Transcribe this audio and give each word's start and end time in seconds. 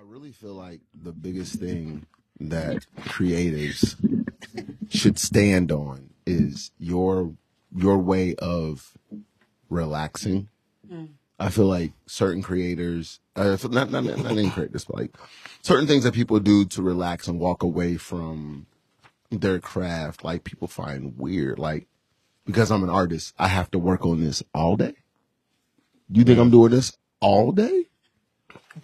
I 0.00 0.02
really 0.02 0.32
feel 0.32 0.54
like 0.54 0.80
the 0.94 1.12
biggest 1.12 1.56
thing 1.56 2.06
that 2.40 2.86
creatives 3.00 3.96
should 4.88 5.18
stand 5.18 5.70
on 5.70 6.08
is 6.24 6.70
your 6.78 7.34
your 7.76 7.98
way 7.98 8.34
of 8.36 8.96
relaxing. 9.68 10.48
I 11.38 11.50
feel 11.50 11.66
like 11.66 11.92
certain 12.06 12.40
creators, 12.40 13.20
uh, 13.36 13.58
not 13.64 13.90
not 13.90 14.04
not 14.04 14.24
any 14.24 14.48
creators, 14.48 14.86
but 14.86 14.96
like 14.96 15.16
certain 15.60 15.86
things 15.86 16.04
that 16.04 16.14
people 16.14 16.40
do 16.40 16.64
to 16.64 16.80
relax 16.80 17.28
and 17.28 17.38
walk 17.38 17.62
away 17.62 17.98
from 17.98 18.64
their 19.28 19.58
craft, 19.58 20.24
like 20.24 20.44
people 20.44 20.66
find 20.66 21.18
weird. 21.18 21.58
Like 21.58 21.88
because 22.46 22.70
I'm 22.70 22.82
an 22.84 22.88
artist, 22.88 23.34
I 23.38 23.48
have 23.48 23.70
to 23.72 23.78
work 23.78 24.06
on 24.06 24.22
this 24.22 24.42
all 24.54 24.76
day. 24.76 24.94
You 26.10 26.24
think 26.24 26.38
I'm 26.38 26.50
doing 26.50 26.70
this 26.70 26.96
all 27.20 27.52
day? 27.52 27.89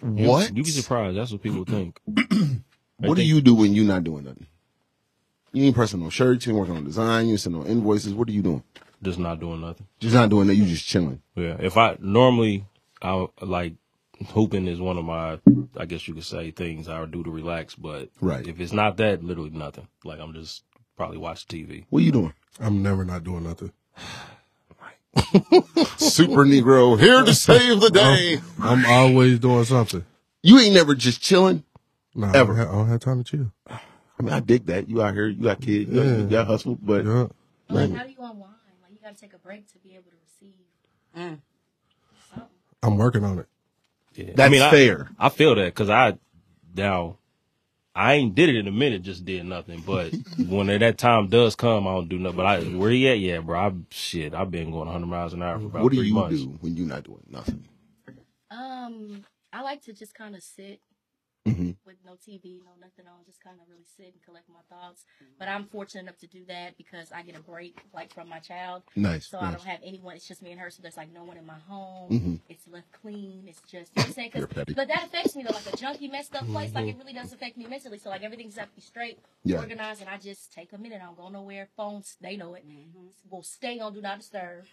You- 0.03 0.27
What? 0.29 0.55
You 0.55 0.63
be 0.63 0.69
surprised. 0.69 1.17
That's 1.17 1.31
what 1.31 1.41
people 1.41 1.65
think. 1.65 1.99
What 2.99 3.15
do 3.15 3.21
you 3.23 3.41
do 3.41 3.53
when 3.53 3.75
you're 3.75 3.85
not 3.85 4.03
doing 4.03 4.23
nothing? 4.25 4.47
You 5.53 5.63
ain't 5.65 5.75
pressing 5.75 5.99
no 6.01 6.09
shirts, 6.09 6.45
you 6.47 6.51
ain't 6.51 6.59
working 6.59 6.75
on 6.75 6.83
design, 6.83 7.25
you 7.27 7.33
ain't 7.33 7.39
sending 7.39 7.61
no 7.61 7.67
invoices. 7.67 8.11
What 8.13 8.27
are 8.27 8.31
you 8.31 8.41
doing? 8.41 8.63
Just 9.03 9.19
not 9.19 9.39
doing 9.39 9.61
nothing. 9.61 9.85
Just 9.99 10.15
not 10.15 10.29
doing 10.29 10.47
that, 10.47 10.55
you 10.55 10.65
just 10.65 10.85
chilling. 10.87 11.21
Yeah. 11.35 11.57
If 11.59 11.77
I 11.77 11.97
normally, 11.99 12.65
I 13.03 13.27
like 13.41 13.73
hooping 14.29 14.67
is 14.67 14.81
one 14.81 14.97
of 14.97 15.05
my, 15.05 15.39
I 15.77 15.85
guess 15.85 16.07
you 16.07 16.15
could 16.15 16.23
say 16.23 16.49
things 16.49 16.89
I 16.89 16.99
would 16.99 17.11
do 17.11 17.23
to 17.23 17.29
relax. 17.29 17.75
But 17.75 18.09
Right. 18.19 18.47
if 18.47 18.59
it's 18.59 18.73
not 18.73 18.97
that, 18.97 19.23
literally 19.23 19.51
nothing. 19.51 19.87
Like 20.03 20.19
I'm 20.19 20.33
just 20.33 20.63
probably 20.95 21.17
watch 21.19 21.45
TV. 21.47 21.85
What 21.91 21.99
are 22.01 22.05
you 22.05 22.11
doing? 22.11 22.33
I'm 22.59 22.81
never 22.81 23.05
not 23.05 23.23
doing 23.23 23.43
nothing. 23.43 23.71
Super 25.97 26.45
Negro, 26.45 26.99
here 26.99 27.23
to 27.23 27.33
save 27.33 27.81
the 27.81 27.89
day. 27.89 28.39
I'm 28.61 28.85
always 28.85 29.39
doing 29.39 29.63
something. 29.65 30.05
You 30.43 30.59
ain't 30.59 30.73
never 30.73 30.95
just 30.95 31.21
chilling. 31.21 31.63
No, 32.15 32.29
Ever. 32.31 32.53
I 32.53 32.55
don't, 32.55 32.55
have, 32.57 32.67
I 32.67 32.71
don't 32.71 32.87
have 32.87 32.99
time 32.99 33.23
to 33.23 33.29
chill. 33.29 33.51
I 33.69 34.23
mean, 34.23 34.33
I 34.33 34.39
dig 34.39 34.65
that. 34.67 34.89
You 34.89 35.01
out 35.01 35.13
here, 35.13 35.27
you 35.27 35.43
got 35.43 35.61
kids, 35.61 35.91
you, 35.91 36.03
got, 36.03 36.19
you 36.19 36.25
got 36.27 36.47
hustle, 36.47 36.77
but 36.81 37.05
Yeah. 37.05 37.27
Like, 37.69 37.91
how 37.93 38.03
do 38.03 38.09
you 38.09 38.17
unwind? 38.19 38.53
Like, 38.81 38.93
you 38.93 38.99
got 39.03 39.13
to 39.15 39.21
take 39.21 39.33
a 39.33 39.37
break 39.37 39.71
to 39.73 39.77
be 39.79 39.93
able 39.95 40.09
to 40.09 40.17
receive 40.23 40.55
mm. 41.15 41.39
something. 42.29 42.49
I'm 42.81 42.97
working 42.97 43.23
on 43.23 43.39
it. 43.39 43.47
Yeah. 44.15 44.33
that's 44.35 44.47
I 44.47 44.49
mean, 44.49 44.61
I- 44.61 44.71
fair. 44.71 45.09
I 45.19 45.29
feel 45.29 45.55
that 45.55 45.65
because 45.65 45.89
I 45.89 46.17
now 46.75 47.17
I 47.97 48.13
ain't 48.13 48.35
did 48.35 48.49
it 48.49 48.55
in 48.55 48.67
a 48.67 48.71
minute, 48.71 49.01
just 49.01 49.25
did 49.25 49.43
nothing. 49.45 49.81
But 49.85 50.13
when 50.47 50.67
that 50.67 50.97
time 50.97 51.27
does 51.27 51.55
come, 51.55 51.87
I 51.87 51.93
don't 51.93 52.07
do 52.09 52.19
nothing. 52.19 52.37
But 52.37 52.45
I 52.45 52.59
where 52.61 52.91
he 52.91 53.09
at? 53.09 53.19
Yeah, 53.19 53.39
bro. 53.39 53.59
I 53.59 53.73
shit. 53.89 54.33
I've 54.33 54.51
been 54.51 54.71
going 54.71 54.85
100 54.85 55.05
miles 55.07 55.33
an 55.33 55.41
hour 55.41 55.59
for 55.59 55.65
about 55.65 55.83
what 55.83 55.91
do 55.91 56.01
you 56.01 56.13
months. 56.13 56.41
do 56.41 56.57
when 56.61 56.77
you're 56.77 56.87
not 56.87 57.03
doing 57.03 57.23
nothing? 57.29 57.67
Um, 58.51 59.23
I 59.51 59.61
like 59.63 59.81
to 59.83 59.93
just 59.93 60.13
kind 60.13 60.35
of 60.35 60.43
sit 60.43 60.79
Mhm. 61.47 61.75
with 61.85 61.97
no 62.05 62.13
TV, 62.13 62.61
no 62.65 62.71
nothing 62.79 63.07
on, 63.07 63.23
just 63.25 63.41
kind 63.43 63.57
of 63.61 63.67
really 63.69 63.85
sit 63.97 64.07
and 64.13 64.21
collect 64.23 64.47
my 64.49 64.61
thoughts. 64.69 65.05
But 65.39 65.47
I'm 65.47 65.65
fortunate 65.65 66.01
enough 66.01 66.17
to 66.19 66.27
do 66.27 66.45
that 66.45 66.77
because 66.77 67.11
I 67.11 67.21
get 67.23 67.35
a 67.35 67.39
break, 67.39 67.79
like 67.93 68.13
from 68.13 68.29
my 68.29 68.39
child. 68.39 68.83
Nice. 68.95 69.27
So 69.27 69.39
I 69.39 69.51
don't 69.51 69.63
have 69.63 69.79
anyone. 69.83 70.15
It's 70.15 70.27
just 70.27 70.41
me 70.41 70.51
and 70.51 70.59
her. 70.59 70.69
So 70.69 70.81
there's 70.81 70.97
like 70.97 71.11
no 71.13 71.23
one 71.23 71.37
in 71.37 71.45
my 71.45 71.59
home. 71.67 72.09
Mhm. 72.11 72.39
It's 72.49 72.67
left 72.67 72.91
clean. 72.91 73.45
It's 73.47 73.61
just 73.61 73.91
you 73.95 74.01
know 74.01 74.03
what 74.03 74.07
I'm 74.07 74.13
saying. 74.13 74.31
'Cause- 74.31 74.47
You're 74.55 74.75
but 74.75 74.87
that 74.87 75.05
affects 75.07 75.35
me 75.35 75.43
though. 75.43 75.53
Like 75.53 75.67
a 75.67 75.77
junky, 75.77 76.11
messed 76.11 76.35
up 76.35 76.45
place. 76.47 76.73
Like 76.73 76.87
it 76.87 76.97
really 76.97 77.13
does 77.13 77.31
affect 77.33 77.57
me 77.57 77.65
mentally. 77.67 77.97
So 77.99 78.09
like 78.09 78.23
everything's 78.23 78.57
have 78.57 78.69
to 78.69 78.75
be 78.75 78.81
straight, 78.81 79.19
Yeah. 79.43 79.57
organized, 79.59 80.01
and 80.01 80.09
I 80.09 80.17
just 80.17 80.51
take 80.53 80.73
a 80.73 80.77
minute. 80.77 81.01
I 81.01 81.05
don't 81.05 81.17
go 81.17 81.29
nowhere. 81.29 81.67
Phones, 81.77 82.17
they 82.21 82.35
know 82.35 82.53
it. 82.55 82.65
Will 83.29 83.43
stay 83.43 83.79
on 83.79 83.93
do 83.93 84.01
not 84.01 84.19
disturb, 84.19 84.65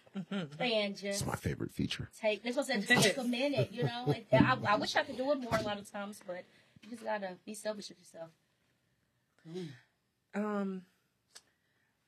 and 0.58 0.96
just 0.96 1.04
It's 1.22 1.26
my 1.26 1.36
favorite 1.36 1.72
feature. 1.72 2.08
take 2.20 2.42
this 2.42 2.56
was 2.56 2.66
just 2.68 2.88
take 2.88 3.16
a 3.16 3.24
minute, 3.24 3.70
you 3.72 3.82
know. 3.84 4.14
And 4.32 4.46
I, 4.46 4.56
I 4.72 4.76
wish 4.76 4.96
I 4.96 5.02
could 5.04 5.16
do 5.16 5.30
it 5.32 5.40
more 5.40 5.56
a 5.56 5.62
lot 5.62 5.78
of 5.78 5.90
times, 5.90 6.20
but 6.26 6.44
you 6.84 6.90
just 6.90 7.04
gotta 7.04 7.36
be 7.44 7.54
selfish 7.54 7.88
with 7.90 7.98
yourself. 7.98 8.30
Um, 10.36 10.82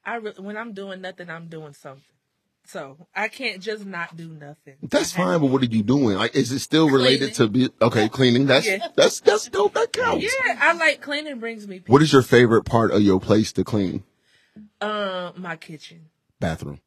I 0.05 0.17
re- 0.17 0.33
when 0.39 0.57
I'm 0.57 0.73
doing 0.73 1.01
nothing, 1.01 1.31
I'm 1.31 1.47
doing 1.47 1.75
something. 1.75 2.03
So 2.67 3.07
I 3.15 3.29
can't 3.29 3.63
just 3.63 3.87
not 3.87 4.17
do 4.17 4.27
nothing. 4.31 4.75
That's 4.83 5.13
fine, 5.13 5.39
but 5.39 5.47
what 5.47 5.63
are 5.63 5.67
you 5.67 5.85
doing? 5.85 6.17
Like, 6.17 6.35
is 6.35 6.51
it 6.51 6.59
still 6.59 6.91
related 6.91 7.35
to 7.35 7.47
be 7.47 7.69
okay 7.81 8.09
cleaning? 8.09 8.47
That's 8.47 8.67
Yeah. 8.67 8.89
that's 8.97 9.21
that's 9.21 9.49
dope. 9.49 9.75
That 9.75 9.93
counts. 9.93 10.25
Yeah, 10.25 10.59
I 10.61 10.73
like 10.73 11.01
cleaning. 11.03 11.39
Brings 11.39 11.69
me 11.69 11.79
peace. 11.79 11.89
What 11.89 12.03
is 12.03 12.13
your 12.13 12.23
favorite 12.23 12.65
part 12.65 12.91
of 12.91 13.01
your 13.03 13.21
place 13.21 13.53
to 13.53 13.63
clean? 13.63 14.03
Um, 14.81 15.35
my 15.37 15.55
kitchen. 15.55 16.07
Bathroom. 16.41 16.81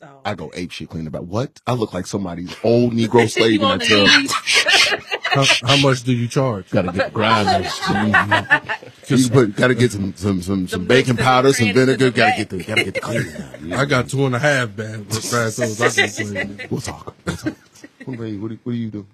Oh. 0.00 0.20
I 0.24 0.34
go 0.36 0.52
ape 0.54 0.70
shit 0.70 0.88
cleaning 0.88 1.08
about 1.08 1.24
what? 1.26 1.60
I 1.66 1.72
look 1.72 1.92
like 1.92 2.06
somebody's 2.06 2.54
old 2.62 2.92
Negro 2.92 3.28
slave 3.36 3.60
in 3.60 3.66
on 3.66 3.78
that 3.80 3.88
the 3.88 5.00
tub. 5.10 5.19
Knees. 5.36 5.60
How, 5.60 5.68
how 5.68 5.76
much 5.76 6.02
do 6.02 6.12
you 6.12 6.28
charge? 6.28 6.70
Gotta 6.70 6.92
get 6.92 7.12
grinders. 7.12 7.78
you 9.08 9.30
put, 9.30 9.56
gotta 9.56 9.74
get 9.74 9.92
some 9.92 10.14
some 10.14 10.42
some, 10.42 10.68
some 10.68 10.86
baking 10.86 11.16
mix 11.16 11.24
powder, 11.24 11.52
some 11.52 11.72
vinegar. 11.72 12.10
the 12.10 12.16
Gotta 12.16 12.36
get 12.36 12.48
the 12.50 12.64
gotta 12.64 12.84
get 12.84 12.94
the 12.94 13.00
cleaning 13.00 13.32
done. 13.32 13.72
I 13.72 13.84
got 13.84 14.08
two 14.08 14.26
and 14.26 14.34
a 14.34 14.38
half 14.38 14.74
bad 14.76 15.08
bathrooms. 15.08 15.80
I 15.80 15.90
can 15.90 16.08
clean. 16.56 16.68
We'll 16.70 16.80
talk. 16.80 17.14
We'll 17.24 17.36
talk. 17.36 17.56
What 18.04 18.14
about 18.14 18.24
you? 18.24 18.40
What 18.40 18.48
do, 18.48 18.58
what 18.62 18.72
do 18.72 18.78
you 18.78 18.90
do? 18.90 19.06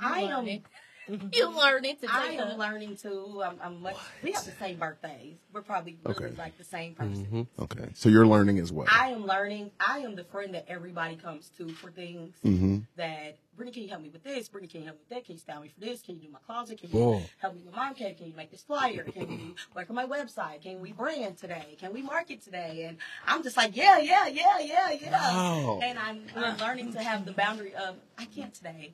I 0.00 0.20
am. 0.20 0.62
Learning. 1.08 1.30
You 1.32 1.56
learning 1.56 1.96
to 2.02 2.08
I 2.10 2.28
take 2.28 2.40
am 2.40 2.58
learning 2.58 2.96
too. 2.96 3.42
Um, 3.42 3.56
I'm, 3.62 3.76
I'm 3.76 3.82
like, 3.82 3.96
we 4.22 4.32
have 4.32 4.44
the 4.44 4.52
same 4.52 4.76
birthdays. 4.76 5.36
We're 5.52 5.62
probably 5.62 5.96
really 6.04 6.26
Okay. 6.26 6.36
like 6.36 6.58
the 6.58 6.64
same 6.64 6.94
mm-hmm. 6.94 7.08
person. 7.08 7.48
Okay, 7.60 7.90
so 7.94 8.08
you're 8.08 8.26
learning 8.26 8.58
as 8.58 8.72
well. 8.72 8.86
I 8.90 9.08
am 9.10 9.24
learning. 9.26 9.70
I 9.80 10.00
am 10.00 10.16
the 10.16 10.24
friend 10.24 10.54
that 10.54 10.66
everybody 10.68 11.16
comes 11.16 11.50
to 11.58 11.68
for 11.68 11.90
things 11.90 12.34
Mm-hmm. 12.44 12.78
that 12.96 13.38
Brittany, 13.56 13.72
can 13.72 13.82
you 13.84 13.88
help 13.88 14.02
me 14.02 14.10
with 14.10 14.22
this? 14.22 14.48
Brittany, 14.48 14.68
can 14.70 14.80
you 14.82 14.86
help 14.86 14.98
me 14.98 15.02
with 15.08 15.16
that? 15.16 15.24
Can 15.24 15.34
you 15.34 15.38
style 15.38 15.62
me 15.62 15.68
for 15.68 15.80
this? 15.80 16.02
Can 16.02 16.16
you 16.16 16.22
do 16.22 16.28
my 16.30 16.38
closet? 16.46 16.78
Can 16.78 16.90
you 16.90 16.98
Whoa. 16.98 17.22
help 17.38 17.54
me 17.54 17.62
with 17.64 17.74
mom 17.74 17.94
cave? 17.94 18.18
Can 18.18 18.26
you 18.26 18.34
make 18.36 18.50
this 18.50 18.62
flyer? 18.62 19.04
Can 19.04 19.30
you 19.30 19.54
work 19.74 19.88
on 19.88 19.96
my 19.96 20.04
website? 20.04 20.60
Can 20.62 20.80
we 20.80 20.92
brand 20.92 21.38
today? 21.38 21.76
Can 21.80 21.94
we 21.94 22.02
market 22.02 22.42
today? 22.42 22.84
And 22.86 22.98
I'm 23.26 23.42
just 23.42 23.56
like, 23.56 23.74
yeah, 23.74 23.98
yeah, 23.98 24.26
yeah, 24.26 24.58
yeah, 24.60 24.90
yeah. 24.92 25.10
Wow. 25.10 25.80
And 25.82 25.98
I'm, 25.98 26.22
I'm 26.36 26.58
learning 26.58 26.92
to 26.92 27.02
have 27.02 27.24
the 27.24 27.32
boundary 27.32 27.74
of 27.74 27.96
I 28.18 28.26
can't 28.26 28.52
today. 28.52 28.92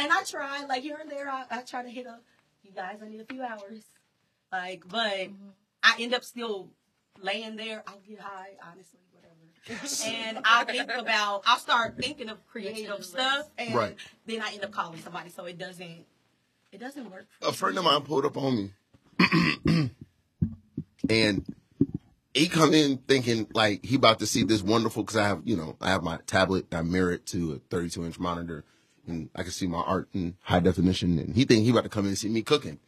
And 0.00 0.10
I 0.10 0.22
try, 0.24 0.64
like 0.64 0.82
here 0.82 0.96
and 0.98 1.10
there, 1.10 1.28
I, 1.28 1.44
I 1.50 1.60
try 1.60 1.82
to 1.82 1.90
hit 1.90 2.06
a, 2.06 2.18
you 2.62 2.72
guys, 2.72 2.96
I 3.04 3.08
need 3.08 3.20
a 3.20 3.24
few 3.26 3.42
hours. 3.42 3.84
Like, 4.50 4.84
but 4.88 5.12
mm-hmm. 5.12 5.50
I 5.82 5.96
end 5.98 6.14
up 6.14 6.24
still 6.24 6.70
laying 7.20 7.56
there. 7.56 7.82
I'll 7.86 8.00
get 8.08 8.18
high, 8.18 8.52
honestly, 8.66 9.00
whatever. 9.12 9.86
and 10.06 10.38
I 10.42 10.64
think 10.64 10.90
about, 10.90 11.42
I'll 11.44 11.58
start 11.58 11.98
thinking 11.98 12.30
of 12.30 12.46
creative 12.46 13.04
stuff, 13.04 13.50
and 13.58 13.74
Right. 13.74 13.96
then 14.24 14.40
I 14.40 14.52
end 14.54 14.64
up 14.64 14.72
calling 14.72 14.98
somebody. 15.00 15.28
So 15.28 15.44
it 15.44 15.58
doesn't, 15.58 16.06
it 16.72 16.80
doesn't 16.80 17.10
work. 17.10 17.26
For 17.42 17.50
a 17.50 17.52
friend 17.52 17.76
of 17.76 17.84
mine 17.84 18.00
pulled 18.00 18.24
up 18.24 18.38
on 18.38 18.56
me, 18.56 18.70
and 21.10 21.44
he 22.32 22.48
come 22.48 22.72
in 22.72 22.96
thinking 22.96 23.48
like 23.52 23.84
he 23.84 23.96
about 23.96 24.20
to 24.20 24.26
see 24.26 24.44
this 24.44 24.62
wonderful 24.62 25.02
because 25.02 25.18
I 25.18 25.26
have 25.26 25.42
you 25.44 25.56
know 25.56 25.76
I 25.80 25.90
have 25.90 26.02
my 26.02 26.18
tablet 26.26 26.72
I 26.72 26.80
mirror 26.82 27.12
it 27.12 27.26
to 27.26 27.54
a 27.54 27.58
32 27.68 28.04
inch 28.06 28.18
monitor 28.18 28.64
and 29.10 29.30
I 29.34 29.42
can 29.42 29.52
see 29.52 29.66
my 29.66 29.80
art 29.80 30.08
in 30.12 30.36
high 30.42 30.60
definition 30.60 31.18
and 31.18 31.34
he 31.34 31.44
think 31.44 31.64
he 31.64 31.70
about 31.70 31.84
to 31.84 31.88
come 31.90 32.04
in 32.04 32.08
and 32.10 32.18
see 32.18 32.28
me 32.28 32.42
cooking 32.42 32.78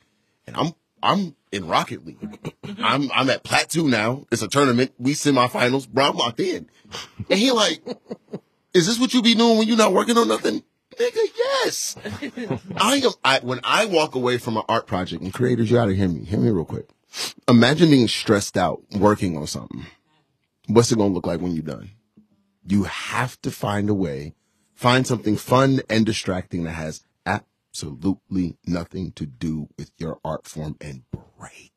and 0.47 0.57
I'm 0.57 0.73
I'm 1.03 1.35
in 1.51 1.67
Rocket 1.67 2.05
League 2.07 2.55
I'm 2.79 3.11
I'm 3.13 3.31
at 3.31 3.45
Plat 3.45 3.69
two 3.69 3.89
now 3.89 4.25
it's 4.31 4.43
a 4.43 4.49
tournament 4.49 4.93
we 4.99 5.13
semifinals 5.15 5.89
bro 5.89 6.11
I'm 6.11 6.17
locked 6.17 6.41
in 6.41 6.69
and 7.31 7.39
he 7.39 7.51
like 7.51 7.83
is 8.75 8.87
this 8.87 8.99
what 8.99 9.13
you 9.15 9.23
be 9.23 9.35
doing 9.35 9.59
when 9.59 9.69
you're 9.69 9.77
not 9.77 9.93
working 9.93 10.17
on 10.17 10.29
nothing 10.29 10.63
nigga 10.99 11.27
yes 11.37 11.97
I 12.77 12.97
am. 12.97 13.11
I, 13.25 13.41
when 13.41 13.61
I 13.65 13.87
walk 13.87 14.15
away 14.15 14.39
from 14.39 14.57
an 14.57 14.63
art 14.69 14.87
project, 14.87 15.23
and 15.23 15.33
creators, 15.33 15.71
you 15.71 15.77
gotta 15.77 15.95
hear 15.95 16.09
me. 16.09 16.25
Hear 16.25 16.39
me 16.39 16.51
real 16.51 16.65
quick. 16.65 16.89
Imagine 17.49 17.91
being 17.91 18.09
stressed 18.09 18.57
out 18.57 18.83
working 18.99 19.37
on 19.37 19.47
something. 19.47 19.87
What's 20.67 20.93
it 20.93 20.99
gonna 20.99 21.13
look 21.13 21.27
like 21.27 21.41
when 21.41 21.53
you're 21.53 21.63
done? 21.63 21.91
You 22.67 22.85
have 22.85 23.41
to 23.43 23.51
find 23.51 23.91
a 23.91 23.95
way, 23.95 24.35
find 24.83 25.07
something 25.07 25.37
fun 25.37 25.81
and 25.89 26.05
distracting 26.05 26.65
that 26.65 26.73
has 26.73 27.05
absolutely 27.25 28.57
nothing 28.67 29.13
to 29.13 29.25
do 29.25 29.69
with 29.79 29.93
your 29.97 30.19
art 30.25 30.45
form 30.49 30.77
and 30.81 31.05
break. 31.39 31.71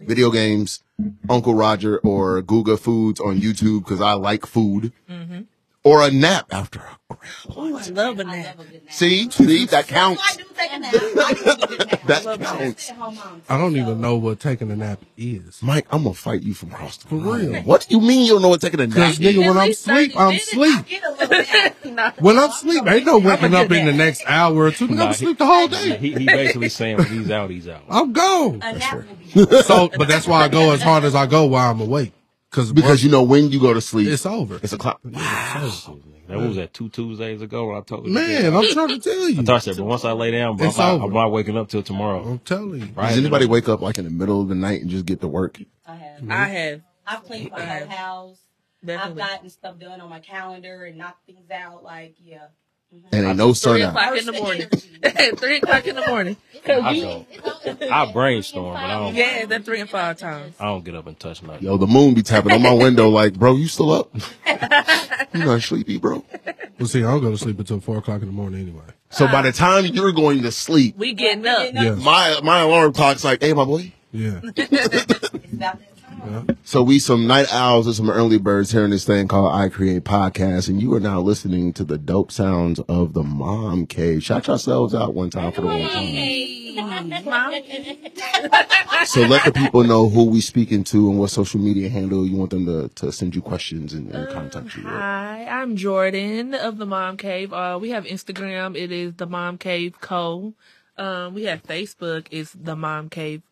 Video 0.00 0.30
games, 0.30 0.82
Uncle 1.28 1.54
Roger 1.54 1.98
or 1.98 2.40
Guga 2.40 2.78
Foods 2.78 3.20
on 3.20 3.38
YouTube 3.38 3.80
because 3.80 4.00
I 4.00 4.14
like 4.14 4.46
food, 4.46 4.92
mm-hmm. 5.10 5.42
Or 5.88 6.02
a 6.06 6.10
nap 6.10 6.46
after 6.52 6.80
a 6.80 7.14
great 7.14 7.56
Ooh, 7.56 7.76
I 7.76 7.86
love 7.88 8.20
a 8.20 8.24
I 8.26 8.36
nap. 8.42 8.58
love 8.58 8.66
a 8.68 8.72
nap. 8.72 8.82
See, 8.90 9.30
see, 9.30 9.64
that 9.66 9.86
counts. 9.88 10.22
I 10.24 10.36
do 10.36 10.44
take 10.54 10.72
a 10.72 10.78
nap. 10.78 10.94
I 10.94 11.32
do 11.34 11.62
a 11.64 11.66
good 11.66 11.78
nap. 11.86 12.00
That 12.08 12.22
I 12.22 12.24
love 12.24 12.40
counts. 12.40 12.82
Stay-at-home 12.84 13.14
mom, 13.16 13.42
I 13.48 13.58
don't 13.58 13.76
even 13.76 14.00
know 14.00 14.16
what 14.16 14.40
taking 14.40 14.70
a 14.70 14.76
nap 14.76 15.00
is. 15.16 15.62
Mike, 15.62 15.86
I'm 15.90 16.02
gonna 16.04 16.14
fight 16.14 16.42
you 16.42 16.54
from 16.54 16.70
across 16.72 16.98
the 16.98 17.08
For 17.08 17.16
room. 17.16 17.52
real. 17.52 17.62
What 17.62 17.86
do 17.88 17.94
you 17.96 18.00
mean 18.02 18.24
you 18.26 18.34
don't 18.34 18.42
know 18.42 18.48
what 18.48 18.60
taking 18.60 18.80
a 18.80 18.86
nap? 18.86 18.94
Because 18.94 19.20
is? 19.20 19.26
nigga, 19.36 19.38
when 19.46 19.56
I'm 19.58 19.66
least 19.68 19.84
30 19.86 20.04
sleep, 20.08 20.20
I'm 20.20 20.38
sleep. 20.38 20.86
Get 20.86 21.02
a 21.04 21.10
little 21.10 21.28
nap. 21.28 22.16
When 22.20 22.38
I'm 22.38 22.50
sleep, 22.50 22.86
ain't 22.86 23.06
no 23.06 23.18
waking 23.18 23.54
up 23.54 23.70
in 23.70 23.86
the 23.86 23.92
next 23.92 24.22
hour 24.26 24.54
or 24.66 24.70
two. 24.70 24.88
Nigga, 24.88 25.00
I'm 25.02 25.08
he- 25.08 25.14
sleep 25.14 25.38
the 25.38 25.46
whole 25.46 25.68
day. 25.68 25.96
He, 25.98 26.12
he 26.12 26.26
basically 26.26 26.68
saying 26.68 26.98
when 26.98 27.06
he's 27.06 27.30
out, 27.30 27.50
he's 27.50 27.68
out. 27.68 27.82
I'm 27.88 28.12
gone. 28.12 28.60
be 28.60 29.44
So, 29.62 29.88
but 29.88 30.08
that's 30.08 30.26
why 30.26 30.44
I 30.44 30.48
go 30.48 30.70
as 30.72 30.82
hard 30.82 31.04
as 31.04 31.14
I 31.14 31.26
go 31.26 31.46
while 31.46 31.70
I'm 31.70 31.80
awake. 31.80 32.12
Cause 32.50 32.72
Because 32.72 33.04
you 33.04 33.10
know 33.10 33.22
when 33.22 33.50
you 33.50 33.60
go 33.60 33.74
to 33.74 33.80
sleep, 33.80 34.08
it's 34.08 34.24
over. 34.24 34.58
it's 34.62 34.72
a 34.72 34.78
clock. 34.78 35.00
Wow. 35.04 35.98
That 36.28 36.38
was 36.38 36.56
that 36.56 36.74
two 36.74 36.88
Tuesdays 36.90 37.40
ago 37.40 37.68
when 37.68 37.76
I 37.76 37.80
told 37.80 38.06
you. 38.06 38.12
Man, 38.12 38.54
I'm 38.54 38.66
trying 38.72 38.88
to 38.88 38.98
tell 38.98 39.28
you. 39.30 39.40
I 39.40 39.44
thought 39.44 39.56
I 39.56 39.58
said, 39.60 39.76
but 39.78 39.84
once 39.84 40.04
I 40.04 40.12
lay 40.12 40.30
down, 40.30 40.56
bro, 40.58 40.68
It's 40.68 40.78
I'm, 40.78 40.86
not, 40.86 40.94
over. 40.96 41.04
I'm 41.06 41.12
not 41.14 41.32
waking 41.32 41.56
up 41.56 41.68
till 41.68 41.82
tomorrow. 41.82 42.22
I'm 42.22 42.38
telling 42.40 42.80
you. 42.80 42.88
Right? 42.94 43.08
Does 43.08 43.18
anybody 43.18 43.46
wake 43.46 43.68
up 43.68 43.80
like 43.80 43.96
in 43.98 44.04
the 44.04 44.10
middle 44.10 44.42
of 44.42 44.48
the 44.48 44.54
night 44.54 44.82
and 44.82 44.90
just 44.90 45.06
get 45.06 45.20
to 45.22 45.28
work? 45.28 45.58
I 45.86 45.94
have. 45.94 46.30
I 46.30 46.48
have 46.48 46.80
I've 47.06 47.24
cleaned 47.24 47.50
my 47.50 47.64
whole 47.64 47.88
house. 47.88 48.38
I've 48.86 49.16
gotten 49.16 49.48
stuff 49.48 49.78
done 49.78 50.00
on 50.00 50.10
my 50.10 50.20
calendar 50.20 50.84
and 50.84 50.98
knocked 50.98 51.26
things 51.26 51.50
out. 51.50 51.82
Like, 51.82 52.14
yeah. 52.22 52.48
Mm-hmm. 52.94 53.06
And 53.12 53.26
ain't 53.26 53.36
no 53.36 53.52
sun 53.52 53.74
Three 53.74 53.82
out. 53.82 53.90
o'clock 53.90 54.18
in 54.18 54.24
the 54.26 54.32
morning. 54.32 54.68
Three 55.36 55.56
o'clock 55.58 55.86
in 55.86 55.94
the 55.96 56.06
morning. 56.06 56.36
I 56.66 56.98
go. 57.00 57.26
I 57.90 58.12
brainstorm, 58.12 58.74
but 58.74 58.82
I 58.82 58.98
don't. 58.98 59.14
Yeah, 59.14 59.46
that 59.46 59.64
three 59.64 59.80
and 59.80 59.88
five 59.88 60.18
times. 60.18 60.54
I 60.58 60.64
don't 60.66 60.84
get 60.84 60.94
up 60.94 61.06
and 61.06 61.18
touch 61.18 61.42
nothing. 61.42 61.62
Yo, 61.64 61.76
the 61.76 61.86
moon 61.86 62.14
be 62.14 62.22
tapping 62.22 62.52
on 62.52 62.62
my 62.62 62.72
window 62.72 63.08
like, 63.08 63.34
bro, 63.34 63.56
you 63.56 63.68
still 63.68 63.90
up? 63.92 64.10
you 65.34 65.44
not 65.44 65.62
sleepy, 65.62 65.98
bro? 65.98 66.24
Well, 66.78 66.88
see, 66.88 67.00
I 67.00 67.10
don't 67.10 67.20
go 67.22 67.30
to 67.30 67.38
sleep 67.38 67.58
until 67.58 67.80
four 67.80 67.98
o'clock 67.98 68.22
in 68.22 68.26
the 68.26 68.32
morning 68.32 68.60
anyway. 68.62 68.84
So 69.10 69.26
by 69.28 69.42
the 69.42 69.52
time 69.52 69.86
you're 69.86 70.12
going 70.12 70.42
to 70.42 70.52
sleep, 70.52 70.96
We 70.96 71.12
getting 71.14 71.46
up. 71.46 71.72
Yeah, 71.72 71.94
my 71.94 72.40
my 72.42 72.60
alarm 72.60 72.92
clock's 72.92 73.24
like, 73.24 73.42
hey, 73.42 73.52
my 73.52 73.64
boy. 73.64 73.92
yeah. 74.12 74.40
So 76.64 76.82
we 76.82 76.98
some 76.98 77.26
night 77.26 77.52
owls 77.52 77.86
and 77.86 77.96
some 77.96 78.10
early 78.10 78.38
birds 78.38 78.72
hearing 78.72 78.90
this 78.90 79.04
thing 79.04 79.28
called 79.28 79.54
I 79.54 79.68
Create 79.68 80.04
Podcast, 80.04 80.68
and 80.68 80.82
you 80.82 80.92
are 80.94 81.00
now 81.00 81.20
listening 81.20 81.72
to 81.74 81.84
the 81.84 81.96
dope 81.98 82.30
sounds 82.30 82.78
of 82.80 83.14
the 83.14 83.22
Mom 83.22 83.86
Cave. 83.86 84.22
Shout 84.22 84.46
yourselves 84.46 84.94
out 84.94 85.14
one 85.14 85.30
time 85.30 85.52
for 85.52 85.62
the 85.62 85.66
one 85.66 85.88
time. 85.88 86.04
So 89.06 89.22
let 89.22 89.44
the 89.44 89.52
people 89.52 89.84
know 89.84 90.08
who 90.08 90.24
we 90.24 90.40
speaking 90.40 90.84
to 90.84 91.08
and 91.08 91.18
what 91.18 91.30
social 91.30 91.60
media 91.60 91.88
handle 91.88 92.26
you 92.26 92.36
want 92.36 92.50
them 92.50 92.66
to, 92.66 92.88
to 92.96 93.10
send 93.12 93.34
you 93.34 93.40
questions 93.40 93.94
and, 93.94 94.10
and 94.14 94.28
contact 94.30 94.76
you. 94.76 94.82
with. 94.84 94.92
Hi, 94.92 95.46
I'm 95.46 95.76
Jordan 95.76 96.54
of 96.54 96.78
the 96.78 96.86
Mom 96.86 97.16
Cave. 97.16 97.52
Uh, 97.52 97.78
we 97.80 97.90
have 97.90 98.04
Instagram. 98.04 98.76
It 98.76 98.92
is 98.92 99.14
the 99.14 99.26
Mom 99.26 99.56
Cave 99.56 100.00
Co. 100.00 100.54
Um, 100.96 101.34
we 101.34 101.44
have 101.44 101.62
Facebook. 101.62 102.26
It's 102.30 102.52
the 102.52 102.76
Mom 102.76 103.08
Cave 103.08 103.42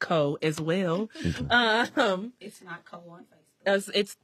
Co. 0.00 0.38
as 0.42 0.60
well. 0.60 1.08
Um, 1.50 2.32
It's 2.40 2.60
not 2.62 2.84
co 2.84 2.98
on 3.08 3.20
Facebook. 3.20 3.76
it's, 3.76 3.88
it's 3.94 4.16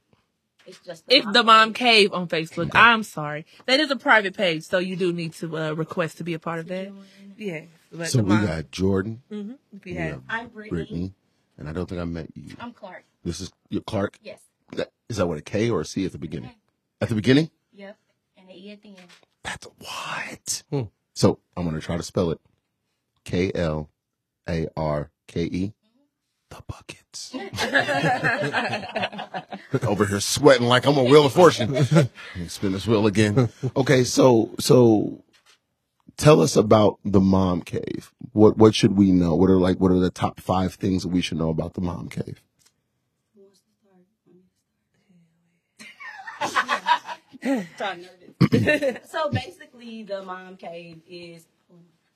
It's 0.65 0.79
just 0.79 1.03
it's 1.07 1.25
the 1.31 1.43
Mom 1.43 1.73
Cave 1.73 2.11
on 2.13 2.27
Facebook. 2.27 2.71
I'm 2.73 3.03
sorry, 3.03 3.45
that 3.67 3.79
is 3.79 3.89
a 3.91 3.95
private 3.95 4.35
page, 4.35 4.63
so 4.63 4.79
you 4.79 4.95
do 4.97 5.13
need 5.13 5.33
to 5.35 5.57
uh, 5.57 5.71
request 5.73 6.17
to 6.17 6.23
be 6.25 6.33
a 6.33 6.39
part 6.39 6.59
of 6.59 6.67
that. 6.67 6.91
Yeah. 7.37 7.61
But 7.91 8.09
So 8.09 8.19
we 8.21 8.29
Mom- 8.29 8.45
got 8.45 8.69
Jordan, 8.71 9.21
Mhm, 9.31 9.57
if 9.73 9.85
we 9.85 9.93
have 9.93 10.11
have 10.11 10.21
I'm 10.27 10.47
Brittany. 10.49 10.69
Brittany, 10.69 11.13
and 11.57 11.69
I 11.69 11.71
don't 11.71 11.87
think 11.87 12.01
I 12.01 12.05
met 12.05 12.27
you. 12.35 12.55
I'm 12.59 12.73
Klarke. 12.73 13.03
This 13.23 13.39
is 13.39 13.51
your 13.69 13.81
Klarke. 13.83 14.15
Yes. 14.21 14.39
That- 14.73 14.91
Is 15.07 15.17
that 15.17 15.27
what 15.27 15.37
a 15.37 15.41
K 15.41 15.69
or 15.69 15.79
a 15.81 15.85
C 15.85 16.05
at 16.05 16.11
the 16.11 16.17
beginning? 16.17 16.51
At 16.99 17.07
the 17.09 17.15
beginning? 17.15 17.49
Yep. 17.73 17.95
And 18.37 18.49
the 18.49 18.53
E 18.53 18.71
at 18.71 18.81
the 18.81 18.89
end. 18.89 19.07
That's 19.43 19.67
what. 19.79 20.63
Hmm. 20.69 20.89
So 21.13 21.39
I'm 21.55 21.63
gonna 21.63 21.79
try 21.79 21.95
to 21.95 22.03
spell 22.03 22.31
it. 22.31 22.41
K 23.23 23.51
L 23.55 23.89
A 24.49 24.67
R 24.75 25.09
K 25.27 25.43
E. 25.43 25.73
The 26.49 26.63
buckets. 26.65 27.35
Over 29.87 30.05
here 30.05 30.21
sweating 30.21 30.67
like 30.67 30.85
I'm 30.85 30.97
a 30.97 31.03
wheel 31.03 31.25
of 31.25 31.33
fortune. 31.33 31.73
Let 31.91 32.09
me 32.35 32.47
spin 32.47 32.71
this 32.71 32.87
wheel 32.87 33.05
again. 33.05 33.49
Okay, 33.75 34.05
so 34.05 34.51
so 34.59 35.23
tell 36.15 36.41
us 36.41 36.55
about 36.55 36.99
the 37.03 37.19
mom 37.19 37.61
cave. 37.61 38.13
What 38.31 38.57
what 38.57 38.73
should 38.75 38.95
we 38.97 39.11
know? 39.11 39.35
What 39.35 39.49
are 39.49 39.57
like 39.57 39.79
what 39.79 39.91
are 39.91 39.99
the 39.99 40.09
top 40.09 40.39
five 40.39 40.75
things 40.75 41.03
that 41.03 41.09
we 41.09 41.21
should 41.21 41.37
know 41.37 41.49
about 41.49 41.73
the 41.73 41.81
mom 41.81 42.07
cave? 42.09 42.41
So 49.09 49.29
basically, 49.31 50.03
the 50.03 50.23
mom 50.23 50.57
cave 50.57 51.01
is. 51.07 51.45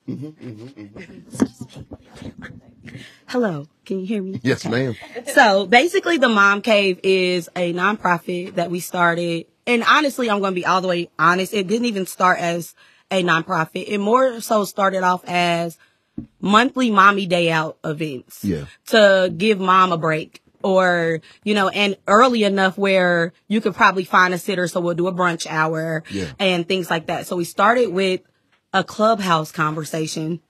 Mm-hmm, 0.08 0.26
mm-hmm, 0.26 0.98
mm-hmm. 0.98 2.56
Hello, 3.26 3.66
can 3.84 4.00
you 4.00 4.06
hear 4.06 4.22
me? 4.22 4.40
Yes, 4.42 4.64
ma'am. 4.66 4.96
So 5.32 5.66
basically, 5.66 6.18
the 6.18 6.28
Mom 6.28 6.60
Cave 6.60 6.98
is 7.02 7.48
a 7.54 7.72
nonprofit 7.72 8.56
that 8.56 8.70
we 8.70 8.80
started. 8.80 9.46
And 9.66 9.84
honestly, 9.84 10.28
I'm 10.28 10.40
going 10.40 10.52
to 10.52 10.60
be 10.60 10.66
all 10.66 10.80
the 10.80 10.88
way 10.88 11.08
honest. 11.18 11.54
It 11.54 11.68
didn't 11.68 11.86
even 11.86 12.06
start 12.06 12.40
as 12.40 12.74
a 13.10 13.22
nonprofit. 13.22 13.84
It 13.86 13.98
more 13.98 14.40
so 14.40 14.64
started 14.64 15.04
off 15.04 15.22
as 15.26 15.78
monthly 16.40 16.90
mommy 16.90 17.26
day 17.26 17.50
out 17.50 17.78
events 17.84 18.44
Yeah. 18.44 18.64
to 18.86 19.32
give 19.34 19.60
mom 19.60 19.92
a 19.92 19.96
break 19.96 20.42
or, 20.64 21.20
you 21.44 21.54
know, 21.54 21.68
and 21.68 21.96
early 22.08 22.42
enough 22.44 22.76
where 22.76 23.32
you 23.48 23.60
could 23.60 23.74
probably 23.74 24.04
find 24.04 24.34
a 24.34 24.38
sitter. 24.38 24.66
So 24.66 24.80
we'll 24.80 24.94
do 24.94 25.06
a 25.06 25.12
brunch 25.12 25.46
hour 25.48 26.02
Yeah. 26.10 26.32
and 26.40 26.66
things 26.66 26.90
like 26.90 27.06
that. 27.06 27.26
So 27.28 27.36
we 27.36 27.44
started 27.44 27.92
with 27.92 28.20
a 28.72 28.84
clubhouse 28.84 29.52
conversation 29.52 30.40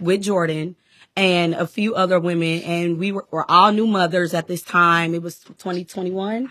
with 0.00 0.22
Jordan 0.22 0.76
and 1.16 1.54
a 1.54 1.66
few 1.66 1.94
other 1.94 2.20
women, 2.20 2.62
and 2.62 2.98
we 2.98 3.12
were, 3.12 3.26
were 3.30 3.50
all 3.50 3.72
new 3.72 3.86
mothers 3.86 4.34
at 4.34 4.48
this 4.48 4.62
time. 4.62 5.14
It 5.14 5.22
was 5.22 5.38
2021. 5.38 6.50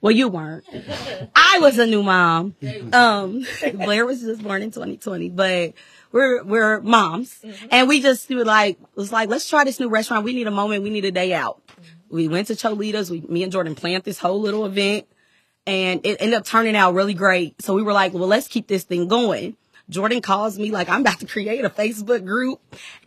Well, 0.00 0.12
you 0.12 0.28
weren't. 0.28 0.64
I 1.34 1.58
was 1.60 1.78
a 1.78 1.86
new 1.86 2.02
mom. 2.02 2.56
Um, 2.92 3.46
Blair 3.74 4.06
was 4.06 4.22
just 4.22 4.42
born 4.42 4.62
in 4.62 4.70
2020, 4.70 5.28
but 5.30 5.74
we're 6.10 6.42
we're 6.42 6.80
moms, 6.80 7.38
and 7.70 7.88
we 7.88 8.00
just 8.00 8.28
were 8.30 8.44
like 8.44 8.78
was 8.94 9.12
like, 9.12 9.28
let's 9.28 9.48
try 9.48 9.64
this 9.64 9.78
new 9.78 9.88
restaurant. 9.88 10.24
We 10.24 10.32
need 10.32 10.46
a 10.46 10.52
moment. 10.52 10.82
We 10.82 10.90
need 10.90 11.04
a 11.04 11.12
day 11.12 11.34
out. 11.34 11.62
We 12.08 12.28
went 12.28 12.48
to 12.48 12.54
Cholitas. 12.54 13.10
We, 13.10 13.20
me 13.20 13.42
and 13.42 13.52
Jordan 13.52 13.74
planned 13.74 14.04
this 14.04 14.18
whole 14.18 14.40
little 14.40 14.64
event, 14.64 15.06
and 15.66 16.00
it 16.04 16.16
ended 16.20 16.38
up 16.38 16.46
turning 16.46 16.76
out 16.76 16.94
really 16.94 17.14
great. 17.14 17.60
So 17.62 17.74
we 17.74 17.82
were 17.82 17.92
like, 17.92 18.14
well, 18.14 18.26
let's 18.26 18.48
keep 18.48 18.66
this 18.66 18.84
thing 18.84 19.06
going. 19.06 19.56
Jordan 19.90 20.22
calls 20.22 20.58
me 20.58 20.70
like 20.70 20.88
I'm 20.88 21.02
about 21.02 21.20
to 21.20 21.26
create 21.26 21.64
a 21.64 21.70
Facebook 21.70 22.24
group, 22.24 22.60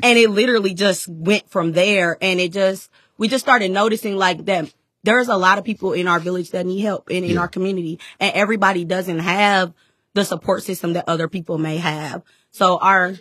and 0.03 0.19
it 0.19 0.29
literally 0.29 0.73
just 0.73 1.07
went 1.07 1.49
from 1.49 1.71
there. 1.71 2.17
And 2.21 2.39
it 2.39 2.51
just 2.51 2.91
we 3.17 3.27
just 3.27 3.43
started 3.43 3.71
noticing 3.71 4.17
like 4.17 4.45
that 4.45 4.71
there's 5.03 5.27
a 5.29 5.37
lot 5.37 5.57
of 5.57 5.63
people 5.63 5.93
in 5.93 6.07
our 6.07 6.19
village 6.19 6.51
that 6.51 6.65
need 6.65 6.81
help 6.81 7.09
and 7.09 7.25
in 7.25 7.31
Yeah. 7.31 7.39
our 7.41 7.47
community, 7.47 7.99
and 8.19 8.33
everybody 8.35 8.85
doesn't 8.85 9.19
have 9.19 9.73
the 10.13 10.23
support 10.23 10.61
system 10.63 10.93
that 10.93 11.09
other 11.09 11.27
people 11.27 11.57
may 11.57 11.77
have. 11.77 12.21
So 12.51 12.77
our 12.77 13.15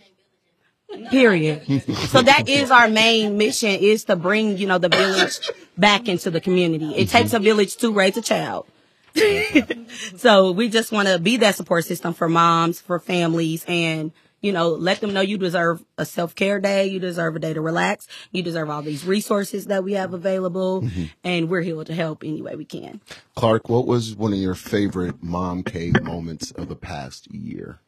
period. 1.10 1.62
so 2.08 2.22
that 2.22 2.48
is 2.48 2.70
our 2.70 2.88
main 2.88 3.38
mission 3.38 3.70
is 3.70 4.04
to 4.04 4.16
bring, 4.16 4.58
you 4.58 4.66
know, 4.66 4.78
the 4.78 4.88
village 4.90 5.50
back 5.78 6.08
into 6.08 6.30
the 6.30 6.40
community. 6.40 6.94
It 6.94 7.08
takes 7.08 7.32
a 7.32 7.38
village 7.38 7.76
to 7.76 7.92
raise 7.92 8.16
a 8.16 8.22
child. 8.22 8.66
so 10.16 10.52
we 10.52 10.68
just 10.68 10.92
want 10.92 11.08
to 11.08 11.18
be 11.18 11.38
that 11.38 11.54
support 11.54 11.84
system 11.84 12.14
for 12.14 12.28
moms, 12.28 12.80
for 12.80 12.98
families, 12.98 13.64
and 13.68 14.12
you 14.42 14.52
know, 14.52 14.70
let 14.70 15.00
them 15.00 15.12
know 15.12 15.20
you 15.20 15.38
deserve 15.38 15.82
a 15.96 16.04
self 16.04 16.34
care 16.34 16.58
day. 16.58 16.86
You 16.86 16.98
deserve 16.98 17.36
a 17.36 17.38
day 17.38 17.54
to 17.54 17.60
relax. 17.60 18.08
You 18.32 18.42
deserve 18.42 18.68
all 18.68 18.82
these 18.82 19.04
resources 19.04 19.66
that 19.66 19.84
we 19.84 19.92
have 19.92 20.12
available, 20.12 20.88
and 21.24 21.48
we're 21.48 21.62
here 21.62 21.82
to 21.82 21.94
help 21.94 22.24
any 22.24 22.42
way 22.42 22.56
we 22.56 22.64
can. 22.64 23.00
Klarke, 23.36 23.70
what 23.70 23.86
was 23.86 24.16
one 24.16 24.32
of 24.32 24.38
your 24.38 24.56
favorite 24.56 25.22
mom 25.22 25.62
cave 25.62 26.02
moments 26.02 26.50
of 26.50 26.68
the 26.68 26.76
past 26.76 27.32
year? 27.32 27.78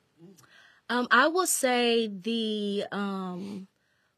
Um, 0.88 1.08
I 1.10 1.26
will 1.28 1.46
say 1.46 2.06
the 2.06 2.84
um, 2.92 3.66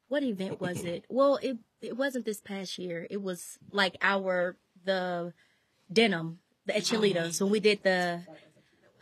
what 0.09 0.23
event 0.23 0.61
was 0.61 0.85
it? 0.85 1.07
Well, 1.09 1.39
it 1.43 1.57
it 1.81 1.97
wasn't 1.97 2.27
this 2.27 2.41
past 2.41 2.79
year. 2.79 3.07
It 3.09 3.23
was 3.23 3.59
like 3.71 3.97
our 4.03 4.57
the 4.85 5.33
denim 5.91 6.41
the 6.67 6.77
at 6.77 6.83
Cholitas 6.83 7.41
when 7.41 7.51
we 7.51 7.61
did 7.61 7.83
the 7.83 8.23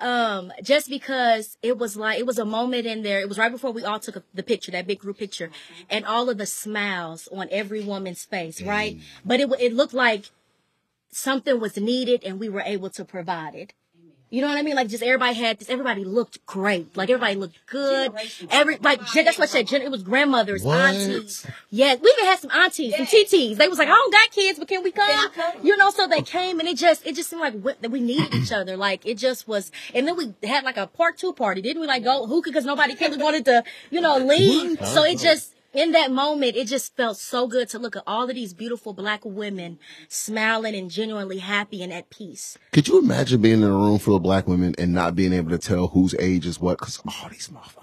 um 0.00 0.52
just 0.62 0.88
because 0.88 1.56
it 1.62 1.78
was 1.78 1.97
like 1.97 2.18
it 2.18 2.26
was 2.26 2.38
a 2.38 2.44
moment 2.44 2.87
in 2.87 3.02
there 3.02 3.21
it 3.21 3.28
was 3.28 3.38
right 3.38 3.52
before 3.52 3.71
we 3.71 3.85
all 3.85 4.00
took 4.00 4.16
a, 4.16 4.23
the 4.35 4.42
picture 4.42 4.73
that 4.73 4.87
big 4.87 4.99
group 4.99 5.18
picture 5.18 5.50
and 5.88 6.04
all 6.04 6.28
of 6.28 6.37
the 6.37 6.47
smiles 6.47 7.28
on 7.33 7.49
every 7.50 7.83
woman's 7.85 8.25
face 8.25 8.61
right? 8.61 8.99
But 9.25 9.40
it 9.40 9.50
it 9.61 9.73
looked 9.73 9.94
like 9.94 10.26
something 11.11 11.61
was 11.61 11.76
needed 11.76 12.25
and 12.25 12.40
we 12.40 12.49
were 12.49 12.62
able 12.62 12.90
to 12.90 13.04
provide 13.04 13.54
it 13.54 13.73
you 14.31 14.40
know 14.40 14.49
what 14.49 14.57
I 14.59 14.62
mean? 14.62 14.75
Like 14.75 14.88
just 14.88 15.02
everybody 15.02 15.35
had 15.35 15.59
this. 15.59 15.71
Everybody 15.71 16.04
looked 16.04 16.45
great. 16.47 16.97
Like 16.97 17.09
everybody 17.11 17.37
looked 17.37 17.57
good. 17.66 18.12
Every 18.50 18.78
like 18.78 19.00
that's 19.12 19.38
what 19.38 19.45
I 19.54 19.64
said. 19.64 19.71
It 19.73 19.90
was 19.90 20.02
grandmothers, 20.02 20.62
What? 20.64 20.76
aunties. 20.95 21.47
Yeah, 21.71 21.95
we 22.02 22.11
even 22.11 22.25
had 22.25 22.38
some 22.40 22.50
aunties, 22.50 22.97
some 22.97 23.07
TTs. 23.07 23.57
They 23.57 23.69
was 23.69 23.78
like, 23.78 23.88
I 23.88 23.93
don't 23.93 24.12
got 24.12 24.31
kids, 24.33 24.59
but 24.59 24.66
can 24.69 24.83
we 24.83 24.90
come? 24.90 25.31
You 25.62 25.76
know, 25.76 25.90
so 25.90 26.07
they 26.09 26.23
came 26.23 26.59
and 26.59 26.69
it 26.69 26.76
just 26.76 27.07
it 27.07 27.14
just 27.14 27.31
seemed 27.31 27.43
like 27.43 27.54
we- 27.62 27.75
that 27.81 27.90
we 27.90 28.00
needed 28.00 28.35
each 28.35 28.50
other. 28.52 28.76
Like 28.76 29.07
it 29.07 29.19
just 29.19 29.47
was. 29.47 29.71
And 29.95 30.07
then 30.09 30.16
we 30.16 30.35
had 30.49 30.64
like 30.64 30.76
a 30.78 30.87
part 30.88 31.16
two 31.19 31.33
party, 31.33 31.61
didn't 31.62 31.81
we? 31.81 31.87
Like 31.87 32.02
go 32.04 32.26
hookah 32.26 32.50
because 32.50 32.64
nobody 32.64 32.95
came. 32.97 33.12
We 33.12 33.19
wanted 33.19 33.45
to, 33.45 33.62
you 33.90 34.00
know, 34.00 34.19
leave. 34.19 34.78
So 34.87 35.04
it 35.04 35.19
just 35.19 35.54
in 35.75 35.93
that 35.93 36.11
moment, 36.12 36.57
it 36.57 36.66
just 36.69 36.97
felt 36.97 37.16
so 37.19 37.47
good 37.47 37.69
to 37.71 37.78
look 37.78 37.97
at 37.97 38.02
all 38.07 38.28
of 38.28 38.35
these 38.35 38.54
beautiful 38.54 38.93
black 38.93 39.25
women 39.25 39.78
smiling 40.09 40.75
and 40.75 40.90
genuinely 40.90 41.38
happy 41.38 41.83
and 41.83 41.93
at 41.93 42.11
peace. 42.11 42.57
Could 42.73 42.88
you 42.88 42.99
imagine 43.00 43.43
being 43.43 43.62
in 43.62 43.64
a 43.64 43.71
room 43.73 43.99
full 43.99 44.16
of 44.16 44.23
black 44.23 44.47
women 44.49 44.75
and 44.78 44.93
not 44.93 45.14
being 45.14 45.33
able 45.33 45.50
to 45.50 45.59
tell 45.59 45.88
whose 45.88 46.14
age 46.19 46.47
is 46.47 46.61
what? 46.61 46.78
Because 46.78 47.00
all 47.07 47.28
these 47.28 47.49
motherfuckers, 47.49 47.81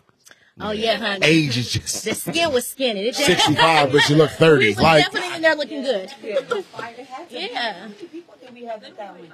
Oh 0.60 0.72
yeah, 0.72 0.98
honey. 0.98 1.26
age 1.26 1.58
is 1.58 1.72
just 1.72 2.04
The 2.06 2.14
skin 2.14 2.52
was 2.52 2.68
skinny. 2.68 3.08
It 3.08 3.16
just, 3.16 3.26
65, 3.26 3.92
but 3.92 4.02
she 4.02 4.14
look 4.16 4.30
we 4.32 4.36
30. 4.36 4.68
was 4.68 4.80
Like, 4.80 5.04
definitely 5.06 5.36
in 5.38 5.42
there 5.42 5.56
looking 5.56 5.82
good. 5.82 6.12
Yeah. 7.32 7.88
People 8.00 8.36
think 8.40 8.54
we 8.54 8.66
have 8.66 8.82
the 8.82 8.90
talent. 8.92 9.30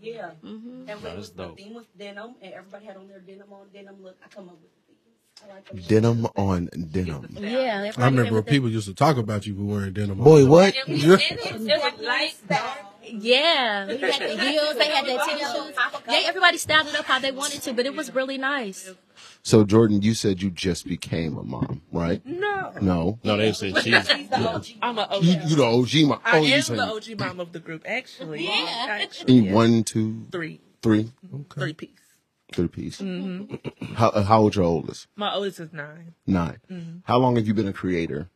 Yeah. 0.00 0.30
Mm-hmm. 0.44 0.68
And 0.70 0.86
Nah, 0.86 0.94
it 0.94 1.02
that's 1.02 1.16
was, 1.16 1.30
the 1.30 1.44
dope. 1.44 1.56
theme 1.58 1.74
was 1.74 1.84
denim, 1.98 2.34
and 2.42 2.52
everybody 2.54 2.84
had 2.86 2.96
on 2.96 3.08
their 3.08 3.20
denim 3.20 3.52
on 3.52 3.66
denim 3.72 4.02
look. 4.02 4.16
I 4.24 4.28
come 4.28 4.48
up 4.48 4.56
with 4.60 4.70
Denim 5.88 6.26
on 6.36 6.68
denim. 6.92 7.28
Yeah, 7.38 7.90
I 7.96 8.04
remember 8.06 8.24
came 8.24 8.34
the- 8.34 8.42
people 8.42 8.68
used 8.70 8.86
to 8.88 8.94
talk 8.94 9.16
about 9.16 9.46
you 9.46 9.54
for 9.54 9.62
wearing 9.62 9.92
denim. 9.92 10.18
Boy, 10.18 10.46
what? 10.46 10.74
And 10.86 11.02
it 11.02 11.06
was- 11.08 11.20
it 11.22 11.66
was 11.66 12.00
light, 12.00 12.34
dark. 12.48 12.78
Yeah, 13.08 13.86
we 13.86 13.98
had 13.98 14.20
the 14.20 14.36
heels. 14.50 14.76
They 14.76 14.88
had 14.88 15.06
their 15.06 15.18
tennis 15.18 15.52
shoes. 15.52 15.74
Yeah, 16.08 16.22
everybody 16.26 16.58
styled 16.58 16.88
it 16.88 16.94
up 16.96 17.04
how 17.04 17.18
they 17.20 17.30
wanted 17.30 17.62
to, 17.62 17.72
but 17.72 17.86
it 17.86 17.94
was 17.94 18.12
really 18.14 18.36
nice. 18.38 18.90
So 19.44 19.64
Jordan, 19.64 20.02
you 20.02 20.12
said 20.14 20.42
you 20.42 20.50
just 20.50 20.86
became 20.88 21.36
a 21.38 21.44
mom, 21.44 21.82
right? 21.92 22.24
No. 22.26 22.72
No. 22.80 23.18
No, 23.22 23.36
they 23.36 23.52
said 23.52 23.76
she's 23.78 24.08
He's 24.10 24.28
the 24.28 24.36
OG. 24.38 24.66
I'm 24.82 24.98
an 24.98 25.06
OG. 25.08 25.22
You, 25.24 25.32
you 25.46 25.56
the 25.56 25.64
OG 25.64 25.94
mom. 26.08 26.20
I 26.24 26.38
Oh, 26.38 26.42
you 26.42 26.54
am 26.54 26.62
said 26.62 26.78
the 26.78 26.82
OG 26.92 27.18
mom 27.20 27.38
of 27.40 27.52
the 27.52 27.60
group, 27.60 27.84
actually. 27.86 28.44
Yeah. 28.44 28.86
Actually, 28.88 29.34
yeah. 29.34 29.52
one, 29.52 29.84
two, 29.84 30.26
Three. 30.32 30.60
three, 30.82 31.04
mm-hmm. 31.24 31.42
Three 31.60 31.72
piece. 31.74 31.90
Three 32.52 32.68
piece. 32.68 33.00
Mm-hmm. 33.00 33.94
How 33.94 34.08
uh, 34.10 34.22
how 34.22 34.40
old 34.40 34.54
your 34.54 34.64
oldest? 34.64 35.08
My 35.16 35.34
oldest 35.34 35.60
is 35.60 35.72
nine. 35.72 36.14
9 36.26 36.60
Mm-hmm. 36.70 36.98
How 37.04 37.18
long 37.18 37.36
have 37.36 37.46
you 37.46 37.54
been 37.54 37.68
a 37.68 37.72
creator? 37.72 38.28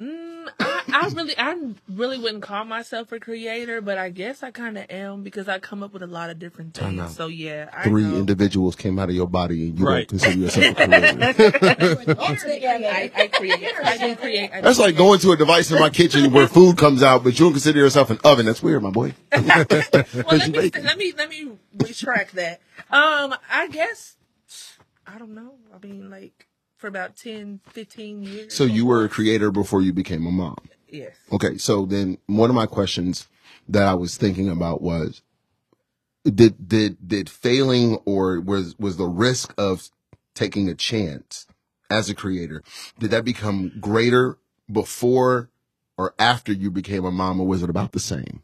Mm, 0.00 0.48
I, 0.88 1.06
I 1.06 1.08
really, 1.14 1.34
I 1.38 1.56
really 1.88 2.18
wouldn't 2.18 2.42
call 2.42 2.64
myself 2.64 3.12
a 3.12 3.20
creator, 3.20 3.80
but 3.80 3.98
I 3.98 4.10
guess 4.10 4.42
I 4.42 4.50
kind 4.50 4.76
of 4.78 4.90
am 4.90 5.22
because 5.22 5.48
I 5.48 5.58
come 5.58 5.82
up 5.82 5.92
with 5.92 6.02
a 6.02 6.06
lot 6.06 6.30
of 6.30 6.38
different 6.38 6.74
Time 6.74 6.98
out. 6.98 7.06
things. 7.06 7.16
So 7.16 7.26
yeah, 7.28 7.68
I 7.72 7.84
Three 7.84 8.02
know. 8.04 8.16
individuals 8.18 8.76
came 8.76 8.98
out 8.98 9.08
of 9.08 9.14
your 9.14 9.26
body, 9.28 9.68
and 9.68 9.78
you 9.78 9.84
Right. 9.86 10.08
don't 10.08 10.18
consider 10.20 10.38
yourself 10.38 10.64
a 10.66 10.74
creator. 10.74 11.22
I, 12.88 13.10
I 13.14 13.26
create. 13.28 13.64
I 13.84 13.96
do 13.98 14.16
create. 14.16 14.50
I 14.52 14.56
do 14.56 14.62
That's 14.62 14.78
like 14.78 14.94
create. 14.94 14.98
going 14.98 15.18
to 15.20 15.32
a 15.32 15.36
device 15.36 15.70
in 15.70 15.78
my 15.78 15.90
kitchen 15.90 16.32
where 16.32 16.46
food 16.48 16.76
comes 16.78 17.02
out, 17.02 17.24
but 17.24 17.38
you 17.38 17.46
don't 17.46 17.52
consider 17.52 17.78
yourself 17.80 18.10
an 18.10 18.18
oven. 18.24 18.46
That's 18.46 18.62
weird, 18.62 18.82
my 18.82 18.90
boy. 18.90 19.14
Well, 19.32 20.38
let 20.38 20.50
me, 20.50 20.70
let 20.82 20.98
me 20.98 21.12
let 21.16 21.28
me 21.30 21.50
retract 21.78 22.34
that. 22.34 22.60
Um, 22.90 23.34
I 23.50 23.68
guess 23.70 24.16
I 25.06 25.18
don't 25.18 25.34
know. 25.34 25.54
I 25.74 25.84
mean, 25.84 26.10
like 26.10 26.46
for 26.76 26.86
about 26.88 27.16
10, 27.16 27.60
15 27.70 28.22
years. 28.22 28.54
So 28.54 28.64
you 28.64 28.86
were 28.86 29.04
a 29.04 29.08
creator 29.08 29.50
before 29.50 29.82
you 29.82 29.92
became 29.92 30.26
a 30.26 30.30
mom. 30.30 30.56
Yes. 30.92 31.16
Okay, 31.32 31.56
so 31.56 31.86
then 31.86 32.18
one 32.26 32.50
of 32.50 32.54
my 32.54 32.66
questions 32.66 33.26
that 33.68 33.88
I 33.88 33.94
was 33.94 34.16
thinking 34.16 34.48
about 34.48 34.82
was 34.82 35.22
did 36.24 36.68
did 36.68 37.08
did 37.08 37.28
failing 37.28 37.96
or 38.04 38.40
was 38.40 38.78
was 38.78 38.98
the 38.98 39.06
risk 39.06 39.54
of 39.58 39.88
taking 40.34 40.68
a 40.68 40.74
chance 40.74 41.46
as 41.90 42.08
a 42.08 42.14
creator 42.14 42.62
did 42.98 43.10
that 43.10 43.24
become 43.24 43.72
greater 43.80 44.38
before 44.70 45.50
or 45.98 46.14
after 46.18 46.52
you 46.52 46.70
became 46.70 47.04
a 47.04 47.10
mom 47.10 47.40
or 47.40 47.46
was 47.46 47.62
it 47.62 47.70
about 47.70 47.92
the 47.92 48.00
same? 48.00 48.42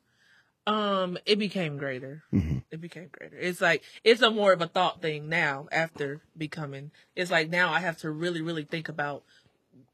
Um, 0.66 1.16
it 1.24 1.38
became 1.38 1.78
greater. 1.78 2.24
Mhm. 2.32 2.62
It 2.70 2.80
became 2.80 3.08
greater. 3.10 3.38
It's 3.38 3.60
like 3.60 3.82
it's 4.04 4.20
a 4.20 4.30
more 4.30 4.52
of 4.52 4.60
a 4.60 4.66
thought 4.66 5.00
thing 5.00 5.28
now 5.28 5.66
after 5.72 6.20
becoming. 6.36 6.90
It's 7.16 7.30
like 7.30 7.48
now 7.48 7.72
I 7.72 7.80
have 7.80 7.96
to 7.98 8.10
really, 8.10 8.42
really 8.42 8.64
think 8.64 8.88
about 8.88 9.24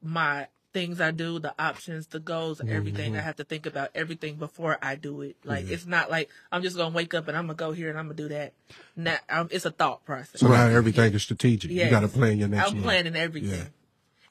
my 0.01 0.47
things 0.75 0.99
I 0.99 1.11
do, 1.11 1.39
the 1.39 1.55
options, 1.57 2.07
the 2.07 2.19
goals, 2.19 2.59
and 2.59 2.69
everything. 2.69 3.15
I 3.15 3.21
have 3.21 3.37
to 3.37 3.45
think 3.45 3.65
about 3.65 3.91
everything 3.95 4.35
before 4.35 4.77
I 4.81 4.95
do 4.95 5.21
it. 5.21 5.37
Like 5.45 5.63
mm-hmm. 5.63 5.73
it's 5.73 5.85
not 5.85 6.11
like 6.11 6.29
I'm 6.51 6.63
just 6.63 6.75
gonna 6.75 6.93
wake 6.93 7.13
up 7.13 7.29
and 7.29 7.37
I'm 7.37 7.45
gonna 7.45 7.55
go 7.55 7.71
here 7.71 7.89
and 7.89 7.97
I'm 7.97 8.07
gonna 8.07 8.15
do 8.17 8.27
that. 8.27 8.51
Now, 8.93 9.15
um, 9.29 9.47
it's 9.51 9.63
a 9.63 9.71
thought 9.71 10.03
process. 10.03 10.41
So 10.41 10.49
now 10.49 10.67
everything 10.67 11.13
is 11.13 11.23
strategic. 11.23 11.71
You 11.71 11.89
got 11.89 12.01
to 12.01 12.09
plan 12.09 12.39
your 12.39 12.49
next 12.49 12.67
I'm 12.67 12.75
move. 12.75 12.83
planning 12.83 13.15
everything. 13.15 13.51
Yeah. 13.51 13.65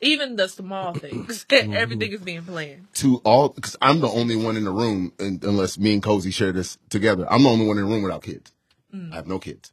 Even 0.02 0.36
the 0.36 0.48
small 0.48 0.92
things. 0.92 1.46
Mm-hmm. 1.54 1.72
everything 1.72 2.12
is 2.12 2.20
being 2.20 2.42
planned. 2.42 2.88
To 2.94 3.22
all 3.24 3.48
because 3.48 3.76
I'm 3.80 4.00
the 4.00 4.08
only 4.08 4.36
one 4.36 4.58
in 4.58 4.64
the 4.64 4.70
room 4.70 5.12
and, 5.18 5.42
unless 5.44 5.78
me 5.78 5.94
and 5.94 6.02
Cozy 6.02 6.30
share 6.30 6.52
this 6.52 6.76
together. 6.90 7.26
I'm 7.30 7.42
the 7.42 7.48
only 7.48 7.66
one 7.66 7.78
in 7.78 7.84
the 7.86 7.90
room 7.90 8.02
without 8.02 8.22
kids. 8.22 8.52
Mm. 8.94 9.12
I 9.12 9.16
have 9.16 9.26
no 9.26 9.38
kids. 9.38 9.72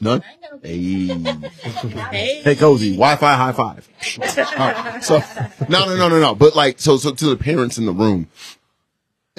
None? 0.00 0.22
Hey. 0.62 1.06
Hey. 1.06 2.42
Hey, 2.42 2.56
Cozy, 2.56 2.92
Wi-Fi 2.92 3.34
high 3.34 3.52
five. 3.52 3.88
All 4.58 4.72
right, 4.72 5.04
so, 5.04 5.22
no, 5.68 5.86
no, 5.86 5.96
no, 5.96 6.08
no, 6.08 6.20
no. 6.20 6.34
But 6.34 6.56
like, 6.56 6.80
so, 6.80 6.96
so 6.96 7.14
to 7.14 7.26
the 7.26 7.36
parents 7.36 7.78
in 7.78 7.86
the 7.86 7.92
room, 7.92 8.28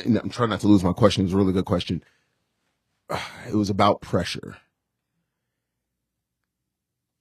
and 0.03 0.17
I'm 0.17 0.29
trying 0.29 0.49
not 0.49 0.61
to 0.61 0.67
lose 0.67 0.83
my 0.83 0.93
question. 0.93 1.21
It 1.21 1.25
was 1.25 1.33
a 1.33 1.37
really 1.37 1.53
good 1.53 1.65
question. 1.65 2.03
It 3.47 3.53
was 3.53 3.69
about 3.69 4.01
pressure. 4.01 4.57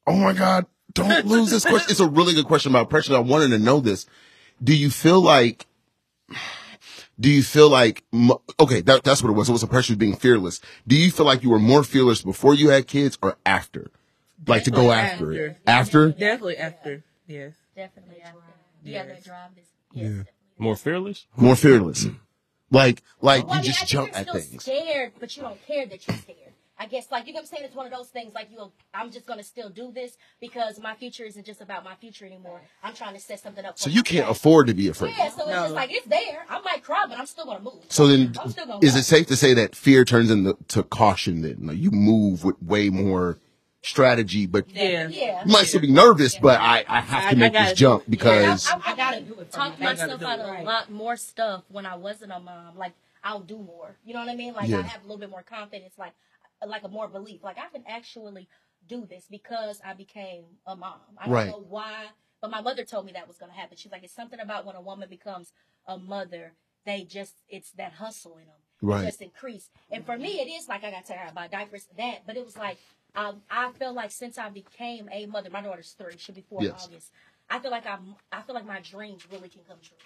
Oh 0.06 0.16
my 0.16 0.32
God. 0.32 0.66
Don't 0.92 1.26
lose 1.26 1.50
this 1.50 1.64
question. 1.64 1.90
It's 1.90 2.00
a 2.00 2.08
really 2.08 2.34
good 2.34 2.46
question 2.46 2.72
about 2.72 2.88
pressure. 2.88 3.14
I 3.14 3.18
wanted 3.18 3.48
to 3.48 3.58
know 3.58 3.80
this. 3.80 4.06
Do 4.62 4.74
you 4.74 4.90
feel 4.90 5.20
like, 5.20 5.66
do 7.18 7.30
you 7.30 7.42
feel 7.42 7.68
like, 7.68 8.02
okay, 8.61 8.80
that, 8.83 9.02
that's 9.04 9.23
what 9.23 9.30
it 9.30 9.33
was. 9.35 9.49
It 9.49 9.52
was 9.52 9.62
a 9.62 9.66
pressure 9.68 9.92
of 9.92 9.99
being 9.99 10.16
fearless. 10.16 10.61
Do 10.87 10.97
you 10.97 11.11
feel 11.11 11.26
like 11.26 11.42
you 11.42 11.50
were 11.50 11.59
more 11.59 11.85
fearless 11.85 12.23
before 12.23 12.54
you 12.54 12.71
had 12.71 12.87
kids 12.87 13.18
or 13.23 13.37
after? 13.47 13.90
Like 14.47 14.64
to 14.64 14.71
go 14.71 14.88
Definitely 14.90 15.38
after 15.38 15.47
it? 15.50 15.56
After? 15.66 16.09
Definitely 16.11 16.56
after. 16.59 17.04
Yes. 17.26 17.52
Definitely 17.76 18.21
after. 18.23 18.38
Yeah, 18.83 19.06
that 19.06 19.25
drive 19.25 19.50
is. 19.56 19.66
Yeah. 19.92 20.02
Yes. 20.02 20.11
definitely. 20.11 20.33
more 20.59 20.76
fearless. 20.76 21.26
More 21.37 21.56
fearless. 21.56 22.06
Like, 22.71 23.02
like 23.21 23.44
Well, 23.47 23.54
I 23.54 23.56
you 23.59 23.62
mean, 23.62 23.71
just 23.71 23.83
I 23.85 23.87
jump 23.87 24.12
think 24.12 24.16
at 24.28 24.35
you're 24.35 24.42
still 24.42 24.50
things. 24.50 24.62
scared, 24.64 25.12
but 25.21 25.37
you 25.37 25.42
don't 25.42 25.66
care 25.66 25.87
that 25.87 26.06
you're 26.06 26.16
scared. 26.18 26.43
I 26.76 26.87
guess, 26.87 27.11
like, 27.12 27.28
you 27.28 27.33
know 27.33 27.37
what 27.38 27.43
I'm 27.43 27.47
saying? 27.47 27.62
It's 27.66 27.75
one 27.76 27.87
of 27.87 27.93
those 27.93 28.09
things, 28.09 28.35
like, 28.35 28.50
you 28.50 28.57
know, 28.57 28.73
I'm 28.93 29.12
just 29.12 29.26
going 29.26 29.38
to 29.38 29.45
still 29.45 29.69
do 29.71 29.93
this 29.93 30.16
because 30.40 30.81
my 30.81 30.95
future 30.97 31.23
isn't 31.23 31.47
just 31.47 31.61
about 31.61 31.85
my 31.85 31.95
future 31.95 32.26
anymore. 32.26 32.61
I'm 32.83 32.95
trying 32.95 33.14
to 33.14 33.21
set 33.21 33.38
something 33.38 33.64
up. 33.64 33.78
So 33.78 33.90
you 33.90 34.02
can't 34.02 34.25
myself. 34.25 34.38
afford 34.38 34.66
to 34.66 34.75
be 34.75 34.88
afraid. 34.88 35.14
Yeah, 35.16 35.28
so 35.28 35.43
it's 35.43 35.50
No. 35.50 35.62
just 35.62 35.75
like, 35.75 35.93
it's 35.93 36.07
there. 36.07 36.45
I 36.49 36.61
might 36.62 36.83
cry, 36.83 37.04
but 37.09 37.16
I'm 37.16 37.26
still 37.26 37.45
going 37.45 37.59
to 37.59 37.62
move. 37.64 37.75
So 37.90 38.09
then, 38.09 38.35
I'm 38.43 38.50
still 38.50 38.66
gonna 38.66 38.85
is 38.85 38.93
walk. 38.95 39.00
it 39.00 39.04
safe 39.04 39.26
to 39.28 39.37
say 39.37 39.54
that 39.54 39.76
fear 39.76 40.04
turns 40.04 40.33
into 40.33 40.57
to 40.69 40.83
caution? 40.83 41.43
Then, 41.43 41.59
like 41.62 41.78
you 41.78 41.93
move 41.93 42.43
with 42.43 42.61
way 42.61 42.90
more 42.90 43.38
strategy, 43.83 44.47
but 44.47 44.69
Yeah. 44.71 45.09
Yeah. 45.09 45.45
you 45.45 45.52
might 45.52 45.66
still 45.66 45.81
be 45.81 45.93
nervous. 45.93 46.37
But 46.38 46.59
I, 46.61 46.85
I 46.88 47.00
have 47.02 47.25
I- 47.26 47.31
to 47.31 47.37
make 47.37 47.52
gotta 47.52 47.71
this 47.71 47.78
jump 47.78 48.02
it. 48.02 48.11
because 48.11 48.69
I, 48.69 48.75
I, 48.76 48.81
I 48.93 48.97
gotta 48.97 49.21
do 49.21 49.35
it. 49.40 49.52
talk 49.52 49.78
my 49.78 49.90
I 49.90 49.95
gotta 49.95 50.07
myself 50.16 50.21
do 50.21 50.26
out 50.26 50.38
it, 50.40 50.43
of 50.43 50.59
a 50.61 50.62
lot 50.62 50.90
more 50.90 51.16
stuff 51.16 51.62
when 51.69 51.87
I 51.87 51.95
wasn't 51.97 52.33
a 52.33 52.40
mom. 52.40 52.76
Like 52.76 52.93
I'll 53.23 53.40
do 53.40 53.59
more. 53.59 53.97
You 54.04 54.14
know 54.14 54.21
what 54.21 54.28
I 54.28 54.35
mean? 54.37 54.54
Like 54.54 54.69
Yeah. 54.69 54.78
I 54.78 54.83
have 54.83 55.00
a 55.02 55.04
little 55.04 55.19
bit 55.19 55.31
more 55.31 55.43
confidence. 55.43 55.95
Like 55.99 56.12
like 56.66 56.84
a 56.84 56.88
more 56.88 57.08
belief. 57.08 57.42
Like 57.42 57.58
I 57.58 57.68
can 57.73 57.84
actually 57.87 58.49
do 58.87 59.06
this 59.06 59.26
because 59.30 59.80
I 59.84 59.94
became 59.94 60.44
a 60.66 60.76
mom. 60.76 61.00
I 61.18 61.28
don't 61.28 61.46
know 61.46 61.64
why, 61.68 62.06
but 62.40 62.50
my 62.50 62.61
mother 62.61 62.84
told 62.84 63.06
me 63.06 63.12
that 63.12 63.28
was 63.28 63.38
going 63.38 63.50
to 63.50 63.56
happen. 63.56 63.76
She's 63.76 63.92
like, 63.92 64.04
it's 64.04 64.14
something 64.14 64.40
about 64.40 64.66
when 64.66 64.76
a 64.76 64.80
woman 64.80 65.08
becomes 65.08 65.52
a 65.87 65.99
mother. 65.99 66.52
They 66.84 67.04
just 67.04 67.34
it's 67.49 67.70
that 67.73 67.94
hustle 67.94 68.37
in 68.37 68.44
them. 68.46 68.54
Right. 68.82 69.06
Just 69.06 69.23
increase. 69.23 69.70
And 69.90 70.04
for 70.04 70.18
me, 70.18 70.40
it 70.40 70.49
is 70.49 70.68
like 70.68 70.84
I 70.84 70.90
got 70.90 71.06
tired 71.06 71.30
about 71.30 71.50
diapers, 71.50 71.87
that. 71.96 72.26
But 72.26 72.37
it 72.37 72.44
was 72.44 72.56
like 72.58 72.78
um, 73.14 73.42
I 73.50 73.70
feel 73.73 73.94
like 73.94 74.11
since 74.11 74.38
I 74.38 74.49
became 74.50 75.08
a 75.12 75.26
mother, 75.26 75.49
my 75.50 75.62
daughter's 75.62 75.94
three. 75.96 76.14
She'll 76.18 76.34
be 76.34 76.42
four 76.42 76.61
in 76.61 76.66
Yes. 76.66 76.84
August. 76.87 77.12
I 77.49 77.58
feel 77.58 77.70
like 77.70 77.87
I'm. 77.87 78.16
I 78.32 78.40
feel 78.42 78.54
like 78.54 78.66
my 78.66 78.80
dreams 78.80 79.26
really 79.30 79.49
can 79.49 79.62
come 79.68 79.78
true. 79.82 79.96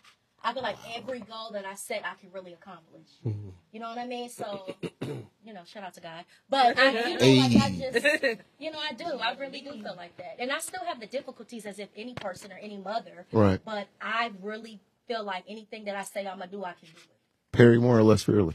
I 0.42 0.52
feel 0.52 0.62
like 0.62 0.76
every 0.96 1.20
goal 1.20 1.50
that 1.52 1.64
I 1.64 1.74
set, 1.74 2.02
I 2.04 2.14
can 2.20 2.30
really 2.32 2.52
accomplish. 2.52 3.08
Mm-hmm. 3.26 3.48
You 3.72 3.80
know 3.80 3.88
what 3.88 3.98
I 3.98 4.06
mean? 4.06 4.28
So, 4.28 4.74
you 5.02 5.52
know, 5.52 5.62
shout 5.66 5.82
out 5.82 5.94
to 5.94 6.00
God. 6.00 6.24
But 6.48 6.78
I, 6.78 7.08
you 7.08 7.18
know, 7.18 7.42
like 7.42 7.62
I 7.62 7.70
just, 7.70 8.40
you 8.58 8.70
know, 8.70 8.78
I 8.78 8.92
do. 8.94 9.04
I 9.04 9.34
really 9.34 9.60
do 9.60 9.72
feel 9.72 9.94
like 9.96 10.16
that, 10.18 10.36
and 10.38 10.52
I 10.52 10.58
still 10.60 10.84
have 10.86 11.00
the 11.00 11.06
difficulties 11.06 11.66
as 11.66 11.78
if 11.78 11.88
any 11.96 12.14
person 12.14 12.52
or 12.52 12.58
any 12.58 12.78
mother. 12.78 13.26
right, 13.32 13.60
But 13.64 13.88
I 14.00 14.32
really 14.42 14.80
feel 15.08 15.24
like 15.24 15.44
anything 15.48 15.84
that 15.86 15.96
I 15.96 16.04
say 16.04 16.26
I'm 16.26 16.38
gonna 16.38 16.50
do, 16.50 16.64
I 16.64 16.72
can 16.72 16.88
do 16.88 16.96
it. 16.96 17.52
Perry 17.52 17.78
more 17.78 17.98
or 17.98 18.02
less 18.02 18.28
really. 18.28 18.54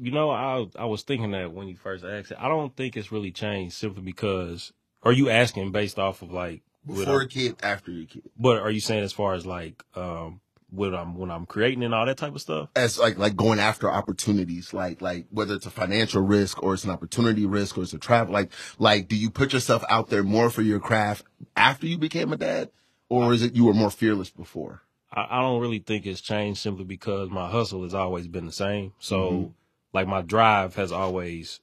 You 0.00 0.10
know, 0.12 0.30
I 0.30 0.66
I 0.78 0.86
was 0.86 1.02
thinking 1.02 1.32
that 1.32 1.52
when 1.52 1.68
you 1.68 1.76
first 1.76 2.04
asked 2.04 2.30
it. 2.30 2.38
I 2.40 2.48
don't 2.48 2.74
think 2.74 2.96
it's 2.96 3.12
really 3.12 3.32
changed 3.32 3.74
simply 3.74 4.02
because. 4.02 4.72
Are 5.04 5.12
you 5.12 5.30
asking 5.30 5.70
based 5.70 5.98
off 5.98 6.22
of 6.22 6.32
like 6.32 6.62
what 6.64 6.67
Before 6.88 7.20
a 7.22 7.28
kid, 7.28 7.56
after 7.62 7.90
your 7.90 8.06
kid, 8.06 8.22
But 8.38 8.60
are 8.60 8.70
you 8.70 8.80
saying 8.80 9.04
as 9.04 9.12
far 9.12 9.34
as 9.34 9.46
like 9.46 9.84
um 9.94 10.40
when 10.70 10.94
I'm 10.94 11.16
when 11.16 11.30
I'm 11.30 11.46
creating 11.46 11.82
and 11.82 11.94
all 11.94 12.04
that 12.06 12.18
type 12.18 12.34
of 12.34 12.40
stuff? 12.40 12.68
as 12.76 12.98
like 12.98 13.16
like 13.18 13.36
going 13.36 13.58
after 13.58 13.90
opportunities, 13.90 14.74
like 14.74 15.00
like 15.00 15.26
whether 15.30 15.54
it's 15.54 15.66
a 15.66 15.70
financial 15.70 16.22
risk 16.22 16.62
or 16.62 16.74
it's 16.74 16.84
an 16.84 16.90
opportunity 16.90 17.46
risk 17.46 17.78
or 17.78 17.82
it's 17.82 17.94
a 17.94 17.98
travel, 17.98 18.32
like 18.34 18.52
like 18.78 19.08
do 19.08 19.16
you 19.16 19.30
put 19.30 19.52
yourself 19.52 19.84
out 19.88 20.08
there 20.10 20.22
more 20.22 20.50
for 20.50 20.62
your 20.62 20.80
craft 20.80 21.24
after 21.56 21.86
you 21.86 21.96
became 21.98 22.32
a 22.32 22.36
dad, 22.36 22.70
or 23.08 23.32
is 23.32 23.42
it 23.42 23.54
you 23.54 23.64
were 23.64 23.74
more 23.74 23.90
fearless 23.90 24.30
before? 24.30 24.82
I, 25.10 25.26
I 25.30 25.40
don't 25.40 25.60
really 25.60 25.78
think 25.78 26.04
it's 26.04 26.20
changed 26.20 26.60
simply 26.60 26.84
because 26.84 27.30
my 27.30 27.48
hustle 27.48 27.82
has 27.84 27.94
always 27.94 28.26
been 28.28 28.44
the 28.46 28.52
same. 28.52 28.92
So 28.98 29.54
like 29.94 30.06
my 30.06 30.20
drive 30.20 30.74
has 30.74 30.92
always 30.92 31.60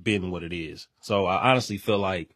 been 0.00 0.30
what 0.32 0.42
it 0.42 0.52
is. 0.52 0.88
So 1.00 1.26
I 1.26 1.50
honestly 1.50 1.78
feel 1.78 1.98
like 1.98 2.30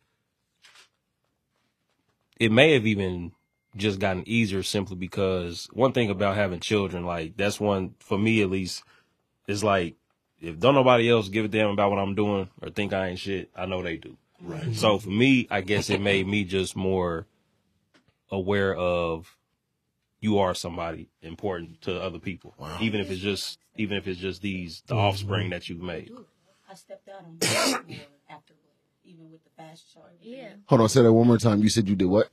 it 2.39 2.53
may 2.53 2.73
have 2.73 2.87
even 2.87 3.33
just 3.77 3.99
gotten 3.99 4.27
easier 4.29 4.63
simply 4.63 4.97
because 4.97 5.69
one 5.73 5.93
thing 5.93 6.11
about 6.11 6.37
having 6.37 6.61
children, 6.61 7.05
like 7.05 7.37
that's 7.37 7.61
one 7.61 7.95
for 7.99 8.19
me 8.19 8.43
at 8.43 8.51
least, 8.51 8.83
is 9.47 9.65
like 9.65 9.97
if 10.41 10.59
don't 10.59 10.75
nobody 10.75 11.11
else 11.11 11.29
give 11.29 11.45
a 11.45 11.49
damn 11.49 11.71
about 11.71 11.91
what 11.91 11.99
I'm 11.99 12.15
doing 12.15 12.49
or 12.61 12.71
think 12.71 12.93
I 12.93 13.09
ain't 13.09 13.19
shit, 13.19 13.51
I 13.57 13.67
know 13.67 13.83
they 13.83 13.97
do. 13.97 14.17
Right. 14.41 14.75
So 14.75 14.99
for 14.99 15.11
me, 15.11 15.47
I 15.51 15.61
guess 15.63 15.91
it 15.91 16.01
made 16.01 16.27
me 16.27 16.45
just 16.45 16.77
more 16.77 17.27
aware 18.31 18.75
of 18.75 19.37
you 20.21 20.39
are 20.39 20.55
somebody 20.55 21.09
important 21.23 21.83
to 21.83 22.01
other 22.01 22.19
people, 22.19 22.55
Wow. 22.59 22.79
even 22.81 23.01
if 23.01 23.11
it's 23.11 23.21
just 23.21 23.59
even 23.77 23.97
if 23.97 24.07
it's 24.07 24.21
just 24.21 24.43
these 24.43 24.83
the 24.87 24.95
mm-hmm. 24.95 25.05
offspring 25.05 25.51
that 25.51 25.69
you've 25.69 25.83
made. 25.83 26.11
I 26.71 26.75
stepped 26.75 27.09
out 27.09 27.25
on 27.25 27.39
the 27.39 27.47
after 28.29 28.55
even 29.05 29.31
with 29.31 29.43
the 29.45 29.51
fast 29.57 29.85
show. 29.93 30.01
Yeah. 30.23 30.49
Hold 30.67 30.81
on, 30.83 30.89
say 30.89 31.03
that 31.03 31.13
one 31.13 31.27
more 31.27 31.39
time. 31.39 31.63
You 31.63 31.69
said 31.69 31.89
you 31.89 31.95
did 31.95 32.07
what? 32.07 32.29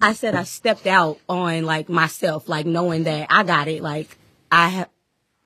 I 0.00 0.12
said 0.12 0.34
I 0.34 0.44
stepped 0.44 0.86
out 0.86 1.18
on 1.28 1.64
like 1.64 1.88
myself, 1.88 2.48
like 2.48 2.66
knowing 2.66 3.04
that 3.04 3.26
I 3.30 3.42
got 3.42 3.68
it. 3.68 3.82
Like 3.82 4.16
I 4.50 4.68
ha- 4.70 4.88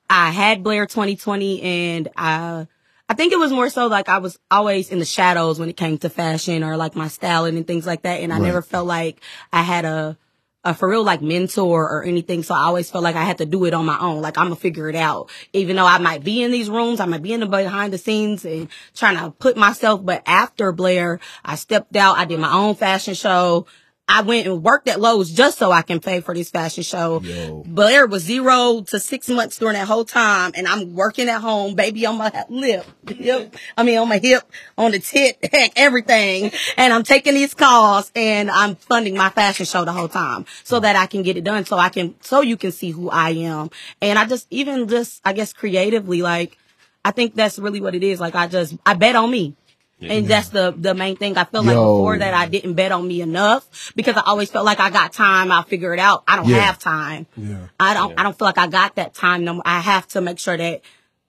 I 0.09 0.31
had 0.31 0.63
Blair 0.63 0.87
2020 0.87 1.63
and 1.63 2.09
I 2.17 2.67
I 3.09 3.15
think 3.15 3.33
it 3.33 3.39
was 3.39 3.53
more 3.53 3.69
so 3.71 3.87
like 3.89 4.09
I 4.09 4.19
was 4.19 4.39
always 4.51 4.91
in 4.91 4.99
the 4.99 5.05
shadows 5.05 5.59
when 5.59 5.69
it 5.69 5.77
came 5.77 5.99
to 5.99 6.09
fashion 6.11 6.63
or 6.63 6.77
like 6.77 6.95
my 6.95 7.09
styling 7.09 7.57
and 7.57 7.67
things 7.67 7.87
like 7.87 8.03
that. 8.03 8.21
And 8.21 8.33
I 8.33 8.37
Right. 8.37 8.47
never 8.47 8.63
felt 8.63 8.87
like 8.87 9.21
I 9.53 9.63
had 9.63 9.85
a 9.85 10.17
a 10.63 10.75
for 10.75 10.89
real 10.89 11.03
like 11.03 11.23
mentor 11.23 11.89
or 11.89 12.05
anything. 12.05 12.43
So 12.43 12.55
I 12.55 12.65
always 12.65 12.91
felt 12.91 13.05
like 13.05 13.17
I 13.17 13.25
had 13.25 13.39
to 13.39 13.47
do 13.47 13.65
it 13.65 13.75
on 13.75 13.87
my 13.87 13.99
own. 13.99 14.21
Like 14.21 14.37
I'm 14.37 14.47
gonna 14.47 14.57
figure 14.57 14.89
it 14.89 14.97
out. 14.97 15.31
Even 15.53 15.77
though 15.77 15.87
I 15.87 15.99
might 15.99 16.23
be 16.23 16.43
in 16.43 16.51
these 16.51 16.69
rooms, 16.69 17.01
I 17.01 17.07
might 17.07 17.23
be 17.23 17.33
in 17.33 17.41
the 17.41 17.47
behind 17.47 17.93
the 17.93 17.99
scenes 17.99 18.45
and 18.45 18.69
trying 18.95 19.17
to 19.17 19.31
put 19.31 19.57
myself. 19.57 20.05
But 20.05 20.23
after 20.27 20.73
Blair, 20.73 21.21
I 21.45 21.55
stepped 21.55 21.97
out. 21.97 22.19
I 22.19 22.27
did 22.27 22.41
my 22.41 22.53
own 22.53 22.75
fashion 22.75 23.15
show. 23.15 23.67
I 24.11 24.23
went 24.23 24.47
and 24.49 24.63
worked 24.63 24.89
at 24.89 25.01
Lowe's 25.01 25.31
just 25.31 25.57
so 25.57 25.71
I 25.71 25.83
can 25.83 26.01
pay 26.01 26.21
for 26.21 26.35
this 26.35 26.51
fashion 26.51 26.83
show. 26.83 27.21
Yo. 27.21 27.63
Blair 27.65 28.09
was 28.09 28.25
zero 28.25 28.83
to 28.89 28.99
six 28.99 29.29
months 29.29 29.59
during 29.59 29.75
that 29.75 29.87
whole 29.87 30.05
time, 30.05 30.51
and 30.57 30.67
I'm 30.67 30.95
working 30.95 31.29
at 31.29 31.41
home, 31.41 31.77
baby 31.77 32.05
on 32.07 32.19
my 32.19 32.45
lip, 32.49 32.85
hip, 33.09 33.55
I 33.77 33.85
mean 33.85 33.99
on 33.99 34.09
my 34.09 34.19
hip, 34.19 34.43
on 34.77 34.91
the 34.91 34.99
tit, 34.99 35.39
heck, 35.53 35.73
everything. 35.77 36.51
And 36.77 36.93
I'm 36.93 37.05
taking 37.05 37.35
these 37.35 37.55
calls, 37.55 38.11
and 38.17 38.51
I'm 38.51 38.75
funding 38.75 39.17
my 39.17 39.31
fashion 39.31 39.65
show 39.65 39.85
the 39.85 39.93
whole 39.93 40.09
time 40.09 40.45
so 40.65 40.81
that 40.81 40.97
I 40.97 41.07
can 41.07 41.23
get 41.23 41.37
it 41.37 41.45
done, 41.45 41.65
so 41.65 41.79
I 41.79 41.89
can, 41.89 42.17
so 42.21 42.41
you 42.41 42.57
can 42.57 42.73
see 42.73 42.91
who 42.91 43.11
I 43.11 43.31
am. 43.31 43.71
And 44.03 44.19
I 44.19 44.27
just, 44.27 44.49
even 44.51 44.89
just, 44.89 45.21
I 45.25 45.35
guess 45.35 45.53
creatively, 45.53 46.21
like, 46.21 46.59
I 47.05 47.13
think 47.13 47.35
that's 47.35 47.59
really 47.59 47.81
what 47.81 47.95
it 47.95 48.03
is. 48.03 48.21
Like, 48.21 48.35
I 48.35 48.47
just, 48.47 48.77
I 48.85 48.95
bet 48.95 49.17
on 49.17 49.31
me. 49.31 49.55
And 50.03 50.27
that's 50.27 50.49
the 50.49 50.73
the 50.77 50.95
main 50.95 51.17
thing. 51.17 51.37
I 51.37 51.45
feel 51.45 51.63
like 51.63 51.75
before 51.75 52.19
that 52.19 52.33
I 52.35 52.47
didn't 52.49 52.75
bet 52.75 52.93
on 52.93 53.07
me 53.07 53.21
enough 53.21 53.93
because 53.95 54.17
I 54.17 54.23
always 54.27 54.51
felt 54.51 54.65
like 54.65 54.81
I 54.81 54.91
got 54.91 55.13
time. 55.13 55.53
I'll 55.53 55.63
figure 55.63 55.93
it 55.93 56.01
out. 56.01 56.25
I 56.27 56.37
don't 56.37 56.49
Yeah. 56.49 56.61
have 56.61 56.79
time. 56.79 57.27
Yeah. 57.37 57.67
I 57.79 57.95
don't. 57.95 58.19
I 58.19 58.23
don't 58.23 58.39
feel 58.39 58.47
like 58.47 58.59
I 58.59 58.67
got 58.67 58.97
that 58.97 59.15
time. 59.15 59.45
No, 59.45 59.55
more. 59.55 59.63
I 59.67 59.81
have 59.81 60.09
to 60.09 60.21
make 60.21 60.39
sure 60.39 60.57
that 60.57 60.83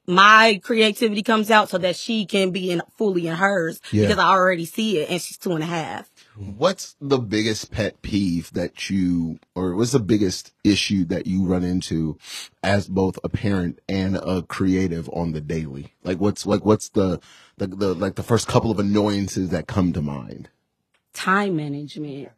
my 0.08 0.60
creativity 0.64 1.22
comes 1.22 1.52
out 1.52 1.70
so 1.70 1.78
that 1.78 1.96
she 1.96 2.26
can 2.26 2.52
be 2.52 2.72
in 2.72 2.82
fully 2.98 3.28
in 3.28 3.36
hers 3.36 3.80
Yeah. 3.92 4.04
because 4.08 4.18
I 4.18 4.28
already 4.30 4.66
see 4.66 4.98
it, 5.00 5.10
and 5.10 5.22
she's 5.22 5.38
two 5.38 5.52
and 5.54 5.64
a 5.64 5.68
half. 5.68 6.10
What's 6.36 6.96
the 7.00 7.20
biggest 7.20 7.72
pet 7.72 8.02
peeve 8.02 8.52
that 8.54 8.90
you, 8.90 9.38
or 9.54 9.76
what's 9.76 9.92
the 9.92 10.00
biggest 10.00 10.54
issue 10.64 11.06
that 11.06 11.28
you 11.28 11.46
run 11.46 11.64
into 11.64 12.18
as 12.64 12.88
both 12.88 13.20
a 13.24 13.30
parent 13.30 13.80
and 13.88 14.16
a 14.18 14.42
creative 14.42 15.08
on 15.14 15.34
the 15.34 15.42
daily? 15.42 15.94
Like 16.04 16.20
what's 16.20 16.46
like 16.48 16.66
what's 16.66 16.90
the 16.90 17.20
the, 17.62 17.76
the 17.76 17.94
like 17.94 18.16
the 18.16 18.24
first 18.24 18.48
couple 18.48 18.72
of 18.72 18.80
annoyances 18.80 19.50
that 19.50 19.68
come 19.68 19.94
to 19.94 20.02
mind 20.02 20.50
Time 21.14 21.58
management. 21.58 22.30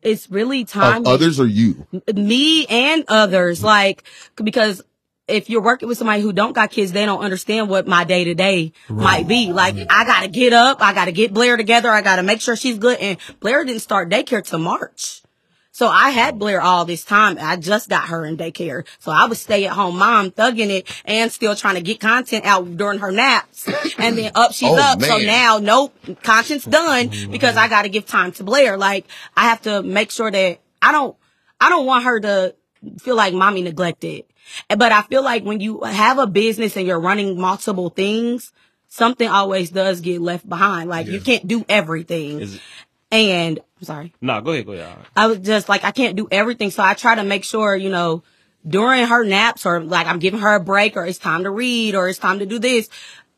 It's 0.00 0.30
really 0.30 0.64
time. 0.64 1.02
of 1.02 1.06
others 1.06 1.38
or 1.38 1.46
you? 1.46 1.86
me 2.14 2.66
and 2.66 3.04
others 3.08 3.62
like 3.62 4.02
because 4.36 4.82
if 5.28 5.50
you're 5.50 5.62
working 5.62 5.88
with 5.88 5.98
somebody 5.98 6.22
who 6.22 6.32
don't 6.32 6.52
got 6.52 6.70
kids 6.70 6.92
they 6.92 7.04
don't 7.04 7.20
understand 7.20 7.68
what 7.68 7.86
my 7.86 8.04
day 8.04 8.24
to 8.24 8.34
day 8.34 8.72
might 8.88 9.26
be 9.26 9.52
like 9.52 9.74
i 9.90 10.04
gotta 10.04 10.28
get 10.28 10.52
up 10.52 10.80
i 10.80 10.92
gotta 10.94 11.10
get 11.10 11.34
blair 11.34 11.56
together 11.56 11.90
i 11.90 12.00
gotta 12.00 12.22
make 12.22 12.40
sure 12.40 12.54
she's 12.54 12.78
good 12.78 12.96
and 13.00 13.18
blair 13.40 13.64
didn't 13.64 13.80
start 13.80 14.08
daycare 14.08 14.44
till 14.44 14.60
march 14.60 15.22
so 15.76 15.88
I 15.88 16.08
had 16.08 16.38
Blair 16.38 16.62
all 16.62 16.86
this 16.86 17.04
time. 17.04 17.36
I 17.38 17.56
just 17.56 17.90
got 17.90 18.08
her 18.08 18.24
in 18.24 18.38
daycare. 18.38 18.86
So 18.98 19.12
I 19.12 19.26
was 19.26 19.38
stay 19.40 19.66
at 19.66 19.72
home 19.72 19.98
mom 19.98 20.30
thugging 20.30 20.70
it 20.70 20.90
and 21.04 21.30
still 21.30 21.54
trying 21.54 21.74
to 21.74 21.82
get 21.82 22.00
content 22.00 22.46
out 22.46 22.78
during 22.78 22.98
her 23.00 23.12
naps. 23.12 23.68
And 23.98 24.16
then 24.16 24.32
up 24.34 24.54
she's 24.54 24.70
Oh, 24.70 24.78
up. 24.78 25.02
So 25.02 25.18
now 25.18 25.58
nope, 25.58 25.94
conscience 26.22 26.64
done 26.64 27.10
because 27.30 27.58
I 27.58 27.66
mm. 27.66 27.70
got 27.70 27.82
to 27.82 27.90
give 27.90 28.06
time 28.06 28.32
to 28.32 28.42
Blair. 28.42 28.78
Like 28.78 29.04
I 29.36 29.50
have 29.50 29.60
to 29.62 29.82
make 29.82 30.10
sure 30.10 30.30
that 30.30 30.60
I 30.80 30.92
don't, 30.92 31.14
I 31.60 31.68
don't 31.68 31.84
want 31.84 32.04
her 32.04 32.20
to 32.20 32.54
feel 33.00 33.16
like 33.16 33.34
mommy 33.34 33.60
neglected. 33.60 34.24
But 34.74 34.92
I 34.92 35.02
feel 35.02 35.22
like 35.22 35.44
when 35.44 35.60
you 35.60 35.82
have 35.82 36.18
a 36.18 36.26
business 36.26 36.74
and 36.78 36.86
you're 36.86 36.98
running 36.98 37.38
multiple 37.38 37.90
things, 37.90 38.50
something 38.88 39.28
always 39.28 39.68
does 39.68 40.00
get 40.00 40.22
left 40.22 40.48
behind. 40.48 40.88
Like 40.88 41.06
you 41.06 41.20
can't 41.20 41.46
do 41.46 41.66
everything. 41.68 42.40
Is 42.40 42.60
And 43.10 43.60
I'm 43.78 43.84
sorry. 43.84 44.14
nah, 44.20 44.40
go 44.40 44.52
ahead, 44.52 44.66
go 44.66 44.72
ahead. 44.72 44.96
Right. 44.96 45.06
I 45.14 45.26
was 45.26 45.38
just 45.38 45.68
like, 45.68 45.84
I 45.84 45.90
can't 45.90 46.16
do 46.16 46.28
everything. 46.30 46.70
So 46.70 46.82
I 46.82 46.94
try 46.94 47.14
to 47.14 47.24
make 47.24 47.44
sure, 47.44 47.76
you 47.76 47.90
know, 47.90 48.22
during 48.66 49.06
her 49.06 49.24
naps 49.24 49.66
or 49.66 49.80
like 49.80 50.06
I'm 50.06 50.18
giving 50.18 50.40
her 50.40 50.54
a 50.54 50.60
break 50.60 50.96
or 50.96 51.04
it's 51.06 51.18
time 51.18 51.44
to 51.44 51.50
read 51.50 51.94
or 51.94 52.08
it's 52.08 52.18
time 52.18 52.38
to 52.40 52.46
do 52.46 52.58
this. 52.58 52.88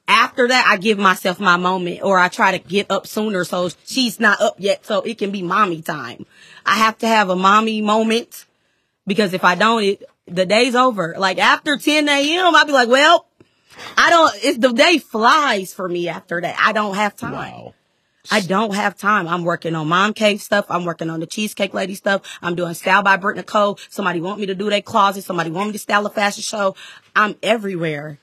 After 0.06 0.48
that, 0.48 0.64
I 0.66 0.78
give 0.78 0.98
myself 0.98 1.38
my 1.38 1.56
moment 1.56 2.00
or 2.02 2.18
I 2.18 2.28
try 2.28 2.56
to 2.56 2.58
get 2.58 2.90
up 2.90 3.06
sooner 3.06 3.44
so 3.44 3.68
she's 3.84 4.18
not 4.18 4.40
up 4.40 4.54
yet 4.58 4.86
so 4.86 5.02
it 5.02 5.18
can 5.18 5.30
be 5.30 5.42
mommy 5.42 5.82
time. 5.82 6.24
I 6.64 6.76
have 6.76 6.96
to 6.98 7.08
have 7.08 7.28
a 7.28 7.36
mommy 7.36 7.82
moment 7.82 8.46
because 9.06 9.34
if 9.34 9.44
I 9.44 9.54
don't, 9.54 9.82
it, 9.82 10.02
the 10.26 10.46
day's 10.46 10.74
over. 10.74 11.14
Like 11.18 11.38
after 11.38 11.76
10 11.76 12.08
a.m., 12.08 12.54
I'll 12.54 12.64
be 12.64 12.72
like, 12.72 12.88
well, 12.88 13.26
I 13.98 14.10
don't, 14.10 14.34
it's 14.42 14.58
the 14.58 14.72
day 14.72 14.98
flies 14.98 15.74
for 15.74 15.88
me 15.88 16.08
after 16.08 16.40
that. 16.40 16.56
I 16.58 16.72
don't 16.72 16.94
have 16.94 17.16
time. 17.16 17.32
Wow. 17.32 17.74
I 18.30 18.40
don't 18.40 18.74
have 18.74 18.96
time. 18.96 19.26
I'm 19.28 19.44
working 19.44 19.74
on 19.74 19.88
mom 19.88 20.14
cave 20.14 20.40
stuff. 20.40 20.66
I'm 20.68 20.84
working 20.84 21.10
on 21.10 21.20
the 21.20 21.26
cheesecake 21.26 21.74
lady 21.74 21.94
stuff. 21.94 22.22
I'm 22.42 22.54
doing 22.54 22.74
style 22.74 23.02
by 23.02 23.16
Britt 23.16 23.36
Nicole. 23.36 23.78
Somebody 23.88 24.20
want 24.20 24.40
me 24.40 24.46
to 24.46 24.54
do 24.54 24.68
their 24.70 24.82
closet. 24.82 25.24
Somebody 25.24 25.50
want 25.50 25.68
me 25.68 25.72
to 25.72 25.78
style 25.78 26.04
a 26.06 26.10
fashion 26.10 26.42
show. 26.42 26.76
I'm 27.16 27.36
everywhere 27.42 28.18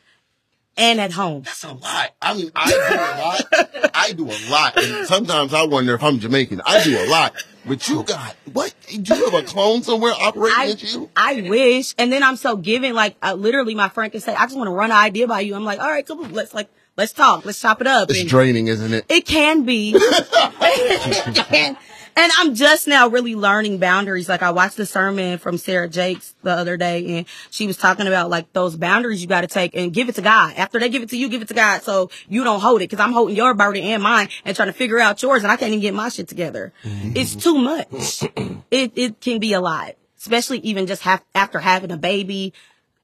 and 0.78 1.00
at 1.00 1.12
home. 1.12 1.44
That's 1.44 1.64
a 1.64 1.74
lot. 1.74 2.16
I 2.22 2.34
mean, 2.34 2.52
I 2.56 2.70
do 2.70 2.76
a 2.76 3.14
lot. 3.22 3.92
I 3.94 4.12
do 4.12 4.30
a 4.30 4.40
lot. 4.52 4.78
And 4.78 5.08
sometimes 5.08 5.54
I 5.54 5.66
wonder 5.66 5.96
if 5.96 6.04
I'm 6.04 6.20
Jamaican. 6.20 6.62
I 6.66 6.84
do 6.84 6.98
a 6.98 7.08
lot. 7.08 7.34
But 7.66 7.88
you 7.88 8.04
got, 8.04 8.36
what? 8.54 8.74
Do 8.88 9.16
you 9.16 9.26
have 9.26 9.34
a 9.34 9.44
clone 9.44 9.82
somewhere 9.82 10.14
operating 10.14 10.60
I, 10.60 10.72
at 10.72 10.84
you? 10.84 11.10
I 11.16 11.42
wish. 11.42 11.96
And 11.98 12.12
then 12.12 12.22
I'm 12.22 12.36
so 12.36 12.58
giving. 12.58 12.94
Like 12.94 13.16
uh, 13.24 13.34
literally, 13.34 13.74
my 13.74 13.90
friend 13.90 14.12
can 14.12 14.22
say, 14.22 14.36
"I 14.36 14.46
just 14.46 14.56
want 14.56 14.68
to 14.68 14.72
run 14.72 14.92
an 14.92 14.98
idea 14.98 15.26
by 15.26 15.40
you." 15.40 15.56
I'm 15.56 15.64
like, 15.64 15.80
"All 15.80 15.90
right, 15.90 16.06
come 16.06 16.24
on, 16.24 16.32
let's 16.32 16.54
like 16.54 16.70
let's 16.98 17.14
talk, 17.14 17.46
let's 17.46 17.60
chop 17.60 17.82
it 17.82 17.88
up." 17.88 18.10
It's 18.10 18.22
And- 18.22 18.30
draining, 18.30 18.68
isn't 18.68 18.94
it? 18.94 19.06
It 19.10 19.26
can 19.26 19.64
be. 19.64 19.94
And 22.18 22.32
I'm 22.38 22.56
just 22.56 22.88
now 22.88 23.10
really 23.10 23.36
learning 23.36 23.78
boundaries. 23.80 24.30
Like 24.30 24.42
I 24.42 24.52
watched 24.52 24.78
the 24.78 24.86
sermon 24.86 25.38
from 25.38 25.58
Sarah 25.58 25.90
Jakes 25.90 26.34
the 26.44 26.52
other 26.52 26.78
day 26.78 27.18
and 27.18 27.26
she 27.52 27.68
was 27.68 27.76
talking 27.76 28.08
about 28.08 28.30
like 28.30 28.54
those 28.54 28.78
boundaries 28.78 29.22
you 29.22 29.28
got 29.28 29.42
to 29.42 29.48
take 29.48 29.76
and 29.76 29.94
give 29.94 30.08
it 30.08 30.16
to 30.16 30.22
God. 30.22 30.54
After 30.56 30.80
they 30.80 30.88
give 30.88 31.04
it 31.04 31.10
to 31.10 31.18
you, 31.18 31.28
give 31.28 31.42
it 31.42 31.50
to 31.50 31.54
God. 31.54 31.84
So 31.84 32.10
you 32.30 32.46
don't 32.46 32.62
hold 32.62 32.82
it. 32.82 32.88
Cause 32.88 33.02
I'm 33.02 33.12
holding 33.12 33.36
your 33.36 33.54
burden 33.54 33.84
and 33.84 34.02
mine 34.02 34.30
and 34.46 34.56
trying 34.56 34.70
to 34.70 34.74
figure 34.74 34.98
out 34.98 35.22
yours 35.22 35.44
and 35.44 35.52
I 35.52 35.58
can't 35.58 35.72
even 35.72 35.82
get 35.82 35.94
my 35.94 36.08
shit 36.08 36.30
together. 36.30 36.72
It's 36.86 37.36
too 37.36 37.58
much. 37.58 38.24
it, 38.72 38.94
it 38.96 39.20
can 39.20 39.40
be 39.40 39.52
a 39.52 39.60
lot, 39.60 39.96
especially 40.18 40.60
even 40.60 40.88
just 40.88 41.02
have, 41.02 41.22
after 41.36 41.60
having 41.60 41.92
a 41.92 41.98
baby. 41.98 42.54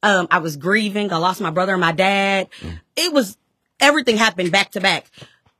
Um, 0.03 0.29
I 0.31 0.37
was 0.37 0.55
grieving. 0.55 1.11
I 1.11 1.17
lost 1.17 1.41
my 1.41 1.51
brother 1.51 1.73
and 1.73 1.81
my 1.81 1.91
dad. 1.91 2.47
It 2.95 3.11
was, 3.11 3.37
everything 3.81 4.17
happened 4.17 4.51
back 4.51 4.71
to 4.71 4.81
back. 4.81 5.05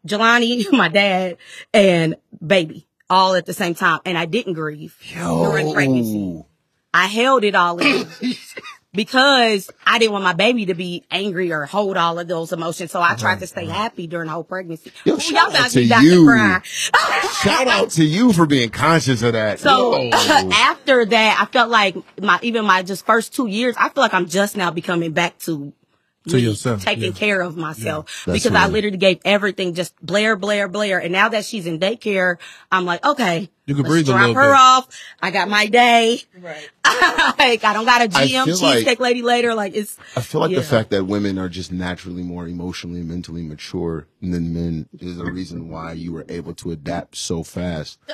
Jelani, 0.08 0.72
my 0.72 0.88
dad, 0.88 1.38
and 1.74 2.16
baby 2.46 2.88
all 3.10 3.36
at 3.36 3.46
the 3.46 3.54
same 3.54 3.76
time. 3.76 4.00
And 4.06 4.18
I 4.18 4.26
didn't 4.26 4.54
grieve 4.54 4.98
during 5.14 5.74
pregnancy. 5.74 6.46
I 6.94 7.08
held 7.08 7.44
it 7.44 7.56
all 7.56 7.78
in 7.80 8.08
because 8.94 9.70
I 9.86 9.98
didn't 10.00 10.12
want 10.12 10.24
my 10.24 10.34
baby 10.34 10.66
to 10.66 10.74
be 10.74 11.06
angry 11.10 11.52
or 11.52 11.66
hold 11.66 11.96
all 11.96 12.20
of 12.20 12.28
those 12.28 12.52
emotions. 12.52 12.92
So 12.92 13.02
I 13.02 13.16
tried 13.16 13.40
to 13.40 13.48
stay 13.48 13.64
mm-hmm. 13.64 13.72
happy 13.72 14.08
during 14.08 14.28
the 14.28 14.34
whole 14.34 14.44
pregnancy. 14.44 14.92
Yo, 15.06 15.16
Ooh, 15.16 15.20
shout 15.20 15.56
out 15.56 15.70
to 15.72 15.82
you. 15.82 16.26
Shout 17.42 17.68
out 17.68 17.90
to 17.92 18.04
you 18.04 18.34
for 18.34 18.46
being 18.46 18.70
conscious 18.70 19.24
of 19.24 19.34
that. 19.34 19.60
So 19.60 20.12
after 20.14 21.06
that, 21.06 21.38
I 21.40 21.46
felt 21.46 21.70
like 21.70 21.96
my 22.22 22.40
even 22.44 22.66
my 22.66 22.84
just 22.84 23.06
first 23.06 23.34
two 23.34 23.48
years, 23.48 23.76
I 23.80 23.90
feel 23.90 24.04
like 24.04 24.14
I'm 24.14 24.28
just 24.28 24.56
now 24.56 24.70
becoming 24.70 25.14
back 25.14 25.40
to 25.40 25.74
To 26.28 26.36
me 26.36 26.42
yourself, 26.44 26.84
taking 26.86 27.04
yeah. 27.06 27.12
care 27.12 27.42
of 27.42 27.58
myself 27.58 28.24
That's 28.28 28.44
because 28.44 28.56
I 28.56 28.68
literally 28.68 28.98
gave 28.98 29.20
everything 29.26 29.74
just 29.74 29.96
Blair, 30.06 30.36
Blair, 30.36 30.68
Blair, 30.68 31.00
and 31.00 31.12
now 31.12 31.30
that 31.30 31.46
she's 31.46 31.66
in 31.66 31.80
daycare, 31.80 32.38
I'm 32.72 32.86
like, 32.86 33.04
okay, 33.04 33.50
You 33.66 33.74
can 33.74 33.84
let's 33.84 33.92
breathe 33.92 34.04
a 34.10 34.12
drop 34.12 34.20
little 34.28 34.36
her 34.36 34.50
bit. 34.52 34.56
off. 34.60 34.88
I 35.20 35.32
got 35.32 35.50
my 35.50 35.66
day. 35.66 36.22
Right. 36.40 36.70
like 37.40 37.64
I 37.64 37.74
don't 37.74 37.86
got 37.86 38.02
a 38.02 38.04
I 38.04 38.28
GM 38.28 38.46
feel 38.46 38.86
like- 38.86 39.00
lady 39.00 39.24
later. 39.24 39.56
Like 39.56 39.76
it's 39.76 39.98
I 40.16 40.22
feel 40.22 40.42
like 40.42 40.52
Yeah. 40.52 40.58
the 40.60 40.64
fact 40.66 40.92
that 40.92 41.06
women 41.06 41.40
are 41.40 41.50
just 41.50 41.72
naturally 41.72 42.22
more 42.22 42.48
emotionally 42.48 43.00
and 43.00 43.10
mentally 43.10 43.42
mature 43.42 44.06
than 44.22 44.54
men 44.54 44.90
is 45.00 45.18
the 45.18 45.26
reason 45.26 45.70
why 45.70 45.94
you 45.94 46.12
were 46.14 46.26
able 46.30 46.54
to 46.56 46.72
adapt 46.72 47.18
so 47.18 47.44
fast. 47.44 47.98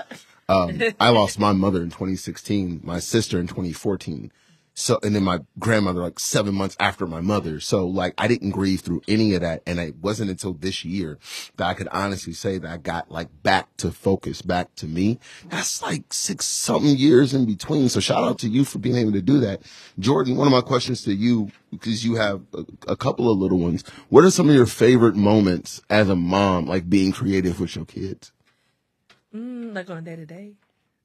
Um, 0.49 0.81
I 0.97 1.09
lost 1.09 1.39
my 1.39 1.51
mother 1.51 1.81
in 1.83 1.89
2016, 1.89 2.79
my 2.81 2.99
sister 2.99 3.37
in 3.37 3.47
2014. 3.47 4.31
So, 4.79 4.99
and 5.01 5.15
then 5.15 5.23
my 5.23 5.39
grandmother, 5.57 6.01
like 6.01 6.19
seven 6.19 6.53
months 6.53 6.77
after 6.79 7.07
my 7.07 7.19
mother. 7.19 7.59
So, 7.59 7.87
like, 7.87 8.13
I 8.15 8.27
didn't 8.27 8.51
grieve 8.51 8.81
through 8.81 9.01
any 9.07 9.33
of 9.33 9.41
that. 9.41 9.63
And 9.65 9.79
it 9.79 9.95
wasn't 9.95 10.29
until 10.29 10.53
this 10.53 10.85
year 10.85 11.17
that 11.55 11.65
I 11.65 11.73
could 11.73 11.87
honestly 11.87 12.31
say 12.33 12.59
that 12.59 12.71
I 12.71 12.77
got 12.77 13.09
like 13.09 13.29
back 13.41 13.75
to 13.77 13.91
focus, 13.91 14.43
back 14.43 14.75
to 14.75 14.85
me. 14.85 15.17
That's 15.49 15.81
like 15.81 16.13
six 16.13 16.45
something 16.45 16.95
years 16.95 17.33
in 17.33 17.47
between. 17.47 17.89
So, 17.89 17.99
shout 17.99 18.23
out 18.23 18.37
to 18.39 18.47
you 18.47 18.63
for 18.63 18.77
being 18.77 18.97
able 18.97 19.13
to 19.13 19.21
do 19.21 19.39
that. 19.39 19.63
Jordan, 19.97 20.35
one 20.35 20.45
of 20.45 20.53
my 20.53 20.61
questions 20.61 21.01
to 21.05 21.13
you, 21.13 21.51
because 21.71 22.05
you 22.05 22.13
have 22.13 22.43
a, 22.53 22.63
a 22.91 22.95
couple 22.95 23.31
of 23.31 23.39
little 23.39 23.57
ones. 23.57 23.83
What 24.09 24.25
are 24.25 24.31
some 24.31 24.47
of 24.47 24.53
your 24.53 24.67
favorite 24.67 25.15
moments 25.15 25.81
as 25.89 26.07
a 26.07 26.15
mom, 26.15 26.67
like 26.67 26.87
being 26.87 27.11
creative 27.13 27.59
with 27.59 27.75
your 27.75 27.85
kids? 27.85 28.31
Mm, 29.33 29.73
like 29.73 29.89
on 29.89 30.03
day 30.03 30.15
to 30.17 30.25
day. 30.27 30.53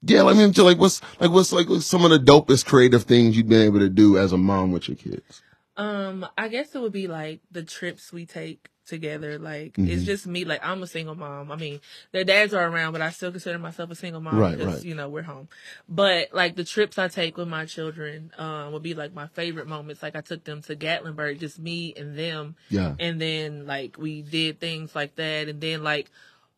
Yeah, 0.05 0.25
I 0.25 0.33
mean, 0.33 0.51
like 0.51 0.77
what's 0.77 1.01
like 1.19 1.31
what's 1.31 1.51
like 1.53 1.67
some 1.81 2.03
of 2.03 2.11
the 2.11 2.19
dopest 2.19 2.65
creative 2.65 3.03
things 3.03 3.37
you've 3.37 3.47
been 3.49 3.61
able 3.61 3.79
to 3.79 3.89
do 3.89 4.17
as 4.17 4.33
a 4.33 4.37
mom 4.37 4.71
with 4.71 4.87
your 4.89 4.97
kids? 4.97 5.41
Um, 5.77 6.25
I 6.37 6.49
guess 6.49 6.75
it 6.75 6.81
would 6.81 6.91
be 6.91 7.07
like 7.07 7.39
the 7.51 7.63
trips 7.63 8.11
we 8.13 8.25
take 8.25 8.69
together. 8.85 9.39
Like 9.39 9.73
Mm-hmm. 9.73 9.89
it's 9.89 10.03
just 10.03 10.27
me. 10.27 10.43
Like 10.45 10.59
I'm 10.63 10.83
a 10.83 10.87
single 10.87 11.15
mom. 11.15 11.51
I 11.51 11.55
mean, 11.55 11.79
their 12.11 12.25
dads 12.25 12.53
are 12.53 12.67
around, 12.67 12.91
but 12.91 13.01
I 13.01 13.09
still 13.11 13.31
consider 13.31 13.57
myself 13.57 13.89
a 13.91 13.95
single 13.95 14.19
mom 14.21 14.35
Right, 14.37 14.57
because 14.57 14.75
right. 14.75 14.83
you 14.83 14.93
know 14.93 15.07
we're 15.09 15.23
home. 15.23 15.47
But 15.87 16.33
like 16.33 16.55
the 16.57 16.65
trips 16.65 16.99
I 16.99 17.07
take 17.07 17.37
with 17.37 17.47
my 17.47 17.65
children, 17.65 18.31
um, 18.37 18.73
would 18.73 18.83
be 18.83 18.93
like 18.93 19.13
my 19.13 19.27
favorite 19.27 19.67
moments. 19.67 20.03
Like 20.03 20.15
I 20.17 20.21
took 20.21 20.43
them 20.43 20.61
to 20.63 20.75
Gatlinburg, 20.75 21.39
just 21.39 21.59
me 21.59 21.93
and 21.95 22.17
them. 22.19 22.55
Yeah. 22.69 22.95
And 22.99 23.19
then 23.21 23.65
like 23.65 23.97
we 23.97 24.21
did 24.21 24.59
things 24.59 24.93
like 24.93 25.15
that, 25.15 25.47
and 25.47 25.61
then 25.61 25.81
like 25.81 26.11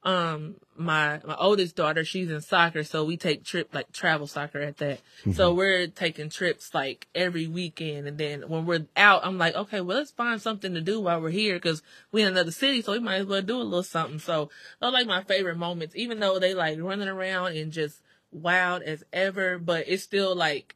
um 0.05 0.55
my 0.77 1.19
my 1.25 1.35
oldest 1.37 1.75
daughter 1.75 2.05
she's 2.05 2.29
in 2.29 2.39
soccer 2.39 2.83
so 2.83 3.03
we 3.03 3.17
take 3.17 3.43
trip 3.43 3.73
like 3.73 3.91
travel 3.91 4.27
soccer 4.27 4.61
at 4.61 4.77
that. 4.77 4.99
So 5.33 5.53
we're 5.53 5.87
taking 5.87 6.29
trips 6.29 6.75
like 6.75 7.07
every 7.15 7.47
weekend 7.47 8.07
and 8.07 8.17
then 8.17 8.43
when 8.47 8.67
we're 8.67 8.85
out 8.95 9.25
i'm 9.25 9.39
like 9.39 9.55
okay 9.55 9.81
well 9.81 9.97
let's 9.97 10.11
find 10.11 10.39
something 10.39 10.75
to 10.75 10.81
do 10.81 11.01
while 11.01 11.19
we're 11.19 11.31
here 11.31 11.55
because 11.55 11.81
we're 12.11 12.27
in 12.27 12.33
another 12.33 12.51
city 12.51 12.83
so 12.83 12.91
we 12.91 12.99
might 12.99 13.15
as 13.15 13.25
well 13.25 13.41
do 13.41 13.57
a 13.57 13.63
little 13.63 13.81
something. 13.83 14.19
So 14.19 14.49
those 14.79 14.89
are 14.89 14.91
like 14.91 15.07
my 15.07 15.23
favorite 15.23 15.57
moments 15.57 15.95
even 15.95 16.19
though 16.19 16.37
they 16.37 16.53
like 16.53 16.79
running 16.79 17.07
around 17.07 17.57
and 17.57 17.71
just 17.71 18.01
wild 18.31 18.83
as 18.83 19.03
ever 19.11 19.57
but 19.57 19.85
it's 19.87 20.03
still 20.03 20.35
like 20.35 20.75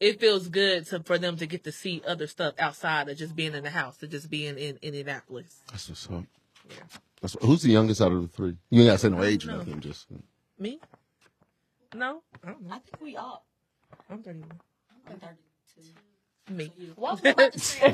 it 0.00 0.18
feels 0.18 0.48
good 0.48 0.86
to 0.86 1.00
for 1.00 1.18
them 1.18 1.36
to 1.36 1.46
get 1.46 1.62
to 1.64 1.72
see 1.72 2.02
other 2.06 2.26
stuff 2.26 2.54
outside 2.58 3.08
of 3.08 3.16
just 3.16 3.36
being 3.36 3.54
in 3.54 3.62
the 3.62 3.70
house 3.70 3.98
to 3.98 4.08
just 4.08 4.28
being 4.28 4.58
in 4.58 4.74
in 4.74 4.78
indianapolis. 4.82 5.62
That's 5.70 5.88
what's 5.88 6.10
up. 6.10 6.24
That's 7.24 7.36
who's 7.40 7.62
the 7.62 7.70
youngest 7.70 8.02
out 8.02 8.12
of 8.12 8.20
the 8.20 8.28
three? 8.28 8.58
You 8.68 8.82
ain't 8.82 8.88
got 8.90 8.92
to 8.92 8.98
say 8.98 9.08
no 9.08 9.22
age 9.22 9.46
or 9.46 9.52
No. 9.52 9.56
nothing. 9.58 9.80
Just 9.80 10.08
me 10.58 10.78
no 11.94 12.20
i 12.44 12.48
don't 12.48 12.60
know 12.62 12.74
I 12.74 12.78
think 12.80 13.00
we 13.00 13.16
all. 13.16 13.46
i'm 14.10 14.22
31 14.22 14.50
I'm 15.10 15.18
32. 15.18 16.54
me 16.54 16.70
What 16.96 17.12
was 17.12 17.20
I 17.24 17.28
about 17.30 17.52
to? 17.54 17.90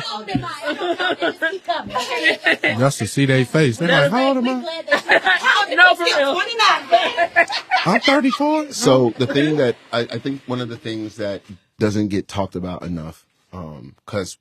How 0.00 0.18
old 0.18 0.28
am 0.30 0.44
I? 0.44 0.60
It 0.70 0.76
don't 0.78 0.98
count. 0.98 1.20
They 1.20 1.26
just 1.30 1.40
keep 1.52 1.64
coming. 1.64 1.96
Okay? 1.96 2.74
That's 2.78 2.98
to 2.98 3.06
see 3.06 3.26
their 3.26 3.44
face. 3.44 3.78
They're 3.78 3.88
like, 3.88 4.10
how 4.10 4.28
old 4.28 4.38
am 4.38 4.48
I? 4.48 4.60
glad 4.60 4.86
that 4.88 5.66
you- 5.70 5.76
no, 5.76 5.94
for 5.94 6.04
real. 6.04 6.32
29. 6.32 7.46
I'm 7.86 8.00
34. 8.00 8.72
so 8.72 9.10
the 9.18 9.26
thing 9.28 9.56
that 9.58 9.76
I, 9.92 10.00
I 10.00 10.18
think 10.18 10.42
one 10.46 10.60
of 10.60 10.68
the 10.68 10.76
things 10.78 11.14
that 11.16 11.42
doesn't 11.78 12.08
get 12.08 12.26
talked 12.28 12.56
about 12.56 12.82
enough, 12.82 13.24
um, 13.52 13.94
because 14.04 14.36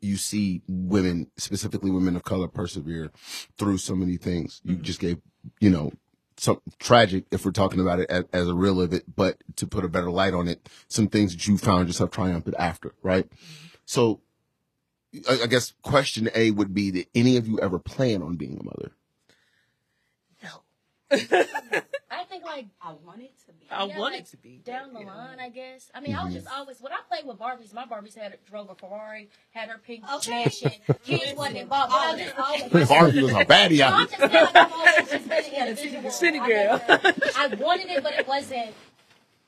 you 0.00 0.16
see 0.16 0.62
women, 0.68 1.30
specifically 1.36 1.90
women 1.90 2.16
of 2.16 2.24
color, 2.24 2.48
persevere 2.48 3.10
through 3.58 3.78
so 3.78 3.94
many 3.94 4.16
things. 4.16 4.60
You 4.64 4.74
mm-hmm. 4.74 4.82
just 4.82 5.00
gave, 5.00 5.18
you 5.60 5.70
know, 5.70 5.92
some 6.36 6.60
tragic 6.78 7.24
if 7.30 7.44
we're 7.44 7.50
talking 7.50 7.80
about 7.80 8.00
it 8.00 8.10
as, 8.10 8.24
as 8.32 8.48
a 8.48 8.54
real 8.54 8.80
of 8.80 8.92
it, 8.92 9.04
but 9.14 9.42
to 9.56 9.66
put 9.66 9.84
a 9.84 9.88
better 9.88 10.10
light 10.10 10.34
on 10.34 10.48
it, 10.48 10.68
some 10.88 11.08
things 11.08 11.32
that 11.32 11.46
you 11.46 11.58
found 11.58 11.88
yourself 11.88 12.10
triumphant 12.10 12.56
after, 12.58 12.94
right? 13.02 13.28
Mm-hmm. 13.28 13.66
So 13.84 14.20
I, 15.28 15.42
I 15.42 15.46
guess 15.46 15.74
question 15.82 16.30
A 16.34 16.50
would 16.50 16.72
be 16.72 16.90
that 16.90 17.08
any 17.14 17.36
of 17.36 17.46
you 17.46 17.58
ever 17.60 17.78
plan 17.78 18.22
on 18.22 18.36
being 18.36 18.58
a 18.58 18.64
mother? 18.64 18.92
I 21.10 21.82
think 22.30 22.44
like 22.44 22.66
I 22.80 22.92
wanted 23.04 23.30
to 23.46 23.52
be. 23.52 23.66
I 23.70 23.84
Yeah, 23.86 23.98
wanted 23.98 24.16
like, 24.16 24.30
to 24.30 24.36
be 24.38 24.60
down 24.64 24.92
the 24.92 25.00
line, 25.00 25.38
I 25.40 25.48
guess. 25.50 25.90
I 25.94 26.00
mean, 26.00 26.14
I 26.14 26.24
was 26.24 26.32
just 26.34 26.46
always 26.48 26.80
when 26.80 26.92
I 26.92 26.98
played 27.08 27.26
with 27.26 27.38
Barbies. 27.38 27.74
My 27.74 27.84
Barbies 27.84 28.16
had 28.16 28.38
drove 28.48 28.70
a 28.70 28.74
Ferrari, 28.74 29.28
had 29.50 29.68
her 29.68 29.78
pink 29.78 30.04
Okay. 30.10 30.30
mansion. 30.30 30.72
Kids 31.04 31.34
wasn't 31.36 31.58
involved. 31.58 31.90
But 31.92 31.98
I 31.98 32.16
just 32.18 32.38
always. 32.38 32.88
Barbie 32.88 33.22
was 33.22 33.32
a 33.32 33.44
baddie 33.44 33.78
No, 33.78 33.86
I'm 33.88 34.06
just 34.08 34.18
saying, 34.18 34.32
like, 34.32 34.56
I've 34.56 34.72
always 34.72 35.10
just 35.10 35.28
been 35.28 35.44
an 35.54 35.68
individual. 35.68 36.10
City 36.10 36.38
girl. 36.38 36.82
never- 36.88 37.12
I 37.36 37.46
wanted 37.58 37.90
it, 37.90 38.02
but 38.02 38.12
it 38.14 38.26
wasn't. 38.28 38.74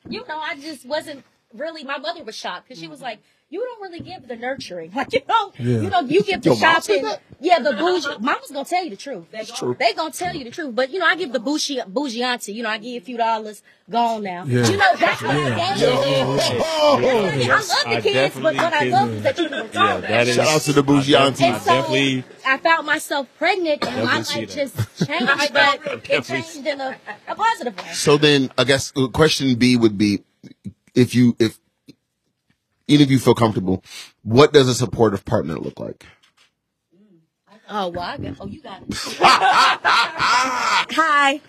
You 0.09 0.25
know, 0.29 0.39
I 0.39 0.57
just 0.57 0.85
wasn't 0.85 1.25
really. 1.55 1.85
My 1.85 1.99
mother 1.99 2.25
was 2.25 2.35
shocked 2.37 2.69
because 2.69 2.81
she 2.81 2.89
was 2.89 3.01
like, 3.01 3.21
"You 3.53 3.61
don't 3.69 3.81
really 3.87 4.01
give 4.01 4.27
the 4.27 4.37
nurturing, 4.37 4.91
like 4.99 5.13
you 5.13 5.21
know, 5.29 5.53
Yeah. 5.59 5.81
you 5.85 5.91
know, 5.93 6.01
you 6.01 6.23
give 6.23 6.41
the 6.43 6.51
Your 6.51 6.57
shopping. 6.59 7.05
Yeah, 7.49 7.59
the 7.59 7.73
bougie. 7.73 8.07
Mama's 8.21 8.51
gonna 8.53 8.65
tell 8.65 8.85
you 8.85 8.91
the 8.91 8.97
truth. 9.07 9.27
That's 9.33 9.51
true. 9.59 9.77
They 9.79 9.93
gonna 9.95 10.13
tell 10.13 10.35
you 10.35 10.45
the 10.45 10.51
truth, 10.51 10.75
but 10.75 10.91
you 10.93 10.99
know, 11.01 11.07
I 11.07 11.17
give 11.17 11.33
the 11.33 11.41
bougie 11.41 11.81
bougie 11.87 12.23
auntie. 12.23 12.53
You 12.53 12.63
know, 12.63 12.71
I 12.71 12.79
give 12.79 12.93
you 12.97 12.99
a 12.99 13.07
few 13.11 13.17
dollars. 13.17 13.63
Gone 13.91 14.23
now. 14.23 14.45
Yeah. 14.47 14.67
You 14.71 14.77
know, 14.77 14.93
that's 14.97 15.21
what 15.23 15.37
I 15.37 15.77
gave. 15.77 16.63
Oh, 16.65 17.01
I 17.03 17.47
love 17.59 17.87
I 17.87 17.95
the 17.97 18.03
kids, 18.03 18.35
but 18.37 18.55
what 18.55 18.73
I 18.73 18.85
love 18.85 19.11
is 19.11 19.23
that 19.25 19.39
you 19.39 19.49
can 19.49 19.69
Yeah, 19.75 19.97
that 20.01 20.29
is. 20.29 20.37
Shout 20.37 20.47
out 20.49 20.61
to 20.63 20.73
the 20.73 20.83
bougie 20.83 21.15
I 21.17 21.27
auntie. 21.27 21.45
And 21.45 21.57
I 21.57 21.59
so 21.59 21.73
definitely. 21.73 22.25
I 22.47 22.57
found 22.59 22.87
myself 22.87 23.27
pregnant, 23.39 23.85
and 23.87 24.05
my 24.05 24.19
Definitely 24.19 24.41
life 24.43 24.51
see 24.51 24.61
that. 24.63 24.71
just 24.97 25.07
changed, 25.07 25.53
but 25.53 26.11
it 26.11 26.25
changed 26.25 26.67
in 26.67 26.81
a, 26.81 26.97
a 27.29 27.35
positive 27.35 27.77
way. 27.77 27.93
So 27.93 28.17
then, 28.17 28.51
I 28.57 28.65
guess 28.65 28.93
uh, 28.97 29.09
question 29.09 29.57
B 29.57 29.77
would 29.77 29.99
be, 29.99 30.23
if 30.95 31.15
you, 31.15 31.37
if 31.39 31.59
any 32.89 33.03
of 33.03 33.11
you 33.11 33.19
feel 33.19 33.35
comfortable, 33.35 33.83
what 34.23 34.53
does 34.53 34.69
a 34.69 34.75
supportive 34.75 35.25
partner 35.25 35.57
look 35.57 35.81
like? 35.81 36.07
Oh, 37.75 37.89
well, 37.89 38.03
I 38.03 38.19
got, 38.19 38.37
oh, 38.39 38.47
you 38.47 38.61
got 38.61 38.83
it. 38.83 38.89
Hi. 40.95 41.41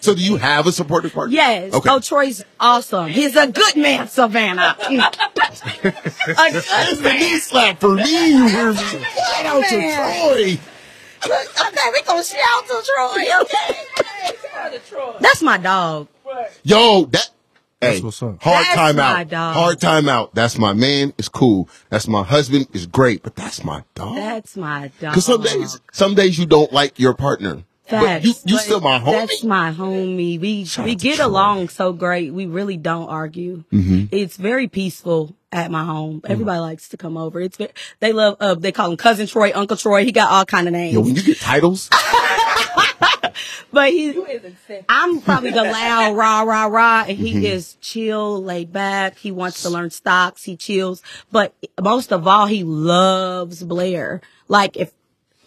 So 0.00 0.14
do 0.14 0.20
you 0.20 0.36
have 0.36 0.66
a 0.66 0.72
supportive 0.72 1.12
partner? 1.12 1.32
Yes. 1.34 1.72
Okay. 1.72 1.88
Oh, 1.88 2.00
Troy's 2.00 2.44
awesome. 2.58 3.08
He's 3.10 3.36
a 3.36 3.46
good 3.46 3.76
man, 3.76 4.08
Savannah. 4.08 4.76
a 4.80 4.88
good 4.88 5.94
That's 6.26 7.00
the 7.00 7.12
knee 7.12 7.38
slap 7.38 7.78
for 7.80 7.94
me. 7.94 8.02
You 8.02 8.48
hear 8.48 8.72
me? 8.72 8.78
Shout 8.78 9.46
out 9.46 9.62
to 9.62 9.68
Troy. 9.68 10.58
Okay, 11.22 11.90
we 11.92 12.02
gonna 12.02 12.24
shout 12.24 12.66
to 12.66 12.82
Troy. 12.96 13.24
Okay. 13.42 13.76
That's 15.20 15.42
my 15.42 15.58
dog. 15.58 16.08
Yo, 16.64 17.04
that. 17.04 17.30
That's 17.80 17.98
hey, 17.98 18.02
what's 18.04 18.22
up. 18.22 18.42
Hard 18.42 18.64
That's 18.66 18.74
time 18.74 18.96
my 18.96 19.20
out. 19.20 19.28
dog. 19.28 19.54
Hard 19.54 19.80
time 19.80 20.08
out. 20.08 20.34
That's 20.34 20.58
my 20.58 20.74
man. 20.74 21.14
It's 21.16 21.30
cool. 21.30 21.66
That's 21.88 22.06
my 22.06 22.22
husband. 22.22 22.68
It's 22.74 22.84
great. 22.84 23.22
But 23.22 23.36
that's 23.36 23.64
my 23.64 23.84
dog. 23.94 24.16
That's 24.16 24.54
my 24.56 24.90
dog. 25.00 25.12
Because 25.12 25.24
some 25.24 25.42
days, 25.42 25.80
some 25.90 26.14
days 26.14 26.38
you 26.38 26.44
don't 26.44 26.70
like 26.72 26.98
your 26.98 27.14
partner. 27.14 27.62
But 27.88 28.22
you, 28.22 28.34
you 28.44 28.56
But 28.56 28.62
still 28.62 28.80
my 28.80 28.98
homie. 29.00 29.12
That's 29.12 29.42
my 29.44 29.72
homie. 29.72 30.38
We 30.38 30.64
Shout 30.64 30.84
we 30.84 30.94
get 30.94 31.18
along 31.20 31.70
so 31.70 31.92
great. 31.92 32.32
We 32.32 32.46
really 32.46 32.76
don't 32.76 33.08
argue. 33.08 33.64
Mm-hmm. 33.72 34.04
It's 34.14 34.36
very 34.36 34.68
peaceful 34.68 35.34
at 35.50 35.70
my 35.70 35.82
home. 35.82 36.20
Everybody 36.24 36.60
likes 36.60 36.88
to 36.90 36.96
come 36.96 37.16
over. 37.16 37.40
It's 37.40 37.56
ve- 37.56 37.68
they 37.98 38.12
love. 38.12 38.36
Uh, 38.38 38.54
they 38.54 38.72
call 38.72 38.90
him 38.90 38.96
cousin 38.96 39.26
Troy, 39.26 39.52
Uncle 39.54 39.76
Troy. 39.76 40.04
He 40.04 40.12
got 40.12 40.30
all 40.30 40.44
kind 40.44 40.68
of 40.68 40.72
names. 40.72 40.94
Yo, 40.94 41.00
when 41.00 41.16
you 41.16 41.22
get 41.22 41.40
titles, 41.40 41.88
but 43.72 43.90
he, 43.90 44.22
I'm 44.88 45.20
probably 45.20 45.50
the 45.50 45.62
loud 45.62 46.16
rah 46.16 46.42
rah 46.42 46.66
rah, 46.66 47.04
and 47.08 47.16
he 47.16 47.34
mm-hmm. 47.34 47.44
is 47.44 47.76
chill, 47.80 48.42
laid 48.42 48.72
back. 48.72 49.18
He 49.18 49.30
wants 49.30 49.62
to 49.62 49.70
learn 49.70 49.90
stocks. 49.90 50.44
He 50.44 50.56
chills, 50.56 51.02
but 51.30 51.54
most 51.80 52.12
of 52.12 52.26
all, 52.26 52.46
he 52.46 52.64
loves 52.64 53.62
Blair. 53.62 54.20
Like 54.48 54.76
if 54.76 54.92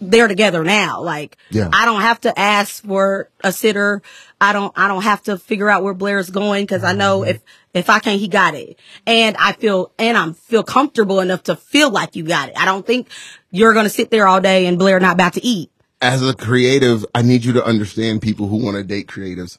they're 0.10 0.28
together 0.28 0.64
now, 0.64 1.02
like 1.02 1.38
Yeah. 1.50 1.70
I 1.72 1.86
don't 1.86 2.02
have 2.02 2.22
to 2.22 2.38
ask 2.38 2.84
for 2.84 3.30
a 3.44 3.52
sitter. 3.52 4.02
I 4.42 4.54
don't. 4.54 4.74
I 4.76 4.88
don't 4.88 5.04
have 5.04 5.24
to 5.24 5.38
figure 5.38 5.70
out 5.70 5.84
where 5.84 5.94
Blair's 5.94 6.30
going 6.30 6.64
because 6.64 6.84
I 6.84 6.94
know 6.94 7.22
mm-hmm. 7.22 7.32
if 7.32 7.42
if 7.74 7.90
I 7.90 8.00
can't, 8.00 8.20
he 8.20 8.28
got 8.28 8.56
it. 8.56 8.78
And 9.06 9.36
I 9.38 9.54
feel 9.54 9.92
and 9.98 10.18
I'm 10.18 10.34
feel 10.34 10.64
comfortable 10.64 11.20
enough 11.20 11.44
to 11.44 11.56
feel 11.56 11.90
like 11.90 12.16
you 12.16 12.24
got 12.24 12.50
it. 12.50 12.56
I 12.58 12.66
don't 12.66 12.86
think 12.86 13.08
you're 13.52 13.74
gonna 13.74 13.90
sit 13.90 14.12
there 14.12 14.28
all 14.28 14.42
day 14.42 14.66
and 14.66 14.78
Blair 14.78 15.00
not 15.00 15.14
about 15.14 15.34
to 15.34 15.46
eat. 15.46 15.72
As 16.04 16.22
a 16.22 16.34
creative, 16.34 17.06
I 17.16 17.22
need 17.22 17.46
you 17.46 17.54
to 17.54 17.64
understand 17.64 18.22
people 18.22 18.50
who 18.50 18.58
want 18.58 18.76
to 18.76 18.84
date 18.84 19.08
creatives. 19.08 19.58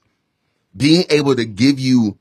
Being 0.76 1.04
able 1.08 1.34
to 1.34 1.46
give 1.46 1.80
you 1.80 2.18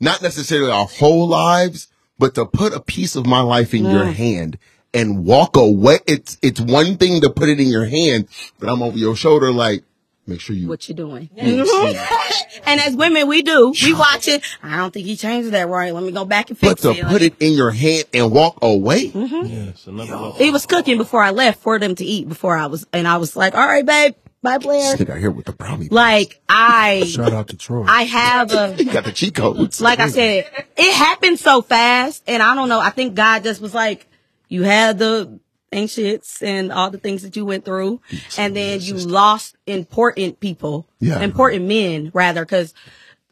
not 0.00 0.22
necessarily 0.22 0.72
our 0.72 0.86
whole 0.86 1.28
lives, 1.28 1.86
but 2.18 2.34
to 2.34 2.46
put 2.46 2.74
a 2.74 2.80
piece 2.80 3.14
of 3.14 3.26
my 3.26 3.40
life 3.40 3.72
in 3.72 3.84
your 3.84 4.06
hand 4.06 4.58
and 4.92 5.24
walk 5.24 5.56
away. 5.56 6.00
It's, 6.08 6.36
it's 6.42 6.60
one 6.60 6.96
thing 6.96 7.20
to 7.20 7.30
put 7.30 7.48
it 7.48 7.60
in 7.60 7.68
your 7.68 7.86
hand, 7.86 8.26
but 8.58 8.68
I'm 8.68 8.82
over 8.82 8.98
your 8.98 9.14
shoulder 9.14 9.52
like, 9.52 9.84
make 10.26 10.40
sure 10.40 10.54
you, 10.54 10.68
what 10.68 10.88
you're 10.88 10.96
doing. 10.96 11.30
and 11.36 12.80
as 12.80 12.96
women, 12.96 13.26
we 13.28 13.42
do. 13.42 13.74
We 13.82 13.94
watch 13.94 14.28
it. 14.28 14.42
I 14.62 14.76
don't 14.76 14.92
think 14.92 15.06
he 15.06 15.16
changed 15.16 15.50
that 15.50 15.68
right. 15.68 15.92
Let 15.92 16.02
me 16.02 16.12
go 16.12 16.24
back 16.24 16.50
and 16.50 16.58
fix 16.58 16.82
but 16.82 16.94
to 16.94 17.00
it. 17.00 17.06
put 17.06 17.22
it 17.22 17.34
in 17.40 17.52
your 17.52 17.70
hand 17.70 18.04
and 18.14 18.30
walk 18.30 18.58
away. 18.62 19.10
Yeah, 19.14 19.70
it's 19.70 19.86
another. 19.86 20.32
He 20.36 20.50
was 20.50 20.66
cooking 20.66 20.98
before 20.98 21.22
I 21.22 21.30
left 21.30 21.60
for 21.62 21.78
them 21.78 21.94
to 21.96 22.04
eat 22.04 22.28
before 22.28 22.56
I 22.56 22.66
was, 22.66 22.86
and 22.92 23.06
I 23.08 23.16
was 23.16 23.36
like, 23.36 23.54
all 23.54 23.66
right, 23.66 23.84
babe, 23.84 24.14
by 24.42 24.58
Blair. 24.58 24.96
This 24.96 25.06
nigga 25.06 25.14
out 25.14 25.18
here 25.18 25.30
with 25.30 25.46
the 25.46 25.52
brownie. 25.52 25.88
Like 25.88 26.40
I, 26.48 27.04
Shout 27.04 27.32
out 27.32 27.48
to 27.48 27.56
Troy. 27.56 27.84
I 27.86 28.04
have 28.04 28.52
a, 28.52 28.72
he 28.76 28.84
got 28.84 29.04
the 29.04 29.12
cheat 29.12 29.34
codes. 29.34 29.80
like 29.80 29.98
I 29.98 30.08
said, 30.08 30.46
it 30.76 30.94
happened 30.94 31.38
so 31.38 31.62
fast, 31.62 32.22
and 32.26 32.42
I 32.42 32.54
don't 32.54 32.68
know. 32.68 32.80
I 32.80 32.90
think 32.90 33.14
God 33.14 33.42
just 33.42 33.60
was 33.60 33.74
like, 33.74 34.06
you 34.48 34.62
had 34.62 34.98
the 34.98 35.38
ancients 35.72 36.42
and 36.42 36.72
all 36.72 36.90
the 36.90 36.98
things 36.98 37.22
that 37.22 37.36
you 37.36 37.44
went 37.44 37.64
through, 37.64 38.00
and 38.38 38.54
then 38.56 38.80
you 38.80 38.94
lost 38.94 39.56
important 39.66 40.40
people, 40.40 40.86
Yeah. 41.00 41.20
important 41.20 41.66
men 41.66 42.10
rather, 42.14 42.44
because. 42.44 42.74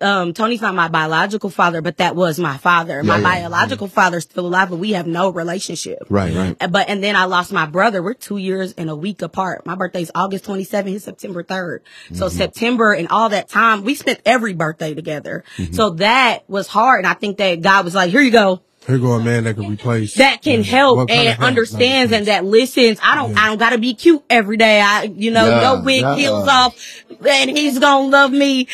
Um, 0.00 0.32
Tony's 0.32 0.60
not 0.60 0.76
my 0.76 0.86
biological 0.86 1.50
father, 1.50 1.82
but 1.82 1.96
that 1.96 2.14
was 2.14 2.38
my 2.38 2.56
father. 2.56 3.02
my 3.02 3.16
yeah, 3.16 3.22
biological 3.24 3.88
father's 3.88 4.22
still 4.22 4.46
alive, 4.46 4.70
but 4.70 4.76
we 4.76 4.92
have 4.92 5.08
no 5.08 5.28
relationship. 5.30 5.98
Right, 6.08 6.32
right. 6.32 6.56
Uh, 6.60 6.68
But 6.68 6.88
and 6.88 7.02
then 7.02 7.16
I 7.16 7.24
lost 7.24 7.52
my 7.52 7.66
brother. 7.66 8.00
We're 8.00 8.14
two 8.14 8.36
years 8.36 8.72
and 8.78 8.88
a 8.88 8.94
week 8.94 9.22
apart. 9.22 9.66
My 9.66 9.74
birthday's 9.74 10.12
August 10.14 10.44
27th, 10.44 10.86
his 10.92 11.02
September 11.02 11.42
3rd. 11.42 11.80
So 12.12 12.26
Mm-hmm. 12.26 12.36
September 12.38 12.92
and 12.92 13.08
all 13.08 13.30
that 13.30 13.48
time, 13.48 13.82
we 13.82 13.96
spent 13.96 14.20
every 14.24 14.54
birthday 14.54 14.94
together. 14.94 15.42
Mm-hmm. 15.56 15.72
So 15.74 15.90
that 15.90 16.48
was 16.48 16.68
hard. 16.68 17.00
And 17.00 17.08
I 17.08 17.14
think 17.14 17.38
that 17.38 17.60
God 17.60 17.84
was 17.84 17.96
like, 17.96 18.12
here 18.12 18.20
you 18.20 18.30
go. 18.30 18.62
Here 18.88 18.98
go 18.98 19.12
a 19.12 19.22
man 19.22 19.44
that 19.44 19.54
can 19.54 19.70
replace. 19.70 20.14
That 20.14 20.40
can 20.40 20.60
Yeah. 20.64 20.70
help 20.70 20.96
What 20.96 21.08
kind 21.08 21.20
of 21.20 21.26
and 21.26 21.36
help? 21.36 21.46
understands 21.46 22.10
Not 22.10 22.16
and 22.18 22.26
that 22.28 22.44
listens. 22.46 22.98
I 23.02 23.16
don't, 23.16 23.36
I 23.38 23.46
don't 23.48 23.58
gotta 23.58 23.76
be 23.76 23.92
cute 23.92 24.22
every 24.30 24.56
day. 24.56 24.80
I, 24.80 25.02
you 25.14 25.30
know, 25.30 25.46
Yeah, 25.46 25.60
no 25.60 25.80
wig 25.82 26.00
yeah. 26.00 26.14
peels 26.16 26.48
off 26.48 27.04
and 27.28 27.50
he's 27.50 27.78
gonna 27.78 28.08
love 28.08 28.32
me. 28.32 28.66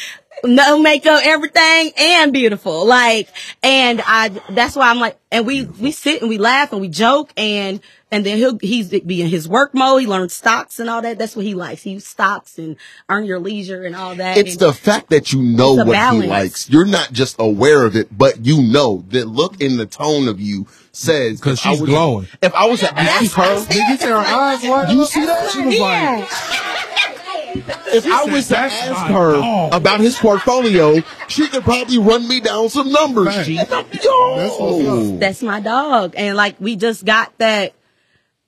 No 0.45 0.79
makeup, 0.79 1.21
everything 1.25 1.93
and 1.99 2.33
beautiful. 2.33 2.87
Like, 2.87 3.29
and 3.63 4.01
I, 4.07 4.29
that's 4.51 4.77
why 4.77 4.89
I'm 4.91 4.99
like, 5.01 5.19
and 5.33 5.47
we, 5.47 5.65
we 5.65 5.91
sit 5.91 6.21
and 6.21 6.29
we 6.29 6.39
laugh 6.39 6.73
and 6.73 6.81
we 6.81 6.89
joke 6.89 7.33
and, 7.37 7.81
and 8.15 8.25
then 8.25 8.39
he'll, 8.39 8.59
he's 8.59 8.89
be 8.91 9.21
in 9.23 9.29
his 9.29 9.49
work 9.49 9.75
mode. 9.75 10.03
He 10.03 10.07
learns 10.07 10.33
stocks 10.33 10.79
and 10.79 10.89
all 10.89 11.03
that. 11.03 11.19
That's 11.19 11.35
what 11.35 11.45
he 11.45 11.55
likes. 11.55 11.83
He 11.83 11.91
uses 11.91 12.09
stocks 12.09 12.59
and 12.59 12.77
earn 13.09 13.25
your 13.25 13.41
leisure 13.41 13.85
and 13.85 13.97
all 13.97 14.15
that. 14.15 14.37
It's 14.39 14.53
And- 14.53 14.61
the 14.61 14.73
fact 14.73 15.11
that 15.11 15.33
you 15.33 15.43
know 15.43 15.75
what 15.75 15.89
balance. 15.89 16.23
he 16.25 16.31
likes. 16.31 16.71
You're 16.71 16.87
not 16.87 17.13
just 17.13 17.37
aware 17.41 17.85
of 17.85 17.97
it, 17.97 18.17
but 18.17 18.47
you 18.47 18.63
know. 18.63 19.05
The 19.09 19.25
look 19.25 19.61
in 19.61 19.77
the 19.77 19.87
tone 19.87 20.29
of 20.29 20.41
you 20.41 20.67
says 20.93 21.41
'Cause 21.41 21.59
if 21.59 21.67
I 21.67 21.71
she's 21.73 21.81
was- 21.81 21.91
glowing. 21.91 22.29
If 22.41 22.55
I 22.55 22.67
was 22.67 22.81
to 22.81 22.97
ask 22.99 23.33
her, 23.33 23.67
Did 23.69 23.89
you 23.89 23.97
see 23.97 24.07
her 24.07 24.15
eyes? 24.15 24.63
What? 24.63 24.91
you 24.91 25.05
see 25.07 25.27
that? 25.27 25.51
She 25.51 25.63
was 25.63 25.79
like, 25.81 26.29
if 27.95 28.07
I 28.07 28.25
was 28.25 28.49
to 28.49 28.59
ask 28.59 29.07
her 29.13 29.33
dog." 29.35 29.75
about 29.75 30.01
his 30.01 30.17
portfolio, 30.17 31.01
she 31.29 31.49
could 31.49 31.63
probably 31.65 31.99
run 31.99 32.27
me 32.29 32.41
down 32.41 32.69
some 32.69 32.91
numbers. 32.93 33.35
Fact. 33.35 33.47
She, 33.47 33.57
That's 33.57 33.71
what's 33.71 34.05
yo, 34.05 35.17
that's 35.19 35.43
my 35.43 35.61
dog. 35.61 36.15
And 36.17 36.37
like 36.37 36.57
we 36.61 36.77
just 36.77 37.05
got 37.05 37.37
that 37.39 37.73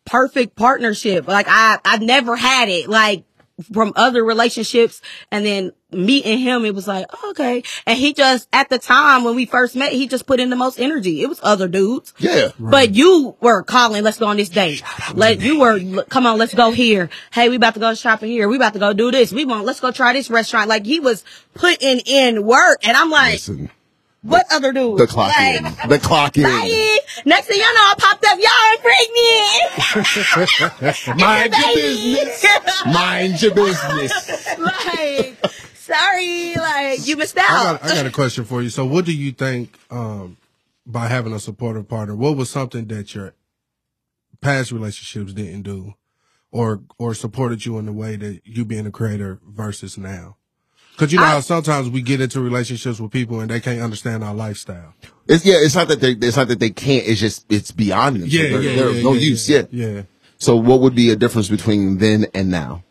perfect 0.07 0.57
partnership. 0.57 1.29
Like 1.29 1.47
I 1.49 1.79
I've 1.85 2.03
never 2.03 2.37
had 2.37 2.69
it 2.69 2.88
like 2.88 3.25
from 3.73 3.92
other 3.97 4.23
relationships 4.23 5.01
and 5.31 5.45
then 5.45 5.73
meeting 5.90 6.38
him 6.38 6.66
it 6.66 6.75
was 6.75 6.87
like 6.87 7.07
oh, 7.11 7.31
okay 7.31 7.62
and 7.87 7.99
he 7.99 8.12
just 8.12 8.47
at 8.53 8.69
the 8.69 8.79
time 8.79 9.25
when 9.25 9.35
we 9.35 9.47
first 9.47 9.75
met 9.75 9.92
he 9.92 10.07
just 10.07 10.27
put 10.27 10.40
in 10.40 10.51
the 10.51 10.57
most 10.57 10.79
energy 10.79 11.23
it 11.23 11.27
was 11.27 11.40
other 11.42 11.66
dudes 11.66 12.12
yeah. 12.19 12.51
but 12.59 12.95
you 12.95 13.35
were 13.40 13.62
calling, 13.62 14.03
let's 14.03 14.19
go 14.19 14.27
on 14.27 14.37
this 14.37 14.49
date. 14.49 14.83
Let 15.14 15.40
you 15.40 15.61
were, 15.61 16.05
come 16.05 16.27
on, 16.27 16.38
let's 16.38 16.55
go 16.55 16.71
here. 16.71 17.11
Hey, 17.33 17.49
we 17.49 17.57
about 17.57 17.75
to 17.75 17.81
go 17.81 17.95
shopping 17.95 18.31
here. 18.31 18.49
We 18.49 18.57
about 18.57 18.73
to 18.75 18.79
go 18.79 18.92
do 18.92 19.11
this. 19.11 19.33
We 19.33 19.45
want, 19.45 19.64
let's 19.64 19.81
go 19.81 19.90
try 19.90 20.12
this 20.12 20.31
restaurant. 20.31 20.69
Like 20.69 20.85
he 20.85 21.01
was 21.01 21.25
putting 21.55 22.01
in 22.01 22.45
work, 22.45 22.79
and 22.87 22.97
I'm 22.97 23.11
like, 23.11 23.35
Listen, 23.35 23.71
what 24.26 24.46
other 24.50 24.72
dude? 24.72 24.98
the 24.98 25.06
clock 25.06 25.32
like, 25.36 25.56
in. 25.56 25.64
The 25.88 25.98
clock 25.98 26.36
in. 26.36 26.44
Bye. 26.44 26.98
Next 27.24 27.46
thing 27.46 27.58
y'all 27.58 27.74
know, 27.74 27.80
I 27.80 27.94
popped 27.98 28.24
up. 28.26 28.38
Y'all 28.38 28.50
are 28.72 28.78
pregnant. 28.82 29.76
Mind 31.20 31.54
your 31.54 31.74
business. 31.74 32.44
Mind 32.86 33.42
your 33.42 33.54
business. 33.54 34.58
like, 34.58 35.36
sorry, 35.74 36.54
like 36.56 37.06
you 37.06 37.16
missed 37.16 37.38
I 37.38 37.42
out. 37.42 37.80
got, 37.80 37.90
I 37.90 37.94
got 37.94 38.06
a 38.06 38.10
question 38.10 38.44
for 38.44 38.62
you. 38.62 38.68
So, 38.68 38.84
what 38.84 39.04
do 39.04 39.12
you 39.12 39.32
think 39.32 39.78
um, 39.90 40.36
by 40.84 41.08
having 41.08 41.32
a 41.32 41.40
supportive 41.40 41.88
partner? 41.88 42.14
What 42.14 42.36
was 42.36 42.50
something 42.50 42.86
that 42.86 43.14
your 43.14 43.34
past 44.40 44.72
relationships 44.72 45.32
didn't 45.32 45.62
do, 45.62 45.94
or 46.50 46.82
or 46.98 47.14
supported 47.14 47.64
you 47.64 47.78
in 47.78 47.86
the 47.86 47.92
way 47.92 48.16
that 48.16 48.40
you 48.44 48.64
being 48.64 48.86
a 48.86 48.90
creator 48.90 49.40
versus 49.46 49.96
now? 49.96 50.36
Because 50.96 51.12
you 51.12 51.18
know 51.18 51.26
how 51.26 51.40
sometimes 51.40 51.90
we 51.90 52.00
get 52.00 52.20
into 52.22 52.40
relationships 52.40 52.98
with 52.98 53.12
people 53.12 53.40
and 53.40 53.50
they 53.50 53.61
can't 53.61 53.80
understand 53.82 54.24
our 54.24 54.35
lifestyle. 54.35 54.94
It's 55.28 55.44
yeah. 55.44 55.56
It's 55.59 55.74
not 55.74 55.88
that 55.88 56.00
they. 56.00 56.12
It's 56.12 56.37
not 56.37 56.48
that 56.48 56.59
they 56.59 56.70
can't. 56.70 57.06
It's 57.06 57.20
just 57.20 57.44
it's 57.50 57.70
beyond 57.70 58.16
them. 58.22 58.30
So 58.30 58.37
there- 58.38 58.61
there's 58.62 59.04
no 59.04 59.12
use. 59.12 59.48
Yeah. 59.48 59.62
yeah. 59.70 60.02
So 60.38 60.56
what 60.56 60.80
would 60.80 60.94
be 60.94 61.11
a 61.11 61.16
difference 61.16 61.48
between 61.48 61.98
then 61.98 62.26
and 62.35 62.50
now? 62.50 62.82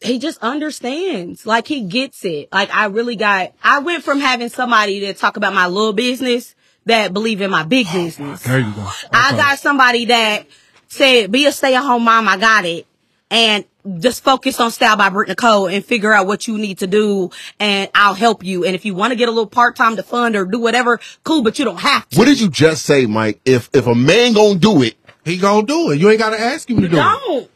he 0.00 0.18
just 0.18 0.38
understands. 0.42 1.46
Like 1.46 1.66
he 1.66 1.82
gets 1.82 2.24
it. 2.24 2.48
Like 2.52 2.72
I 2.74 2.86
really 2.86 3.16
got 3.16 3.52
I 3.62 3.78
went 3.80 4.04
from 4.04 4.20
having 4.20 4.48
somebody 4.50 5.00
to 5.00 5.14
talk 5.14 5.36
about 5.36 5.54
my 5.54 5.66
little 5.66 5.92
business 5.94 6.54
that 6.84 7.12
believe 7.12 7.40
in 7.40 7.50
my 7.50 7.62
big 7.64 7.86
oh 7.90 7.92
business. 8.04 8.42
There 8.42 8.60
you 8.60 8.72
go. 8.72 8.88
I 9.12 9.32
got 9.32 9.58
somebody 9.58 10.04
that 10.06 10.46
said, 10.88 11.32
be 11.32 11.46
a 11.46 11.52
stay 11.52 11.74
at 11.74 11.82
home 11.82 12.04
mom, 12.04 12.28
I 12.28 12.36
got 12.36 12.64
it. 12.64 12.86
And 13.30 13.64
just 13.98 14.24
focus 14.24 14.60
on 14.60 14.70
style 14.70 14.96
by 14.96 15.08
Britt 15.08 15.28
Nicole 15.28 15.68
and 15.68 15.84
figure 15.84 16.12
out 16.12 16.26
what 16.26 16.48
you 16.48 16.58
need 16.58 16.78
to 16.78 16.86
do 16.86 17.30
and 17.60 17.88
I'll 17.94 18.14
help 18.14 18.44
you. 18.44 18.64
And 18.64 18.74
if 18.74 18.84
you 18.84 18.94
want 18.94 19.12
to 19.12 19.16
get 19.16 19.28
a 19.28 19.32
little 19.32 19.46
part 19.48 19.76
time 19.76 19.96
to 19.96 20.02
fund 20.02 20.36
or 20.36 20.44
do 20.44 20.58
whatever, 20.58 21.00
cool, 21.24 21.42
but 21.42 21.58
you 21.58 21.64
don't 21.64 21.80
have 21.80 22.08
to. 22.08 22.18
What 22.18 22.26
did 22.26 22.40
you 22.40 22.50
just 22.50 22.84
say, 22.84 23.06
Mike? 23.06 23.40
If 23.44 23.70
if 23.72 23.86
a 23.86 23.94
man 23.94 24.32
gonna 24.32 24.58
do 24.58 24.82
it, 24.82 24.96
He 25.24 25.38
gonna 25.38 25.66
do 25.66 25.90
it. 25.90 26.00
You 26.00 26.10
ain't 26.10 26.18
gotta 26.18 26.40
ask 26.40 26.68
him 26.68 26.80
to 26.82 26.88
do 26.88 26.96
it. 26.96 27.00
Don't. 27.00 27.50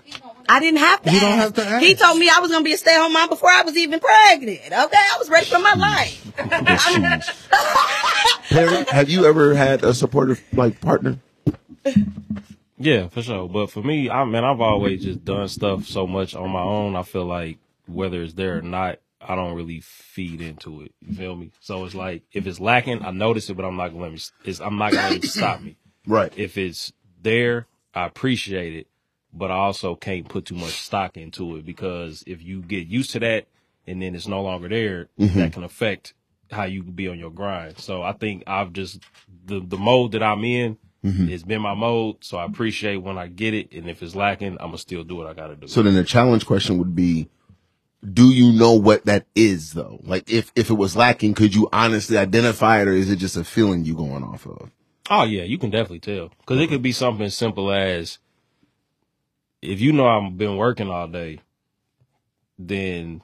I 0.48 0.58
didn't 0.58 0.80
have 0.80 1.02
to. 1.02 1.12
You 1.12 1.20
don't 1.20 1.38
have 1.38 1.54
to 1.54 1.64
ask. 1.64 1.84
He 1.84 1.94
told 1.94 2.18
me 2.18 2.28
I 2.28 2.40
was 2.40 2.50
gonna 2.50 2.64
be 2.64 2.72
a 2.72 2.76
stay 2.76 2.92
at 2.92 3.00
home 3.00 3.12
mom 3.12 3.28
before 3.28 3.50
I 3.50 3.62
was 3.62 3.76
even 3.76 4.00
pregnant. 4.00 4.58
Okay, 4.66 4.74
I 4.74 5.16
was 5.18 5.30
ready 5.30 5.46
for 5.46 5.60
my 5.60 5.74
life. 5.74 6.26
Perry, 8.48 8.84
have 8.90 9.08
you 9.08 9.26
ever 9.26 9.54
had 9.54 9.84
a 9.84 9.94
supportive 9.94 10.42
like 10.52 10.80
partner? 10.80 11.18
Yeah, 12.80 13.08
for 13.08 13.22
sure. 13.22 13.46
But 13.46 13.70
for 13.70 13.82
me, 13.82 14.08
I 14.08 14.24
mean, 14.24 14.42
I've 14.42 14.60
always 14.60 15.04
just 15.04 15.22
done 15.22 15.48
stuff 15.48 15.86
so 15.86 16.06
much 16.06 16.34
on 16.34 16.50
my 16.50 16.62
own. 16.62 16.96
I 16.96 17.02
feel 17.02 17.26
like 17.26 17.58
whether 17.86 18.22
it's 18.22 18.32
there 18.32 18.58
or 18.58 18.62
not, 18.62 19.00
I 19.20 19.34
don't 19.34 19.54
really 19.54 19.80
feed 19.80 20.40
into 20.40 20.80
it. 20.80 20.94
You 21.02 21.14
feel 21.14 21.36
me? 21.36 21.50
So 21.60 21.84
it's 21.84 21.94
like 21.94 22.22
if 22.32 22.46
it's 22.46 22.58
lacking, 22.58 23.04
I 23.04 23.10
notice 23.10 23.50
it, 23.50 23.54
but 23.54 23.66
I'm 23.66 23.76
not 23.76 23.88
gonna 23.88 24.02
let 24.02 24.12
me. 24.12 24.18
It's, 24.44 24.60
I'm 24.60 24.78
not 24.78 24.92
gonna 24.92 25.10
let 25.10 25.24
it 25.24 25.28
stop 25.28 25.60
me. 25.60 25.76
Right. 26.06 26.32
If 26.34 26.56
it's 26.56 26.94
there, 27.22 27.66
I 27.94 28.06
appreciate 28.06 28.74
it, 28.74 28.86
but 29.34 29.50
I 29.50 29.56
also 29.56 29.94
can't 29.94 30.26
put 30.26 30.46
too 30.46 30.54
much 30.54 30.80
stock 30.80 31.18
into 31.18 31.56
it 31.56 31.66
because 31.66 32.24
if 32.26 32.42
you 32.42 32.62
get 32.62 32.88
used 32.88 33.10
to 33.10 33.20
that 33.20 33.48
and 33.86 34.00
then 34.00 34.14
it's 34.14 34.26
no 34.26 34.40
longer 34.42 34.66
there, 34.66 35.08
mm-hmm. 35.18 35.38
that 35.38 35.52
can 35.52 35.62
affect 35.62 36.14
how 36.50 36.64
you 36.64 36.82
be 36.82 37.06
on 37.06 37.18
your 37.18 37.30
grind. 37.30 37.78
So 37.78 38.02
I 38.02 38.12
think 38.12 38.44
I've 38.46 38.72
just 38.72 39.00
the 39.44 39.60
the 39.60 39.76
mode 39.76 40.12
that 40.12 40.22
I'm 40.22 40.42
in. 40.42 40.78
Mm-hmm. 41.04 41.30
It's 41.30 41.42
been 41.42 41.62
my 41.62 41.74
mode, 41.74 42.16
so 42.20 42.36
I 42.36 42.44
appreciate 42.44 42.96
when 42.96 43.16
I 43.16 43.26
get 43.26 43.54
it, 43.54 43.72
and 43.72 43.88
if 43.88 44.02
it's 44.02 44.14
lacking, 44.14 44.58
I'm 44.60 44.68
gonna 44.68 44.78
still 44.78 45.02
do 45.02 45.16
what 45.16 45.26
I 45.26 45.32
gotta 45.32 45.56
do. 45.56 45.66
So 45.66 45.82
then 45.82 45.94
the 45.94 46.04
challenge 46.04 46.44
question 46.44 46.76
would 46.76 46.94
be, 46.94 47.30
do 48.12 48.30
you 48.30 48.52
know 48.52 48.74
what 48.74 49.06
that 49.06 49.26
is 49.34 49.72
though? 49.72 50.00
Like 50.02 50.30
if 50.30 50.52
if 50.54 50.68
it 50.68 50.74
was 50.74 50.96
lacking, 50.96 51.34
could 51.34 51.54
you 51.54 51.68
honestly 51.72 52.18
identify 52.18 52.82
it, 52.82 52.88
or 52.88 52.92
is 52.92 53.10
it 53.10 53.16
just 53.16 53.36
a 53.36 53.44
feeling 53.44 53.84
you 53.84 53.94
going 53.94 54.22
off 54.22 54.46
of? 54.46 54.70
Oh 55.08 55.24
yeah, 55.24 55.42
you 55.42 55.58
can 55.58 55.70
definitely 55.70 56.00
tell 56.00 56.30
because 56.40 56.60
it 56.60 56.68
could 56.68 56.82
be 56.82 56.92
something 56.92 57.24
as 57.24 57.36
simple 57.36 57.72
as 57.72 58.18
if 59.62 59.80
you 59.80 59.92
know 59.92 60.06
I've 60.06 60.36
been 60.36 60.56
working 60.56 60.90
all 60.90 61.08
day, 61.08 61.40
then 62.58 63.22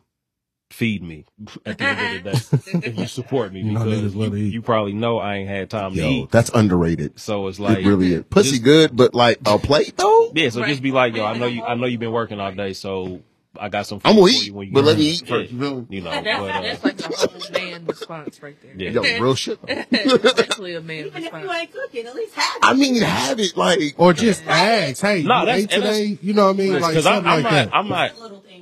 feed 0.71 1.03
me 1.03 1.25
at 1.65 1.79
the 1.79 1.85
end 1.85 2.27
of 2.27 2.51
the 2.51 2.57
day 2.59 2.79
if 2.89 2.99
you 2.99 3.07
support 3.07 3.53
me 3.53 3.61
You 3.61 3.73
because 3.79 4.15
niggas 4.15 4.39
you, 4.39 4.45
you 4.47 4.63
probably 4.63 4.93
know 4.93 5.19
I 5.19 5.37
ain't 5.37 5.49
had 5.49 5.71
time 5.71 5.95
to 5.95 6.05
eat. 6.07 6.31
that's 6.31 6.51
underrated. 6.51 7.19
So 7.21 7.47
it's 7.47 7.61
like 7.61 7.79
it 7.79 7.87
really 7.87 8.13
is. 8.13 8.25
Pussy 8.29 8.51
just- 8.53 8.63
good, 8.65 8.97
but 8.97 9.15
like 9.15 9.39
a 9.47 9.59
plate 9.59 9.97
though. 9.97 10.33
Yeah, 10.35 10.49
so 10.51 10.65
just 10.65 10.83
be 10.83 10.91
like, 10.93 11.15
yo, 11.15 11.25
I 11.25 11.39
know 11.39 11.47
you, 11.47 11.65
I 11.65 11.75
know 11.75 11.87
you've 11.87 12.01
been 12.01 12.13
working 12.13 12.41
all 12.41 12.53
day, 12.53 12.73
so 12.73 13.21
I 13.61 13.69
got 13.69 13.87
some. 13.87 14.01
I'm 14.05 14.15
food 14.15 14.21
gonna 14.21 14.33
eat, 14.33 14.47
you 14.47 14.55
when 14.55 14.69
you 14.69 14.75
but 14.75 14.85
let 14.85 14.99
me 14.99 15.05
eat 15.11 15.27
first. 15.29 15.53
You? 15.53 15.87
You 15.91 16.01
know, 16.03 16.11
That's, 16.11 16.25
but, 16.25 16.51
uh, 16.51 16.61
that's 16.63 16.85
like 16.85 16.97
the 16.97 17.09
whole 17.17 17.53
man 17.53 17.87
response 17.87 18.43
right 18.43 18.57
there. 18.63 18.75
Yeah. 18.77 18.91
Yo, 18.91 19.03
real 19.23 19.35
shit. 19.35 19.65
Definitely 19.67 20.75
a 20.75 20.81
man 20.81 21.07
Even 21.07 21.09
if 21.09 21.33
you 21.33 21.39
response. 21.39 21.59
ain't 21.61 21.73
cooking, 21.73 22.07
at 22.07 22.15
least 22.15 22.35
have 22.35 22.57
it. 22.57 22.61
I 22.63 22.75
mean, 22.75 23.03
have 23.03 23.41
it 23.41 23.57
like 23.57 23.95
Or 23.99 24.13
just 24.13 24.45
ask, 24.47 25.01
hey, 25.03 25.23
No, 25.23 25.45
you 25.45 25.51
ate 25.51 25.71
today? 25.71 26.19
You 26.23 26.33
know 26.35 26.47
what 26.47 26.55
I 26.57 26.59
mean? 26.59 26.73
Like 26.81 26.91
because 26.93 27.07
I'm, 27.07 27.15
something 27.25 27.31
I'm 27.33 27.43
like 27.43 27.53
not, 27.53 27.53
that. 27.53 27.75
I'm 27.75 27.89
not, 27.89 28.13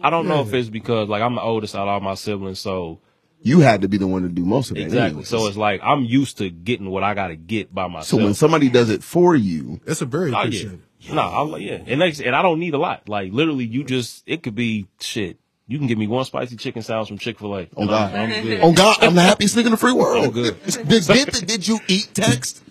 I 0.02 0.10
don't 0.10 0.28
know 0.28 0.42
if 0.42 0.52
it's 0.52 0.68
because 0.68 1.08
like 1.08 1.22
I'm 1.22 1.34
the 1.34 1.40
oldest 1.42 1.74
out 1.74 1.82
of 1.82 1.88
all 1.88 2.00
my 2.00 2.14
siblings, 2.14 2.58
so 2.60 3.00
you 3.42 3.60
had 3.60 3.82
to 3.82 3.88
be 3.88 3.98
the 3.98 4.06
one 4.06 4.22
to 4.22 4.28
do 4.28 4.44
most 4.44 4.70
of 4.70 4.76
that. 4.76 4.84
exactly. 4.84 5.06
anyways. 5.08 5.28
So 5.28 5.46
it's 5.46 5.56
like 5.56 5.80
I'm 5.82 6.04
used 6.04 6.38
to 6.38 6.50
getting 6.50 6.88
what 6.90 7.02
I 7.02 7.14
got 7.14 7.28
to 7.28 7.36
get 7.36 7.74
by 7.74 7.86
myself. 7.88 8.06
so 8.06 8.16
when 8.16 8.34
somebody 8.34 8.68
does 8.70 8.90
it 8.90 9.02
for 9.02 9.34
you, 9.36 9.80
It's 9.86 10.00
a 10.00 10.06
very 10.06 10.30
Oh, 10.30 10.38
yeah. 10.38 10.40
appreciated. 10.44 10.80
No, 11.12 11.22
I'm 11.22 11.50
like, 11.50 11.62
yeah. 11.62 11.80
And 11.86 12.00
next, 12.00 12.20
and 12.20 12.34
I 12.34 12.42
don't 12.42 12.58
need 12.60 12.74
a 12.74 12.78
lot. 12.78 13.08
Like 13.08 13.32
literally, 13.32 13.64
you 13.64 13.84
just 13.84 14.22
it 14.26 14.42
could 14.42 14.54
be 14.54 14.86
shit. 15.00 15.38
You 15.66 15.78
can 15.78 15.86
give 15.86 15.96
me 15.98 16.06
one 16.06 16.24
spicy 16.24 16.56
chicken 16.56 16.82
sandwich 16.82 17.08
from 17.08 17.18
Chick 17.18 17.38
Fil 17.38 17.56
A. 17.56 17.68
oh 17.76 17.86
God, 17.86 18.14
I'm 18.14 18.42
good. 18.42 18.60
oh 18.62 18.72
God, 18.72 18.98
I'm 19.02 19.14
the 19.14 19.22
happiest 19.22 19.56
nigga 19.56 19.66
in 19.66 19.70
the 19.70 19.76
free 19.78 19.92
world. 19.92 20.24
I'm 20.26 20.30
good. 20.30 20.62
Did, 20.66 21.06
did, 21.06 21.46
did 21.46 21.68
you 21.68 21.78
eat 21.88 22.10
text? 22.12 22.62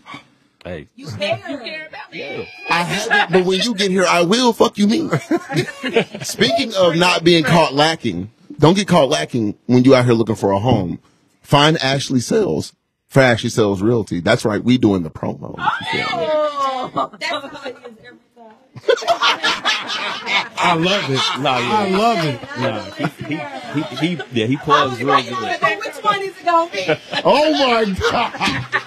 Hey, 0.63 0.87
You 0.95 1.07
care. 1.07 1.41
You 1.49 1.57
care 1.57 1.87
about 1.87 2.11
me? 2.11 2.19
yeah. 2.19 2.45
I 2.69 2.83
haven't, 2.83 3.33
but 3.33 3.45
when 3.45 3.59
you 3.61 3.75
get 3.75 3.91
here, 3.91 4.05
I 4.07 4.21
will. 4.21 4.53
Fuck 4.53 4.77
you, 4.77 4.87
mean. 4.87 5.09
Speaking 6.21 6.73
of 6.75 6.95
not 6.95 7.23
being 7.23 7.43
caught 7.43 7.73
lacking, 7.73 8.31
don't 8.59 8.75
get 8.75 8.87
caught 8.87 9.09
lacking 9.09 9.57
when 9.65 9.83
you 9.83 9.93
out 9.95 10.05
here 10.05 10.13
looking 10.13 10.35
for 10.35 10.51
a 10.51 10.59
home. 10.59 10.99
Find 11.41 11.77
Ashley 11.79 12.21
Sells 12.21 12.73
for 13.07 13.21
Ashley 13.21 13.49
Sells 13.49 13.81
Realty. 13.81 14.21
That's 14.21 14.45
right, 14.45 14.63
we 14.63 14.77
doing 14.77 15.03
the 15.03 15.11
promo. 15.11 15.55
Oh, 15.57 17.11
that's 17.19 17.43
I 20.65 20.75
love 20.75 21.09
it. 21.09 21.41
Nah, 21.41 21.57
I 21.57 21.89
love 21.89 22.25
it. 22.25 22.41
Nah, 22.59 22.83
he, 22.95 23.05
he, 23.25 23.35
he, 23.97 24.15
he, 24.15 24.21
yeah, 24.31 24.45
he 24.45 24.57
plugs 24.57 24.93
oh, 24.95 24.97
real 24.97 25.07
Right, 25.07 25.27
good. 25.27 25.77
which 25.79 26.03
one 26.03 26.21
is 26.21 26.37
it 26.37 26.45
gonna 26.45 26.71
be? 26.71 26.85
Oh 27.25 27.51
my 27.53 27.85
god! 28.11 28.31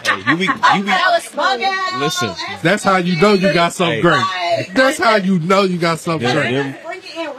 Hey, 0.06 0.30
you 0.30 0.36
be, 0.36 0.44
you 0.44 0.52
be, 0.84 0.90
Bug 1.36 1.60
out. 1.62 2.00
listen. 2.00 2.30
That's 2.62 2.82
how 2.84 2.96
you 2.98 3.20
know 3.20 3.32
you 3.34 3.52
got 3.52 3.72
something 3.72 3.96
Hey. 3.96 4.64
great. 4.64 4.74
That's 4.74 4.98
how 4.98 5.16
you 5.16 5.38
know 5.40 5.62
you 5.62 5.78
got 5.78 5.98
something 5.98 6.26
Them- 6.26 6.36
great. 6.36 6.52
them- 6.52 6.74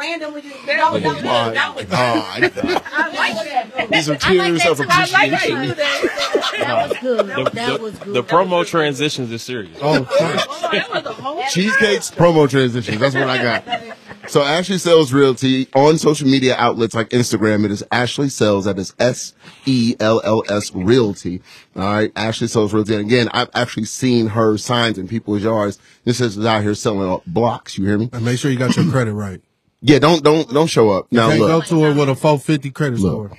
Bring 0.08 0.22
it 0.22 0.28
in 0.28 0.68
randomly. 0.68 0.68
No, 0.68 0.98
no, 0.98 1.14
no, 1.14 1.22
My 1.22 1.30
ah, 1.30 1.50
that 1.54 1.76
was- 1.76 1.86
god! 1.86 2.82
I 2.94 3.08
like 3.10 3.74
that. 3.74 3.90
These 3.92 4.10
are 4.10 4.16
tears 4.16 4.66
of 4.66 4.82
I 4.82 5.06
like 5.06 5.10
how 5.10 5.26
you 5.26 5.34
appreciation. 5.36 5.62
do 5.62 5.74
that. 5.76 6.54
That 6.58 6.90
was 6.90 6.98
good. 7.00 7.28
The, 7.28 7.50
that 7.54 7.82
was 7.82 8.00
good. 8.00 8.14
the 8.14 8.24
promo 8.24 8.66
transitions 8.66 9.32
is 9.32 9.42
serious. 9.42 9.78
Oh. 9.82 10.08
Oh, 10.10 10.70
that 10.72 10.90
was 10.92 11.06
a 11.06 11.14
whole 11.14 11.44
Cheesecakes 11.50 12.12
promo 12.12 12.50
transitions. 12.50 13.00
That's 13.00 13.16
what 13.16 13.30
I 13.30 13.42
got. 13.42 13.98
So 14.30 14.42
Ashley 14.42 14.78
Sells 14.78 15.14
Realty 15.14 15.68
on 15.74 15.98
social 15.98 16.28
media 16.28 16.56
outlets 16.58 16.94
like 16.94 17.10
Instagram. 17.10 17.64
It 17.64 17.72
is 17.72 17.82
Ashley 17.94 18.28
Sells. 18.28 18.66
That 18.66 18.78
is 18.78 18.94
S 19.00 19.34
E 19.66 19.96
L 20.02 20.22
L 20.24 20.44
S 20.50 20.74
Realty. 20.76 21.42
All 21.78 21.84
right, 21.84 22.12
Ashley 22.16 22.48
Sells 22.48 22.74
Realty. 22.74 22.96
And 22.96 23.06
again, 23.06 23.30
I've 23.32 23.50
actually 23.54 23.86
seen 23.86 24.28
her 24.28 24.58
signs 24.58 24.98
in 24.98 25.08
people's 25.08 25.44
yards. 25.44 25.80
This 26.04 26.20
is 26.20 26.44
out 26.46 26.64
here 26.64 26.76
selling 26.76 27.22
blocks. 27.26 27.78
You 27.78 27.86
hear 27.86 27.98
me? 27.98 28.10
and 28.12 28.26
make 28.26 28.38
sure 28.40 28.52
you 28.52 28.58
got 28.58 28.76
your 28.76 28.86
credit 28.92 29.14
right. 29.14 29.40
Yeah. 29.82 30.00
Don't 30.00 30.24
don't 30.24 30.50
don't 30.50 30.68
show 30.68 30.92
up 30.92 31.12
now. 31.12 31.30
Can't 31.30 31.40
go 31.40 31.62
to 31.62 31.84
her 31.84 31.94
with 31.94 32.10
a 32.10 32.16
450 32.16 32.72
credit 32.72 33.00
Look. 33.00 33.32
score. 33.32 33.38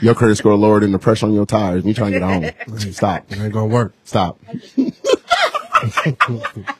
your 0.00 0.14
credit 0.14 0.36
score 0.36 0.56
lower 0.56 0.80
than 0.80 0.92
the 0.92 0.98
pressure 0.98 1.26
on 1.26 1.32
your 1.32 1.46
tires. 1.46 1.84
You 1.84 1.94
trying 1.94 2.12
to 2.12 2.20
get 2.20 2.66
home? 2.66 2.78
Stop. 2.92 3.30
It 3.30 3.38
ain't 3.38 3.52
gonna 3.52 3.66
work. 3.66 3.92
Stop. 4.04 4.38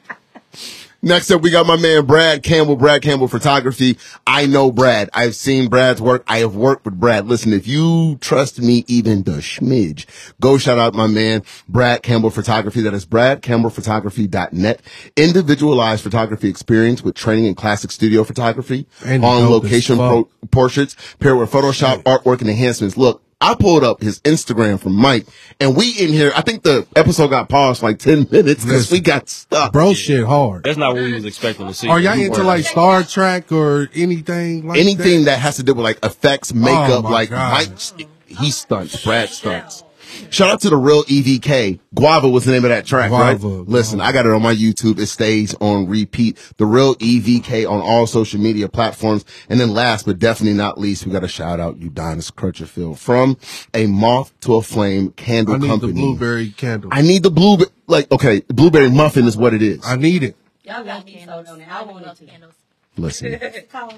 Next 1.01 1.31
up, 1.31 1.43
we 1.43 1.51
got 1.51 1.65
my 1.65 1.77
man 1.77 2.07
Brad 2.07 2.43
Campbell, 2.43 2.75
Brad 2.75 3.03
Campbell 3.03 3.29
Photography. 3.29 3.97
I 4.27 4.47
know 4.47 4.73
Brad. 4.73 5.09
I've 5.15 5.37
seen 5.37 5.69
Brad's 5.69 6.03
work. 6.03 6.25
I 6.27 6.39
have 6.39 6.57
worked 6.57 6.85
with 6.85 6.99
Brad. 6.99 7.27
Listen, 7.29 7.53
if 7.53 7.69
you 7.69 8.19
trust 8.21 8.61
me 8.61 8.85
even 8.89 9.23
the 9.23 9.41
schmidge, 9.41 10.07
go 10.41 10.59
shout 10.59 10.77
out 10.77 10.95
my 10.95 11.07
man 11.07 11.45
Brad 11.69 12.03
Campbell 12.03 12.31
Photography. 12.31 12.81
That 12.81 12.95
is 12.95 13.07
bradcampbellphotography.net. 13.07 14.83
Individualized 15.17 16.03
photography 16.03 16.49
experience 16.49 17.01
with 17.03 17.15
training 17.15 17.45
in 17.45 17.55
classic 17.55 17.93
studio 17.93 18.25
photography 18.25 18.89
And 19.05 19.25
on 19.25 19.49
location 19.49 19.99
pro- 19.99 20.29
portraits 20.51 20.97
paired 21.21 21.39
with 21.39 21.53
Photoshop 21.53 22.03
artwork 22.03 22.41
and 22.41 22.51
enhancements. 22.51 22.97
Look, 22.97 23.23
I 23.41 23.55
pulled 23.55 23.85
up 23.85 24.01
his 24.01 24.21
Instagram 24.21 24.81
from 24.81 24.95
Mike 24.95 25.27
and 25.61 25.77
we 25.77 25.91
in 25.93 26.09
here, 26.09 26.33
I 26.35 26.43
think 26.43 26.65
the 26.65 26.87
episode 26.97 27.29
got 27.29 27.49
paused 27.49 27.83
like 27.85 28.01
10 28.01 28.27
minutes 28.33 28.65
because 28.65 28.91
we 28.91 28.99
got 28.99 29.29
stuck. 29.29 29.73
Bro, 29.73 29.95
shit 29.95 30.25
hard. 30.27 30.65
That's 30.65 30.77
not 30.77 30.95
what 30.95 31.05
we 31.05 31.13
was 31.13 31.25
expecting 31.25 31.69
to 31.69 31.75
see. 31.75 31.89
Are 31.89 32.01
y'all 32.01 32.17
We 32.17 32.25
into 32.27 32.43
like 32.43 32.65
Star 32.65 33.05
Trek 33.05 33.53
or 33.53 33.89
anything 33.95 34.67
like 34.67 34.81
Anything 34.81 35.21
that? 35.21 35.37
that 35.37 35.39
has 35.39 35.57
to 35.57 35.63
do 35.63 35.75
with 35.75 35.85
like 35.85 36.05
effects, 36.05 36.53
makeup, 36.53 36.91
oh 36.91 37.03
my 37.03 37.11
like 37.11 37.31
God. 37.31 37.69
Mike, 37.69 38.09
he 38.27 38.51
stunts, 38.51 39.05
Brad 39.05 39.29
stunts. 39.29 39.85
Shout 40.31 40.51
out 40.51 40.61
to 40.63 40.71
the 40.71 40.77
real 40.77 41.03
EVK. 41.05 41.81
Guava 41.95 42.29
was 42.29 42.45
the 42.45 42.53
name 42.53 42.65
of 42.65 42.71
that 42.71 42.87
track, 42.87 43.11
Guava, 43.11 43.47
right? 43.49 43.69
Listen, 43.69 44.01
I 44.01 44.13
got 44.13 44.27
it 44.27 44.33
on 44.33 44.43
my 44.43 44.55
YouTube. 44.55 44.99
It 44.99 45.07
stays 45.07 45.55
on 45.61 45.87
repeat. 45.89 46.39
The 46.57 46.67
real 46.67 46.95
EVK 46.97 47.69
on 47.71 47.81
all 47.81 48.07
social 48.07 48.41
media 48.41 48.69
platforms. 48.69 49.25
And 49.49 49.59
then 49.61 49.75
last 49.75 50.07
but 50.07 50.19
definitely 50.19 50.57
not 50.57 50.79
least, 50.79 51.07
we 51.07 51.13
got 51.13 51.21
to 51.21 51.29
shout 51.29 51.61
out 51.61 51.79
Udonis 51.79 52.33
Crutcherfield 52.33 52.99
from 52.99 53.37
a 53.75 53.87
moth 53.87 54.33
to 54.41 54.55
a 54.57 54.63
flame 54.63 55.11
candle 55.13 55.55
I 55.55 55.59
need 55.59 55.67
company. 55.69 55.93
the 55.93 55.99
blueberry 56.01 56.51
candle. 56.51 56.91
I 56.93 57.03
need 57.03 57.23
the 57.23 57.31
blue, 57.31 57.59
like, 57.87 58.11
okay, 58.13 58.43
blueberry 58.49 58.91
muffin 58.91 59.27
is 59.27 59.37
what 59.37 59.55
it 59.55 59.63
is. 59.63 59.81
I 59.85 59.97
need 59.97 60.23
it. 60.23 60.37
Y'all 60.65 60.85
got 60.85 61.05
me 61.07 61.23
so 61.25 61.33
on 61.33 61.61
it. 61.61 61.69
I 61.69 61.83
want 61.83 62.07
it 62.07 62.15
to. 62.17 62.25
candles. 62.27 62.55
Listen, 62.97 63.39
Call. 63.73 63.93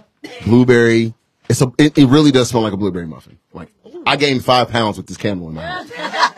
blueberry. 0.45 1.15
It's 1.49 1.61
a. 1.63 1.73
It, 1.79 1.99
it 1.99 2.07
really 2.07 2.31
does 2.31 2.49
smell 2.49 2.63
like 2.63 2.73
a 2.73 2.77
blueberry 2.77 3.07
muffin. 3.07 3.39
Like 3.53 3.71
I 4.07 4.17
gained 4.17 4.45
five 4.45 4.71
pounds 4.71 4.97
with 4.97 5.07
this 5.07 5.17
candle 5.17 5.49
in 5.49 5.55
my 5.55 5.63
hand. 5.63 5.89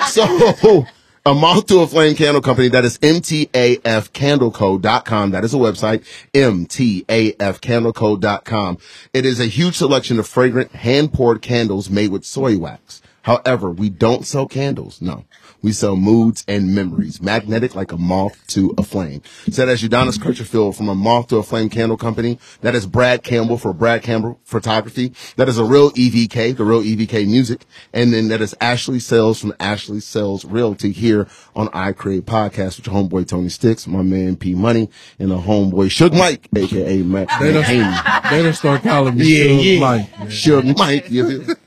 so 0.08 0.84
a 1.24 1.32
moth 1.34 1.66
to 1.66 1.78
a 1.80 1.86
flame 1.86 2.16
candle 2.16 2.42
company 2.42 2.68
that 2.68 2.84
is 2.84 2.98
mtafcandleco.com. 2.98 5.30
That 5.30 5.44
is 5.44 5.54
a 5.54 5.58
website. 5.58 6.04
mtafcandleco.com. 6.34 8.78
It 9.12 9.24
is 9.24 9.38
a 9.40 9.46
huge 9.46 9.76
selection 9.76 10.18
of 10.18 10.26
fragrant 10.26 10.72
hand 10.72 11.12
poured 11.12 11.40
candles 11.42 11.88
made 11.90 12.10
with 12.10 12.24
soy 12.24 12.58
wax. 12.58 13.02
However, 13.22 13.70
we 13.70 13.88
don't 13.88 14.26
sell 14.26 14.48
candles. 14.48 15.00
No. 15.00 15.24
We 15.62 15.72
sell 15.72 15.94
moods 15.96 16.44
and 16.48 16.74
memories, 16.74 17.22
magnetic 17.22 17.74
like 17.76 17.92
a 17.92 17.96
moth 17.96 18.36
to 18.48 18.74
a 18.76 18.82
flame. 18.82 19.22
Said 19.48 19.68
as 19.68 19.80
Udonis 19.82 20.18
Crutcherfield 20.18 20.76
from 20.76 20.88
a 20.88 20.94
moth 20.94 21.28
to 21.28 21.36
a 21.36 21.42
flame 21.44 21.68
candle 21.70 21.96
company. 21.96 22.38
That 22.62 22.74
is 22.74 22.84
Brad 22.84 23.22
Campbell 23.22 23.58
for 23.58 23.72
Brad 23.72 24.02
Campbell 24.02 24.40
Photography. 24.44 25.12
That 25.36 25.48
is 25.48 25.58
a 25.58 25.64
real 25.64 25.92
EVK, 25.92 26.56
the 26.56 26.64
real 26.64 26.82
EVK 26.82 27.28
music. 27.28 27.64
And 27.92 28.12
then 28.12 28.26
that 28.28 28.40
is 28.40 28.56
Ashley 28.60 28.98
Sells 28.98 29.40
from 29.40 29.54
Ashley 29.60 30.00
Sells 30.00 30.44
Realty 30.44 30.90
here 30.90 31.28
on 31.54 31.68
I 31.72 31.92
Create 31.92 32.26
Podcast 32.26 32.78
with 32.78 32.86
your 32.88 32.96
homeboy 32.96 33.28
Tony 33.28 33.48
Sticks, 33.48 33.86
my 33.86 34.02
man 34.02 34.34
P 34.36 34.54
Money, 34.54 34.90
and 35.20 35.30
the 35.30 35.38
homeboy 35.38 35.86
Suge 35.86 36.18
Mike, 36.18 36.48
aka 36.56 37.02
Matt 37.02 37.28
They 37.40 37.52
done, 37.52 37.62
Haney. 37.62 38.30
they 38.30 38.42
done 38.42 38.52
start 38.54 38.82
calling 38.82 39.16
me 39.16 39.24
Yeah, 39.26 39.44
Suge 39.44 39.74
yeah. 39.74 39.80
Mike, 39.80 40.18
man. 40.18 40.28
Suge 40.28 40.78
Mike. 40.78 41.58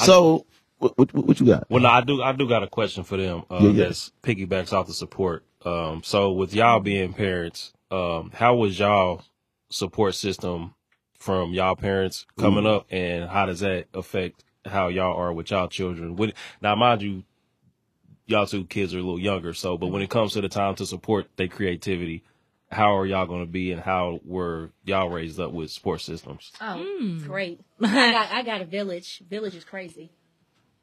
So, 0.00 0.46
what, 0.78 0.96
what, 0.98 1.14
what 1.14 1.40
you 1.40 1.46
got? 1.46 1.68
Well, 1.70 1.82
no, 1.82 1.88
I 1.88 2.00
do. 2.02 2.22
I 2.22 2.32
do 2.32 2.48
got 2.48 2.62
a 2.62 2.68
question 2.68 3.04
for 3.04 3.16
them. 3.16 3.44
Uh, 3.50 3.58
Yeah, 3.62 3.70
yeah. 3.70 3.84
That's 3.84 4.12
piggybacks 4.22 4.72
off 4.72 4.86
the 4.86 4.94
support. 4.94 5.44
Um, 5.64 6.02
so 6.04 6.32
with 6.32 6.54
y'all 6.54 6.80
being 6.80 7.12
parents, 7.12 7.72
um, 7.90 8.30
how 8.32 8.54
was 8.54 8.78
y'all 8.78 9.22
support 9.70 10.14
system 10.14 10.74
from 11.18 11.52
y'all 11.52 11.74
parents 11.76 12.26
coming 12.38 12.66
up, 12.66 12.86
and 12.90 13.28
how 13.28 13.46
does 13.46 13.60
that 13.60 13.86
affect 13.92 14.44
how 14.64 14.88
y'all 14.88 15.16
are 15.16 15.32
with 15.32 15.50
y'all 15.50 15.68
children? 15.68 16.16
When, 16.16 16.32
now, 16.62 16.76
mind 16.76 17.02
you, 17.02 17.24
y'all 18.26 18.46
two 18.46 18.64
kids 18.64 18.94
are 18.94 18.98
a 18.98 19.02
little 19.02 19.18
younger, 19.18 19.52
so 19.52 19.76
but 19.76 19.88
when 19.88 20.02
it 20.02 20.10
comes 20.10 20.34
to 20.34 20.40
the 20.40 20.48
time 20.48 20.76
to 20.76 20.86
support 20.86 21.26
their 21.36 21.48
creativity, 21.48 22.22
how 22.70 22.96
are 22.96 23.06
y'all 23.06 23.26
going 23.26 23.44
to 23.44 23.50
be, 23.50 23.72
and 23.72 23.80
how 23.80 24.20
were 24.24 24.70
y'all 24.84 25.08
raised 25.08 25.40
up 25.40 25.52
with 25.52 25.70
support 25.70 26.02
systems? 26.02 26.52
Oh, 26.60 27.18
great. 27.24 27.60
I 27.82 27.86
got 28.12 28.30
I 28.30 28.42
got 28.42 28.60
a 28.60 28.66
village. 28.66 29.22
Village 29.28 29.54
is 29.56 29.64
crazy. 29.64 30.12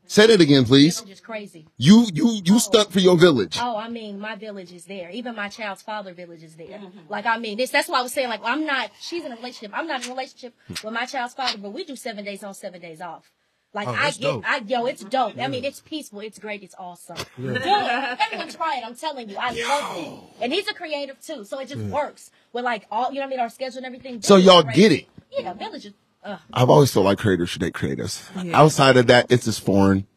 Say 0.08 0.28
that 0.28 0.40
again, 0.42 0.66
please. 0.66 1.00
Village 1.00 1.14
is 1.14 1.22
crazy. 1.22 1.68
You, 1.78 2.06
you, 2.14 2.42
you 2.44 2.56
oh. 2.56 2.60
stuck 2.60 2.92
for 2.92 3.00
your 3.00 3.18
village. 3.18 3.58
Oh, 3.62 3.76
I 3.76 3.90
mean, 3.90 4.20
my 4.20 4.36
village 4.36 4.72
is 4.72 4.86
there. 4.86 5.10
Even 5.10 5.36
my 5.36 5.50
child's 5.50 5.82
father 5.82 6.14
village 6.14 6.44
is 6.44 6.56
there. 6.56 6.80
Mm-hmm. 6.80 7.00
Like, 7.10 7.26
I 7.26 7.38
mean, 7.38 7.58
this, 7.58 7.72
that's 7.72 7.90
why 7.90 8.00
I 8.00 8.02
was 8.02 8.14
saying, 8.14 8.30
like, 8.30 8.42
I'm 8.44 8.66
not, 8.66 8.92
she's 9.00 9.26
in 9.26 9.32
a 9.32 9.36
relationship. 9.36 9.72
I'm 9.78 9.88
not 9.88 10.04
in 10.04 10.12
a 10.12 10.14
relationship 10.14 10.54
with 10.70 10.94
my 10.94 11.06
child's 11.06 11.34
father, 11.34 11.58
but 11.58 11.72
we 11.72 11.84
do 11.84 11.96
seven 11.96 12.24
days 12.24 12.44
on, 12.44 12.54
seven 12.54 12.82
days 12.82 13.02
off. 13.02 13.32
Like, 13.76 13.90
Oh, 13.90 13.92
I 13.92 14.12
get, 14.12 14.22
dope. 14.22 14.44
I, 14.48 14.58
yo, 14.66 14.86
it's 14.86 15.04
dope. 15.04 15.38
I 15.38 15.50
mean, 15.50 15.66
it's 15.66 15.82
peaceful. 15.82 16.22
It's 16.22 16.40
great. 16.40 16.64
It's 16.64 16.76
awesome. 16.80 17.18
Do 17.38 17.56
it. 17.56 17.62
Everyone 17.66 18.48
try 18.48 18.78
it. 18.78 18.86
I'm 18.86 18.96
telling 18.96 19.30
you. 19.30 19.36
I 19.38 19.52
love 19.52 19.98
it. 19.98 20.44
And 20.44 20.54
he's 20.54 20.70
a 20.70 20.74
creative 20.74 21.20
too. 21.20 21.44
So 21.44 21.60
it 21.60 21.68
just 21.68 21.82
works 21.82 22.32
with 22.54 22.64
like 22.64 22.86
all, 22.90 23.12
you 23.12 23.16
know 23.16 23.26
what 23.26 23.28
I 23.28 23.30
mean? 23.32 23.40
Our 23.42 23.50
schedule 23.50 23.80
and 23.80 23.86
everything. 23.86 24.22
So 24.22 24.38
y'all 24.38 24.64
great. 24.64 24.76
get 24.76 24.92
it. 24.94 25.08
Yeah, 25.30 25.52
village 25.52 25.92
is, 26.26 26.32
uh, 26.32 26.38
I've 26.54 26.70
always 26.70 26.92
felt 26.92 27.06
like 27.06 27.18
creators 27.18 27.50
should 27.50 27.62
date 27.62 27.74
creators. 27.74 28.24
Outside 28.54 28.98
of 28.98 29.08
that, 29.08 29.28
it's 29.32 29.46
just 29.46 29.62
foreign. 29.62 30.08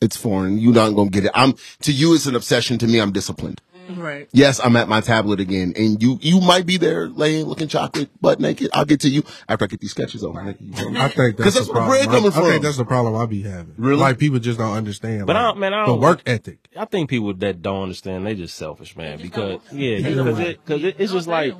It's 0.00 0.16
foreign. 0.16 0.58
You're 0.58 0.74
not 0.74 0.90
gonna 0.90 1.10
get 1.10 1.24
it. 1.24 1.30
I'm 1.34 1.54
to 1.82 1.92
you. 1.92 2.14
It's 2.14 2.26
an 2.26 2.34
obsession. 2.34 2.78
To 2.78 2.86
me, 2.86 3.00
I'm 3.00 3.12
disciplined. 3.12 3.60
Right. 3.90 4.28
Yes, 4.32 4.60
I'm 4.62 4.76
at 4.76 4.86
my 4.86 5.00
tablet 5.00 5.40
again, 5.40 5.72
and 5.74 6.02
you 6.02 6.18
you 6.20 6.40
might 6.42 6.66
be 6.66 6.76
there 6.76 7.08
laying 7.08 7.46
looking 7.46 7.68
chocolate 7.68 8.10
butt 8.20 8.38
naked. 8.38 8.68
I'll 8.74 8.84
get 8.84 9.00
to 9.00 9.08
you 9.08 9.22
after 9.48 9.64
I 9.64 9.68
get 9.68 9.80
these 9.80 9.92
sketches 9.92 10.22
over. 10.22 10.38
I 10.40 10.52
think 10.52 10.76
'Cause 10.76 10.92
that's, 10.92 11.36
that's 11.54 11.54
the 11.68 11.72
where 11.72 11.86
problem. 11.86 11.88
bread 11.88 12.04
coming 12.06 12.32
I, 12.32 12.36
I 12.48 12.50
think 12.50 12.62
that's 12.64 12.76
the 12.76 12.84
problem 12.84 13.14
I 13.16 13.24
be 13.24 13.40
having. 13.42 13.72
Really? 13.78 13.98
Like 13.98 14.18
people 14.18 14.40
just 14.40 14.58
don't 14.58 14.76
understand. 14.76 15.26
But 15.26 15.36
I 15.36 15.40
like, 15.46 15.54
don't- 15.54 15.60
man, 15.60 15.72
I 15.74 15.80
the 15.82 15.92
don't- 15.92 16.00
work 16.00 16.20
ethic. 16.26 16.68
I 16.76 16.84
think 16.84 17.08
people 17.08 17.32
that 17.32 17.62
don't 17.62 17.84
understand, 17.84 18.26
they 18.26 18.34
just 18.34 18.56
selfish, 18.56 18.94
man. 18.94 19.20
Because 19.22 19.60
yeah, 19.72 19.96
because 20.06 20.38
it, 20.38 20.64
cause 20.66 20.84
it, 20.84 20.96
it's 20.98 21.12
just 21.12 21.26
like 21.26 21.54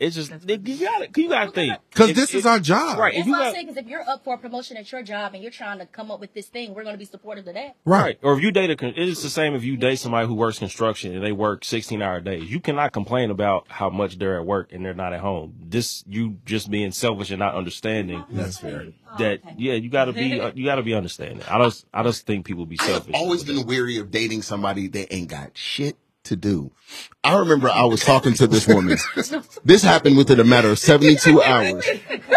I 0.00 0.04
don't 0.04 0.16
want 0.16 0.40
to 0.40 0.46
get 0.46 0.60
it. 0.60 0.60
It's 0.60 0.66
just 0.66 0.80
you 0.80 0.86
gotta 0.86 1.08
you 1.20 1.28
gotta 1.28 1.50
think 1.50 1.78
Because 1.90 2.12
this 2.14 2.30
if- 2.30 2.36
is 2.36 2.46
our 2.46 2.58
job. 2.60 2.98
right. 2.98 3.12
If 3.14 3.18
That's 3.18 3.26
you 3.26 3.32
what 3.32 3.38
I'm 3.40 3.46
got 3.48 3.54
saying. 3.54 3.66
Because 3.66 3.82
if 3.84 3.88
you're 3.88 4.08
up 4.08 4.24
for 4.24 4.34
a 4.34 4.38
promotion 4.38 4.76
at 4.76 4.90
your 4.92 5.02
job 5.02 5.34
and 5.34 5.42
you're 5.42 5.52
trying 5.52 5.78
to 5.78 5.86
come 5.86 6.10
up 6.10 6.20
with 6.20 6.32
this 6.34 6.46
thing, 6.46 6.74
we're 6.74 6.82
going 6.84 6.94
to 6.94 6.98
be 6.98 7.04
supportive 7.04 7.46
of 7.48 7.54
that. 7.54 7.76
Right. 7.84 7.96
Right. 8.06 8.18
Or 8.22 8.36
if 8.36 8.42
you 8.42 8.50
date 8.52 8.70
a, 8.70 9.02
it's 9.02 9.22
the 9.22 9.28
same 9.30 9.54
if 9.54 9.64
you 9.64 9.76
date 9.76 9.96
somebody 9.98 10.26
who 10.28 10.34
works 10.34 10.58
construction 10.58 11.14
and 11.14 11.24
they 11.24 11.32
work 11.32 11.64
16 11.64 12.00
hour 12.02 12.20
days. 12.20 12.48
You 12.50 12.60
cannot 12.60 12.92
complain 12.92 13.30
about 13.30 13.66
how 13.68 13.90
much 13.90 14.18
they're 14.18 14.38
at 14.38 14.46
work 14.46 14.70
and 14.72 14.84
they're 14.84 14.94
not 14.94 15.12
at 15.12 15.20
home. 15.20 15.54
This, 15.60 16.04
you 16.06 16.36
just 16.44 16.70
being 16.70 16.92
selfish 16.92 17.30
and 17.30 17.38
not 17.40 17.54
understanding 17.54 18.24
That's 18.30 18.58
fair. 18.58 18.88
that, 19.18 19.40
yeah, 19.58 19.72
you 19.74 19.88
gotta 19.90 20.12
be, 20.12 20.40
uh, 20.40 20.52
you 20.54 20.64
gotta 20.64 20.82
be 20.82 20.94
understanding. 20.94 21.42
I 21.50 21.58
just, 21.64 21.86
I 21.92 22.02
just 22.04 22.26
think 22.26 22.44
people 22.46 22.64
be 22.66 22.76
I 22.78 22.84
have 22.84 22.92
selfish. 22.94 23.14
always 23.16 23.42
been 23.44 23.66
weary 23.66 23.96
of 23.98 24.10
dating 24.10 24.42
somebody 24.42 24.86
that 24.88 25.12
ain't 25.12 25.28
got 25.28 25.56
shit 25.56 25.96
to 26.26 26.36
do. 26.36 26.70
I 27.24 27.36
remember 27.38 27.68
I 27.68 27.84
was 27.84 28.04
talking 28.04 28.34
to 28.34 28.46
this 28.46 28.68
woman. 28.68 28.96
This 29.64 29.82
happened 29.82 30.16
within 30.16 30.38
a 30.38 30.44
matter 30.44 30.70
of 30.70 30.78
72 30.78 31.42
hours. 31.42 31.84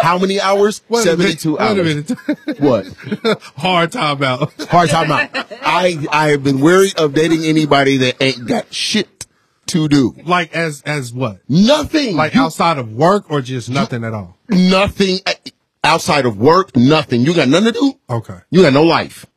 How 0.01 0.17
many 0.17 0.41
hours? 0.41 0.81
Wait 0.89 1.05
a 1.07 1.15
minute. 1.17 1.39
72 1.39 1.51
Wait 1.53 1.61
hours. 1.61 1.77
a 1.79 1.83
minute. 1.83 2.59
What? 2.59 3.41
Hard 3.57 3.91
time 3.91 4.23
out. 4.23 4.51
Hard 4.69 4.89
time 4.89 5.11
out. 5.11 5.29
I, 5.61 6.05
I 6.11 6.29
have 6.29 6.43
been 6.43 6.59
weary 6.59 6.89
of 6.97 7.13
dating 7.13 7.43
anybody 7.43 7.97
that 7.97 8.21
ain't 8.21 8.47
got 8.47 8.73
shit 8.73 9.27
to 9.67 9.87
do. 9.87 10.15
like 10.25 10.53
as 10.55 10.81
as 10.83 11.13
what? 11.13 11.41
Nothing. 11.47 12.15
Like 12.15 12.33
You- 12.33 12.41
outside 12.41 12.79
of 12.79 12.91
work 12.93 13.29
or 13.29 13.41
just 13.41 13.69
nothing 13.69 14.03
at 14.03 14.13
all? 14.15 14.35
nothing 14.49 15.19
uh, 15.27 15.33
outside 15.83 16.25
of 16.25 16.39
work, 16.39 16.75
nothing. 16.75 17.21
You 17.21 17.35
got 17.35 17.47
nothing 17.49 17.73
to 17.73 17.79
do? 17.79 17.93
Okay. 18.09 18.39
You 18.49 18.63
got 18.63 18.73
no 18.73 18.83
life. 18.83 19.27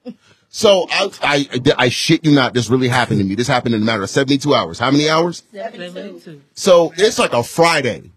So 0.55 0.87
I, 0.91 1.09
I, 1.23 1.61
I 1.79 1.89
shit 1.89 2.27
you 2.27 2.31
not. 2.31 2.53
This 2.53 2.69
really 2.69 2.89
happened 2.89 3.19
to 3.21 3.25
me. 3.25 3.35
This 3.35 3.49
happened 3.49 3.75
in 3.75 3.81
a 3.81 3.85
matter 3.87 4.03
of 4.03 4.11
72 4.11 4.55
hours. 4.55 4.79
How 4.79 4.91
many 4.91 5.09
hours? 5.09 5.45
Seventy-two. 5.51 6.43
So 6.53 6.93
it's 6.95 7.19
like 7.19 7.33
a 7.33 7.43
Friday. 7.43 8.11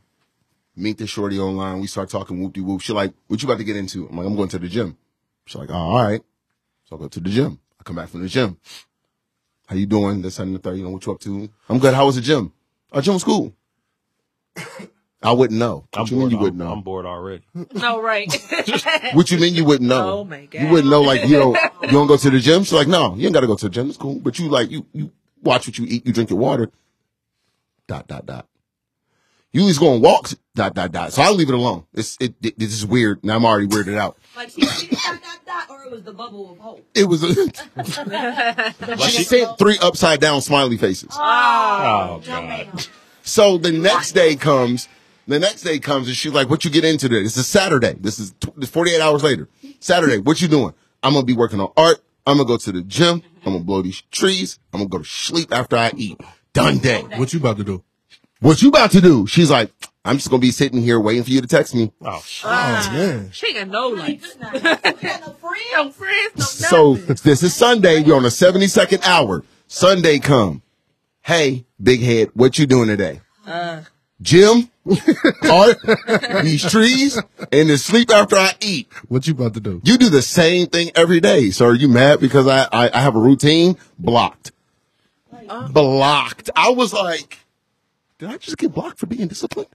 Meet 0.75 0.97
the 0.97 1.07
shorty 1.07 1.39
online. 1.39 1.79
We 1.79 1.87
start 1.87 2.09
talking 2.09 2.43
whoop 2.43 2.51
de 2.51 2.59
whoop. 2.61 2.81
She 2.81 2.91
like, 2.91 3.13
what 3.27 3.41
you 3.41 3.47
about 3.47 3.59
to 3.59 3.63
get 3.63 3.77
into? 3.77 4.09
I'm 4.09 4.17
like, 4.17 4.27
I'm 4.27 4.35
going 4.35 4.49
to 4.49 4.59
the 4.59 4.67
gym. 4.67 4.97
She's 5.45 5.55
like, 5.55 5.69
oh, 5.71 5.75
all 5.75 6.03
right. 6.03 6.21
So 6.83 6.97
I 6.97 6.99
go 6.99 7.07
to 7.07 7.19
the 7.21 7.29
gym. 7.29 7.57
I 7.79 7.83
come 7.83 7.95
back 7.95 8.09
from 8.09 8.21
the 8.21 8.27
gym. 8.27 8.57
How 9.67 9.77
you 9.77 9.85
doing? 9.85 10.21
This 10.21 10.37
and 10.37 10.53
the 10.53 10.59
third. 10.59 10.75
You 10.77 10.83
know 10.83 10.89
what 10.89 11.05
you 11.05 11.13
up 11.13 11.21
to? 11.21 11.49
I'm 11.69 11.79
good. 11.79 11.93
How 11.93 12.05
was 12.05 12.15
the 12.15 12.21
gym? 12.21 12.51
Our 12.91 13.01
gym 13.01 13.13
was 13.13 13.23
cool. 13.23 13.53
I 15.25 15.31
wouldn't 15.31 15.59
know. 15.59 15.87
I'm 15.93 16.01
What 16.01 16.11
you 16.11 16.17
mean 16.17 16.21
bored, 16.21 16.31
you 16.31 16.37
wouldn't 16.39 16.59
know? 16.59 16.71
I'm 16.71 16.81
bored 16.81 17.05
already. 17.05 17.43
No, 17.53 17.65
oh, 17.75 18.01
right. 18.01 18.31
What 19.13 19.31
you 19.31 19.37
mean 19.37 19.53
you 19.55 19.65
wouldn't 19.65 19.89
know? 19.89 20.19
Oh, 20.19 20.23
my 20.23 20.45
God. 20.45 20.61
You 20.61 20.67
wouldn't 20.69 20.89
know 20.89 21.01
like 21.01 21.27
you 21.27 21.37
don't 21.37 21.57
you 21.83 21.89
don't 21.89 22.07
go 22.07 22.17
to 22.17 22.29
the 22.29 22.39
gym. 22.39 22.63
She's 22.63 22.73
like, 22.73 22.87
no, 22.87 23.15
you 23.15 23.25
ain't 23.25 23.33
gotta 23.33 23.47
go 23.47 23.55
to 23.55 23.65
the 23.65 23.69
gym. 23.69 23.89
It's 23.89 23.97
cool. 23.97 24.19
But 24.19 24.39
you 24.39 24.49
like 24.49 24.69
you 24.71 24.85
you 24.93 25.11
watch 25.41 25.67
what 25.67 25.77
you 25.77 25.85
eat, 25.87 26.05
you 26.05 26.13
drink 26.13 26.29
your 26.29 26.39
water. 26.39 26.69
Dot 27.87 28.07
dot 28.07 28.25
dot. 28.25 28.47
You 29.51 29.61
always 29.61 29.77
go 29.77 29.93
on 29.93 30.01
walks. 30.01 30.35
Dot 30.53 30.73
dot 30.73 30.91
dot. 30.91 31.13
So 31.13 31.21
I'll 31.21 31.33
leave 31.33 31.49
it 31.49 31.55
alone. 31.55 31.85
It's 31.93 32.17
it, 32.19 32.33
it 32.41 32.59
this 32.59 32.73
is 32.73 32.85
weird. 32.85 33.23
Now 33.23 33.37
I'm 33.37 33.45
already 33.45 33.67
weirded 33.67 33.97
out. 33.97 34.17
Like 34.35 34.49
she 34.49 34.65
she 34.65 34.87
dot 34.87 35.21
dot 35.21 35.39
dot, 35.45 35.69
or 35.69 35.83
it 35.85 35.91
was 35.91 36.03
the 36.03 36.13
bubble 36.13 36.51
of 36.51 36.57
hope. 36.57 36.85
It 36.93 37.05
was 37.05 37.21
she 39.11 39.23
sent 39.23 39.57
three 39.57 39.77
upside 39.81 40.19
down 40.19 40.41
smiley 40.41 40.77
faces. 40.77 41.09
Oh, 41.13 42.21
oh 42.21 42.23
God. 42.25 42.87
So 43.23 43.57
the 43.57 43.71
next 43.71 44.11
day 44.11 44.35
comes, 44.35 44.87
the 45.27 45.39
next 45.39 45.61
day 45.61 45.79
comes 45.79 46.07
and 46.07 46.15
she's 46.15 46.33
like, 46.33 46.49
what 46.49 46.65
you 46.65 46.71
get 46.71 46.85
into 46.85 47.09
today? 47.09 47.23
This 47.23 47.37
is 47.37 47.47
Saturday. 47.47 47.93
This 47.99 48.19
is 48.19 48.31
tw- 48.39 48.55
this 48.55 48.69
48 48.69 49.01
hours 49.01 49.23
later. 49.23 49.49
Saturday, 49.79 50.17
what 50.19 50.41
you 50.41 50.47
doing? 50.47 50.73
I'm 51.03 51.13
going 51.13 51.23
to 51.23 51.27
be 51.27 51.37
working 51.37 51.59
on 51.59 51.71
art. 51.77 51.97
I'm 52.27 52.37
going 52.37 52.47
to 52.47 52.53
go 52.53 52.57
to 52.57 52.71
the 52.71 52.81
gym. 52.81 53.21
I'm 53.45 53.51
going 53.53 53.59
to 53.59 53.65
blow 53.65 53.81
these 53.81 54.01
trees. 54.11 54.59
I'm 54.73 54.79
going 54.79 54.89
to 54.89 54.97
go 54.97 55.03
to 55.03 55.09
sleep 55.09 55.53
after 55.53 55.75
I 55.77 55.91
eat. 55.95 56.19
Done 56.53 56.79
day. 56.79 57.01
What 57.01 57.33
you 57.33 57.39
about 57.39 57.57
to 57.57 57.63
do? 57.63 57.83
What 58.39 58.61
you 58.61 58.69
about 58.69 58.91
to 58.91 59.01
do? 59.01 59.27
She's 59.27 59.51
like, 59.51 59.71
I'm 60.03 60.17
just 60.17 60.29
going 60.29 60.39
to 60.39 60.45
be 60.45 60.51
sitting 60.51 60.81
here 60.81 60.99
waiting 60.99 61.23
for 61.23 61.31
you 61.31 61.41
to 61.41 61.47
text 61.47 61.73
me. 61.75 61.91
Oh, 62.01 62.21
shit. 62.25 62.45
Ah. 62.49 62.89
Oh 62.89 62.93
man. 62.93 63.31
she 63.31 63.47
ain't 63.47 63.57
got 63.57 63.67
no 63.67 63.89
life. 63.89 64.23
You 64.43 64.61
no 64.61 64.75
friends? 65.33 65.71
No 65.73 65.91
friends, 65.91 66.35
no 66.37 66.45
So 66.45 66.95
this 66.95 67.43
is 67.43 67.53
Sunday. 67.55 68.03
We're 68.03 68.15
on 68.15 68.25
a 68.25 68.29
72nd 68.29 69.05
hour. 69.05 69.43
Sunday 69.67 70.19
come. 70.19 70.61
Hey, 71.23 71.65
big 71.81 72.01
head, 72.01 72.29
what 72.35 72.59
you 72.59 72.67
doing 72.67 72.87
today? 72.87 73.21
Uh. 73.47 73.81
Gym, 74.21 74.69
art, 75.51 75.77
these 76.43 76.69
trees, 76.69 77.17
and 77.51 77.69
then 77.69 77.77
sleep 77.77 78.11
after 78.11 78.35
I 78.35 78.53
eat. 78.61 78.87
What 79.07 79.25
you 79.27 79.33
about 79.33 79.55
to 79.55 79.59
do? 79.59 79.81
You 79.83 79.97
do 79.97 80.09
the 80.09 80.21
same 80.21 80.67
thing 80.67 80.91
every 80.95 81.19
day. 81.19 81.49
So 81.49 81.65
are 81.65 81.73
you 81.73 81.87
mad 81.87 82.19
because 82.19 82.47
I, 82.47 82.67
I, 82.71 82.91
I 82.93 82.99
have 82.99 83.15
a 83.15 83.19
routine? 83.19 83.77
Blocked. 83.97 84.51
Uh-huh. 85.31 85.67
Blocked. 85.69 86.49
I 86.55 86.69
was 86.69 86.93
like, 86.93 87.39
did 88.19 88.29
I 88.29 88.37
just 88.37 88.57
get 88.57 88.73
blocked 88.73 88.99
for 88.99 89.07
being 89.07 89.27
disciplined? 89.27 89.69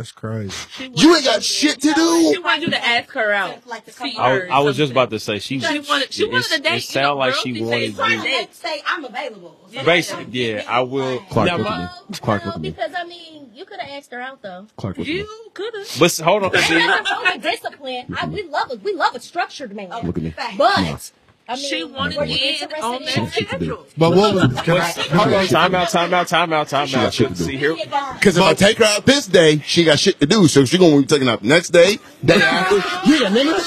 That's 0.00 0.12
crazy. 0.12 0.54
You 0.94 1.14
ain't 1.14 1.26
got 1.26 1.42
shit 1.42 1.78
to 1.82 1.92
do. 1.92 2.22
She 2.22 2.32
do. 2.36 2.42
wanted 2.42 2.62
you 2.62 2.70
to 2.70 2.82
ask 2.82 3.10
her 3.10 3.32
out. 3.32 3.66
Like 3.66 3.84
the 3.84 3.92
See 3.92 4.16
I, 4.16 4.32
was- 4.32 4.42
I 4.50 4.58
was 4.60 4.76
just 4.78 4.92
about 4.92 5.10
to 5.10 5.18
say 5.20 5.38
she, 5.40 5.60
She 5.60 5.78
wanted, 5.80 6.10
she 6.10 6.24
wanted 6.24 6.38
it's- 6.46 6.56
to 6.56 6.62
date. 6.62 6.76
It 6.78 6.82
sounded 6.84 7.18
like 7.18 7.34
she 7.34 7.62
wanted 7.62 7.94
you. 7.98 8.46
to 8.46 8.54
say 8.54 8.82
I'm 8.86 9.04
available. 9.04 9.58
Basically, 9.84 10.24
yeah, 10.30 10.64
I 10.66 10.80
will. 10.80 11.18
Klarke, 11.20 11.46
Now, 11.46 11.56
look 11.58 11.66
at 11.66 11.80
me. 12.10 12.16
Klarke, 12.16 12.40
no, 12.40 12.46
look 12.46 12.54
at 12.56 12.60
me. 12.62 12.70
because 12.70 12.92
I 12.96 13.04
mean, 13.04 13.50
you 13.54 13.66
could 13.66 13.78
have 13.78 13.90
asked 13.90 14.10
her 14.12 14.20
out 14.22 14.40
though. 14.40 14.66
Klarke, 14.78 14.96
look 14.96 15.00
at 15.00 15.06
me. 15.06 15.12
You 15.16 15.50
could 15.52 15.74
have. 15.74 15.96
But 16.00 16.16
hold 16.24 16.44
on, 16.44 16.56
see, 16.62 16.80
I'm 16.80 17.40
discipline. 17.40 18.16
I, 18.18 18.26
we 18.26 18.42
love 18.44 18.70
it. 18.72 18.82
We 18.82 18.94
love 18.94 19.14
a 19.14 19.20
structured 19.20 19.76
man. 19.76 19.90
Look 20.06 20.16
at 20.16 20.22
me. 20.22 20.34
But 20.56 21.12
I 21.50 21.56
mean, 21.56 21.64
She 21.68 21.82
wanted 21.82 22.16
were 22.16 22.24
in 22.24 22.72
on 22.80 23.02
that 23.04 23.32
schedule. 23.32 23.86
But 23.98 24.10
what 24.14 24.34
was 24.34 24.60
can 24.62 24.76
I, 24.76 24.90
hold 24.92 25.34
on, 25.34 25.46
time 25.48 25.74
out, 25.74 25.88
time 25.88 26.14
out, 26.14 26.28
time 26.28 26.52
out, 26.52 26.68
time 26.68 26.86
She 26.86 26.94
got 26.94 27.06
out. 27.06 27.14
shit 27.14 27.28
to 27.30 27.34
do. 27.34 27.44
See 27.44 27.56
here, 27.56 27.74
Because 27.74 28.36
if 28.36 28.42
I 28.44 28.54
take 28.54 28.78
her 28.78 28.84
out 28.84 29.04
this 29.04 29.26
day, 29.26 29.58
she 29.66 29.82
got 29.82 29.98
shit 29.98 30.20
to 30.20 30.26
do. 30.26 30.46
So 30.46 30.64
she 30.64 30.78
gonna 30.78 31.00
be 31.00 31.06
taking 31.06 31.28
out 31.28 31.42
next 31.42 31.70
day, 31.70 31.98
day 32.24 32.34
after. 32.40 32.76
Yeah, 33.10 33.28
none 33.30 33.48
of 33.48 33.56
that 33.56 33.66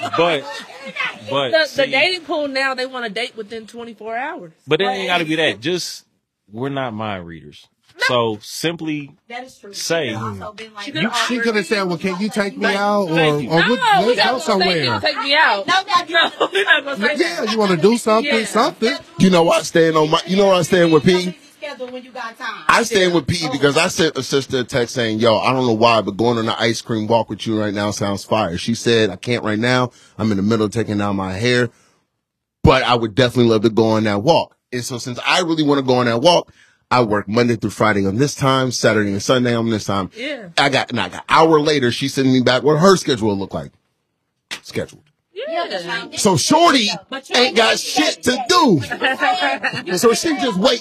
shit. 0.00 0.12
but 0.16 0.44
but 1.30 1.50
The, 1.50 1.82
the 1.82 1.86
dating 1.86 2.22
pool 2.24 2.48
now, 2.48 2.72
they 2.74 2.86
want 2.86 3.04
to 3.04 3.12
date 3.12 3.36
within 3.36 3.66
24 3.66 4.16
hours. 4.16 4.52
but 4.66 4.80
it 4.80 4.84
ain't 4.86 5.08
got 5.08 5.18
to 5.18 5.24
be 5.26 5.36
that. 5.36 5.60
Just 5.60 6.06
we're 6.50 6.70
not 6.70 6.94
mind 6.94 7.26
readers. 7.26 7.68
So 8.06 8.38
simply 8.40 9.10
That 9.28 9.44
is 9.44 9.58
true. 9.58 9.72
say, 9.72 10.14
Also 10.14 10.52
could've 10.52 10.94
you, 10.94 11.10
she 11.26 11.40
could 11.40 11.56
have 11.56 11.66
said, 11.66 11.82
"Well, 11.82 11.98
can 11.98 12.18
you 12.20 12.28
take 12.30 12.56
me 12.56 12.66
out, 12.74 13.02
or, 13.02 13.14
Thank 13.14 13.42
you. 13.42 13.50
or 13.50 13.60
no, 13.60 13.68
what, 13.70 14.00
we 14.00 14.06
let's 14.06 14.18
not 14.18 14.26
go 14.26 14.58
gonna 14.58 14.64
say 14.64 14.84
you 14.84 15.00
take 15.00 15.18
me 15.18 15.34
out. 15.34 15.66
No, 15.66 15.74
no, 15.82 16.04
No, 16.08 16.48
we're 16.52 16.64
not 16.64 16.84
gonna 16.84 17.16
say 17.16 17.16
Yeah, 17.18 17.42
you 17.50 17.58
want 17.58 17.70
to 17.72 17.76
do 17.76 17.98
something, 17.98 18.32
Yeah. 18.32 18.44
something. 18.44 18.94
You 19.18 19.30
know 19.30 19.42
what? 19.42 19.64
Staying 19.66 19.96
on 19.96 20.10
my. 20.10 20.20
You 20.26 20.36
know 20.36 20.46
what? 20.46 20.56
I 20.56 20.62
stand 20.62 20.92
with 20.92 21.04
P. 21.04 21.36
Schedule 21.58 21.88
when 21.90 22.04
you 22.04 22.12
got 22.12 22.38
time. 22.38 22.64
I 22.68 22.84
stand 22.84 23.14
with 23.14 23.26
P 23.26 23.48
because 23.50 23.76
I 23.76 23.88
sent 23.88 24.16
a 24.16 24.22
sister 24.22 24.60
a 24.60 24.64
text 24.64 24.94
saying, 24.94 25.18
"Yo, 25.18 25.36
I 25.36 25.52
don't 25.52 25.66
know 25.66 25.72
why, 25.72 26.00
but 26.00 26.16
going 26.16 26.38
on 26.38 26.48
an 26.48 26.54
ice 26.58 26.80
cream 26.80 27.08
walk 27.08 27.28
with 27.28 27.46
you 27.46 27.60
right 27.60 27.74
now 27.74 27.90
sounds 27.90 28.24
fire." 28.24 28.56
She 28.56 28.74
said, 28.74 29.10
"I 29.10 29.16
can't 29.16 29.42
right 29.42 29.58
now. 29.58 29.90
I'm 30.16 30.30
in 30.30 30.36
the 30.36 30.42
middle 30.44 30.66
of 30.66 30.72
taking 30.72 31.00
out 31.00 31.14
my 31.14 31.32
hair, 31.32 31.68
but 32.62 32.84
I 32.84 32.94
would 32.94 33.14
definitely 33.16 33.50
love 33.50 33.62
to 33.62 33.70
go 33.70 33.88
on 33.90 34.04
that 34.04 34.22
walk." 34.22 34.56
And 34.72 34.84
so, 34.84 34.98
since 34.98 35.18
I 35.26 35.40
really 35.40 35.62
want 35.64 35.78
to 35.78 35.82
go 35.84 35.94
on 35.98 36.06
that 36.06 36.20
walk, 36.20 36.52
I 36.90 37.02
work 37.02 37.28
Monday 37.28 37.56
through 37.56 37.70
Friday 37.70 38.06
on 38.06 38.16
this 38.16 38.34
time, 38.34 38.70
Saturday 38.70 39.12
and 39.12 39.22
Sunday 39.22 39.54
on 39.54 39.68
this 39.68 39.84
time. 39.84 40.10
Yeah. 40.16 40.48
I 40.56 40.70
got, 40.70 40.90
and 40.90 40.98
I 40.98 41.10
got 41.10 41.24
hour 41.28 41.60
later, 41.60 41.92
she 41.92 42.08
sending 42.08 42.32
me 42.32 42.40
back 42.40 42.62
what 42.62 42.78
her 42.78 42.96
schedule 42.96 43.36
look 43.36 43.52
like. 43.52 43.72
Scheduled. 44.62 45.02
Yeah. 45.32 46.08
So 46.16 46.36
Shorty 46.36 46.88
ain't 47.34 47.56
got 47.56 47.78
shit 47.78 48.22
to 48.24 48.44
do. 48.48 48.80
do. 49.84 49.98
So 49.98 50.12
she 50.14 50.34
just 50.36 50.58
wait. 50.58 50.80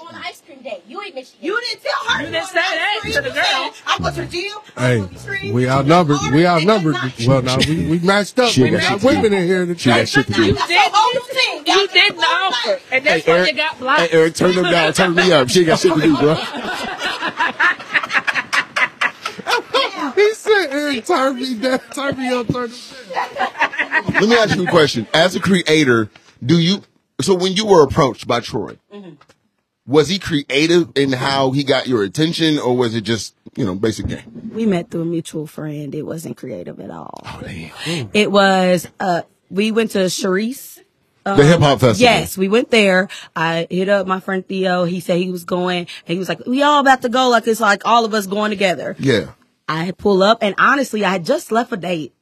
On 0.57 0.65
an 0.65 0.71
ice 0.71 0.73
cream 0.73 0.73
date, 0.73 0.83
you 0.87 1.01
ain't 1.01 1.15
Michigan. 1.15 1.39
You 1.41 1.59
didn't 1.61 1.83
tell 1.83 2.15
her. 2.15 2.21
You 2.23 2.31
didn't 2.31 2.47
say 2.47 2.53
that 2.55 2.99
to 3.03 3.21
the 3.21 3.29
girl. 3.29 3.73
I 3.85 3.97
go 3.99 4.09
to 4.09 4.21
the 4.21 4.25
gym. 4.27 4.57
I 4.75 4.81
Hey, 4.81 4.97
go 4.99 5.07
to 5.07 5.13
the 5.13 5.19
street, 5.19 5.53
we 5.53 5.67
I 5.67 5.81
go 5.81 5.87
to 5.87 5.93
outnumbered. 5.93 6.17
We 6.33 6.45
outnumbered. 6.47 6.95
and 6.95 7.27
Well, 7.27 7.41
now 7.41 7.57
we, 7.57 7.87
we 7.89 7.99
matched 7.99 8.39
up. 8.39 8.49
She 8.51 8.63
We 8.63 8.69
got 8.71 8.81
got 8.81 9.03
women 9.03 9.33
in 9.33 9.47
here. 9.47 9.65
To 9.65 9.77
She 9.77 9.89
got 9.89 10.07
shit 10.07 10.27
to 10.27 10.33
do. 10.33 10.45
You 10.45 10.53
did. 10.53 10.61
a 10.61 10.89
whole 10.93 11.13
new 11.13 11.21
team. 11.31 11.63
You 11.65 11.87
didn't 11.87 12.15
just 12.15 12.27
offer, 12.27 12.79
and 12.91 13.05
that's 13.05 13.25
Hey, 13.25 13.31
why 13.31 13.37
Eric- 13.39 13.51
you 13.51 13.57
got 13.57 13.99
Hey. 13.99 14.07
Eric, 14.11 14.35
turn 14.35 14.55
them 14.55 14.63
down. 14.65 14.93
Turn 14.93 15.15
me 15.15 15.31
up. 15.31 15.49
She 15.49 15.63
got 15.65 15.79
shit 15.79 15.93
to 15.93 16.01
do, 16.01 16.17
bro. 16.17 16.35
He 20.15 20.33
said, 20.33 20.67
"Eric, 20.71 21.05
turn 21.05 21.35
me 21.35 21.53
down, 21.55 21.79
turn 21.93 22.17
me 22.17 22.29
up, 22.33 22.47
turn 22.47 22.71
me 22.71 22.77
down." 23.13 23.49
Let 24.13 24.29
me 24.29 24.35
ask 24.35 24.55
you 24.55 24.63
a 24.65 24.69
question. 24.69 25.05
As 25.13 25.35
a 25.35 25.39
creator, 25.39 26.09
do 26.43 26.59
you, 26.59 26.81
so 27.21 27.35
when 27.35 27.53
you 27.53 27.65
were 27.67 27.83
approached 27.83 28.27
by 28.27 28.39
Troy, 28.39 28.77
mm-hmm. 28.91 29.11
Was 29.87 30.09
he 30.09 30.19
creative 30.19 30.89
in 30.95 31.13
how 31.13 31.51
he 31.51 31.63
got 31.63 31.87
your 31.87 32.03
attention 32.03 32.59
or 32.59 32.75
was 32.75 32.93
it 32.93 33.01
just, 33.01 33.33
you 33.55 33.65
know, 33.65 33.73
basic 33.73 34.07
game? 34.07 34.51
We 34.53 34.65
met 34.65 34.91
through 34.91 35.03
a 35.03 35.05
mutual 35.05 35.47
friend. 35.47 35.95
It 35.95 36.03
wasn't 36.03 36.35
creative 36.35 36.79
at 36.79 36.91
all. 36.91 37.21
Oh, 37.25 37.39
damn. 37.41 38.09
It 38.13 38.29
was, 38.31 38.87
uh, 38.99 39.21
we 39.49 39.71
went 39.71 39.91
to 39.91 39.99
Sharice. 39.99 40.79
The 41.23 41.43
hip 41.43 41.59
hop 41.59 41.81
festival. 41.81 42.01
Yes, 42.01 42.37
we 42.37 42.47
went 42.47 42.71
there. 42.71 43.09
I 43.35 43.67
hit 43.69 43.89
up 43.89 44.07
my 44.07 44.21
friend 44.21 44.47
Theo. 44.47 44.85
He 44.85 45.01
said 45.01 45.17
he 45.17 45.29
was 45.29 45.43
going 45.43 45.79
and 45.79 45.87
he 46.05 46.17
was 46.17 46.29
like, 46.29 46.45
we 46.45 46.63
all 46.63 46.79
about 46.79 47.01
to 47.01 47.09
go. 47.09 47.27
Like 47.27 47.47
it's 47.47 47.59
like 47.59 47.81
all 47.85 48.05
of 48.05 48.13
us 48.13 48.27
going 48.27 48.49
together. 48.49 48.95
Yeah. 48.97 49.31
I 49.67 49.83
had 49.83 49.97
pulled 49.97 50.21
up 50.21 50.37
and 50.41 50.55
honestly, 50.57 51.03
I 51.03 51.11
had 51.11 51.25
just 51.25 51.51
left 51.51 51.73
a 51.73 51.77
date 51.77 52.13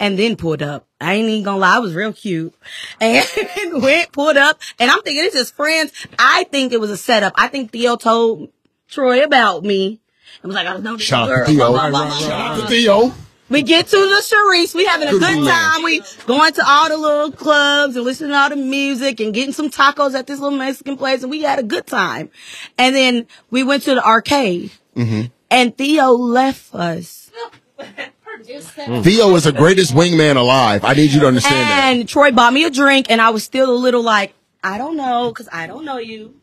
and 0.00 0.18
then 0.18 0.34
pulled 0.34 0.62
up. 0.62 0.86
I 1.00 1.14
ain't 1.14 1.28
even 1.28 1.44
gonna 1.44 1.58
lie, 1.58 1.76
I 1.76 1.78
was 1.78 1.94
real 1.94 2.12
cute. 2.12 2.52
And 3.00 3.24
went, 3.82 4.10
pulled 4.12 4.36
up, 4.36 4.58
and 4.80 4.90
I'm 4.90 5.00
thinking 5.02 5.24
it's 5.24 5.34
just 5.36 5.54
friends. 5.54 5.92
I 6.18 6.44
think 6.50 6.72
it 6.72 6.80
was 6.80 6.90
a 6.90 6.96
setup. 6.96 7.34
I 7.36 7.46
think 7.46 7.70
Theo 7.70 7.94
told 7.96 8.50
Troy 8.88 9.22
about 9.22 9.62
me. 9.62 10.00
and 10.42 10.48
was 10.48 10.56
like, 10.56 10.66
I 10.66 10.72
don't 10.72 10.82
know 10.82 10.96
this 10.96 11.06
Shout 11.06 11.28
girl. 11.28 11.46
Theo. 11.46 11.56
blah, 11.56 11.68
blah, 11.70 11.90
blah, 11.90 12.06
blah, 12.08 12.18
Shout 12.18 12.32
out 12.32 12.60
to 12.62 12.66
Theo. 12.66 13.12
We 13.48 13.62
get 13.62 13.88
to 13.88 13.96
the 13.96 14.22
Sharice. 14.22 14.76
We 14.76 14.84
having 14.86 15.08
a 15.08 15.10
Good 15.10 15.20
good 15.22 15.44
time. 15.48 15.82
We 15.82 16.02
going 16.26 16.52
to 16.52 16.62
all 16.64 16.88
the 16.88 16.96
little 16.96 17.32
clubs 17.32 17.96
and 17.96 18.04
listening 18.04 18.30
to 18.30 18.36
all 18.36 18.48
the 18.48 18.54
music 18.54 19.18
and 19.18 19.34
getting 19.34 19.52
some 19.52 19.70
tacos 19.70 20.14
at 20.14 20.28
this 20.28 20.38
little 20.38 20.56
Mexican 20.56 20.96
place. 20.96 21.22
And 21.22 21.32
we 21.32 21.42
had 21.42 21.58
a 21.58 21.64
good 21.64 21.84
time. 21.84 22.30
And 22.78 22.94
then 22.94 23.26
we 23.50 23.64
went 23.64 23.82
to 23.84 23.94
the 23.96 24.04
arcade 24.06 24.70
Mm-hmm. 24.96 25.26
and 25.50 25.76
Theo 25.76 26.10
left 26.12 26.72
us. 26.74 27.30
Theo 28.44 29.34
is 29.34 29.44
the 29.44 29.52
greatest 29.52 29.92
wingman 29.94 30.36
alive. 30.36 30.84
I 30.84 30.94
need 30.94 31.10
you 31.12 31.20
to 31.20 31.26
understand 31.26 31.54
that. 31.68 31.90
And 31.92 32.08
Troy 32.08 32.30
bought 32.32 32.52
me 32.52 32.64
a 32.64 32.70
drink 32.70 33.06
and 33.10 33.20
I 33.20 33.30
was 33.30 33.44
still 33.44 33.70
a 33.70 33.76
little 33.76 34.02
like, 34.02 34.34
I 34.62 34.78
don't 34.78 34.96
know, 34.96 35.32
cause 35.32 35.48
I 35.52 35.66
don't 35.66 35.84
know 35.84 35.98
you. 35.98 36.34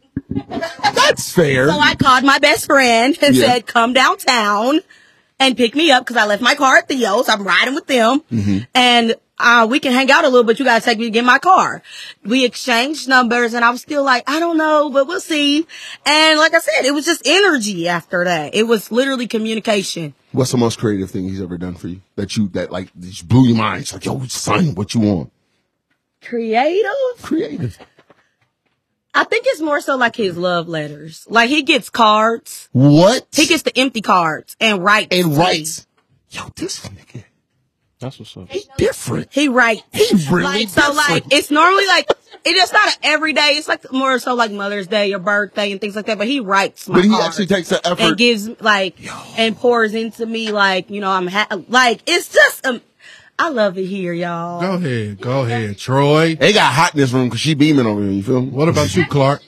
That's 0.50 1.32
fair. 1.32 1.70
So 1.70 1.80
I 1.80 1.96
called 1.96 2.24
my 2.24 2.40
best 2.40 2.66
friend 2.66 3.18
and 3.22 3.36
Yeah. 3.36 3.48
said, 3.48 3.68
come 3.68 3.94
downtown 3.94 4.80
and 5.40 5.56
pick 5.56 5.76
me 5.76 5.92
up 5.92 6.04
because 6.06 6.18
I 6.18 6.26
left 6.26 6.42
my 6.42 6.56
car 6.56 6.78
at 6.78 6.88
Theo's. 6.88 7.30
I'm 7.30 7.44
riding 7.44 7.76
with 7.76 7.88
them 7.88 8.22
Mm-hmm. 8.32 8.58
and 8.74 9.16
uh, 9.40 9.68
we 9.70 9.80
can 9.80 9.92
hang 9.92 10.10
out 10.12 10.24
a 10.24 10.30
little, 10.30 10.44
but 10.44 10.60
you 10.60 10.66
gotta 10.66 10.84
take 10.84 10.98
me 10.98 11.06
to 11.06 11.12
get 11.12 11.24
my 11.24 11.40
car. 11.40 11.82
We 12.24 12.46
exchanged 12.46 13.08
numbers 13.08 13.54
and 13.54 13.64
I 13.64 13.70
was 13.70 13.82
still 13.82 14.04
like, 14.04 14.24
I 14.28 14.40
don't 14.40 14.58
know, 14.58 14.90
but 14.90 15.08
we'll 15.08 15.22
see. 15.22 15.68
And 16.06 16.40
like 16.40 16.54
I 16.54 16.60
said, 16.60 16.86
it 16.86 16.94
was 16.94 17.06
just 17.06 17.22
energy 17.26 17.88
after 17.88 18.24
that. 18.24 18.56
It 18.56 18.64
was 18.64 18.92
literally 18.92 19.28
communication. 19.28 20.14
What's 20.32 20.52
the 20.52 20.58
most 20.58 20.80
creative 20.80 21.12
thing 21.12 21.26
he's 21.26 21.42
ever 21.42 21.58
done 21.58 21.76
for 21.76 21.88
you? 21.88 22.02
That 22.16 22.36
you 22.36 22.48
that 22.50 22.72
like 22.72 22.90
just 23.00 23.28
blew 23.28 23.48
your 23.48 23.58
mind. 23.58 23.82
It's 23.82 23.94
like, 23.94 24.06
yo, 24.06 24.24
son, 24.26 24.76
what 24.76 24.94
you 24.94 25.02
want? 25.02 25.32
Creative? 26.22 26.92
Creative. 27.22 27.78
I 29.14 29.24
think 29.24 29.46
it's 29.48 29.62
more 29.62 29.82
so 29.82 29.96
like 29.96 30.16
his 30.16 30.38
love 30.38 30.68
letters. 30.68 31.26
Like 31.28 31.50
he 31.50 31.64
gets 31.64 31.90
cards. 31.90 32.70
What? 32.72 33.26
He 33.32 33.48
gets 33.48 33.64
the 33.64 33.76
empty 33.78 34.02
cards 34.02 34.56
and 34.60 34.84
writes. 34.84 35.16
and 35.16 35.36
writes. 35.36 35.88
Yo, 36.30 36.50
this 36.56 36.82
nigga, 36.82 37.24
That's 38.00 38.20
what's 38.20 38.38
up. 38.38 38.50
he 38.52 38.64
different. 38.78 39.30
He 39.34 39.48
writes. 39.50 39.82
He 39.92 40.06
really 40.30 40.44
like 40.44 40.70
so 40.70 40.82
different. 40.82 40.96
like 40.98 41.24
it's 41.32 41.50
normally 41.50 41.88
like 41.88 42.08
it's 42.46 42.60
just 42.60 42.72
not 42.74 42.88
an 42.88 42.94
everyday. 43.04 43.56
It's 43.58 43.68
like 43.68 43.92
more 43.92 44.20
so 44.20 44.36
like 44.36 44.52
Mother's 44.52 44.88
Day 44.88 45.14
or 45.14 45.20
birthday 45.20 45.72
and 45.72 45.82
things 45.82 45.96
like 45.96 46.06
that. 46.06 46.18
But 46.20 46.28
he 46.28 46.40
writes 46.40 46.88
my 46.88 46.96
But 46.96 47.06
he 47.06 47.16
actually 47.16 47.48
takes 47.48 47.70
the 47.70 47.86
effort. 47.88 48.02
and 48.02 48.18
gives 48.18 48.50
like 48.62 48.96
and 49.38 49.58
pours 49.58 49.96
into 49.96 50.26
me 50.28 50.52
like 50.52 50.90
you 50.92 51.02
know 51.02 51.10
I'm 51.10 51.28
ha- 51.28 51.48
like 51.70 52.02
it's 52.06 52.32
just 52.32 52.66
um 52.68 52.82
I 53.40 53.50
love 53.50 53.78
it 53.78 53.86
here, 53.86 54.14
y'all. 54.14 54.62
Go 54.62 54.74
ahead. 54.74 55.22
Go 55.22 55.46
ahead. 55.46 55.78
Troy. 55.78 56.36
They 56.36 56.54
got 56.54 56.74
hot 56.74 56.94
in 56.94 57.00
this 57.00 57.12
room 57.12 57.28
because 57.28 57.40
she 57.40 57.54
beaming 57.54 57.86
over 57.86 58.02
here. 58.02 58.12
You 58.12 58.24
feel 58.24 58.42
me? 58.42 58.50
What 58.50 58.68
about 58.70 58.96
you, 58.96 59.04
Klarke? 59.06 59.42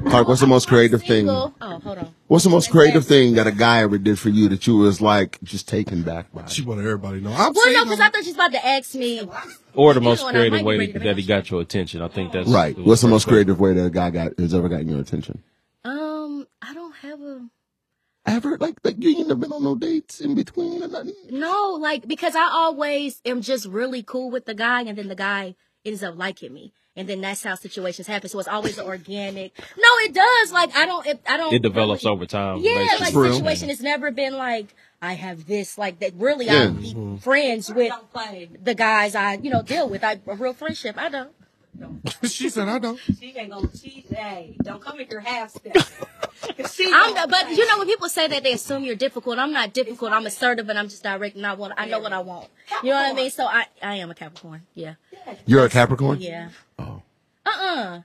Klarke, 0.00 0.26
what's 0.28 0.40
the 0.40 0.46
most 0.46 0.68
creative 0.68 1.02
thing? 1.02 1.28
Oh, 1.28 1.52
hold 1.60 1.98
on. 1.98 2.14
What's 2.26 2.44
the 2.44 2.50
most 2.50 2.70
creative 2.70 3.06
thing 3.06 3.34
that 3.34 3.46
a 3.46 3.52
guy 3.52 3.82
ever 3.82 3.96
did 3.96 4.18
for 4.18 4.28
you 4.28 4.48
that 4.48 4.66
you 4.66 4.76
was 4.76 5.00
like 5.00 5.38
just 5.42 5.68
taken 5.68 6.02
back 6.02 6.32
by? 6.32 6.46
She 6.46 6.62
want 6.62 6.80
everybody 6.80 7.18
to 7.20 7.24
know. 7.24 7.30
I'm 7.32 7.52
Well, 7.54 7.66
no, 7.66 7.72
saying 7.72 7.84
because 7.84 8.00
I 8.00 8.08
thought 8.10 8.22
she 8.24 8.30
was 8.30 8.34
about 8.34 8.52
to 8.52 8.66
ask 8.66 8.94
me. 8.94 9.20
Or 9.74 9.94
the 9.94 10.00
You 10.00 10.04
most 10.04 10.20
know, 10.22 10.28
and 10.28 10.36
I 10.36 10.40
creative 10.40 10.52
might 10.52 10.72
be 10.72 10.78
way 10.78 10.92
that, 10.92 11.02
that 11.04 11.16
he 11.16 11.24
got 11.24 11.50
your 11.50 11.60
attention. 11.60 12.02
I 12.02 12.08
think 12.08 12.32
that's 12.32 12.48
Right. 12.48 12.76
What's 12.78 13.02
the 13.02 13.08
most 13.08 13.28
creative 13.28 13.60
way 13.60 13.72
that 13.72 13.84
a 13.84 13.90
guy 13.90 14.10
got 14.10 14.38
has 14.38 14.52
ever 14.54 14.68
gotten 14.68 14.88
your 14.88 15.00
attention? 15.00 15.42
Um, 15.84 16.46
I 16.60 16.74
don't 16.74 16.94
have 16.96 17.20
a 17.20 17.48
Ever 18.26 18.56
like 18.56 18.76
like 18.82 18.96
you 19.02 19.10
ain't 19.18 19.28
never 19.28 19.38
been 19.40 19.52
on 19.52 19.62
no 19.62 19.74
dates 19.76 20.20
in 20.22 20.34
between 20.34 20.82
or 20.82 20.88
nothing? 20.88 21.12
no, 21.30 21.76
like 21.78 22.08
because 22.08 22.34
I 22.34 22.48
always 22.50 23.20
am 23.26 23.42
just 23.42 23.66
really 23.66 24.02
cool 24.02 24.30
with 24.30 24.46
the 24.46 24.54
guy, 24.54 24.80
and 24.80 24.96
then 24.96 25.08
the 25.08 25.14
guy 25.14 25.56
ends 25.84 26.02
up 26.02 26.16
liking 26.16 26.54
me, 26.54 26.72
and 26.96 27.08
then 27.08 27.20
that's 27.20 27.42
how 27.42 27.54
situations 27.54 28.06
happen. 28.06 28.28
So 28.28 28.38
it's 28.38 28.48
always 28.48 28.78
organic. 28.78 29.58
No, 29.76 29.88
it 30.04 30.14
does. 30.14 30.52
Like 30.52 30.74
I 30.76 30.86
don't, 30.86 31.06
it, 31.06 31.20
I 31.28 31.36
don't. 31.36 31.52
It 31.52 31.62
develops 31.62 32.04
really- 32.04 32.16
over 32.16 32.26
time. 32.26 32.58
Yeah, 32.60 32.96
like 33.00 33.12
True. 33.12 33.32
situation. 33.32 33.70
It's 33.70 33.82
never 33.82 34.10
been 34.10 34.34
like 34.34 34.74
I 35.02 35.14
have 35.14 35.46
this, 35.46 35.76
like 35.76 35.98
that. 36.00 36.14
Really, 36.14 36.46
Yeah. 36.46 36.64
I'll 36.64 36.72
be 36.72 36.94
mm-hmm. 36.94 37.16
friends 37.16 37.72
with 37.72 37.92
the 38.62 38.74
guys 38.74 39.14
I, 39.14 39.34
you 39.34 39.50
know, 39.50 39.62
deal 39.62 39.88
with. 39.88 40.02
I 40.02 40.20
a 40.26 40.34
real 40.34 40.54
friendship. 40.54 40.96
I 40.98 41.08
don't. 41.08 41.30
she 42.24 42.48
said, 42.48 42.68
I 42.68 42.78
don't. 42.78 42.98
She 43.18 43.34
ain't 43.36 43.50
gonna. 43.50 43.68
She 43.76 44.04
hey, 44.10 44.56
don't 44.62 44.80
come 44.80 45.00
in 45.00 45.08
your 45.08 45.20
half 45.20 45.50
step. 45.50 45.74
I'm, 46.46 47.14
gonna- 47.14 47.28
but 47.28 47.50
you 47.50 47.66
know 47.66 47.78
when 47.78 47.86
people 47.86 48.08
say 48.08 48.26
that 48.28 48.42
they 48.42 48.52
assume 48.52 48.84
you're 48.84 48.94
difficult. 48.96 49.38
I'm 49.38 49.52
not 49.52 49.72
difficult. 49.72 50.12
I'm 50.12 50.26
assertive 50.26 50.68
and 50.68 50.78
I'm 50.78 50.88
just 50.88 51.02
direct 51.02 51.36
and 51.36 51.46
I 51.46 51.54
want. 51.54 51.74
I 51.76 51.86
know 51.86 51.98
what 52.00 52.12
I 52.12 52.20
want. 52.20 52.48
You 52.82 52.90
know 52.90 52.96
what 52.96 53.10
I 53.10 53.12
mean? 53.14 53.30
So 53.30 53.44
I, 53.46 53.66
I 53.82 53.96
am 53.96 54.10
a 54.10 54.14
Capricorn. 54.14 54.62
Yeah, 54.74 54.94
You're 55.46 55.64
a 55.66 55.68
Capricorn. 55.70 56.20
yeah. 56.20 56.50
Oh. 56.78 57.02
Uh 57.46 57.50
uh 57.50 58.00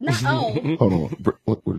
No. 0.00 0.12
Oh. 0.24 0.76
Hold 0.78 0.92
on. 0.92 1.16
Br- 1.20 1.30
What, 1.44 1.66
what, 1.66 1.76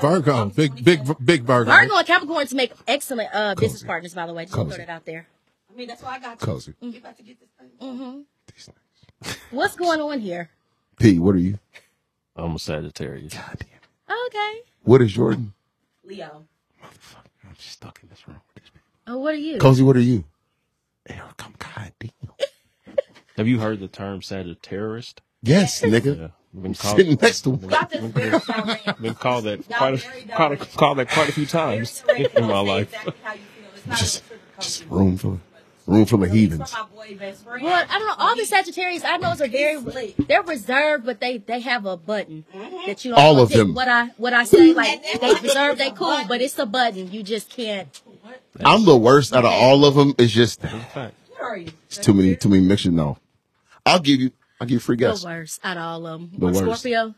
Virgo. 0.00 0.34
I'm 0.34 0.48
Big, 0.50 0.84
big, 0.84 1.00
big 1.24 1.42
Virgo. 1.44 1.70
Virgo 1.70 1.96
and 1.96 2.06
Capricorns 2.06 2.52
make 2.54 2.72
excellent 2.86 3.30
uh, 3.32 3.54
business 3.54 3.82
partners. 3.82 4.14
By 4.14 4.26
the 4.26 4.34
way, 4.34 4.44
just 4.44 4.54
throw 4.54 4.64
Cozy. 4.64 4.78
that 4.78 4.88
out 4.90 5.04
there. 5.06 5.26
I 5.72 5.76
mean, 5.76 5.88
that's 5.88 6.02
why 6.02 6.16
I 6.16 6.18
got 6.18 6.40
you. 6.40 6.46
Cozy. 6.46 6.74
You 6.80 6.98
about 6.98 7.16
to 7.16 7.22
get 7.22 7.38
this 7.40 7.48
thing. 7.58 7.70
hmm 7.80 8.20
These 8.52 8.66
things. 8.66 8.78
What's 9.50 9.76
going 9.76 10.00
on 10.00 10.20
here? 10.20 10.50
P, 10.98 11.18
what 11.18 11.34
are 11.34 11.38
you? 11.38 11.58
I'm 12.36 12.54
a 12.54 12.58
Sagittarius. 12.58 13.32
God 13.34 13.58
damn. 13.58 14.16
Okay. 14.26 14.60
What 14.82 15.02
is 15.02 15.12
Jordan? 15.12 15.52
Leo. 16.04 16.44
I'm 16.82 17.54
stuck 17.58 17.98
in 18.02 18.08
this 18.08 18.26
room 18.28 18.40
with 18.54 18.62
these 18.64 18.70
people. 18.70 18.86
Oh, 19.06 19.18
what 19.18 19.34
are 19.34 19.38
you? 19.38 19.58
Cozy, 19.58 19.82
what 19.82 19.96
are 19.96 20.00
you? 20.00 20.24
Hey, 21.06 21.20
come 21.36 21.54
God 21.58 21.92
damn. 21.98 22.10
Have 23.36 23.48
you 23.48 23.58
heard 23.60 23.80
the 23.80 23.88
term 23.88 24.22
Sagittarius? 24.22 25.14
Yes, 25.42 25.82
nigga. 25.82 26.18
Yeah. 26.18 26.28
Been 26.62 26.74
called, 26.74 26.96
Sitting 26.96 27.18
next 27.20 27.42
to 27.42 27.52
him. 27.56 27.68
Y'all 27.70 27.86
just 27.86 28.02
very 28.14 28.30
direct. 28.30 29.02
been 29.02 29.14
called 29.14 29.44
that 29.44 29.68
quite 29.68 29.94
a, 30.02 30.32
quite 30.34 30.52
a, 30.52 30.56
called 30.56 30.98
that 30.98 31.10
quite 31.10 31.28
a 31.28 31.32
few 31.32 31.44
times 31.44 32.02
in 32.34 32.46
my 32.46 32.60
life. 32.60 32.88
Exactly 32.94 33.12
how 33.22 33.32
you 33.34 33.38
feel. 33.84 33.92
It's 33.92 34.00
Just- 34.00 34.22
Just 34.58 34.86
room 34.86 35.18
full 35.18 35.34
of 35.34 35.45
room 35.86 36.04
full 36.06 36.22
of 36.24 36.30
heathens. 36.30 36.70
From 36.72 36.88
my 36.96 37.04
boy 37.06 37.16
best 37.16 37.44
friend. 37.44 37.62
Well, 37.62 37.86
I 37.88 37.98
don't 37.98 38.06
know. 38.08 38.14
All 38.18 38.36
the 38.36 38.44
Sagittarius 38.44 39.04
I 39.04 39.16
know 39.18 39.28
are 39.30 39.36
very 39.48 40.14
they're 40.26 40.42
reserved, 40.42 41.04
but 41.06 41.20
they 41.20 41.38
they 41.38 41.60
have 41.60 41.86
a 41.86 41.96
button 41.96 42.44
that 42.86 43.04
you 43.04 43.12
don't 43.12 43.20
All 43.20 43.40
of 43.40 43.50
them. 43.50 43.74
What 43.74 43.88
I 43.88 44.06
what 44.16 44.32
I 44.32 44.44
say 44.44 44.72
like 44.74 45.02
they 45.20 45.34
reserved, 45.42 45.78
they 45.80 45.90
cool, 45.90 46.22
but 46.28 46.40
it's 46.40 46.58
a 46.58 46.66
button. 46.66 47.10
You 47.12 47.22
just 47.22 47.50
can't. 47.50 47.88
I'm 48.64 48.84
the 48.84 48.96
worst 48.96 49.32
out 49.34 49.44
of 49.44 49.52
all 49.52 49.84
of 49.84 49.94
them. 49.94 50.14
It's 50.18 50.32
just 50.32 50.62
In 50.64 50.70
What 50.70 51.12
are 51.40 51.56
you? 51.58 51.70
it's 51.86 51.98
too 51.98 52.14
many 52.14 52.34
too 52.36 52.48
many 52.48 52.62
mixtures. 52.62 52.92
No, 52.92 53.18
I'll 53.84 53.98
give 54.00 54.20
you. 54.20 54.32
I'll 54.60 54.66
give 54.66 54.74
you 54.74 54.80
free 54.80 54.96
The 54.96 55.00
guess. 55.10 55.24
worst 55.24 55.60
out 55.62 55.76
of 55.76 55.82
all 55.82 56.06
of 56.06 56.20
them. 56.20 56.30
The 56.38 56.46
worst. 56.46 56.80
Scorpio. 56.82 57.14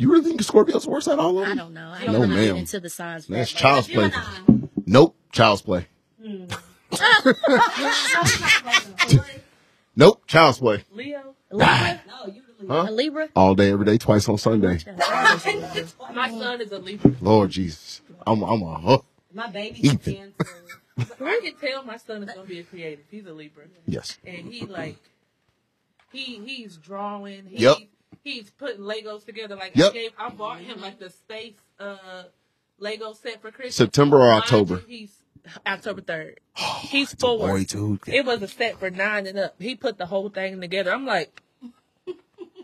You 0.00 0.12
really 0.12 0.24
think 0.26 0.40
Scorpio's 0.42 0.86
worse 0.86 1.08
at 1.08 1.18
all 1.18 1.40
of 1.40 1.48
them? 1.48 1.58
I 1.58 1.60
don't 1.60 1.74
know. 1.74 1.90
I 1.92 2.04
don't 2.04 2.12
No, 2.14 2.20
really 2.20 2.34
get 2.36 2.46
ma'am. 2.52 2.56
into 2.58 2.78
the 2.78 2.88
signs. 2.88 3.26
for 3.26 3.32
That's 3.32 3.50
child's 3.50 3.88
play. 3.88 4.12
Nope, 4.86 5.16
child's 5.32 5.62
play. 5.62 5.88
Hmm. 6.24 6.44
nope, 9.96 10.22
child's 10.26 10.58
play. 10.58 10.84
Leo. 10.92 11.34
Libra. 11.50 12.00
No, 12.06 12.26
you 12.32 12.42
Huh? 12.66 12.86
A 12.88 12.90
Libra. 12.90 13.28
All 13.36 13.54
day, 13.54 13.70
every 13.70 13.86
day, 13.86 13.98
twice 13.98 14.28
on 14.28 14.36
Sunday. 14.36 14.80
My 16.12 16.28
son 16.28 16.60
is 16.60 16.72
a 16.72 16.78
Libra. 16.78 17.12
Lord 17.20 17.50
Jesus, 17.50 18.02
I'm 18.26 18.42
I'm 18.42 18.62
a 18.62 18.74
huh. 18.78 18.98
My 19.32 19.48
baby's 19.48 19.84
Ethan. 19.94 20.34
Cancer. 20.96 21.24
I 21.24 21.40
can 21.44 21.54
tell 21.56 21.84
my 21.84 21.96
son 21.96 22.24
is 22.24 22.34
gonna 22.34 22.46
be 22.48 22.58
a 22.58 22.64
creative. 22.64 23.04
He's 23.10 23.26
a 23.26 23.32
Libra, 23.32 23.66
Yes. 23.86 24.18
and 24.26 24.52
he 24.52 24.66
like 24.66 24.96
he 26.12 26.40
he's 26.44 26.76
drawing. 26.76 27.46
He, 27.46 27.58
Yep. 27.62 27.76
He's 28.24 28.50
putting 28.50 28.80
Legos 28.80 29.24
together. 29.24 29.54
Like 29.54 29.76
Yep. 29.76 29.90
I 29.90 29.94
gave, 29.94 30.10
I 30.18 30.28
bought 30.30 30.58
him 30.58 30.80
like 30.80 30.98
the 30.98 31.10
space 31.10 31.54
uh 31.78 32.24
Lego 32.80 33.12
set 33.12 33.40
for 33.40 33.52
Christmas. 33.52 33.76
September 33.76 34.16
or 34.18 34.32
October? 34.32 34.82
He's 34.88 35.14
October 35.66 36.00
third. 36.00 36.40
He's 36.80 37.12
four. 37.14 37.38
Boy, 37.38 37.64
dude. 37.64 38.00
It 38.06 38.24
was 38.26 38.42
a 38.42 38.48
set 38.48 38.78
for 38.78 38.90
nine 38.90 39.26
and 39.26 39.38
up. 39.38 39.54
He 39.58 39.74
put 39.74 39.98
the 39.98 40.06
whole 40.06 40.28
thing 40.30 40.60
together. 40.60 40.92
I'm 40.92 41.06
like, 41.06 41.42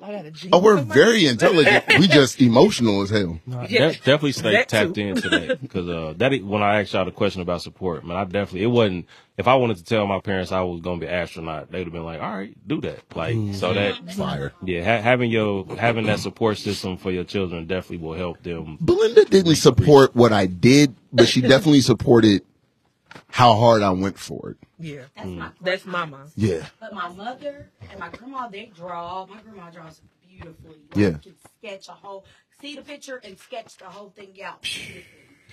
I 0.03 0.13
got 0.13 0.27
a 0.27 0.31
G. 0.31 0.51
Oh, 0.53 0.59
we're 0.61 0.77
very 0.83 1.27
intelligent. 1.29 1.85
We 1.99 2.09
just 2.09 2.39
emotional 2.41 3.03
as 3.03 3.11
hell. 3.11 3.39
de- 3.49 3.67
Yeah. 3.71 3.89
definitely 3.91 4.33
stay 4.33 4.53
That 4.53 4.69
tapped 4.69 4.95
too. 4.97 5.01
into 5.01 5.29
that 5.31 5.63
because 5.63 5.89
uh, 5.89 6.13
that 6.19 6.45
when 6.45 6.63
I 6.63 6.81
asked 6.83 6.93
y'all 6.93 7.07
the 7.07 7.11
question 7.11 7.41
about 7.41 7.63
support, 7.63 8.05
man, 8.05 8.17
I 8.17 8.25
definitely 8.25 8.65
it 8.65 8.67
wasn't. 8.67 9.07
If 9.39 9.49
I 9.49 9.55
wanted 9.55 9.79
to 9.79 9.85
tell 9.85 10.07
my 10.07 10.21
parents 10.21 10.53
I 10.53 10.61
was 10.61 10.81
gonna 10.83 11.01
be 11.01 11.07
an 11.07 11.13
astronaut, 11.15 11.73
they'd 11.73 11.85
have 11.85 11.93
been 11.93 12.05
like, 12.05 12.21
"All 12.21 12.37
right, 12.37 12.55
do 12.69 12.81
that." 12.83 13.01
Like 13.17 13.35
so 13.55 13.73
that 13.73 14.13
Fire. 14.15 14.53
yeah, 14.63 14.85
ha- 14.85 15.03
having 15.03 15.31
your 15.31 15.67
having 15.77 16.05
that 16.07 16.21
support 16.21 16.59
system 16.59 16.99
for 16.99 17.11
your 17.11 17.25
children 17.25 17.67
definitely 17.67 18.05
will 18.07 18.15
help 18.15 18.43
them. 18.43 18.77
Belinda 18.81 19.25
didn't 19.25 19.57
support 19.57 20.15
what 20.15 20.33
I 20.33 20.47
did, 20.47 20.95
but 21.13 21.29
she 21.29 21.41
definitely 21.53 21.81
supported 21.81 22.43
how 23.29 23.55
hard 23.55 23.83
I 23.83 23.91
went 23.91 24.19
for 24.19 24.51
it. 24.51 24.57
Yeah, 24.79 25.03
That's 25.17 25.29
mm. 25.29 25.39
my 25.39 25.51
that's 25.61 25.87
mama. 25.87 26.27
Yeah. 26.37 26.67
But 26.81 26.93
my 26.95 27.09
mother 27.09 27.69
and 27.91 27.99
my 28.01 28.09
grandma, 28.11 28.49
they 28.49 28.67
draw. 28.75 29.27
My 29.27 29.41
grandma 29.43 29.71
draws 29.71 30.01
beautifully. 30.29 30.77
Like, 30.91 30.97
Yeah. 30.97 31.09
You 31.09 31.19
can 31.19 31.35
sketch 31.59 31.89
a 31.89 31.93
whole, 31.93 32.25
see 32.61 32.77
the 32.77 32.83
picture 32.83 33.21
and 33.23 33.39
sketch 33.39 33.77
the 33.79 33.87
whole 33.87 34.11
thing 34.11 34.41
out. 34.43 34.67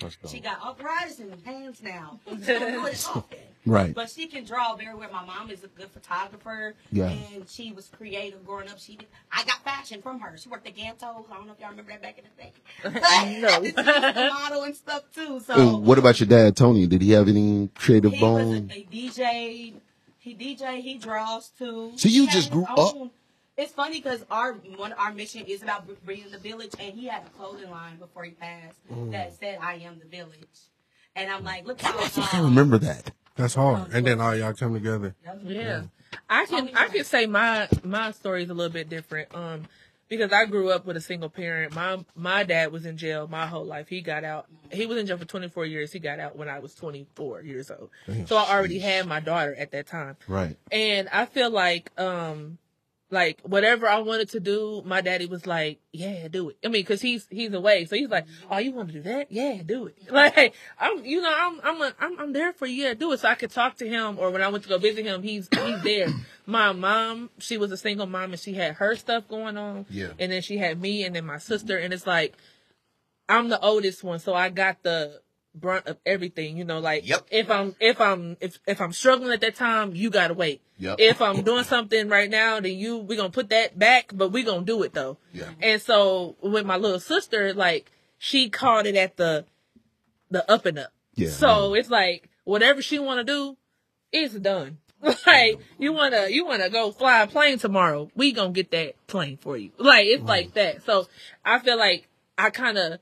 Beautifully. 0.02 0.08
That's 0.08 0.16
dope. 0.16 0.30
She 0.30 0.40
got 0.40 0.62
arthritis 0.62 1.20
in 1.20 1.30
her 1.30 1.36
hands 1.44 1.82
now. 1.82 2.20
She 2.28 2.34
don't 2.46 2.72
do 2.72 2.86
it 2.86 3.06
often. 3.14 3.38
Right. 3.64 3.94
But 3.94 4.10
she 4.10 4.26
can 4.26 4.44
draw 4.44 4.74
very 4.74 4.94
well. 4.94 5.08
My 5.12 5.24
mom 5.24 5.48
is 5.50 5.62
a 5.62 5.68
good 5.68 5.88
photographer. 5.90 6.74
Yeah. 6.90 7.10
And 7.10 7.48
she 7.48 7.70
was 7.72 7.88
creative 7.96 8.44
growing 8.44 8.68
up. 8.68 8.78
She 8.80 8.96
did, 8.96 9.06
I 9.30 9.44
got 9.44 9.62
fashion 9.62 10.02
from 10.02 10.18
her. 10.20 10.36
She 10.36 10.48
worked 10.48 10.66
at 10.66 10.74
Gantos. 10.76 11.30
I 11.30 11.34
don't 11.36 11.46
know 11.46 11.52
if 11.52 11.60
y'all 11.60 11.70
remember 11.70 11.92
that 11.92 12.02
back 12.02 12.18
in 12.18 12.24
the 12.24 12.42
day. 12.42 12.52
No. 13.40 13.62
she 13.64 13.72
was 13.72 13.86
a 13.86 14.28
model 14.32 14.62
and 14.64 14.74
stuff 14.74 15.02
too. 15.14 15.38
So 15.40 15.54
And 15.76 15.86
what 15.86 15.98
about 15.98 16.18
your 16.18 16.28
dad, 16.28 16.56
Tony? 16.56 16.86
Did 16.88 17.02
he 17.02 17.12
have 17.12 17.28
any 17.28 17.68
creative 17.74 18.12
he 18.12 18.22
was 18.22 18.40
a, 18.42 18.44
bone? 18.60 18.70
a 18.74 18.84
DJ. 18.92 19.74
He 20.18 20.34
DJ. 20.34 20.80
He 20.80 20.98
draws 20.98 21.50
too. 21.50 21.92
So 21.96 22.08
you 22.08 22.22
He 22.22 22.26
just 22.26 22.36
his 22.36 22.48
grew 22.48 22.64
up- 22.64 22.78
own- 22.96 23.10
It's 23.56 23.72
funny 23.72 24.00
because 24.00 24.24
our 24.30 24.54
one 24.76 24.92
our 24.94 25.12
mission 25.12 25.44
is 25.46 25.62
about 25.62 25.86
bringing 26.04 26.30
the 26.30 26.38
village, 26.38 26.72
and 26.78 26.94
he 26.94 27.06
had 27.06 27.22
a 27.26 27.30
clothing 27.30 27.70
line 27.70 27.96
before 27.96 28.24
he 28.24 28.30
passed 28.30 28.78
that 29.10 29.38
said 29.38 29.58
"I 29.60 29.74
am 29.74 29.98
the 29.98 30.06
village," 30.06 30.70
and 31.14 31.30
I'm 31.30 31.44
like, 31.44 31.66
look 31.66 31.80
how 31.80 31.98
I 31.98 32.08
think 32.08 32.34
I 32.34 32.38
um, 32.38 32.46
remember 32.46 32.78
that. 32.78 33.10
That's 33.36 33.54
hard. 33.54 33.92
And 33.92 34.06
then 34.06 34.20
all 34.20 34.34
y'all 34.34 34.52
come 34.54 34.74
together. 34.74 35.14
Yeah. 35.44 35.82
I 36.28 36.46
can 36.46 36.70
I 36.74 36.88
can 36.88 37.04
say 37.04 37.26
my 37.26 37.68
my 37.82 38.10
story 38.12 38.44
is 38.44 38.50
a 38.50 38.54
little 38.54 38.72
bit 38.72 38.88
different. 38.88 39.34
Um 39.34 39.64
because 40.08 40.30
I 40.30 40.44
grew 40.44 40.70
up 40.70 40.84
with 40.84 40.98
a 40.98 41.00
single 41.00 41.30
parent. 41.30 41.74
My 41.74 42.04
my 42.14 42.44
dad 42.44 42.70
was 42.70 42.84
in 42.84 42.98
jail 42.98 43.28
my 43.28 43.46
whole 43.46 43.64
life. 43.64 43.88
He 43.88 44.02
got 44.02 44.24
out. 44.24 44.46
He 44.70 44.84
was 44.84 44.98
in 44.98 45.06
jail 45.06 45.16
for 45.16 45.24
24 45.24 45.64
years. 45.66 45.92
He 45.92 45.98
got 45.98 46.20
out 46.20 46.36
when 46.36 46.48
I 46.48 46.58
was 46.58 46.74
24 46.74 47.42
years 47.42 47.70
old. 47.70 47.88
So 48.26 48.36
I 48.36 48.50
already 48.50 48.78
had 48.78 49.06
my 49.06 49.20
daughter 49.20 49.54
at 49.54 49.72
that 49.72 49.86
time. 49.86 50.16
Right. 50.28 50.56
And 50.70 51.08
I 51.10 51.24
feel 51.24 51.50
like 51.50 51.90
um 51.98 52.58
like 53.12 53.40
whatever 53.42 53.88
I 53.88 53.98
wanted 53.98 54.30
to 54.30 54.40
do, 54.40 54.82
my 54.84 55.00
daddy 55.00 55.26
was 55.26 55.46
like, 55.46 55.80
"Yeah, 55.92 56.28
do 56.28 56.50
it." 56.50 56.56
I 56.64 56.68
mean, 56.68 56.84
cuz 56.84 57.00
he's 57.00 57.26
he's 57.30 57.52
away. 57.52 57.84
So 57.84 57.96
he's 57.96 58.08
like, 58.08 58.26
mm-hmm. 58.26 58.52
"Oh, 58.52 58.58
you 58.58 58.72
want 58.72 58.88
to 58.88 58.94
do 58.94 59.02
that? 59.02 59.30
Yeah, 59.30 59.62
do 59.64 59.86
it." 59.86 59.96
Like, 60.10 60.54
I'm 60.78 61.04
you 61.04 61.20
know, 61.20 61.34
I'm 61.34 61.60
I'm 61.62 61.82
a, 61.82 61.94
I'm 62.00 62.18
I'm 62.18 62.32
there 62.32 62.52
for 62.52 62.66
you. 62.66 62.84
Yeah, 62.84 62.94
do 62.94 63.12
it 63.12 63.20
so 63.20 63.28
I 63.28 63.34
could 63.34 63.50
talk 63.50 63.76
to 63.76 63.88
him 63.88 64.18
or 64.18 64.30
when 64.30 64.42
I 64.42 64.48
went 64.48 64.64
to 64.64 64.68
go 64.70 64.78
visit 64.78 65.04
him, 65.04 65.22
he's 65.22 65.48
he's 65.52 65.82
there. 65.82 66.08
my 66.46 66.72
mom, 66.72 67.30
she 67.38 67.56
was 67.56 67.70
a 67.70 67.76
single 67.76 68.06
mom 68.06 68.32
and 68.32 68.40
she 68.40 68.54
had 68.54 68.74
her 68.74 68.96
stuff 68.96 69.28
going 69.28 69.56
on. 69.56 69.86
Yeah. 69.90 70.08
And 70.18 70.32
then 70.32 70.42
she 70.42 70.58
had 70.58 70.80
me 70.80 71.04
and 71.04 71.14
then 71.14 71.26
my 71.26 71.38
sister 71.38 71.78
and 71.78 71.92
it's 71.92 72.06
like 72.06 72.34
I'm 73.28 73.48
the 73.48 73.60
oldest 73.60 74.02
one, 74.02 74.18
so 74.18 74.34
I 74.34 74.48
got 74.48 74.82
the 74.82 75.20
brunt 75.54 75.86
of 75.86 75.98
everything, 76.06 76.56
you 76.56 76.64
know, 76.64 76.80
like 76.80 77.06
Yep. 77.06 77.26
if 77.30 77.50
I'm 77.50 77.74
if 77.80 78.00
I'm 78.00 78.36
if 78.40 78.58
if 78.66 78.80
I'm 78.80 78.92
struggling 78.92 79.32
at 79.32 79.40
that 79.42 79.54
time, 79.54 79.94
you 79.94 80.10
gotta 80.10 80.34
wait. 80.34 80.62
Yep. 80.78 80.96
If 80.98 81.20
I'm 81.22 81.42
doing 81.42 81.64
something 81.64 82.08
right 82.08 82.30
now, 82.30 82.60
then 82.60 82.76
you 82.78 82.98
we're 82.98 83.16
gonna 83.16 83.30
put 83.30 83.50
that 83.50 83.78
back, 83.78 84.10
but 84.14 84.30
we 84.30 84.42
gonna 84.42 84.64
do 84.64 84.82
it 84.82 84.94
though. 84.94 85.18
Yeah. 85.32 85.50
And 85.60 85.80
so 85.80 86.36
with 86.42 86.64
my 86.64 86.76
little 86.76 87.00
sister, 87.00 87.52
like 87.54 87.90
she 88.18 88.48
called 88.48 88.86
it 88.86 88.96
at 88.96 89.16
the 89.16 89.44
the 90.30 90.50
up 90.50 90.64
and 90.66 90.78
up. 90.78 90.92
Yeah. 91.14 91.28
So 91.30 91.74
it's 91.74 91.90
like 91.90 92.28
whatever 92.44 92.80
she 92.80 92.98
wanna 92.98 93.24
do, 93.24 93.56
it's 94.12 94.34
done. 94.34 94.78
Like 95.26 95.58
you 95.78 95.92
wanna 95.92 96.28
you 96.28 96.46
wanna 96.46 96.70
go 96.70 96.92
fly 96.92 97.22
a 97.22 97.26
plane 97.26 97.58
tomorrow, 97.58 98.10
we 98.14 98.32
gonna 98.32 98.52
get 98.52 98.70
that 98.70 98.94
plane 99.08 99.36
for 99.36 99.56
you. 99.56 99.72
Like 99.76 100.06
it's 100.06 100.22
like 100.22 100.54
that. 100.54 100.84
So 100.86 101.08
I 101.44 101.58
feel 101.58 101.76
like 101.76 102.08
I 102.38 102.50
kind 102.50 102.78
of 102.78 103.00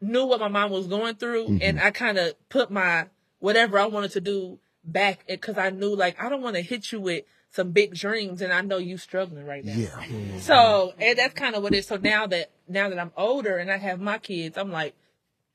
knew 0.00 0.26
what 0.26 0.40
my 0.40 0.48
mom 0.48 0.70
was 0.70 0.86
going 0.86 1.14
through, 1.16 1.46
and 1.46 1.60
mm-hmm. 1.60 1.86
I 1.86 1.90
kind 1.90 2.18
of 2.18 2.34
put 2.48 2.70
my 2.70 3.06
whatever 3.38 3.78
I 3.78 3.86
wanted 3.86 4.12
to 4.12 4.20
do 4.20 4.58
back 4.84 5.26
because 5.26 5.58
I 5.58 5.70
knew 5.70 5.94
like 5.94 6.20
I 6.22 6.28
don't 6.28 6.42
want 6.42 6.56
to 6.56 6.62
hit 6.62 6.92
you 6.92 7.00
with 7.00 7.24
some 7.50 7.72
big 7.72 7.94
dreams, 7.94 8.40
and 8.42 8.52
I 8.52 8.60
know 8.60 8.78
you 8.78 8.96
struggling 8.96 9.44
right 9.44 9.64
now. 9.64 9.74
Yeah. 9.74 9.88
Mm-hmm. 9.88 10.38
So 10.38 10.94
and 10.98 11.18
that's 11.18 11.34
kind 11.34 11.54
of 11.54 11.62
what 11.62 11.74
it 11.74 11.78
is. 11.78 11.86
So 11.86 11.96
now 11.96 12.26
that 12.28 12.50
now 12.68 12.88
that 12.88 12.98
I'm 12.98 13.12
older 13.16 13.56
and 13.58 13.70
I 13.70 13.76
have 13.76 14.00
my 14.00 14.18
kids, 14.18 14.56
I'm 14.56 14.70
like, 14.70 14.94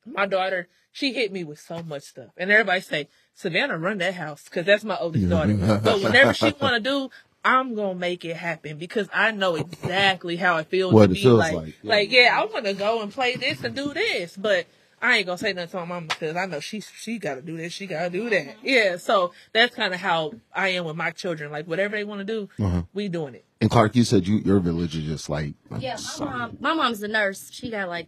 my 0.05 0.25
daughter, 0.25 0.67
she 0.91 1.13
hit 1.13 1.31
me 1.31 1.43
with 1.43 1.59
so 1.59 1.81
much 1.83 2.03
stuff, 2.03 2.31
and 2.37 2.51
everybody 2.51 2.81
say, 2.81 3.07
Savannah, 3.33 3.77
run 3.77 3.97
that 3.99 4.13
house 4.13 4.43
because 4.43 4.65
that's 4.65 4.83
my 4.83 4.97
oldest 4.97 5.25
mm-hmm. 5.25 5.65
daughter. 5.65 5.81
But 5.83 6.01
whenever 6.01 6.33
she 6.33 6.53
want 6.59 6.75
to 6.75 6.79
do. 6.79 7.09
I'm 7.45 7.75
gonna 7.75 7.95
make 7.95 8.25
it 8.25 8.35
happen 8.35 8.77
because 8.77 9.07
I 9.13 9.29
know 9.31 9.55
exactly 9.55 10.35
how 10.35 10.57
it 10.57 10.67
feels 10.67 10.91
What 10.93 11.05
to 11.07 11.11
it 11.11 11.13
be 11.15 11.21
feels 11.21 11.39
like, 11.39 11.53
like, 11.53 11.73
yeah. 11.83 11.89
like, 11.91 12.11
yeah, 12.11 12.39
I 12.41 12.45
want 12.45 12.65
to 12.65 12.73
go 12.73 13.01
and 13.03 13.11
play 13.13 13.35
this 13.35 13.63
and 13.63 13.75
do 13.75 13.93
this, 13.93 14.35
but 14.35 14.65
I 15.01 15.17
ain't 15.17 15.27
gonna 15.27 15.37
say 15.37 15.53
nothing 15.53 15.69
to 15.69 15.77
my 15.77 15.85
mama 15.85 16.07
because 16.07 16.35
I 16.35 16.47
know 16.47 16.59
she 16.59 16.81
she 16.81 17.19
got 17.19 17.35
to 17.35 17.41
do 17.43 17.55
this, 17.55 17.71
she 17.71 17.85
got 17.85 18.05
to 18.05 18.09
do 18.09 18.29
that. 18.31 18.55
Yeah, 18.63 18.97
so 18.97 19.31
that's 19.53 19.75
kind 19.75 19.93
of 19.93 19.99
how 19.99 20.33
I 20.53 20.69
am 20.69 20.85
with 20.85 20.95
my 20.95 21.11
children. 21.11 21.51
Like 21.51 21.67
whatever 21.67 21.95
they 21.95 22.03
want 22.03 22.19
to 22.19 22.25
do, 22.25 22.49
Uh-huh. 22.59 22.81
we 22.93 23.07
doing 23.09 23.35
it. 23.35 23.45
And 23.61 23.69
Klarke, 23.69 23.95
you 23.95 24.03
said 24.03 24.27
you 24.27 24.39
your 24.39 24.59
village 24.59 24.95
is 24.95 25.03
just 25.03 25.29
like 25.29 25.53
Yeah, 25.79 25.97
my 26.19 26.25
mom. 26.25 26.57
My 26.59 26.73
mom's 26.73 27.03
a 27.03 27.07
nurse. 27.07 27.49
She 27.51 27.69
got 27.69 27.87
like 27.89 28.07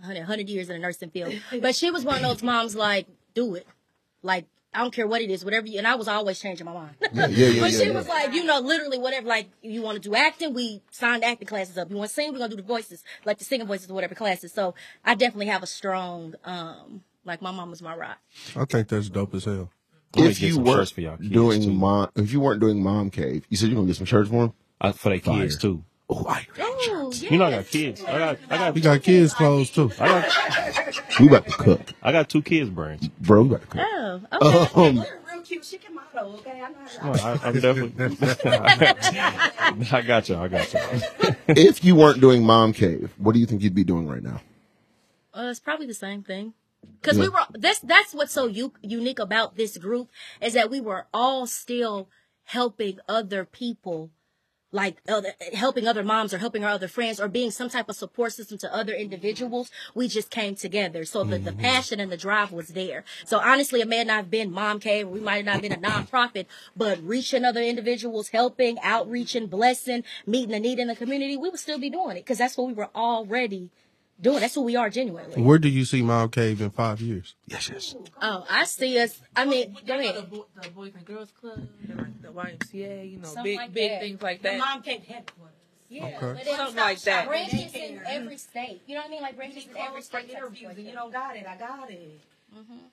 100, 0.00 0.18
100 0.20 0.48
years 0.50 0.68
in 0.68 0.74
the 0.74 0.80
nursing 0.80 1.10
field, 1.10 1.32
but 1.62 1.74
she 1.74 1.90
was 1.90 2.04
one 2.04 2.16
of 2.16 2.22
those 2.22 2.42
moms 2.42 2.74
like, 2.76 3.06
do 3.34 3.54
it, 3.54 3.66
like. 4.22 4.44
I 4.72 4.78
don't 4.78 4.92
care 4.92 5.06
what 5.06 5.20
it 5.20 5.30
is, 5.30 5.44
whatever 5.44 5.66
you, 5.66 5.78
and 5.78 5.86
I 5.86 5.96
was 5.96 6.06
always 6.06 6.38
changing 6.38 6.64
my 6.64 6.72
mind. 6.72 6.94
yeah, 7.00 7.26
yeah, 7.26 7.26
yeah. 7.48 7.60
but 7.60 7.72
she 7.72 7.86
yeah. 7.86 7.92
was 7.92 8.06
like, 8.06 8.32
you 8.32 8.44
know, 8.44 8.60
literally 8.60 8.98
whatever, 8.98 9.26
like, 9.26 9.48
you 9.62 9.82
want 9.82 10.00
to 10.00 10.08
do 10.08 10.14
acting, 10.14 10.54
we 10.54 10.80
signed 10.92 11.24
acting 11.24 11.48
classes 11.48 11.76
up. 11.76 11.90
You 11.90 11.96
want 11.96 12.08
to 12.08 12.14
sing, 12.14 12.30
we're 12.32 12.38
going 12.38 12.50
to 12.50 12.56
do 12.56 12.62
the 12.62 12.68
voices, 12.68 13.02
like 13.24 13.38
the 13.38 13.44
singing 13.44 13.66
voices 13.66 13.90
or 13.90 13.94
whatever 13.94 14.14
classes. 14.14 14.52
So 14.52 14.74
I 15.04 15.16
definitely 15.16 15.46
have 15.46 15.64
a 15.64 15.66
strong, 15.66 16.34
um, 16.44 17.02
like 17.24 17.42
my 17.42 17.50
mom 17.50 17.70
was 17.70 17.82
my 17.82 17.96
rock. 17.96 18.18
I 18.54 18.64
think 18.64 18.88
that's 18.88 19.08
dope 19.08 19.34
as 19.34 19.44
hell. 19.44 19.70
I'm 20.16 20.24
if 20.24 20.40
you 20.40 20.58
weren't 20.58 20.90
for 20.90 21.00
y'all 21.00 21.16
kids, 21.16 21.30
doing 21.30 21.62
too. 21.62 21.72
mom, 21.72 22.10
if 22.16 22.32
you 22.32 22.40
weren't 22.40 22.60
doing 22.60 22.82
mom 22.82 23.10
cave, 23.10 23.46
you 23.48 23.56
said 23.56 23.68
you're 23.68 23.76
gonna 23.76 23.86
get 23.86 23.96
some 23.96 24.06
shirts 24.06 24.28
for 24.28 24.46
them. 24.46 24.52
I, 24.80 24.92
for 24.92 25.10
their 25.10 25.20
kids 25.20 25.56
too. 25.56 25.84
Oh, 26.12 26.26
I 26.28 26.44
Oh, 26.58 27.12
You 27.14 27.38
know 27.38 27.44
I 27.44 27.50
got 27.52 27.66
kids. 27.66 28.02
I 28.04 28.18
got 28.18 28.38
I 28.50 28.56
got 28.58 28.76
You 28.76 28.82
got 28.82 29.02
kids 29.02 29.32
clothes 29.32 29.70
too. 29.70 29.92
I 30.00 30.08
got 30.08 31.20
we 31.20 31.28
about 31.28 31.46
to 31.46 31.52
cook, 31.52 31.80
I 32.02 32.10
got 32.12 32.28
two 32.28 32.42
kids 32.42 32.68
brands. 32.68 33.06
bro. 33.08 33.42
We 33.42 33.48
about 33.50 33.60
to 33.62 33.66
cook. 33.68 33.80
Oh, 33.84 34.20
okay. 34.32 34.88
Um, 34.88 34.96
real 35.32 35.42
cute. 35.44 35.64
She 35.64 35.78
can 35.78 35.94
model, 35.94 36.34
okay? 36.36 36.60
I 36.62 36.68
know 36.70 36.76
how 37.00 37.06
No, 37.12 37.14
to 37.14 37.22
I, 37.22 37.48
I'm 37.48 37.60
definitely. 37.60 38.26
I 39.92 40.02
got 40.02 40.28
you. 40.28 40.36
I 40.36 40.48
got 40.48 40.72
you. 40.72 40.80
if 41.48 41.84
you 41.84 41.94
weren't 41.94 42.20
doing 42.20 42.42
mom 42.44 42.72
cave, 42.72 43.12
what 43.18 43.32
do 43.32 43.38
you 43.38 43.46
think 43.46 43.62
you'd 43.62 43.74
be 43.74 43.84
doing 43.84 44.08
right 44.08 44.22
now? 44.22 44.40
Uh, 45.32 45.48
it's 45.50 45.60
probably 45.60 45.86
the 45.86 45.94
same 45.94 46.22
thing. 46.24 46.54
Cause 47.02 47.18
we 47.18 47.28
were, 47.28 47.38
that's, 47.52 47.78
that's 47.80 48.14
what's 48.14 48.32
so 48.32 48.46
u- 48.46 48.72
unique 48.82 49.18
about 49.18 49.56
this 49.56 49.76
group 49.78 50.10
is 50.40 50.54
that 50.54 50.70
we 50.70 50.80
were 50.80 51.06
all 51.14 51.46
still 51.46 52.08
helping 52.44 52.98
other 53.08 53.44
people, 53.44 54.10
like 54.72 54.98
other, 55.08 55.32
helping 55.52 55.86
other 55.86 56.02
moms 56.04 56.32
or 56.32 56.38
helping 56.38 56.64
our 56.64 56.70
other 56.70 56.88
friends 56.88 57.20
or 57.20 57.28
being 57.28 57.50
some 57.50 57.68
type 57.68 57.88
of 57.88 57.96
support 57.96 58.32
system 58.32 58.58
to 58.58 58.74
other 58.74 58.92
individuals. 58.92 59.70
We 59.94 60.08
just 60.08 60.30
came 60.30 60.54
together. 60.54 61.04
So 61.04 61.24
the, 61.24 61.38
the 61.38 61.50
mm-hmm. 61.50 61.60
passion 61.60 62.00
and 62.00 62.10
the 62.10 62.16
drive 62.16 62.52
was 62.52 62.68
there. 62.68 63.04
So 63.24 63.38
honestly, 63.38 63.80
it 63.80 63.88
may 63.88 64.04
not 64.04 64.16
have 64.16 64.30
been 64.30 64.52
mom 64.52 64.80
cave. 64.80 65.08
We 65.08 65.20
might 65.20 65.44
not 65.44 65.54
have 65.54 65.62
been 65.62 65.72
a 65.72 65.76
nonprofit, 65.76 66.46
but 66.76 67.02
reaching 67.02 67.44
other 67.44 67.62
individuals, 67.62 68.28
helping, 68.28 68.78
outreaching, 68.82 69.46
blessing, 69.46 70.04
meeting 70.26 70.50
the 70.50 70.60
need 70.60 70.78
in 70.78 70.88
the 70.88 70.96
community, 70.96 71.36
we 71.36 71.48
would 71.48 71.60
still 71.60 71.78
be 71.78 71.90
doing 71.90 72.16
it 72.16 72.20
because 72.20 72.38
that's 72.38 72.56
what 72.56 72.66
we 72.66 72.72
were 72.72 72.90
already 72.94 73.70
doing. 74.20 74.40
That's 74.40 74.54
who 74.54 74.62
we 74.62 74.76
are 74.76 74.90
genuinely. 74.90 75.40
Where 75.42 75.58
do 75.58 75.68
you 75.68 75.84
see 75.84 76.02
Mom 76.02 76.30
Cave 76.30 76.60
in 76.60 76.70
five 76.70 77.00
years? 77.00 77.34
Yes, 77.46 77.68
yes. 77.72 77.94
Oh, 78.20 78.44
I 78.50 78.64
see 78.64 78.98
us. 78.98 79.20
I 79.34 79.44
mean, 79.44 79.76
go 79.86 79.98
ahead. 79.98 80.14
The, 80.16 80.22
bo- 80.22 80.46
the 80.60 80.68
Boys 80.70 80.92
and 80.94 81.04
Girls 81.04 81.30
Club, 81.40 81.58
and 81.88 82.14
the 82.22 82.28
YMCA, 82.28 83.10
you 83.12 83.18
know, 83.18 83.24
Something 83.28 83.44
big 83.44 83.56
like 83.58 83.72
big 83.74 83.90
that. 83.90 84.00
things 84.00 84.22
like 84.22 84.42
The 84.42 84.48
that. 84.50 84.58
mom 84.58 84.82
Cave 84.82 85.02
headquarters. 85.04 85.54
Yeah, 85.88 86.04
Okay. 86.04 86.18
but 86.20 86.46
it's 86.46 86.56
Something 86.56 86.76
like 86.76 87.00
that. 87.02 87.26
branches 87.26 87.74
in 87.74 88.00
every 88.06 88.36
state. 88.36 88.82
You 88.86 88.94
know 88.94 89.00
what 89.00 89.08
I 89.08 89.10
mean? 89.10 89.22
Like 89.22 89.36
branches 89.36 89.66
in 89.66 89.76
every 89.76 90.02
state. 90.02 90.30
interviews 90.30 90.76
and 90.76 90.86
you 90.86 90.92
don't 90.92 91.12
got 91.12 91.34
it. 91.36 91.44
I 91.48 91.56
got 91.56 91.90
it. 91.90 92.20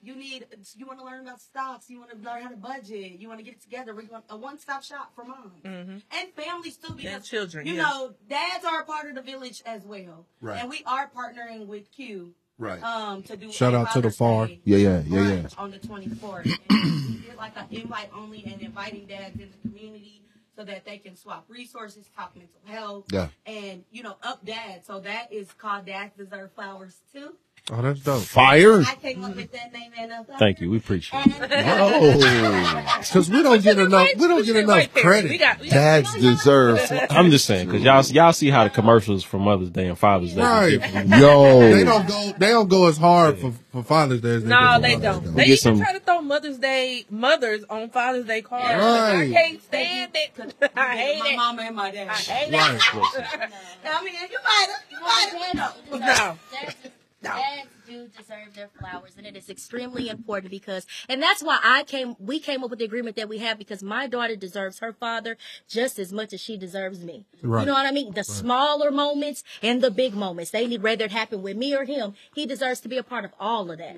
You 0.02 0.16
need. 0.16 0.46
You 0.76 0.86
want 0.86 1.00
to 1.00 1.06
learn 1.06 1.22
about 1.22 1.42
stocks. 1.42 1.90
You 1.90 2.00
want 2.00 2.12
to 2.12 2.18
learn 2.18 2.44
how 2.44 2.50
to 2.50 2.56
budget. 2.58 3.20
You 3.20 3.28
want 3.28 3.40
to 3.40 3.44
get 3.44 3.56
it 3.56 3.62
together. 3.62 3.94
We 3.96 4.06
want 4.06 4.26
a 4.30 4.38
one-stop 4.38 4.84
shop 4.84 5.12
for 5.16 5.24
moms 5.24 5.62
and 5.64 6.04
families 6.36 6.78
too. 6.78 6.94
Because 6.94 7.14
And 7.14 7.24
children, 7.24 7.68
You 7.68 7.74
yeah. 7.74 7.82
know, 7.84 8.14
dads 8.30 8.66
are 8.66 8.82
a 8.82 8.86
part 8.86 9.08
of 9.10 9.16
the 9.16 9.22
village 9.22 9.62
as 9.66 9.84
well. 9.84 10.26
Right. 10.42 10.60
And 10.62 10.70
we 10.70 10.84
are 10.86 11.10
partnering 11.16 11.68
with 11.68 11.92
Q. 11.92 12.34
Right. 12.60 12.82
Um, 12.82 13.22
to 13.24 13.38
do 13.38 13.52
Shout 13.52 13.76
out 13.76 13.92
to 13.94 14.02
the 14.02 14.10
Father's 14.10 14.18
FAR. 14.18 14.48
Yeah, 14.64 14.78
yeah, 14.78 15.04
yeah, 15.06 15.32
yeah. 15.34 15.48
On 15.60 15.70
the 15.70 15.78
24th. 15.80 16.46
And 16.70 17.06
we 17.06 17.20
did 17.28 17.36
like 17.38 17.54
an 17.56 17.68
invite 17.70 18.10
only 18.16 18.44
and 18.46 18.60
inviting 18.62 19.06
dads 19.06 19.36
in 19.40 19.52
the 19.52 19.70
community 19.70 20.24
so 20.56 20.64
that 20.64 20.84
they 20.84 20.98
can 20.98 21.16
swap 21.16 21.46
resources, 21.50 22.10
talk 22.16 22.36
mental 22.36 22.60
health, 22.66 23.06
Yeah. 23.12 23.28
and 23.46 23.84
you 23.92 24.02
know, 24.02 24.16
up 24.24 24.44
dad. 24.44 24.86
So 24.88 25.00
that 25.02 25.32
is 25.32 25.52
called 25.54 25.86
Dads 25.86 26.16
Deserve 26.18 26.52
Flowers 26.54 27.00
too. 27.14 27.36
Oh, 27.70 27.82
that's 27.82 28.00
dope. 28.00 28.24
Fire. 28.24 28.80
I 28.82 28.96
came 28.96 29.26
up 29.26 29.36
with 29.36 29.52
that 29.52 29.74
name 29.74 29.92
and 29.98 30.14
Thank 30.40 30.62
you. 30.62 30.70
We 30.70 30.78
appreciate 30.78 31.28
it. 31.28 31.34
Oh, 31.42 32.94
Because 33.00 33.30
we 33.30 33.44
don't 33.44 33.62
get 33.62 33.78
enough. 33.78 34.08
We 34.16 34.28
don't 34.28 34.46
get 34.46 34.56
enough 34.56 34.94
credit. 34.94 35.30
We 35.32 35.38
got, 35.38 35.60
we 35.60 35.68
got 35.68 35.74
dads 35.74 36.14
deserve. 36.14 36.80
I'm 37.10 37.30
just 37.30 37.46
saying 37.46 37.68
because 37.68 37.84
y'all 37.84 38.04
y'all 38.06 38.32
see 38.34 38.50
how 38.50 38.64
the 38.64 38.70
commercials 38.70 39.24
for 39.26 39.38
Mother's 39.38 39.70
Day 39.70 39.88
and 39.88 40.00
Father's 40.00 40.34
Day. 40.34 40.42
Right. 40.42 40.74
Is 40.74 40.80
different. 40.80 41.10
They 41.10 41.20
Yo, 41.20 41.84
don't 41.84 42.08
go. 42.08 42.34
They 42.38 42.48
don't 42.50 42.70
go 42.70 42.88
as 42.88 42.98
hard 42.98 43.38
for, 43.38 43.52
for 43.74 43.84
Father's 43.84 44.22
Day 44.22 44.36
as 44.36 44.44
they 44.44 44.50
No, 44.50 44.76
for 44.76 44.82
they 44.82 44.96
Mother's 44.96 45.02
don't. 45.02 45.24
Day. 45.24 45.30
They 45.32 45.36
get 45.36 45.48
even 45.48 45.58
some- 45.58 45.80
try 45.80 45.94
to 45.94 46.00
throw 46.00 46.22
Mother's 46.22 46.58
Day 46.60 47.06
mothers 47.10 47.66
on 47.70 47.90
Father's 47.90 48.26
Day 48.26 48.42
cards. 48.44 48.66
Right. 48.82 49.30
I 49.30 49.32
can't 49.34 49.62
stand 49.62 50.12
it. 50.16 50.72
I 50.78 50.96
hate 50.98 51.20
my 51.20 51.30
it. 51.32 51.36
mama 51.36 51.62
and 51.64 51.76
my 51.76 51.92
dad. 51.92 52.08
I 52.08 52.14
hate 52.14 52.54
Right. 52.54 52.76
it. 52.76 53.52
I 53.86 54.04
mean, 54.04 54.14
you 54.32 54.38
might 54.44 54.68
have, 54.70 54.84
you 54.90 55.00
might 55.02 55.60
have, 55.60 55.78
you 55.92 56.00
know. 56.00 56.94
No. 57.22 57.32
Dads, 57.32 57.42
dads 57.58 57.70
do 57.88 58.08
deserve 58.08 58.54
their 58.56 58.70
flowers, 58.80 59.14
and 59.18 59.26
it 59.26 59.36
is 59.36 59.50
extremely 59.50 60.08
important 60.08 60.52
because, 60.52 60.86
and 61.10 61.22
that's 61.22 61.42
why 61.42 61.60
I 61.64 61.84
came. 61.84 62.16
We 62.20 62.40
came 62.40 62.64
up 62.64 62.70
with 62.70 62.80
the 62.80 62.86
agreement 62.86 63.16
that 63.16 63.28
we 63.28 63.40
have 63.40 63.58
because 63.58 63.82
my 63.82 64.08
daughter 64.08 64.36
deserves 64.36 64.80
her 64.80 64.94
father 64.94 65.38
just 65.68 65.98
as 65.98 66.14
much 66.14 66.34
as 66.34 66.42
she 66.42 66.58
deserves 66.58 67.04
me. 67.04 67.26
Right. 67.42 67.62
You 67.62 67.68
know 67.68 67.74
what 67.74 67.86
I 67.86 67.92
mean? 67.92 68.14
The 68.14 68.24
smaller 68.24 68.92
moments 68.92 69.44
and 69.64 69.82
the 69.82 69.90
big 69.90 70.14
moments. 70.14 70.52
They 70.52 70.68
need 70.68 70.84
whether 70.84 71.06
it 71.06 71.12
happened 71.12 71.44
with 71.44 71.58
me 71.58 71.76
or 71.76 71.86
him. 71.86 72.14
He 72.36 72.46
deserves 72.46 72.82
to 72.82 72.88
be 72.88 72.98
a 72.98 73.04
part 73.04 73.26
of 73.26 73.32
all 73.40 73.72
of 73.72 73.80
that. 73.80 73.98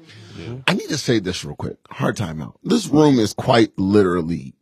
I 0.67 0.73
need 0.73 0.89
to 0.89 0.97
say 0.97 1.19
this 1.19 1.43
real 1.43 1.55
quick. 1.55 1.77
Hard 1.89 2.15
time 2.15 2.41
out. 2.41 2.57
This 2.63 2.87
room 2.87 3.19
is 3.19 3.33
quite 3.33 3.77
literally 3.77 4.53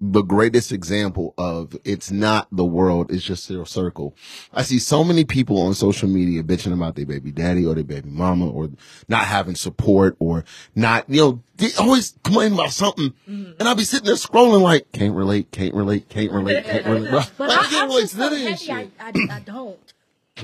the 0.00 0.22
greatest 0.22 0.70
example 0.70 1.34
of 1.36 1.76
it's 1.84 2.10
not 2.10 2.46
the 2.52 2.64
world, 2.64 3.10
it's 3.10 3.24
just 3.24 3.50
a 3.50 3.66
circle. 3.66 4.14
I 4.52 4.62
see 4.62 4.78
so 4.78 5.02
many 5.02 5.24
people 5.24 5.60
on 5.62 5.74
social 5.74 6.08
media 6.08 6.42
bitching 6.44 6.72
about 6.72 6.94
their 6.94 7.06
baby 7.06 7.32
daddy 7.32 7.66
or 7.66 7.74
their 7.74 7.84
baby 7.84 8.08
mama 8.08 8.48
or 8.48 8.70
not 9.08 9.24
having 9.24 9.56
support 9.56 10.16
or 10.20 10.44
not, 10.74 11.08
you 11.08 11.20
know, 11.20 11.42
they 11.56 11.70
always 11.78 12.14
complain 12.22 12.52
about 12.52 12.70
something. 12.70 13.12
Mm-hmm. 13.28 13.52
And 13.58 13.68
I'll 13.68 13.74
be 13.74 13.84
sitting 13.84 14.06
there 14.06 14.14
scrolling 14.14 14.62
like, 14.62 14.90
can't 14.92 15.14
relate, 15.14 15.50
can't 15.50 15.74
relate, 15.74 16.08
can't 16.08 16.30
relate, 16.30 16.64
can't 16.64 16.86
relate. 16.86 17.30
But 17.38 17.48
like, 17.48 17.58
I, 17.58 17.62
I 17.62 17.66
can't 17.66 17.82
I'm 17.82 17.88
relate 17.88 18.02
to 18.02 18.08
so 18.08 18.18
none 18.18 18.32
that 18.32 18.38
happy 18.38 18.70
I, 18.70 18.82
shit. 18.82 18.92
I, 19.00 19.36
I 19.36 19.40
don't. 19.40 19.78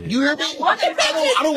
You 0.03 0.23
hear 0.23 0.35
me? 0.35 0.43
I 0.43 0.77
don't, 0.77 1.01
I 1.01 1.43
don't, 1.45 1.57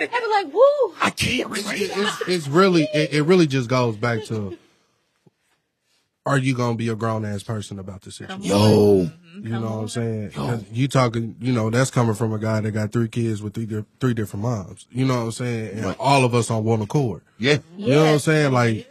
I 0.00 0.20
be 0.20 0.44
like, 0.44 0.54
woo. 0.54 0.94
I 1.02 1.10
can't 1.10 1.50
relate. 1.50 1.66
it's, 1.94 2.22
it's 2.26 2.48
really 2.48 2.84
it, 2.94 3.12
it 3.12 3.22
really 3.24 3.46
just 3.46 3.68
goes 3.68 3.96
back 3.96 4.24
to 4.24 4.56
are 6.30 6.38
you 6.38 6.54
gonna 6.54 6.76
be 6.76 6.88
a 6.88 6.94
grown 6.94 7.24
ass 7.24 7.42
person 7.42 7.78
about 7.78 8.02
this 8.02 8.16
situation? 8.16 8.42
Yo, 8.44 9.10
You 9.42 9.48
know 9.48 9.60
what 9.62 9.82
I'm 9.82 9.88
saying? 9.88 10.30
'Cause 10.32 10.64
You 10.72 10.86
talking, 10.88 11.34
you 11.40 11.52
know, 11.52 11.70
that's 11.70 11.90
coming 11.90 12.14
from 12.14 12.32
a 12.32 12.38
guy 12.38 12.60
that 12.60 12.70
got 12.72 12.92
three 12.92 13.08
kids 13.08 13.42
with 13.42 13.54
three 13.54 13.66
di- 13.66 13.84
three 13.98 14.12
different 14.14 14.42
moms. 14.42 14.86
You 14.92 15.06
know 15.06 15.16
what 15.16 15.22
I'm 15.22 15.32
saying? 15.32 15.70
And 15.78 15.84
Right. 15.86 15.96
all 15.98 16.24
of 16.24 16.34
us 16.34 16.50
on 16.50 16.62
one 16.64 16.82
accord. 16.82 17.22
yeah. 17.38 17.58
You 17.78 17.88
know 17.90 18.04
what 18.04 18.12
I'm 18.14 18.18
saying? 18.18 18.52
Like, 18.52 18.90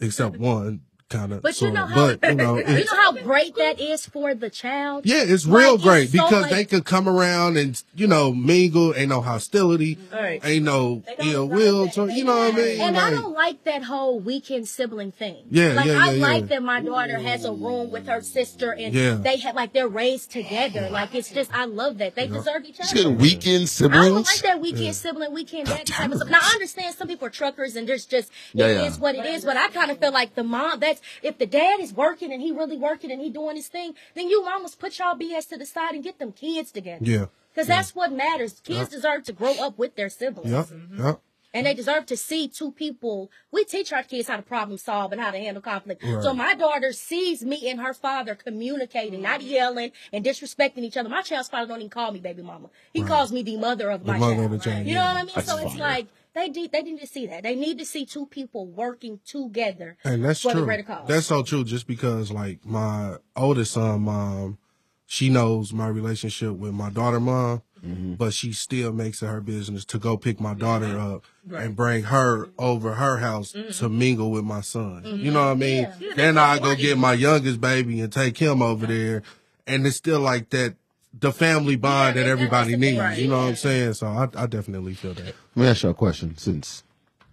except 0.00 0.36
one 0.38 0.80
kind 1.18 1.32
of. 1.32 1.42
But 1.42 1.60
you 1.60 1.70
know 1.70 1.86
how 1.86 2.14
but 2.16 2.28
you 2.30 2.34
know, 2.34 2.58
you 2.80 2.84
know 2.84 2.96
how 2.96 3.12
great 3.12 3.54
that 3.56 3.80
is 3.80 4.06
for 4.06 4.34
the 4.34 4.50
child. 4.50 5.06
yeah, 5.06 5.22
it's 5.22 5.46
Like, 5.46 5.60
real 5.62 5.74
it's 5.74 5.84
great 5.84 6.08
so, 6.10 6.24
because 6.24 6.42
like- 6.42 6.50
they 6.50 6.64
could 6.64 6.84
come 6.84 7.08
around 7.08 7.56
and 7.56 7.82
you 7.94 8.06
know 8.06 8.32
mingle. 8.32 8.94
Ain't 8.94 9.08
no 9.08 9.20
hostility. 9.20 9.98
Right. 10.12 10.44
Ain't 10.44 10.64
no 10.64 11.02
ill 11.18 11.48
will. 11.48 11.84
that. 11.86 11.94
To, 11.94 12.08
you 12.12 12.24
know 12.24 12.36
what 12.36 12.54
I 12.54 12.56
mean? 12.56 12.80
And 12.80 12.96
I 12.96 13.10
don't 13.10 13.32
like 13.32 13.64
that 13.64 13.82
whole 13.84 14.18
weekend 14.20 14.68
sibling 14.68 15.12
thing. 15.12 15.44
Yeah, 15.50 15.72
like 15.74 15.86
yeah, 15.86 15.98
I 16.04 16.12
yeah, 16.12 16.22
like 16.26 16.40
yeah. 16.42 16.46
that 16.48 16.62
my 16.62 16.80
daughter 16.80 17.18
has 17.18 17.44
a 17.44 17.52
room 17.52 17.90
with 17.90 18.06
her 18.06 18.20
sister, 18.22 18.72
and 18.72 18.94
Yeah. 18.94 19.14
they 19.14 19.36
have 19.38 19.54
like 19.54 19.72
they're 19.72 19.88
raised 19.88 20.30
together. 20.30 20.88
Like 20.90 21.14
it's 21.14 21.30
just 21.30 21.54
I 21.54 21.64
love 21.66 21.98
that 21.98 22.14
they 22.14 22.26
deserve 22.26 22.64
each 22.64 22.78
Just 22.78 22.92
other. 22.92 23.02
getting 23.04 23.18
weekend 23.18 23.68
I 23.80 23.88
don't 23.88 24.22
like 24.26 24.42
that 24.42 24.60
weekend 24.60 24.94
sibling, 24.96 25.32
weekend 25.32 25.68
dad 25.68 25.86
type 25.86 26.10
of 26.10 26.16
stuff. 26.18 26.28
Now 26.30 26.40
I 26.42 26.50
understand 26.54 26.94
some 26.94 27.08
people 27.08 27.26
are 27.26 27.30
truckers 27.30 27.76
and 27.76 27.88
there's 27.88 28.06
just 28.06 28.30
it 28.54 28.58
Yeah, 28.60 28.84
is 28.84 28.98
what 28.98 29.14
it 29.14 29.24
is, 29.26 29.44
but 29.44 29.56
I 29.56 29.68
kind 29.68 29.90
of 29.90 29.98
feel 29.98 30.12
like 30.12 30.34
the 30.34 30.42
mom. 30.44 30.80
That's 30.80 31.00
if 31.22 31.38
the 31.38 31.46
dad 31.46 31.80
is 31.80 31.92
working 31.92 32.32
and 32.32 32.40
he 32.40 32.52
really 32.52 32.76
working 32.76 33.10
and 33.10 33.20
he 33.20 33.30
doing 33.30 33.56
his 33.56 33.68
thing, 33.68 33.94
then 34.14 34.28
you 34.28 34.44
mamas 34.44 34.74
put 34.74 34.98
y'all 34.98 35.16
BS 35.16 35.48
to 35.48 35.56
the 35.56 35.66
side 35.66 35.94
and 35.94 36.04
get 36.04 36.18
them 36.18 36.32
kids 36.32 36.70
together. 36.70 37.04
Yeah. 37.04 37.26
Because 37.54 37.68
that's 37.68 37.94
what 37.94 38.12
matters. 38.12 38.60
Kids 38.64 38.88
deserve 38.88 39.24
to 39.24 39.32
grow 39.32 39.54
up 39.60 39.78
with 39.78 39.94
their 39.94 40.08
siblings. 40.08 40.50
Yep. 40.50 40.66
Mm-hmm. 40.66 41.06
Yep. 41.06 41.20
And 41.54 41.66
they 41.66 41.74
deserve 41.74 42.06
to 42.06 42.16
see 42.16 42.48
two 42.48 42.72
people. 42.72 43.30
We 43.52 43.64
teach 43.64 43.92
our 43.92 44.02
kids 44.02 44.26
how 44.26 44.36
to 44.36 44.42
problem 44.42 44.76
solve 44.76 45.12
and 45.12 45.20
how 45.20 45.30
to 45.30 45.38
handle 45.38 45.62
conflict. 45.62 46.02
Right. 46.02 46.20
So 46.20 46.34
my 46.34 46.54
daughter 46.54 46.92
sees 46.92 47.44
me 47.44 47.70
and 47.70 47.80
her 47.80 47.94
father 47.94 48.34
communicating, 48.34 49.22
not 49.22 49.38
mm-hmm. 49.38 49.50
yelling 49.50 49.92
and 50.12 50.24
disrespecting 50.24 50.78
each 50.78 50.96
other. 50.96 51.08
My 51.08 51.22
child's 51.22 51.48
father 51.48 51.68
don't 51.68 51.78
even 51.78 51.90
call 51.90 52.10
me 52.10 52.18
baby 52.18 52.42
mama. 52.42 52.70
He 52.92 53.04
calls 53.04 53.30
me 53.30 53.44
the 53.44 53.56
mother 53.56 53.88
of 53.90 54.04
my 54.04 54.18
mother 54.18 54.34
child. 54.34 54.44
of 54.46 54.50
the 54.50 54.58
child, 54.58 54.86
You 54.86 54.94
know 54.94 55.04
what 55.04 55.16
I 55.16 55.22
mean? 55.22 55.32
That's 55.36 55.46
so 55.46 55.58
it's 55.58 55.76
fire. 55.76 55.78
like 55.78 56.06
they 56.34 56.48
de- 56.48 56.68
they 56.68 56.82
need 56.82 57.00
to 57.00 57.06
see 57.06 57.26
that. 57.26 57.42
They 57.42 57.54
need 57.54 57.78
to 57.78 57.84
see 57.84 58.04
two 58.06 58.26
people 58.26 58.66
working 58.66 59.20
together. 59.24 59.96
And 60.04 60.24
that's 60.24 60.40
for 60.40 60.48
the 60.48 60.54
true. 60.54 60.64
greater 60.64 60.82
cause. 60.82 61.06
That's 61.08 61.26
so 61.26 61.42
true. 61.42 61.64
Just 61.64 61.86
because 61.86 62.30
like 62.32 62.64
my 62.64 63.16
oldest 63.36 63.72
son 63.72 64.02
mom, 64.02 64.58
she 65.06 65.28
knows 65.28 65.72
my 65.72 65.86
relationship 65.88 66.52
with 66.54 66.72
my 66.74 66.90
daughter 66.90 67.20
mom, 67.20 67.62
Mm-hmm. 67.84 68.14
but 68.14 68.32
she 68.32 68.54
still 68.54 68.92
makes 68.94 69.22
it 69.22 69.26
her 69.26 69.42
business 69.42 69.84
to 69.84 69.98
go 69.98 70.16
pick 70.16 70.40
my 70.40 70.54
daughter 70.54 70.98
up 70.98 71.22
and 71.54 71.76
bring 71.76 72.04
her 72.04 72.48
over 72.58 72.94
her 72.94 73.18
house 73.18 73.54
to 73.72 73.90
mingle 73.90 74.30
with 74.30 74.42
my 74.44 74.62
son. 74.62 75.02
You 75.04 75.30
know 75.30 75.40
what 75.44 75.50
I 75.50 75.54
mean? 75.54 75.88
Then 76.16 76.38
I 76.38 76.58
go 76.60 76.74
get 76.74 76.96
my 76.96 77.12
youngest 77.12 77.60
baby 77.60 78.00
and 78.00 78.10
take 78.10 78.38
him 78.38 78.62
over 78.62 78.86
there, 78.86 79.22
and 79.66 79.86
it's 79.86 79.96
still 79.98 80.20
like 80.20 80.48
that. 80.48 80.76
The 81.20 81.32
family 81.32 81.76
bond 81.76 82.16
that 82.16 82.22
that- 82.24 82.28
everybody 82.28 82.76
needs, 82.76 82.98
thing. 82.98 83.18
you 83.24 83.28
know 83.28 83.38
what 83.38 83.48
I'm 83.48 83.56
saying? 83.56 83.94
So 83.94 84.06
I, 84.08 84.28
I 84.36 84.46
definitely 84.46 84.94
feel 84.94 85.14
that. 85.14 85.24
Let 85.26 85.34
me 85.56 85.66
ask 85.66 85.82
you 85.82 85.90
a 85.90 85.94
question 85.94 86.36
since 86.36 86.82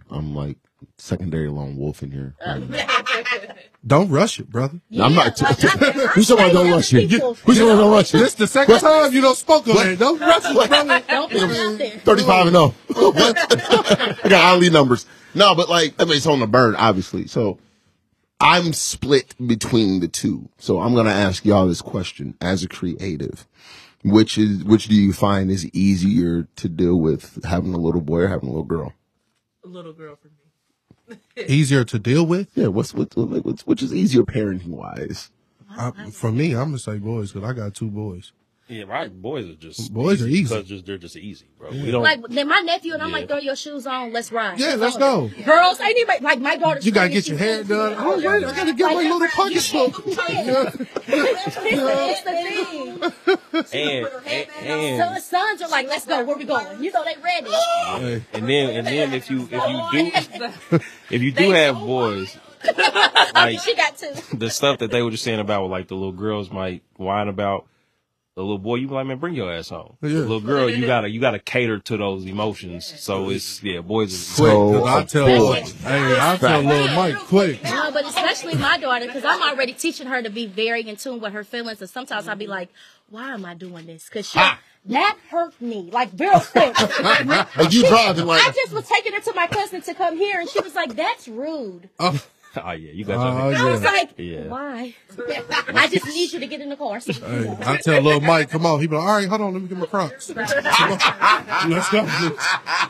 I'm 0.10 0.36
like 0.36 0.58
secondary 0.98 1.50
lone 1.50 1.78
wolf 1.78 2.04
in 2.04 2.12
here. 2.12 2.36
right. 2.46 2.62
Uh, 2.62 3.50
um, 3.50 3.56
don't 3.88 4.10
rush 4.10 4.40
it, 4.40 4.50
brother. 4.50 4.80
No, 4.90 5.06
I'm 5.06 5.16
not. 5.16 5.40
Yeah, 5.42 5.48
like, 5.50 5.64
I- 5.82 5.92
Who 6.14 6.24
said 6.24 6.38
don't 6.52 6.72
rush 6.72 6.94
it? 6.94 7.10
People- 7.10 7.34
Who 7.36 7.54
said 7.54 7.64
I 7.64 7.76
don't 7.76 7.92
rush 7.92 8.14
it? 8.14 8.20
This 8.20 8.36
the 8.36 8.48
second 8.48 8.74
what? 8.74 8.82
time 8.82 9.14
you 9.14 9.22
don't 9.22 9.38
spoke 9.38 9.68
on 9.68 9.88
it. 9.90 9.98
Don't 10.00 10.20
rush 10.20 10.44
it, 10.46 10.54
brother. 10.70 11.04
Don't 11.08 11.32
put 11.32 11.42
it 11.42 11.60
out 11.60 11.78
there. 11.80 11.90
35 12.00 12.48
and 12.48 12.56
0. 12.56 12.74
I 14.24 14.30
got 14.30 14.44
Ali 14.56 14.70
numbers. 14.70 15.06
No, 15.34 15.56
but 15.56 15.70
like, 15.70 15.96
I 16.00 16.06
mean, 16.06 16.18
it's 16.18 16.28
on 16.28 16.40
the 16.40 16.48
bird, 16.48 16.76
obviously. 16.78 17.26
So 17.28 17.58
I'm 18.40 18.74
split 18.74 19.34
between 19.48 20.00
the 20.02 20.08
two. 20.08 20.50
So 20.58 20.82
I'm 20.82 20.94
going 20.94 21.06
to 21.06 21.12
ask 21.12 21.46
y'all 21.46 21.68
this 21.68 21.82
question 21.82 22.36
as 22.42 22.64
a 22.64 22.68
creative. 22.68 23.48
Which 24.04 24.38
is, 24.38 24.64
which 24.64 24.88
do 24.88 24.96
you 24.96 25.14
find 25.14 25.52
is 25.52 25.70
easier 25.74 26.48
to 26.56 26.70
deal 26.70 26.96
with 26.96 27.44
having 27.46 27.74
a 27.74 27.78
little 27.78 28.02
boy 28.02 28.22
or 28.22 28.28
having 28.28 28.50
a 28.50 28.52
little 28.52 28.64
girl? 28.64 28.94
A 29.64 29.68
little 29.68 29.94
girl 29.94 30.16
for 30.16 30.28
me. 30.28 31.18
Easier 31.48 31.84
to 31.84 32.00
deal 32.00 32.26
with. 32.26 32.50
Yeah, 32.56 32.68
what's, 32.68 32.94
what's, 32.94 33.16
what's 33.16 33.68
which 33.68 33.84
is 33.84 33.94
easier 33.94 34.24
parenting 34.24 34.70
wise? 34.70 35.30
I, 35.70 35.92
for 36.12 36.32
me, 36.32 36.54
I'm 36.54 36.70
gonna 36.70 36.80
say 36.80 36.98
boys 36.98 37.32
because 37.32 37.50
I 37.50 37.54
got 37.54 37.74
two 37.74 37.90
boys. 37.90 38.34
Yeah, 38.72 38.86
right. 38.86 39.12
Boys 39.12 39.50
are 39.50 39.56
just 39.56 39.94
Boys 39.94 40.22
are 40.22 40.28
easy. 40.28 40.44
because 40.44 40.66
just 40.66 40.86
they're 40.86 40.98
just 40.98 41.18
easy, 41.18 41.46
bro. 41.60 41.72
We 41.72 41.92
don't. 41.92 42.04
Like 42.04 42.22
then 42.30 42.48
my 42.48 42.62
nephew 42.62 42.94
and 42.94 43.04
I'm 43.04 43.10
Yeah. 43.10 43.16
like, 43.18 43.28
throw 43.28 43.38
your 43.40 43.58
shoes 43.58 43.86
on, 43.86 44.14
let's 44.14 44.32
ride. 44.32 44.60
Yeah, 44.60 44.76
let's 44.76 44.96
go. 44.96 45.30
Girls, 45.44 45.82
ain't 45.82 45.90
anybody 45.92 46.24
like 46.24 46.40
my 46.40 46.56
daughter's. 46.56 46.86
You 46.86 46.94
gotta 46.94 47.10
get 47.10 47.28
your 47.28 47.38
hair 47.38 47.60
18. 47.60 47.68
done. 47.68 47.96
Oh 47.98 48.16
wait, 48.18 48.26
I 48.46 48.56
gotta 48.56 48.74
get 48.74 48.86
my 48.94 49.02
little 49.02 49.28
pocketbook. 49.28 50.88
It's 51.14 52.24
the 52.24 53.62
thing. 53.66 54.08
and 54.64 54.68
and, 54.68 55.22
So 55.22 55.38
sons 55.38 55.62
are 55.62 55.70
like, 55.70 55.88
let's 55.88 56.06
go. 56.06 56.24
Where 56.24 56.38
we 56.38 56.46
going? 56.46 56.82
You 56.84 56.92
know 56.92 57.04
they 57.04 57.16
ready. 57.22 57.52
Hey, 57.52 58.24
and 58.34 58.48
then 58.48 58.70
and 58.78 58.88
then 58.88 59.14
if 59.14 59.30
you 59.30 59.50
if 59.52 59.52
you 59.52 60.12
do 60.72 60.80
if 61.10 61.22
you 61.22 61.32
do 61.34 61.52
have 61.52 61.76
boys, 61.76 62.38
like 63.36 63.60
she 63.60 63.76
got 63.76 63.98
two. 63.98 64.38
the 64.38 64.50
stuff 64.50 64.80
that 64.80 64.92
they 64.92 65.02
were 65.02 65.12
just 65.12 65.24
saying 65.24 65.40
about 65.40 65.70
like 65.70 65.88
the 65.90 65.96
little 65.96 66.12
girls 66.14 66.50
might 66.50 66.84
whine 66.96 67.28
about. 67.28 67.66
The 68.42 68.46
little 68.46 68.58
boy, 68.58 68.78
you 68.78 68.88
like, 68.88 69.06
man, 69.06 69.20
bring 69.20 69.36
your 69.36 69.54
ass 69.54 69.70
home. 69.70 69.98
The 70.02 70.08
little 70.08 70.40
girl, 70.40 70.68
you 70.68 70.88
gotta 70.88 71.08
you 71.08 71.20
gotta 71.20 71.38
cater 71.38 71.78
to 71.78 71.96
those 71.96 72.26
emotions. 72.26 72.92
So 73.00 73.30
it's 73.30 73.62
yeah, 73.62 73.82
boys 73.82 74.14
is 74.14 74.36
quick, 74.36 74.50
So, 74.50 74.72
'cause 74.72 74.88
I 74.88 74.98
uh, 74.98 75.04
tell, 75.04 75.54
hey, 75.54 76.18
I 76.20 76.38
tell 76.38 76.62
little 76.64 76.96
Mike 76.96 77.18
quick. 77.18 77.64
No, 77.64 77.92
but 77.92 78.04
especially 78.06 78.56
my 78.56 78.80
daughter, 78.80 79.06
because 79.06 79.24
I'm 79.24 79.44
already 79.44 79.74
teaching 79.74 80.08
her 80.08 80.24
to 80.24 80.32
be 80.32 80.48
very 80.48 80.82
in 80.90 80.96
tune 80.96 81.20
with 81.22 81.34
her 81.34 81.44
feelings. 81.44 81.82
And 81.82 81.90
sometimes 81.92 82.28
I'll 82.28 82.36
be 82.36 82.46
mm-hmm. 82.46 82.52
like, 82.52 82.70
why 83.12 83.32
am 83.32 83.46
I 83.46 83.54
doing 83.54 83.86
this? 83.86 84.06
Because 84.06 84.28
she, 84.28 84.40
that 84.86 85.18
hurt 85.30 85.62
me, 85.62 85.92
like 85.92 86.10
real 86.18 86.40
quick. 86.40 86.76
Like 87.04 87.72
you 87.72 87.86
driving 87.86 88.26
like, 88.26 88.42
I 88.42 88.52
just 88.54 88.74
was 88.74 88.88
taking 88.88 89.14
her 89.14 89.20
to 89.20 89.34
my 89.36 89.46
cousin 89.46 89.82
to 89.84 89.94
come 89.94 90.18
here, 90.18 90.40
and 90.40 90.50
she 90.50 90.62
was 90.62 90.74
like, 90.74 90.96
that's 90.96 91.28
rude. 91.28 91.90
Oh, 92.00 92.20
oh 92.64 92.72
yeah, 92.72 92.92
you 92.92 93.06
got 93.06 93.18
oh, 93.18 93.50
your 93.50 93.60
I 93.60 93.72
was 93.72 93.82
like, 93.82 94.12
Yeah. 94.18 94.48
why? 94.48 94.94
I 95.74 95.88
just 95.88 96.06
need 96.08 96.34
you 96.34 96.40
to 96.40 96.48
get 96.48 96.60
in 96.62 96.70
the 96.70 96.76
car. 96.76 97.00
So, 97.00 97.14
Hey, 97.14 97.56
I 97.62 97.78
tell 97.78 98.02
little 98.02 98.22
Mike, 98.22 98.50
come 98.50 98.66
on. 98.66 98.80
He 98.82 98.88
be 98.88 98.96
like, 98.96 99.06
all 99.06 99.16
right, 99.16 99.28
hold 99.28 99.42
on, 99.42 99.54
let 99.54 99.62
me 99.62 99.68
get 99.70 99.78
my 99.78 99.86
Crocs. 99.86 100.32
Come 100.34 100.40
on. 100.40 101.70
Let's 101.70 101.90
go. 101.90 102.38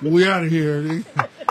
We 0.01 0.27
out 0.27 0.43
of 0.43 0.49
here. 0.49 1.03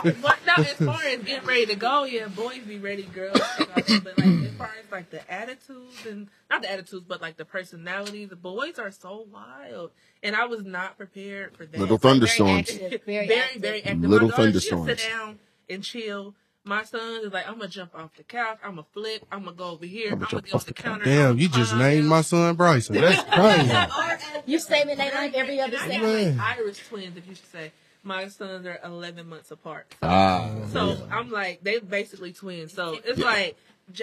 But 0.03 0.39
now, 0.47 0.55
as 0.57 0.73
far 0.73 0.99
as 1.03 1.19
getting 1.23 1.47
ready 1.47 1.67
to 1.67 1.75
go, 1.75 2.05
yeah, 2.05 2.27
boys 2.27 2.59
be 2.67 2.79
ready, 2.79 3.03
girls. 3.03 3.39
take 3.57 3.69
off. 3.77 4.03
But 4.03 4.17
like, 4.17 4.27
as 4.27 4.53
far 4.57 4.71
as 4.83 4.91
like 4.91 5.09
the 5.11 5.31
attitudes 5.31 6.05
and 6.09 6.27
not 6.49 6.63
the 6.63 6.71
attitudes, 6.71 7.05
but 7.07 7.21
like 7.21 7.37
the 7.37 7.45
personalities, 7.45 8.29
the 8.29 8.35
boys 8.35 8.79
are 8.79 8.91
so 8.91 9.27
wild, 9.31 9.91
and 10.23 10.35
I 10.35 10.45
was 10.45 10.63
not 10.63 10.97
prepared 10.97 11.55
for 11.55 11.65
that. 11.65 11.79
Little 11.79 11.95
Like, 11.95 12.01
very 12.01 12.13
thunderstorms. 12.15 12.69
active, 12.71 13.01
Very 13.05 13.27
very, 13.27 13.39
active. 13.41 13.61
very 13.61 13.83
active. 13.83 14.01
Little 14.09 14.29
My 14.29 14.35
thunderstorms. 14.35 14.87
Sit 14.87 15.07
down 15.09 15.39
and 15.69 15.83
chill. 15.83 16.35
My 16.63 16.83
son 16.83 17.25
is 17.25 17.33
like, 17.33 17.47
I'm 17.47 17.55
gonna 17.55 17.67
jump 17.69 17.95
off 17.95 18.11
the 18.15 18.23
couch. 18.23 18.59
I'm 18.63 18.71
gonna 18.71 18.85
flip. 18.93 19.25
I'm 19.31 19.43
gonna 19.45 19.55
go 19.55 19.71
over 19.71 19.85
here. 19.85 20.09
I'm 20.11 20.17
I'ma 20.19 20.27
jump 20.27 20.45
be 20.45 20.51
off 20.51 20.65
the 20.65 20.73
the 20.73 20.81
counter. 20.81 21.05
Damn, 21.05 21.31
I'm 21.31 21.37
you 21.39 21.49
just 21.49 21.75
named 21.75 22.05
my 22.07 22.21
son 22.21 22.55
Bryson. 22.55 22.95
That's 22.95 23.23
crazy. 23.33 24.41
you 24.45 24.59
saving 24.59 24.97
their 24.97 25.11
life 25.11 25.33
every 25.33 25.59
other 25.59 25.77
I 25.81 25.87
second. 25.87 26.37
like 26.37 26.57
Irish 26.57 26.87
twins, 26.87 27.17
if 27.17 27.27
you 27.27 27.33
should 27.35 27.51
say. 27.51 27.71
My 28.03 28.27
sons 28.29 28.65
are 28.65 28.79
11 28.83 29.27
months 29.29 29.51
apart. 29.51 29.93
ah, 30.03 30.49
So 30.71 30.97
I'm 31.11 31.29
like, 31.31 31.63
they 31.63 31.79
basically 31.79 32.33
twins. 32.33 32.73
So 32.73 32.97
it's 33.05 33.19
like, 33.19 33.55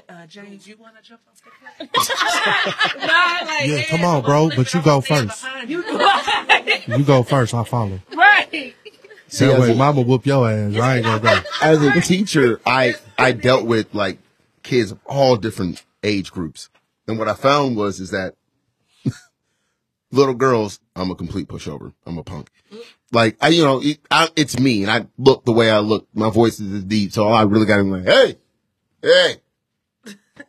uh, 0.08 0.26
James, 0.26 0.66
you 0.68 0.76
want 0.78 0.94
to 0.96 1.02
jump 1.02 1.20
off 1.28 1.40
the 1.80 1.86
couch? 1.86 2.96
nah, 3.06 3.46
like, 3.46 3.66
Yeah, 3.66 3.76
yeah, 3.76 3.84
come 3.86 4.04
on, 4.04 4.22
bro, 4.22 4.50
but 4.54 4.72
you 4.74 4.82
go 4.82 5.00
first. 5.00 5.42
behind 5.42 5.70
You 5.70 5.84
You 6.98 7.04
go 7.04 7.22
first, 7.24 7.54
I'll 7.54 7.64
follow. 7.64 8.00
right. 8.14 8.74
See, 9.28 9.46
that 9.46 9.60
way, 9.60 9.72
a- 9.72 9.74
mama 9.74 10.00
whoop 10.02 10.26
your 10.26 10.48
ass. 10.50 10.74
I 10.76 10.96
ain't 10.96 11.04
gonna 11.04 11.20
go. 11.20 11.40
as 11.62 11.82
a 11.82 12.00
teacher, 12.00 12.60
I 12.66 12.94
I 13.18 13.32
dealt 13.32 13.66
with 13.66 13.94
like 13.94 14.18
kids 14.62 14.90
of 14.90 14.98
all 15.06 15.36
different 15.36 15.84
age 16.02 16.32
groups, 16.32 16.70
and 17.06 17.18
what 17.18 17.28
I 17.28 17.34
found 17.34 17.76
was 17.76 18.00
is 18.00 18.10
that 18.10 18.34
little 20.10 20.34
girls, 20.34 20.80
I'm 20.96 21.10
a 21.10 21.14
complete 21.14 21.48
pushover. 21.48 21.92
I'm 22.06 22.18
a 22.18 22.24
punk. 22.24 22.50
Like 23.12 23.36
I, 23.40 23.48
you 23.48 23.64
know, 23.64 23.80
it, 23.82 23.98
I, 24.10 24.28
it's 24.36 24.58
me, 24.58 24.82
and 24.82 24.90
I 24.90 25.06
look 25.18 25.44
the 25.44 25.52
way 25.52 25.70
I 25.70 25.78
look. 25.78 26.06
My 26.14 26.30
voice 26.30 26.60
is 26.60 26.84
deep, 26.84 27.12
so 27.12 27.28
I 27.28 27.42
really 27.42 27.66
got 27.66 27.78
to 27.78 27.84
be 27.84 27.90
like, 27.90 28.04
hey, 28.06 28.38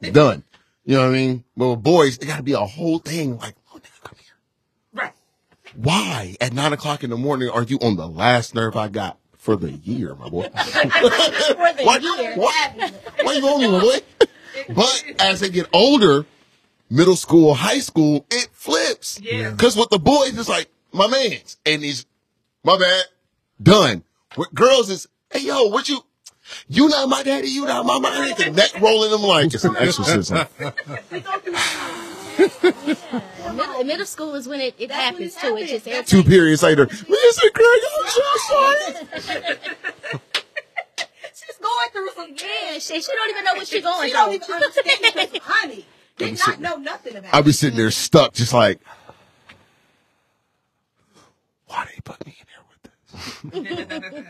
hey, 0.02 0.12
done. 0.12 0.44
You 0.86 0.96
know 0.96 1.02
what 1.04 1.10
I 1.10 1.14
mean? 1.14 1.44
But 1.56 1.70
with 1.70 1.84
boys, 1.84 2.18
it 2.18 2.26
got 2.26 2.38
to 2.38 2.44
be 2.44 2.54
a 2.54 2.60
whole 2.60 3.00
thing. 3.00 3.38
Like, 3.38 3.56
oh, 3.74 3.78
nigga, 3.78 4.02
come 4.04 4.16
here. 4.18 5.04
Right. 5.04 5.14
Why 5.76 6.36
at 6.42 6.54
nine 6.54 6.74
o'clock 6.74 7.04
in 7.04 7.10
the 7.10 7.18
morning 7.18 7.50
are 7.50 7.64
you 7.64 7.78
on 7.80 7.96
the 7.96 8.08
last 8.08 8.56
nerve 8.56 8.76
I 8.76 8.88
got 8.88 9.18
for 9.38 9.56
the 9.56 9.72
year, 9.72 10.16
my 10.16 10.30
boy? 10.30 10.44
For 10.50 10.50
the 10.52 11.82
What? 11.84 12.02
year. 12.02 12.36
What? 12.36 12.94
Why 13.24 13.34
you 13.34 13.48
on 13.48 13.62
me, 13.62 13.68
my 13.72 13.80
boy? 13.80 14.00
But 14.74 15.04
as 15.20 15.40
they 15.40 15.50
get 15.50 15.68
older, 15.74 16.26
middle 16.90 17.16
school, 17.16 17.54
high 17.54 17.80
school, 17.80 18.26
it 18.30 18.50
flips. 18.52 19.20
Yeah. 19.22 19.56
Cause 19.56 19.78
with 19.78 19.90
the 19.90 20.00
boys, 20.00 20.38
it's 20.38 20.50
like, 20.50 20.70
my 20.92 21.08
man's. 21.08 21.58
And 21.66 21.84
he's, 21.84 22.06
my 22.64 22.78
bad, 22.78 23.04
done. 23.62 24.04
With 24.38 24.54
girls, 24.54 24.90
it's, 24.90 25.08
hey, 25.32 25.40
yo, 25.42 25.68
what 25.70 25.88
you, 25.88 26.00
you 26.68 26.90
not 26.90 27.08
my 27.10 27.24
daddy, 27.24 27.48
you 27.48 27.66
not 27.66 27.86
my 27.86 28.00
mommy. 28.00 28.34
The 28.34 28.52
neck 28.52 28.80
rolling 28.82 29.12
them 29.12 29.22
like, 29.22 29.54
it's 29.54 29.64
an 29.64 29.76
exorcism. 29.80 30.38
Middle, 32.40 33.84
middle 33.84 34.06
school 34.06 34.36
is 34.36 34.48
when 34.48 34.62
it, 34.62 34.76
it 34.78 34.92
happens 34.92 35.36
too. 35.36 35.58
It 35.58 35.68
just 35.68 35.86
happens. 35.86 36.10
Two 36.10 36.24
periods 36.24 36.64
later, 36.64 36.86
Mr. 36.86 37.54
Craig, 37.54 37.82
I'm 37.98 38.08
so 38.08 38.22
sorry. 38.48 38.78
She's 41.34 41.58
going 41.58 41.90
through 41.92 42.10
some 42.16 42.36
Yeah, 42.38 42.80
she, 42.80 43.02
she 43.02 43.12
don't 43.12 43.30
even 43.30 43.44
know 43.44 43.54
what 43.56 43.68
she's 43.68 43.84
going 43.84 44.08
She 44.08 44.14
don't 44.14 44.34
even 44.34 44.52
understand. 44.52 45.42
Honey, 45.44 45.86
did 46.18 46.40
not 46.40 46.60
know 46.60 46.76
nothing 46.78 47.16
about 47.18 47.26
it. 47.30 47.34
I'll 47.34 47.44
be 47.44 47.52
sitting 47.52 47.78
there 47.78 47.92
stuck, 47.92 48.34
just 48.34 48.54
like, 48.54 48.80
why 51.68 51.86
they 51.86 52.00
put 52.04 52.26
me 52.26 52.38
in 52.40 52.48
here 52.48 53.54
with 53.54 53.84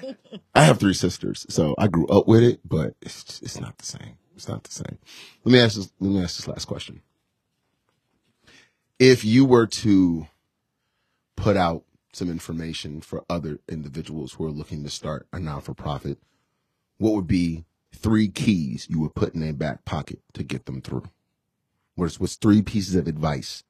this? 0.04 0.16
I 0.56 0.64
have 0.64 0.80
three 0.80 0.94
sisters, 0.94 1.46
so 1.50 1.76
I 1.78 1.88
grew 1.88 2.08
up 2.08 2.28
with 2.28 2.44
it, 2.44 2.62
but 2.66 2.96
it's 3.02 3.24
just, 3.24 3.44
it's 3.44 3.60
not 3.60 3.78
the 3.78 3.86
same. 3.86 4.18
It's 4.36 4.48
not 4.48 4.64
the 4.64 4.72
same. 4.72 4.98
Let 5.44 5.52
me 5.52 5.60
ask 5.60 5.76
this. 5.76 5.92
Let 6.00 6.12
me 6.12 6.24
ask 6.24 6.38
this 6.38 6.48
last 6.48 6.66
question. 6.66 7.02
If 9.00 9.24
you 9.24 9.46
were 9.46 9.66
to 9.66 10.28
put 11.38 11.56
out 11.56 11.84
some 12.12 12.30
information 12.30 13.00
for 13.00 13.24
other 13.30 13.60
individuals 13.70 14.34
who 14.34 14.46
are 14.46 14.52
looking 14.52 14.84
to 14.84 14.90
start 14.90 15.26
a 15.32 15.40
non-for-profit, 15.40 16.20
what 16.98 17.14
would 17.14 17.28
be 17.28 17.64
three 17.96 18.28
keys 18.28 18.88
you 18.90 19.00
would 19.00 19.16
put 19.16 19.34
in 19.34 19.40
their 19.40 19.54
back 19.54 19.86
pocket 19.86 20.20
to 20.34 20.44
get 20.44 20.66
them 20.66 20.82
through? 20.82 21.06
What's 21.96 22.20
what's 22.20 22.36
three 22.36 22.62
pieces 22.62 22.96
of 22.96 23.08
advice? 23.08 23.64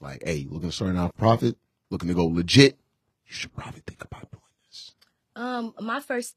Like, 0.00 0.22
hey, 0.24 0.46
looking 0.48 0.70
to 0.70 0.74
start 0.74 0.92
a 0.92 0.94
non 0.94 1.10
profit, 1.10 1.56
looking 1.90 2.08
to 2.08 2.14
go 2.14 2.24
legit, 2.24 2.78
you 3.26 3.32
should 3.34 3.54
probably 3.54 3.82
think 3.86 4.02
about 4.02 4.30
doing 4.30 4.42
this. 4.66 4.94
Um, 5.36 5.74
my 5.80 6.00
first, 6.00 6.36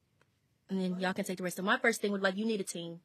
and 0.68 0.80
then 0.80 1.00
y'all 1.00 1.14
can 1.14 1.24
take 1.24 1.38
the 1.38 1.44
rest. 1.44 1.58
of 1.58 1.64
My 1.64 1.78
first 1.78 2.00
thing 2.00 2.12
was 2.12 2.20
like 2.20 2.36
you 2.36 2.44
need 2.44 2.60
a 2.60 2.64
team. 2.64 3.00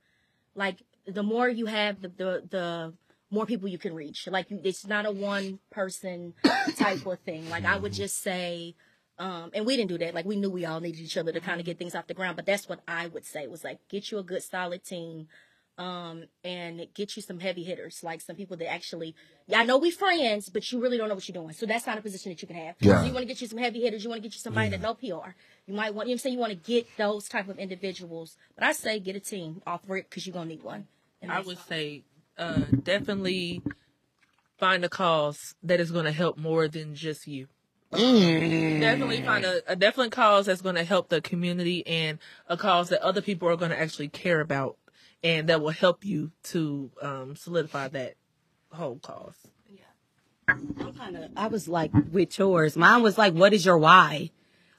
Like 0.55 0.83
the 1.05 1.23
more 1.23 1.47
you 1.47 1.65
have, 1.67 2.01
the 2.01 2.09
the 2.09 2.43
the 2.49 2.93
more 3.31 3.45
people 3.45 3.67
you 3.67 3.77
can 3.77 3.93
reach. 3.93 4.27
Like 4.27 4.49
you, 4.49 4.59
it's 4.63 4.87
not 4.87 5.05
a 5.05 5.11
one 5.11 5.59
person 5.71 6.33
type 6.77 7.05
of 7.05 7.19
thing. 7.19 7.49
Like 7.49 7.65
I 7.65 7.77
would 7.77 7.93
just 7.93 8.21
say, 8.21 8.75
um, 9.17 9.51
and 9.53 9.65
we 9.65 9.75
didn't 9.75 9.89
do 9.89 9.97
that. 9.99 10.13
Like 10.13 10.25
we 10.25 10.35
knew 10.35 10.49
we 10.49 10.65
all 10.65 10.79
needed 10.79 11.01
each 11.01 11.17
other 11.17 11.31
to 11.31 11.39
kind 11.39 11.59
of 11.59 11.65
get 11.65 11.77
things 11.77 11.95
off 11.95 12.07
the 12.07 12.13
ground. 12.13 12.35
But 12.35 12.45
that's 12.45 12.67
what 12.67 12.79
I 12.87 13.07
would 13.07 13.25
say 13.25 13.47
was 13.47 13.63
like 13.63 13.79
get 13.89 14.11
you 14.11 14.17
a 14.17 14.23
good 14.23 14.43
solid 14.43 14.83
team. 14.83 15.27
Um, 15.77 16.25
and 16.43 16.87
get 16.93 17.15
you 17.15 17.21
some 17.21 17.39
heavy 17.39 17.63
hitters, 17.63 18.03
like 18.03 18.19
some 18.19 18.35
people 18.35 18.57
that 18.57 18.69
actually, 18.69 19.15
yeah, 19.47 19.61
I 19.61 19.63
know 19.63 19.77
we 19.77 19.91
friends, 19.91 20.49
but 20.49 20.69
you 20.69 20.81
really 20.81 20.97
don't 20.97 21.07
know 21.07 21.15
what 21.15 21.25
you're 21.29 21.41
doing. 21.41 21.53
So 21.53 21.65
that's 21.65 21.87
not 21.87 21.97
a 21.97 22.01
position 22.01 22.33
that 22.33 22.41
you 22.41 22.49
can 22.49 22.57
have. 22.57 22.75
Yeah. 22.81 22.99
So 22.99 23.07
you 23.07 23.13
want 23.13 23.23
to 23.23 23.25
get 23.25 23.39
you 23.39 23.47
some 23.47 23.59
heavy 23.59 23.79
hitters. 23.79 24.03
You 24.03 24.09
want 24.09 24.21
to 24.21 24.27
get 24.27 24.35
you 24.35 24.41
somebody 24.41 24.67
that 24.71 24.81
know 24.81 24.93
PR. 24.95 25.29
You 25.67 25.73
might 25.73 25.93
want, 25.93 25.93
you 25.93 25.93
know 25.93 25.93
what 25.93 26.09
I'm 26.11 26.17
saying? 26.17 26.33
You 26.33 26.39
want 26.39 26.51
to 26.51 26.57
get 26.57 26.85
those 26.97 27.29
type 27.29 27.47
of 27.47 27.57
individuals. 27.57 28.35
But 28.55 28.65
I 28.65 28.73
say 28.73 28.99
get 28.99 29.15
a 29.15 29.21
team 29.21 29.61
off 29.65 29.89
it 29.89 30.09
because 30.09 30.27
you're 30.27 30.33
going 30.33 30.49
to 30.49 30.55
need 30.55 30.63
one. 30.63 30.87
And 31.21 31.31
I 31.31 31.39
would 31.39 31.59
say 31.59 32.03
uh, 32.39 32.61
definitely 32.83 33.61
find 34.57 34.83
a 34.83 34.89
cause 34.89 35.55
that 35.61 35.79
is 35.79 35.91
going 35.91 36.05
to 36.05 36.11
help 36.11 36.37
more 36.37 36.67
than 36.67 36.95
just 36.95 37.27
you. 37.27 37.47
Definitely 37.91 39.23
find 39.23 39.45
a, 39.45 39.61
a 39.71 39.75
definite 39.75 40.11
cause 40.11 40.45
that's 40.45 40.61
going 40.61 40.75
to 40.75 40.83
help 40.83 41.09
the 41.09 41.21
community 41.21 41.85
and 41.87 42.19
a 42.47 42.55
cause 42.55 42.89
that 42.89 43.01
other 43.01 43.21
people 43.21 43.49
are 43.49 43.55
going 43.55 43.71
to 43.71 43.79
actually 43.79 44.09
care 44.09 44.41
about 44.41 44.77
and 45.23 45.49
that 45.49 45.61
will 45.61 45.69
help 45.69 46.05
you 46.05 46.31
to 46.43 46.91
um, 47.01 47.35
solidify 47.35 47.87
that 47.89 48.15
whole 48.71 48.99
cause. 48.99 49.35
Yeah. 49.69 49.81
I'm 50.47 50.93
kind 50.93 51.17
of, 51.17 51.31
I 51.35 51.47
was 51.47 51.67
like 51.67 51.91
with 52.11 52.37
yours. 52.37 52.77
Mine 52.77 53.01
was 53.01 53.17
like, 53.17 53.33
what 53.33 53.53
is 53.53 53.65
your 53.65 53.77
why? 53.77 54.29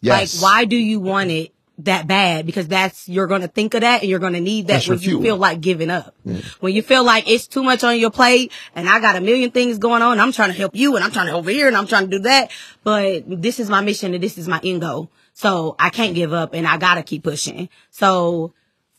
Yes. 0.01 0.41
Like, 0.41 0.43
why 0.43 0.65
do 0.65 0.77
you 0.77 1.01
want 1.01 1.31
it 1.31 1.53
that 1.85 2.07
bad? 2.07 2.47
Because 2.47 2.69
that's, 2.69 3.09
you're 3.09 3.27
going 3.27 3.41
to 3.43 3.49
think 3.49 3.75
of 3.75 3.83
that 3.83 4.01
and 4.03 4.11
you're 4.11 4.19
going 4.19 4.33
to 4.33 4.41
need 4.41 4.67
that 4.67 4.75
That's 4.75 4.89
when 4.89 4.99
you 4.99 5.09
fuel. 5.09 5.23
feel 5.23 5.37
like 5.37 5.61
giving 5.61 5.91
up. 5.91 6.15
When 6.61 6.75
you 6.75 6.83
feel 6.83 7.05
like 7.05 7.29
it's 7.29 7.47
too 7.47 7.63
much 7.63 7.85
on 7.85 7.99
your 7.99 8.11
plate 8.11 8.53
and 8.75 8.89
I 8.89 9.01
got 9.01 9.17
a 9.17 9.21
million 9.21 9.51
things 9.51 9.79
going 9.79 10.03
on. 10.03 10.21
I'm 10.21 10.33
trying 10.33 10.51
to 10.51 10.57
help 10.57 10.75
you 10.75 10.97
and 10.97 11.05
I'm 11.05 11.11
trying 11.11 11.27
to 11.27 11.33
help 11.33 11.49
here 11.49 11.69
and 11.69 11.77
I'm 11.77 11.87
trying 11.87 12.11
to 12.11 12.19
do 12.19 12.23
that. 12.25 12.51
But 12.85 13.25
this 13.27 13.61
is 13.61 13.69
my 13.71 13.81
mission 13.81 14.15
and 14.15 14.23
this 14.23 14.39
is 14.39 14.49
my 14.49 14.61
end 14.65 14.81
goal. 14.81 15.11
So 15.33 15.77
I 15.79 15.91
can't 15.91 16.15
give 16.15 16.33
up 16.33 16.55
and 16.55 16.67
I 16.67 16.77
got 16.77 16.95
to 16.95 17.03
keep 17.03 17.25
pushing. 17.25 17.69
So 17.91 18.53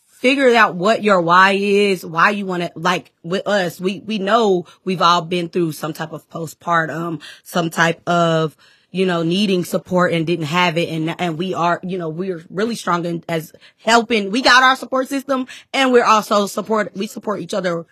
figure 0.07 0.53
out 0.55 0.75
what 0.75 1.03
your 1.03 1.19
why 1.21 1.53
is, 1.53 2.05
why 2.05 2.29
you 2.29 2.45
want 2.45 2.63
to, 2.63 2.71
like 2.75 3.11
with 3.23 3.47
us, 3.47 3.81
we, 3.81 3.99
we 4.01 4.19
know 4.19 4.65
we've 4.83 5.01
all 5.01 5.21
been 5.21 5.49
through 5.49 5.71
some 5.71 5.93
type 5.93 6.11
of 6.13 6.29
postpartum, 6.29 7.21
some 7.43 7.69
type 7.69 8.07
of, 8.07 8.55
you 8.91 9.05
know, 9.05 9.23
needing 9.23 9.63
support 9.63 10.11
and 10.13 10.27
didn't 10.27 10.45
have 10.45 10.77
it. 10.77 10.89
And, 10.89 11.15
and 11.19 11.37
we 11.37 11.53
are, 11.53 11.79
you 11.81 11.97
know, 11.97 12.09
we're 12.09 12.43
really 12.49 12.75
strong 12.75 13.05
in 13.05 13.23
as 13.27 13.53
helping. 13.77 14.31
We 14.31 14.41
got 14.41 14.63
our 14.63 14.75
support 14.75 15.07
system 15.07 15.47
and 15.73 15.91
we're 15.93 16.05
also 16.05 16.45
support, 16.45 16.95
we 16.95 17.07
support 17.07 17.39
each 17.39 17.53
other 17.53 17.85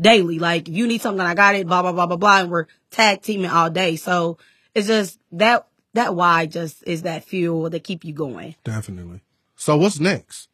daily. 0.00 0.38
Like 0.38 0.66
you 0.66 0.86
need 0.86 1.02
something, 1.02 1.24
I 1.24 1.34
got 1.34 1.54
it, 1.54 1.66
blah, 1.66 1.82
blah, 1.82 1.92
blah, 1.92 2.06
blah, 2.06 2.16
blah. 2.16 2.40
And 2.40 2.50
we're 2.50 2.66
tag 2.90 3.20
teaming 3.20 3.50
all 3.50 3.68
day. 3.68 3.96
So 3.96 4.38
it's 4.74 4.86
just 4.86 5.20
that, 5.32 5.66
that 5.92 6.14
why 6.14 6.46
just 6.46 6.82
is 6.86 7.02
that 7.02 7.24
fuel 7.24 7.68
that 7.68 7.84
keep 7.84 8.04
you 8.04 8.14
going. 8.14 8.54
Definitely. 8.64 9.20
So 9.54 9.76
what's 9.76 10.00
next? 10.00 10.47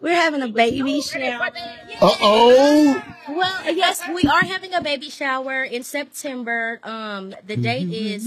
We're 0.00 0.14
having 0.14 0.42
a 0.42 0.48
baby 0.48 1.00
shower. 1.00 1.50
Uh 2.00 2.16
oh. 2.20 3.02
Well, 3.28 3.74
yes, 3.74 4.02
we 4.12 4.22
are 4.24 4.40
having 4.44 4.74
a 4.74 4.80
baby 4.80 5.10
shower 5.10 5.62
in 5.62 5.82
September. 5.84 6.80
Um, 6.82 7.34
the 7.46 7.56
date 7.56 7.92
is 7.92 8.24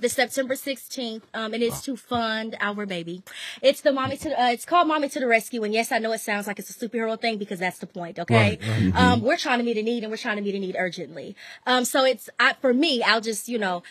the 0.00 0.08
September 0.08 0.54
16th. 0.54 1.22
Um, 1.34 1.54
and 1.54 1.62
it's 1.62 1.82
to 1.82 1.96
fund 1.96 2.56
our 2.60 2.86
baby. 2.86 3.22
It's 3.62 3.80
the 3.80 3.92
mommy 3.92 4.16
to, 4.18 4.40
uh, 4.40 4.50
it's 4.50 4.64
called 4.64 4.88
mommy 4.88 5.08
to 5.10 5.20
the 5.20 5.26
rescue. 5.26 5.64
And 5.64 5.74
yes, 5.74 5.92
I 5.92 5.98
know 5.98 6.12
it 6.12 6.20
sounds 6.20 6.46
like 6.46 6.58
it's 6.58 6.70
a 6.70 6.88
superhero 6.88 7.20
thing 7.20 7.38
because 7.38 7.58
that's 7.58 7.78
the 7.78 7.86
point. 7.86 8.18
Okay. 8.18 8.58
Um, 8.94 9.20
we're 9.22 9.36
trying 9.36 9.58
to 9.58 9.64
meet 9.64 9.76
a 9.76 9.82
need 9.82 10.02
and 10.04 10.10
we're 10.10 10.16
trying 10.16 10.36
to 10.36 10.42
meet 10.42 10.54
a 10.54 10.58
need 10.58 10.76
urgently. 10.78 11.36
Um, 11.66 11.84
so 11.84 12.04
it's, 12.04 12.30
I, 12.38 12.54
for 12.54 12.72
me, 12.72 13.02
I'll 13.02 13.20
just, 13.20 13.48
you 13.48 13.58
know, 13.58 13.82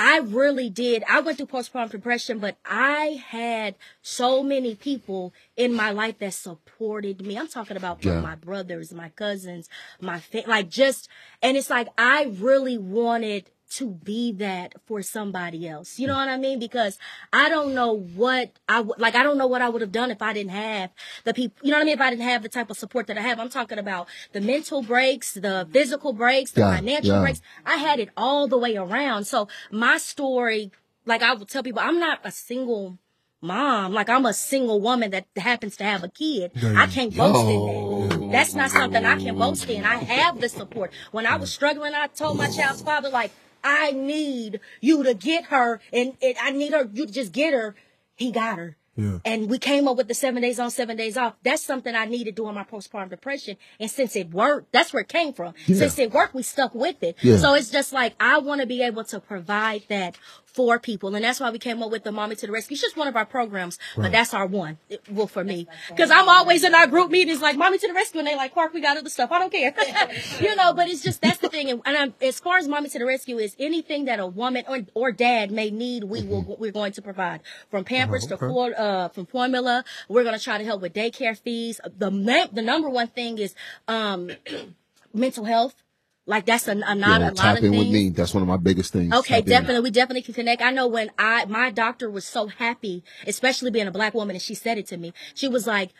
I 0.00 0.18
really 0.20 0.70
did. 0.70 1.04
I 1.08 1.20
went 1.20 1.36
through 1.36 1.48
postpartum 1.48 1.90
depression, 1.90 2.38
but 2.38 2.56
I 2.64 3.22
had 3.28 3.74
so 4.00 4.42
many 4.42 4.74
people 4.74 5.34
in 5.56 5.74
my 5.74 5.90
life 5.90 6.18
that 6.20 6.32
supported 6.32 7.20
me. 7.24 7.36
I'm 7.36 7.48
talking 7.48 7.76
about 7.76 8.02
Yeah. 8.04 8.20
my 8.20 8.34
brothers, 8.34 8.92
my 8.94 9.10
cousins, 9.10 9.68
my 10.00 10.18
fa- 10.18 10.44
like 10.46 10.70
just, 10.70 11.08
and 11.42 11.56
it's 11.56 11.68
like 11.68 11.88
I 11.98 12.24
really 12.24 12.78
wanted 12.78 13.50
to 13.70 13.86
be 13.88 14.32
that 14.32 14.74
for 14.86 15.00
somebody 15.02 15.68
else. 15.68 15.98
You 15.98 16.06
know 16.08 16.14
what 16.14 16.28
I 16.28 16.36
mean? 16.36 16.58
Because 16.58 16.98
I 17.32 17.48
don't 17.48 17.74
know 17.74 17.92
what 17.92 18.50
I 18.68 18.76
w- 18.78 18.94
like. 18.98 19.14
I 19.14 19.22
don't 19.22 19.38
know 19.38 19.46
what 19.46 19.62
I 19.62 19.68
would 19.68 19.80
have 19.80 19.92
done 19.92 20.10
if 20.10 20.20
I 20.22 20.32
didn't 20.32 20.50
have 20.52 20.90
the 21.24 21.32
people. 21.34 21.56
You 21.62 21.70
know 21.70 21.78
what 21.78 21.82
I 21.82 21.84
mean? 21.84 21.94
If 21.94 22.00
I 22.00 22.10
didn't 22.10 22.24
have 22.28 22.42
the 22.42 22.48
type 22.48 22.70
of 22.70 22.76
support 22.78 23.06
that 23.06 23.16
I 23.16 23.22
have, 23.22 23.38
I'm 23.38 23.48
talking 23.48 23.78
about 23.78 24.08
the 24.32 24.40
mental 24.40 24.82
breaks, 24.82 25.34
the 25.34 25.68
physical 25.72 26.12
breaks, 26.12 26.50
the 26.52 26.60
Yeah, 26.62 26.76
financial 26.76 27.14
yeah. 27.14 27.20
breaks. 27.22 27.40
I 27.64 27.76
had 27.76 28.00
it 28.00 28.10
all 28.16 28.48
the 28.48 28.58
way 28.58 28.76
around. 28.76 29.24
So 29.24 29.48
my 29.70 29.98
story, 29.98 30.72
like 31.06 31.22
I 31.22 31.34
would 31.34 31.48
tell 31.48 31.62
people, 31.62 31.80
I'm 31.80 31.98
not 32.00 32.20
a 32.24 32.30
single 32.32 32.98
mom. 33.40 33.92
Like 33.92 34.08
I'm 34.10 34.26
a 34.26 34.34
single 34.34 34.80
woman 34.80 35.12
that 35.12 35.26
happens 35.36 35.76
to 35.76 35.84
have 35.84 36.02
a 36.04 36.08
kid. 36.08 36.50
I 36.76 36.86
can't 36.88 37.16
boast 37.16 37.40
in 37.48 37.66
that. 37.66 38.32
That's 38.32 38.54
not 38.54 38.70
something 38.70 39.04
I 39.04 39.16
can 39.18 39.36
boast 39.38 39.68
in. 39.68 39.84
I 39.84 39.96
have 39.96 40.40
the 40.40 40.48
support. 40.48 40.92
When 41.12 41.24
I 41.26 41.36
was 41.36 41.52
struggling, 41.52 41.94
I 41.94 42.08
told 42.08 42.36
my 42.36 42.50
child's 42.50 42.82
father, 42.82 43.08
like, 43.10 43.30
I 43.62 43.92
need 43.92 44.60
you 44.80 45.02
to 45.02 45.14
get 45.14 45.46
her 45.46 45.80
and, 45.92 46.16
and 46.22 46.34
I 46.40 46.50
need 46.50 46.72
her, 46.72 46.88
you 46.92 47.06
to 47.06 47.12
just 47.12 47.32
get 47.32 47.52
her. 47.52 47.74
He 48.16 48.32
got 48.32 48.58
her. 48.58 48.76
Yeah. 48.96 49.18
And 49.24 49.48
we 49.48 49.58
came 49.58 49.88
up 49.88 49.96
with 49.96 50.08
the 50.08 50.14
seven 50.14 50.42
days 50.42 50.58
on, 50.58 50.70
seven 50.70 50.96
days 50.96 51.16
off. 51.16 51.34
That's 51.42 51.64
something 51.64 51.94
I 51.94 52.04
needed 52.04 52.34
during 52.34 52.54
my 52.54 52.64
postpartum 52.64 53.08
depression. 53.08 53.56
And 53.78 53.90
since 53.90 54.14
it 54.14 54.30
worked, 54.30 54.72
that's 54.72 54.92
where 54.92 55.02
it 55.02 55.08
came 55.08 55.32
from. 55.32 55.54
Since 55.66 55.98
it 55.98 56.12
worked, 56.12 56.34
we 56.34 56.42
stuck 56.42 56.74
with 56.74 57.02
it. 57.02 57.16
Yeah. 57.22 57.38
So 57.38 57.54
it's 57.54 57.70
just 57.70 57.92
like, 57.92 58.14
I 58.20 58.38
want 58.38 58.60
to 58.60 58.66
be 58.66 58.82
able 58.82 59.04
to 59.04 59.20
provide 59.20 59.84
that 59.88 60.18
for 60.52 60.78
people. 60.78 61.14
And 61.14 61.24
that's 61.24 61.40
why 61.40 61.50
we 61.50 61.58
came 61.58 61.82
up 61.82 61.90
with 61.90 62.04
the 62.04 62.12
Mommy 62.12 62.36
to 62.36 62.46
the 62.46 62.52
Rescue. 62.52 62.74
It's 62.74 62.82
just 62.82 62.96
one 62.96 63.08
of 63.08 63.16
our 63.16 63.26
programs, 63.26 63.78
but 63.96 64.12
that's 64.12 64.34
our 64.34 64.46
one. 64.46 64.78
It, 64.88 65.02
well, 65.10 65.26
for 65.26 65.44
me. 65.44 65.66
Cause 65.96 66.10
I'm 66.10 66.28
always 66.28 66.64
in 66.64 66.74
our 66.74 66.86
group 66.86 67.10
meetings 67.10 67.40
like 67.40 67.56
Mommy 67.56 67.78
to 67.78 67.86
the 67.86 67.94
Rescue 67.94 68.18
and 68.18 68.26
they 68.26 68.36
like, 68.36 68.54
Park, 68.54 68.74
we 68.74 68.80
got 68.80 68.96
other 68.96 69.08
stuff. 69.08 69.30
I 69.32 69.38
don't 69.38 69.52
care. 69.52 69.74
you 70.40 70.54
know, 70.56 70.72
but 70.74 70.88
it's 70.88 71.02
just, 71.02 71.22
that's 71.22 71.38
the 71.38 71.48
thing. 71.48 71.70
And, 71.70 71.82
and 71.84 71.96
I'm, 71.96 72.14
as 72.20 72.40
far 72.40 72.58
as 72.58 72.68
Mommy 72.68 72.88
to 72.90 72.98
the 72.98 73.06
Rescue 73.06 73.38
is 73.38 73.54
anything 73.58 74.06
that 74.06 74.18
a 74.18 74.26
woman 74.26 74.64
or, 74.68 74.80
or 74.94 75.12
dad 75.12 75.50
may 75.50 75.70
need, 75.70 76.04
we 76.04 76.22
will, 76.22 76.56
we're 76.58 76.72
going 76.72 76.92
to 76.92 77.02
provide 77.02 77.40
from 77.70 77.84
Pampers 77.84 78.26
to 78.26 78.34
okay. 78.34 78.48
for, 78.48 78.72
uh, 78.76 79.08
from 79.08 79.26
formula. 79.26 79.84
We're 80.08 80.24
going 80.24 80.36
to 80.36 80.42
try 80.42 80.58
to 80.58 80.64
help 80.64 80.82
with 80.82 80.94
daycare 80.94 81.38
fees. 81.38 81.80
The, 81.84 82.48
the 82.52 82.62
number 82.62 82.88
one 82.88 83.08
thing 83.08 83.38
is, 83.38 83.54
um, 83.88 84.30
mental 85.14 85.44
health. 85.44 85.82
Like 86.30 86.46
that's 86.46 86.68
a, 86.68 86.72
a 86.72 86.94
not 86.94 87.20
Yeah, 87.20 87.30
a 87.30 87.32
lot 87.32 87.58
of 87.58 87.64
in 87.64 87.72
things. 87.72 87.84
with 87.84 87.92
me. 87.92 88.10
That's 88.10 88.32
one 88.32 88.42
of 88.42 88.48
my 88.48 88.56
biggest 88.56 88.92
things. 88.92 89.12
Okay, 89.12 89.38
Tap 89.38 89.44
in. 89.44 89.50
definitely. 89.50 89.80
We 89.80 89.90
definitely 89.90 90.22
can 90.22 90.34
connect. 90.34 90.62
I 90.62 90.70
know 90.70 90.86
when 90.86 91.10
I, 91.18 91.44
my 91.46 91.70
doctor 91.70 92.08
was 92.08 92.24
so 92.24 92.46
happy, 92.46 93.02
especially 93.26 93.72
being 93.72 93.88
a 93.88 93.90
black 93.90 94.14
woman, 94.14 94.36
and 94.36 94.42
she 94.42 94.54
said 94.54 94.78
it 94.78 94.86
to 94.86 94.96
me. 94.96 95.12
She 95.34 95.48
was 95.48 95.66
like, 95.66 95.90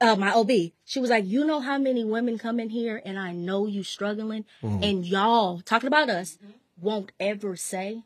uh, 0.00 0.14
my 0.14 0.32
OB, 0.32 0.50
she 0.84 1.00
was 1.00 1.10
like, 1.10 1.24
you 1.26 1.44
know 1.44 1.58
how 1.60 1.76
many 1.78 2.04
women 2.04 2.38
come 2.38 2.60
in 2.60 2.70
here 2.70 3.00
and 3.04 3.18
I 3.18 3.32
know 3.32 3.66
you 3.66 3.82
struggling 3.82 4.44
and 4.62 5.06
y'all 5.06 5.60
talking 5.60 5.86
about 5.86 6.10
us 6.10 6.38
won't 6.80 7.12
ever 7.18 7.56
say. 7.56 8.02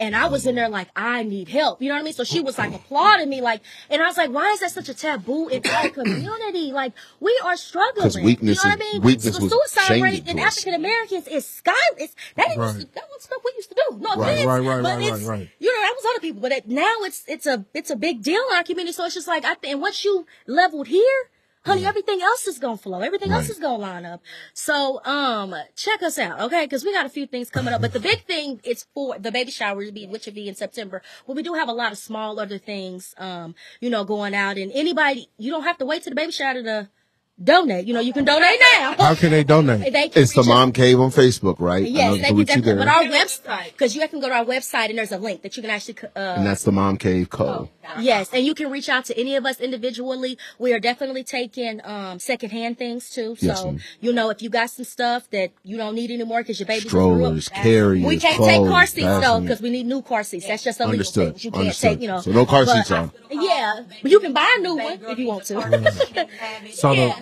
And 0.00 0.16
I 0.16 0.28
was 0.28 0.46
in 0.46 0.54
there 0.54 0.70
like, 0.70 0.88
I 0.96 1.22
need 1.24 1.48
help. 1.50 1.82
You 1.82 1.88
know 1.90 1.94
what 1.96 2.00
I 2.00 2.04
mean? 2.04 2.14
So 2.14 2.24
she 2.24 2.40
was 2.40 2.56
like 2.56 2.72
applauding 2.74 3.28
me, 3.28 3.42
like, 3.42 3.60
and 3.90 4.02
I 4.02 4.06
was 4.06 4.16
like, 4.16 4.30
why 4.30 4.50
is 4.52 4.60
that 4.60 4.70
such 4.70 4.88
a 4.88 4.94
taboo 4.94 5.48
in 5.48 5.62
our 5.66 5.88
community? 5.98 6.72
Like, 6.72 6.94
we 7.20 7.38
are 7.44 7.54
struggling. 7.56 8.04
'Cause 8.04 8.16
weakness 8.18 8.64
you 8.64 8.70
know 8.70 8.74
what 8.76 8.80
is- 8.80 8.86
I 8.88 8.92
mean? 8.94 9.02
weakness 9.02 9.38
the 9.38 9.48
suicide 9.50 10.00
rate 10.02 10.26
in. 10.26 10.38
African 10.38 10.72
Americans 10.74 11.28
is 11.28 11.44
sky. 11.46 11.72
It's 11.98 12.14
that 12.36 12.48
ain't 12.50 12.56
used 12.58 12.80
to, 12.80 12.86
that 12.94 13.04
was 13.12 13.22
stuff 13.24 13.42
we 13.44 13.52
used 13.56 13.68
to 13.68 13.74
do. 13.90 13.98
No 13.98 14.14
Right, 14.16 14.32
offense, 14.32 14.46
right, 14.46 14.58
right, 14.60 14.82
but 14.82 14.88
right, 14.96 15.02
it's- 15.02 15.20
right, 15.22 15.38
right. 15.38 15.50
You 15.58 15.68
know, 15.76 15.82
that 15.82 15.94
was 15.96 16.04
other 16.14 16.20
people, 16.20 16.40
but 16.40 16.52
it, 16.52 16.66
now 16.66 16.94
it's 17.02 17.22
it's 17.28 17.44
a 17.46 17.66
it's 17.74 17.90
a 17.90 17.96
big 17.96 18.22
deal 18.22 18.40
in 18.50 18.56
our 18.56 18.64
community. 18.64 18.92
So 18.94 19.04
it's 19.04 19.14
just 19.14 19.28
like 19.28 19.44
I 19.44 19.52
think, 19.54 19.72
and 19.74 19.82
once 19.82 20.02
you 20.02 20.26
leveled 20.46 20.86
here, 20.88 21.28
honey, 21.64 21.84
everything 21.84 22.22
else 22.22 22.46
is 22.46 22.58
gonna 22.58 22.76
flow. 22.76 23.00
Everything 23.00 23.32
else 23.32 23.48
is 23.48 23.58
gonna 23.58 23.78
line 23.78 24.04
up. 24.04 24.22
So 24.54 25.00
um, 25.04 25.54
check 25.76 26.02
us 26.02 26.18
out, 26.18 26.40
okay? 26.40 26.64
Because 26.64 26.84
we 26.84 26.92
got 26.92 27.06
a 27.06 27.10
few 27.10 27.26
things 27.26 27.50
coming 27.50 27.74
up, 27.74 27.80
but 27.80 27.92
the 27.92 28.00
big 28.00 28.24
thing 28.24 28.60
is 28.64 28.86
for 28.94 29.18
the 29.18 29.32
baby 29.32 29.50
shower 29.50 29.84
to 29.84 29.92
be 29.92 30.06
which 30.06 30.26
will 30.26 30.32
be 30.32 30.48
in 30.48 30.54
September. 30.54 31.02
But 31.26 31.36
we 31.36 31.42
do 31.42 31.54
have 31.54 31.68
a 31.68 31.72
lot 31.72 31.92
of 31.92 31.98
small 31.98 32.40
other 32.40 32.58
things, 32.58 33.14
um, 33.18 33.54
you 33.80 33.90
know, 33.90 34.04
going 34.04 34.34
out. 34.34 34.56
And 34.56 34.72
anybody, 34.72 35.30
you 35.38 35.50
don't 35.50 35.64
have 35.64 35.78
to 35.78 35.86
wait 35.86 36.02
to 36.04 36.10
the 36.10 36.16
baby 36.16 36.32
shower 36.32 36.54
to 36.54 36.62
donate. 37.42 37.86
You 37.86 37.94
know, 37.94 38.00
you 38.00 38.12
can 38.12 38.24
donate 38.24 38.60
now. 38.74 38.94
How 38.98 39.14
can 39.14 39.30
they 39.30 39.44
donate? 39.44 39.92
They 39.92 40.08
can 40.08 40.22
It's 40.22 40.32
the 40.32 40.40
reach 40.40 40.46
us- 40.46 40.46
Mom 40.48 40.72
Cave 40.72 41.00
on 41.00 41.10
Facebook, 41.10 41.56
right? 41.58 41.84
Yes, 41.88 42.04
I'll 42.10 42.16
they 42.16 42.22
can 42.24 42.36
you 42.38 42.44
definitely. 42.44 42.72
there. 42.74 42.78
But 42.84 42.88
our 42.88 43.04
website, 43.04 43.72
because 43.72 43.96
you 43.96 44.06
can 44.08 44.20
go 44.20 44.28
to 44.28 44.34
our 44.34 44.44
website 44.44 44.90
and 44.90 44.98
there's 44.98 45.12
a 45.12 45.18
link 45.18 45.42
that 45.42 45.56
you 45.56 45.62
can 45.62 45.70
actually. 45.70 45.96
Uh, 46.14 46.18
and 46.38 46.46
that's 46.46 46.64
the 46.64 46.72
Mom 46.72 46.96
Cave 46.96 47.30
Co. 47.30 47.68
yes, 47.98 48.30
and 48.32 48.44
you 48.44 48.54
can 48.54 48.70
reach 48.70 48.88
out 48.88 49.04
to 49.06 49.18
any 49.18 49.34
of 49.36 49.44
us 49.46 49.60
individually. 49.60 50.38
We 50.58 50.72
are 50.72 50.80
definitely 50.80 51.24
taking 51.24 51.80
um, 51.84 52.18
secondhand 52.18 52.78
things 52.78 53.10
too. 53.10 53.36
So 53.36 53.46
Yes, 53.46 53.64
you 54.00 54.12
know, 54.12 54.30
if 54.30 54.42
you 54.42 54.50
got 54.50 54.70
some 54.70 54.84
stuff 54.84 55.28
that 55.30 55.50
you 55.64 55.76
don't 55.76 55.94
need 55.94 56.10
anymore 56.10 56.40
because 56.42 56.60
your 56.60 56.66
baby 56.66 56.82
just 56.82 56.90
grew 56.92 57.12
up, 57.24 57.40
Strollers, 57.40 57.48
carriers, 57.48 58.06
we 58.06 58.18
can't 58.18 58.36
clothes, 58.36 58.48
take 58.48 58.68
car 58.68 58.86
seats 58.86 59.06
though 59.26 59.40
because 59.40 59.60
we 59.62 59.70
need 59.70 59.86
new 59.86 60.02
car 60.02 60.22
seats. 60.24 60.46
That's 60.46 60.62
just 60.62 60.78
a 60.80 60.84
legal 60.84 60.92
Understood. 60.92 61.34
thing. 61.36 61.44
You 61.44 61.50
can't 61.50 61.60
Understood. 61.62 61.90
take, 61.92 62.00
you 62.02 62.08
know. 62.08 62.20
So 62.20 62.30
no 62.32 62.46
car 62.46 62.64
but- 62.64 62.74
seats 62.76 62.90
on. 62.90 63.10
Yeah, 63.32 63.80
but 64.02 64.10
you 64.10 64.18
can 64.20 64.32
buy 64.32 64.54
a 64.58 64.60
new 64.60 64.76
one 64.76 64.98
if 65.02 65.18
you 65.18 65.26
want 65.26 65.44
to. 65.44 65.54
So 66.72 66.94
the, 66.94 67.14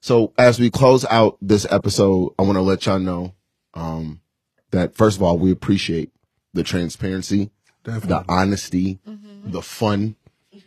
So 0.00 0.32
as 0.36 0.60
we 0.60 0.70
close 0.70 1.06
out 1.06 1.38
this 1.40 1.66
episode, 1.70 2.34
I 2.38 2.42
want 2.42 2.56
to 2.56 2.62
let 2.62 2.84
y'all 2.84 2.98
know 2.98 3.34
um, 3.72 4.20
that 4.70 4.94
first 4.94 5.16
of 5.16 5.22
all, 5.22 5.38
we 5.38 5.50
appreciate 5.50 6.10
the 6.52 6.62
transparency, 6.62 7.50
Definitely. 7.84 8.08
the 8.08 8.24
honesty, 8.28 8.98
the 9.44 9.62
fun 9.62 10.16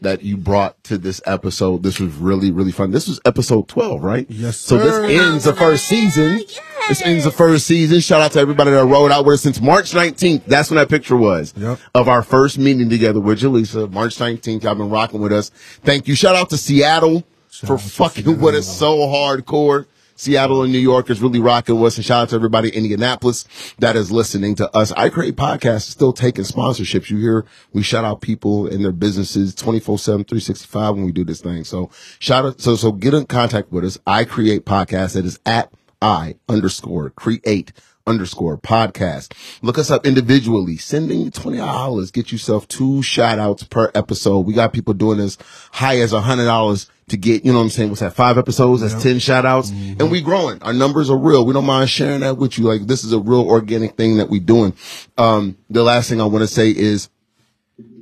that 0.02 0.22
you 0.24 0.38
brought 0.38 0.82
to 0.86 0.98
this 0.98 1.22
episode. 1.26 1.84
This 1.84 2.00
was 2.00 2.14
really, 2.16 2.52
really 2.52 2.72
fun. 2.72 2.92
This 2.92 3.08
was 3.08 3.20
episode 3.26 3.68
12, 3.68 4.04
right? 4.04 4.26
Yes, 4.30 4.58
So 4.58 4.78
this 4.78 5.20
ends 5.20 5.44
the 5.46 5.54
first 5.56 5.86
season. 5.88 6.42
This 6.88 7.02
ends 7.02 7.24
the 7.26 7.32
first 7.32 7.66
season. 7.68 8.00
Shout 8.00 8.22
out 8.22 8.32
to 8.34 8.40
everybody 8.40 8.72
that 8.72 8.86
rode 8.86 9.12
out 9.12 9.26
with 9.26 9.34
us 9.36 9.42
since 9.42 9.60
March 9.60 9.92
19th. 9.94 10.46
That's 10.46 10.70
when 10.70 10.78
that 10.78 10.90
picture 10.90 11.18
was 11.18 11.54
Yep. 11.58 11.80
of 11.96 12.08
our 12.08 12.22
first 12.24 12.58
meeting 12.58 12.90
together 12.90 13.20
with 13.20 13.40
Jaleesa. 13.42 13.92
March 13.92 14.18
19th. 14.18 14.64
Y'all 14.64 14.76
been 14.76 14.90
rocking 14.90 15.20
with 15.20 15.34
us. 15.34 15.50
Thank 15.84 16.08
you. 16.08 16.16
Shout 16.16 16.36
out 16.36 16.50
to 16.52 16.58
Seattle 16.58 17.24
for 17.50 17.78
fucking 17.78 18.40
with 18.40 18.56
us 18.56 18.78
so 18.78 18.98
hardcore. 19.00 19.86
Seattle 20.18 20.64
and 20.64 20.74
New 20.74 20.80
York 20.80 21.10
is 21.10 21.22
really 21.22 21.40
rocking 21.40 21.80
with 21.80 21.94
us. 21.94 21.98
And 21.98 22.06
shout 22.06 22.24
out 22.24 22.30
to 22.30 22.36
everybody 22.36 22.70
in 22.70 22.84
Indianapolis 22.84 23.46
that 23.80 23.96
is 23.96 24.12
listening 24.12 24.56
to 24.56 24.76
us. 24.76 24.92
I 24.94 25.10
Create 25.10 25.36
Podcast 25.36 25.78
is 25.78 25.88
still 25.88 26.12
taking 26.12 26.44
sponsorships. 26.44 27.10
You 27.10 27.18
hear 27.18 27.46
we 27.72 27.84
shout 27.84 28.04
out 28.04 28.20
people 28.22 28.68
and 28.68 28.84
their 28.84 28.92
businesses 28.92 29.56
24 29.56 30.00
7, 30.00 30.26
365 30.26 30.96
when 30.96 31.06
we 31.06 31.12
do 31.12 31.24
this 31.24 31.40
thing. 31.40 31.64
So 31.64 31.90
shout 32.20 32.46
out. 32.46 32.60
So, 32.60 32.76
so 32.76 32.92
get 32.92 33.14
in 33.14 33.26
contact 33.28 33.72
with 33.72 33.86
us. 33.86 33.98
I 34.06 34.26
Create 34.26 34.66
Podcast. 34.66 35.14
That 35.14 35.26
is 35.26 35.40
at 35.46 35.72
I 36.02 36.36
underscore 36.48 37.10
create 37.12 37.72
underscore 38.08 38.58
podcast. 38.58 39.34
Look 39.62 39.78
us 39.78 39.92
up 39.92 40.06
individually. 40.06 40.78
Sending 40.78 41.30
twenty 41.32 41.58
dollars, 41.58 42.12
get 42.12 42.32
yourself 42.32 42.68
two 42.68 43.04
shout 43.04 43.40
outs 43.40 43.64
per 43.64 43.92
episode. 43.94 44.40
We 44.40 44.54
got 44.54 44.74
people 44.74 44.94
doing 44.94 45.20
as 45.20 45.38
high 45.72 46.00
as 46.00 46.14
a 46.14 46.22
hundred 46.22 46.46
dollars 46.46 46.90
to 47.10 47.18
get, 47.18 47.46
you 47.46 47.52
know 47.52 47.60
what 47.60 47.66
I'm 47.66 47.70
saying? 47.70 47.90
What's 47.90 48.02
that? 48.02 48.14
Five 48.14 48.38
episodes? 48.38 48.82
That's 48.82 49.02
10 49.02 49.20
shout 49.20 49.46
outs. 49.46 49.70
And 49.70 50.12
we 50.12 50.20
growing. 50.22 50.62
Our 50.62 50.74
numbers 50.74 51.10
are 51.10 51.18
real. 51.18 51.46
We 51.46 51.54
don't 51.54 51.66
mind 51.66 51.90
sharing 51.90 52.20
that 52.20 52.38
with 52.38 52.58
you. 52.58 52.66
Like 52.66 52.86
this 52.86 53.06
is 53.06 53.14
a 53.14 53.20
real 53.20 53.48
organic 53.48 53.96
thing 53.96 54.18
that 54.18 54.30
we 54.30 54.40
doing. 54.40 54.74
Um, 55.18 55.58
the 55.70 55.84
last 55.84 56.10
thing 56.10 56.20
I 56.20 56.26
want 56.26 56.42
to 56.42 56.48
say 56.48 56.70
is 56.70 57.10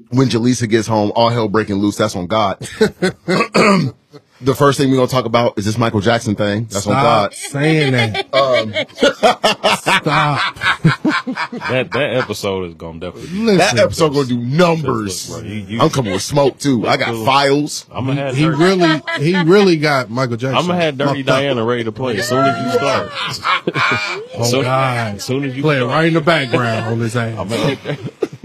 when 0.09 0.29
Jaleesa 0.29 0.67
gets 0.69 0.87
home, 0.87 1.11
all 1.15 1.29
hell 1.29 1.47
breaking 1.47 1.75
loose. 1.75 1.97
That's 1.97 2.15
on 2.15 2.27
God. 2.27 2.57
the 4.41 4.53
first 4.55 4.77
thing 4.77 4.89
we're 4.89 4.97
going 4.97 5.07
to 5.07 5.13
talk 5.13 5.25
about 5.25 5.57
is 5.57 5.65
this 5.65 5.77
Michael 5.77 6.01
Jackson 6.01 6.35
thing. 6.35 6.65
That's 6.65 6.85
on 6.87 6.93
Stop 6.93 7.03
God. 7.03 7.33
saying 7.33 7.91
that. 7.93 8.33
Um, 8.33 8.73
Stop. 9.77 10.55
That 11.25 11.91
that 11.91 12.13
episode 12.15 12.65
is 12.69 12.73
gonna 12.75 12.99
definitely. 12.99 13.29
Listen. 13.39 13.57
That 13.57 13.79
episode 13.79 14.13
gonna 14.13 14.27
do 14.27 14.37
numbers. 14.37 15.29
Look, 15.29 15.43
you- 15.43 15.51
you- 15.53 15.81
I'm 15.81 15.89
coming 15.89 16.13
with 16.13 16.21
smoke 16.21 16.59
too. 16.59 16.87
I 16.87 16.97
got 16.97 17.25
files. 17.25 17.85
I'm 17.91 18.05
gonna 18.05 18.21
have 18.21 18.35
He 18.35 18.43
Dirty, 18.43 18.57
really, 18.57 19.01
he 19.19 19.35
really 19.43 19.77
got 19.77 20.09
Michael 20.11 20.37
Jackson. 20.37 20.57
I'm 20.57 20.67
gonna 20.67 20.81
have 20.81 20.97
Dirty 20.97 21.23
fucked 21.23 21.29
up. 21.29 21.35
Diana 21.37 21.63
ready 21.65 21.83
to 21.85 21.91
play 21.91 22.17
as 22.17 22.27
soon 22.27 22.45
as 22.45 22.65
you 22.65 22.71
start. 22.79 23.09
Oh 24.35 24.43
So- 24.51 24.61
God. 24.61 25.15
As 25.15 25.23
soon 25.23 25.43
as 25.45 25.55
you 25.55 25.63
Play 25.63 25.79
it 25.81 25.85
right 25.85 26.05
in 26.05 26.13
the 26.13 26.21
background 26.21 26.85
on 26.85 26.99
his 26.99 27.15
ass. 27.15 27.37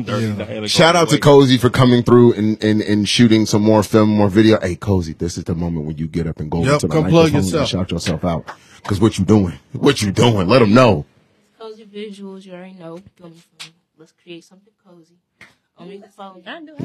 I'm 0.00 0.20
gonna 0.20 0.20
have 0.28 0.36
Dirty 0.38 0.52
Diana. 0.52 0.68
Shout 0.68 0.96
out 0.96 1.08
to 1.08 1.14
away. 1.14 1.20
Cozy 1.20 1.56
for 1.58 1.70
coming 1.70 2.02
through 2.02 2.34
and, 2.34 2.62
and, 2.64 2.80
and 2.82 3.08
shooting 3.08 3.46
some 3.46 3.62
more 3.62 3.82
film, 3.82 4.08
more 4.10 4.28
video. 4.28 4.58
Hey, 4.60 4.76
Cozy, 4.76 5.12
this 5.14 5.36
is 5.38 5.44
the 5.44 5.54
moment 5.54 5.86
when 5.86 5.96
you 5.98 6.06
get 6.08 6.26
up 6.26 6.40
and 6.40 6.50
go 6.50 6.62
Yep, 6.64 6.72
into 6.74 6.86
the 6.88 6.92
come 6.94 7.02
plug 7.04 7.32
microphone 7.32 7.42
yourself. 7.44 7.60
and 7.62 7.68
shout 7.68 7.90
yourself 7.90 8.24
out. 8.24 8.46
Cause 8.84 9.00
what 9.00 9.18
you 9.18 9.24
doing? 9.24 9.58
What 9.72 10.00
you 10.02 10.10
doing? 10.12 10.48
Let 10.48 10.60
them 10.60 10.72
know. 10.74 11.04
Cozy 11.58 11.84
visuals, 11.84 12.44
you 12.46 12.52
already 12.54 12.74
know. 12.74 13.00
Let 13.18 13.32
me- 13.32 13.42
Let's 13.98 14.12
create 14.22 14.44
something 14.44 14.72
cozy. 14.86 15.16
You 15.78 16.00
can 16.00 16.46
I 16.46 16.60
do. 16.60 16.72
I 16.78 16.82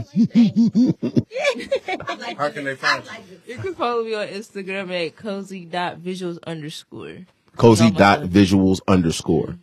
like 2.15 2.19
that. 2.19 2.35
How 2.37 2.49
can 2.49 2.65
they 2.65 2.75
find 2.75 3.03
you? 3.29 3.55
You 3.55 3.61
can 3.61 3.73
follow 3.75 4.03
me 4.03 4.13
on 4.15 4.27
Instagram 4.27 4.91
at 5.05 5.15
cozy.visuals 5.15 6.39
underscore. 6.45 7.19
Cozy 7.55 7.85
my 7.85 7.89
dot 7.91 8.21
visuals 8.23 8.79
underscore. 8.87 9.55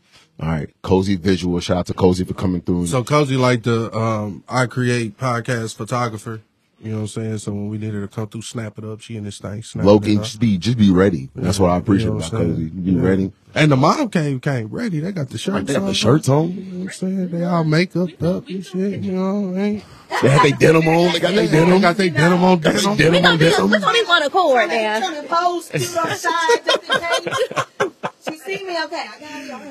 All 0.43 0.49
right. 0.49 0.69
Cozy 0.83 1.15
visual. 1.17 1.61
Shout 1.61 1.77
out 1.77 1.87
to 1.87 1.95
Cozy 1.95 2.25
for 2.25 2.35
coming 2.35 2.61
through. 2.63 2.89
So 2.89 3.05
Cozy 3.05 3.37
like 3.37 3.63
the 3.63 3.97
um 3.97 4.43
I 4.49 4.67
create 4.67 5.17
podcast 5.17 5.77
photographer. 5.77 6.41
You 6.83 6.91
know 6.91 6.97
what 6.97 7.01
I'm 7.03 7.09
saying? 7.09 7.39
So 7.39 7.53
when 7.53 7.69
we 7.69 7.79
needed 7.79 7.95
her 7.95 8.01
to 8.09 8.09
come 8.09 8.27
through, 8.27 8.43
snap 8.43 8.77
it 8.77 8.85
up, 8.85 9.01
she 9.01 9.17
in 9.17 9.23
this 9.23 9.39
thing, 9.39 9.63
snap 9.63 9.85
Low 9.85 10.01
key, 10.01 10.17
just 10.17 10.41
be 10.41 10.59
just 10.59 10.77
be 10.77 10.91
ready. 10.91 11.29
That's 11.37 11.61
what 11.61 11.71
I 11.71 11.77
appreciate 11.77 12.07
You 12.07 12.15
know 12.15 12.17
about 12.19 12.33
what 12.33 12.43
I'm 12.43 12.49
Cozy. 12.57 12.65
Be 12.71 12.91
Yeah. 12.91 13.03
ready. 13.03 13.33
And 13.55 13.71
the 13.71 13.77
mom 13.77 14.09
came 14.09 14.41
came 14.41 14.67
ready. 14.69 14.99
They 14.99 15.13
got 15.13 15.29
the 15.29 15.39
shirts 15.39 15.59
on. 15.59 15.65
They 15.67 15.75
got 15.75 15.83
on. 15.83 15.89
the 15.89 15.95
shirts 15.95 16.29
on. 16.29 16.51
You 16.51 16.55
know 16.65 16.79
what 16.79 16.85
I'm 16.87 16.91
saying? 16.91 17.29
They 17.31 17.45
all 17.45 17.63
makeup 17.63 18.23
up 18.25 18.49
and 18.49 18.67
shit, 18.67 19.01
you 19.05 19.13
know. 19.13 19.55
Ain't, 19.57 19.85
They 20.23 20.29
had 20.29 20.43
their 20.43 20.59
denim 20.59 20.89
on. 20.89 21.13
They 21.13 21.21
got 21.21 21.35
their 21.35 21.47
they 21.47 21.53
denim. 21.53 21.81
got 21.81 21.97
their 21.97 22.11
denim 22.11 22.43
on 22.43 22.59
Got 22.59 22.73
their 22.73 22.83
denim. 22.83 22.97
denim 22.97 23.25
on 23.27 23.39
We're 23.39 23.51
denim. 23.51 23.71
gonna 23.81 23.93
be 23.93 24.05
one 24.05 24.23
accord 24.25 24.69
now. 24.71 24.99
Okay. 28.73 29.05
I 29.07 29.49
got. 29.49 29.63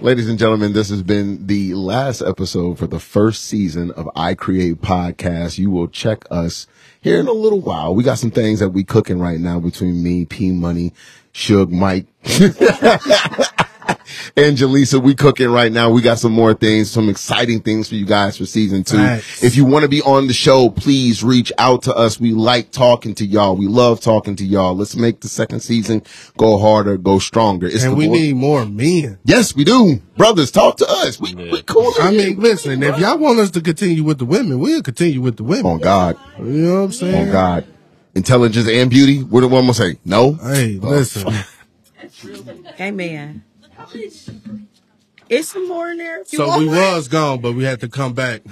Ladies 0.02 0.28
and 0.28 0.38
gentlemen, 0.38 0.74
this 0.74 0.90
has 0.90 1.02
been 1.02 1.46
the 1.46 1.72
last 1.72 2.20
episode 2.20 2.78
for 2.78 2.86
the 2.86 3.00
first 3.00 3.44
season 3.44 3.90
of 3.92 4.06
I 4.14 4.34
Create 4.34 4.82
Podcast. 4.82 5.56
You 5.56 5.70
will 5.70 5.88
check 5.88 6.26
us 6.30 6.66
here 7.00 7.18
in 7.18 7.26
a 7.26 7.32
little 7.32 7.60
while. 7.60 7.94
We 7.94 8.04
got 8.04 8.18
some 8.18 8.30
things 8.30 8.60
that 8.60 8.68
we 8.68 8.84
cooking 8.84 9.18
right 9.18 9.40
now 9.40 9.60
between 9.60 10.02
me, 10.02 10.26
P 10.26 10.50
Money, 10.50 10.92
Suge, 11.32 11.70
Mike, 11.70 12.04
and 14.36 14.56
Jaleesa. 14.56 15.02
We 15.02 15.14
cooking 15.14 15.50
right 15.50 15.70
now. 15.70 15.90
We 15.90 16.02
got 16.02 16.18
some 16.18 16.32
more 16.32 16.54
things, 16.54 16.90
some 16.90 17.08
exciting 17.08 17.60
things 17.60 17.88
for 17.88 17.94
you 17.94 18.06
guys 18.06 18.36
for 18.36 18.46
season 18.46 18.84
two. 18.84 18.96
Facts. 18.98 19.42
If 19.44 19.56
you 19.56 19.64
want 19.64 19.82
to 19.84 19.88
be 19.88 20.02
on 20.02 20.26
the 20.26 20.32
show, 20.32 20.70
please 20.70 21.22
reach 21.22 21.52
out 21.58 21.82
to 21.82 21.94
us. 21.94 22.18
We 22.20 22.32
like 22.32 22.70
talking 22.70 23.14
to 23.16 23.26
y'all. 23.26 23.56
We 23.56 23.66
love 23.68 24.00
talking 24.00 24.36
to 24.36 24.44
y'all. 24.44 24.76
Let's 24.76 24.96
make 24.96 25.20
the 25.20 25.28
second 25.28 25.60
season 25.60 26.02
go 26.36 26.58
harder, 26.58 26.96
go 26.96 27.18
stronger. 27.18 27.66
It's 27.66 27.84
And 27.84 27.96
we 27.96 28.08
boy- 28.08 28.14
need 28.14 28.36
more 28.36 28.66
men. 28.66 29.18
Yes, 29.24 29.54
we 29.54 29.64
do. 29.64 30.00
Brothers, 30.16 30.50
talk 30.50 30.78
to 30.78 30.86
us. 30.88 31.20
We, 31.20 31.34
we 31.34 31.62
cool. 31.62 31.92
I 32.00 32.10
mean, 32.10 32.40
listen, 32.40 32.82
if 32.82 32.98
y'all 32.98 33.18
want 33.18 33.38
us 33.38 33.50
to 33.52 33.60
continue 33.60 34.02
with 34.02 34.18
the 34.18 34.24
women, 34.24 34.58
we'll 34.58 34.82
continue 34.82 35.20
with 35.20 35.36
the 35.36 35.44
women. 35.44 35.66
on 35.66 35.78
God. 35.78 36.18
You 36.38 36.44
know 36.44 36.74
what 36.74 36.84
I'm 36.86 36.92
saying? 36.92 37.26
On 37.26 37.32
God. 37.32 37.66
Intelligence 38.14 38.66
and 38.66 38.88
beauty. 38.90 39.22
We're 39.22 39.42
the 39.42 39.48
one 39.48 39.64
gonna 39.64 39.74
say? 39.74 39.98
No. 40.04 40.32
Hey, 40.32 40.80
oh. 40.82 40.88
listen. 40.88 41.34
Amen. 42.80 43.42
It's 45.28 45.48
some 45.48 45.68
more 45.68 45.90
in 45.90 45.98
there. 45.98 46.24
So 46.24 46.46
want. 46.46 46.60
we 46.60 46.68
was 46.68 47.08
gone, 47.08 47.40
but 47.40 47.52
we 47.52 47.64
had 47.64 47.80
to 47.80 47.88
come 47.88 48.14
back. 48.14 48.42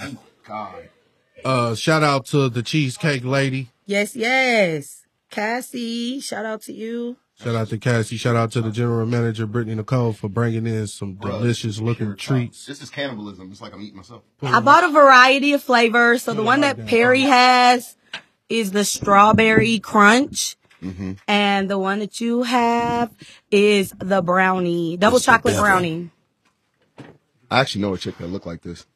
God. 0.47 0.89
Uh, 1.45 1.74
shout 1.74 2.03
out 2.03 2.26
to 2.26 2.49
the 2.49 2.62
cheesecake 2.62 3.24
lady. 3.24 3.68
Yes, 3.87 4.16
yes. 4.16 5.03
Cassie, 5.30 6.20
shout 6.20 6.45
out 6.45 6.62
to 6.62 6.72
you. 6.72 7.16
Shout 7.37 7.57
out 7.57 7.68
to 7.68 7.78
Cassie. 7.78 8.16
Shout 8.16 8.37
out 8.37 8.53
to 8.53 8.62
the 8.62 8.70
general 8.70 9.07
manager, 9.07 9.47
Brittany 9.47 9.74
Nicole, 9.74 10.12
for 10.12 10.28
bringing 10.28 10.66
in 10.66 10.87
some 10.87 11.14
delicious 11.14 11.80
looking 11.80 12.14
treats. 12.16 12.66
This 12.66 12.80
is 12.80 12.91
cannibalism. 12.91 13.51
It's 13.51 13.61
like 13.61 13.74
I'm 13.74 13.82
eating 13.82 13.97
myself. 13.97 14.22
I 14.41 14.61
bought 14.61 14.85
a 14.85 14.91
variety 14.91 15.53
of 15.53 15.62
flavors. 15.62 16.22
So 16.22 16.32
the 16.32 16.45
one 16.45 16.61
that 16.61 16.87
Perry 16.87 17.22
has 17.22 17.97
is 18.49 18.70
the 18.70 18.85
strawberry 18.85 19.80
crunch. 19.80 20.57
Mm-hmm. 20.85 21.12
And 21.26 21.70
the 21.70 21.78
one 21.78 22.01
that 22.01 22.20
you 22.20 22.43
have 22.43 23.11
is 23.51 23.95
the 23.99 24.20
brownie, 24.20 24.97
double 24.97 25.16
It's 25.16 25.26
chocolate 25.26 25.57
brownie. 25.57 26.11
I 27.51 27.61
actually 27.61 27.82
know 27.82 27.95
a 27.95 27.99
chick 27.99 28.18
that 28.18 28.26
look 28.26 28.47
like 28.47 28.62
this. 28.62 28.87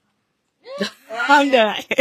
I'm 1.11 1.51
done. 1.51 1.82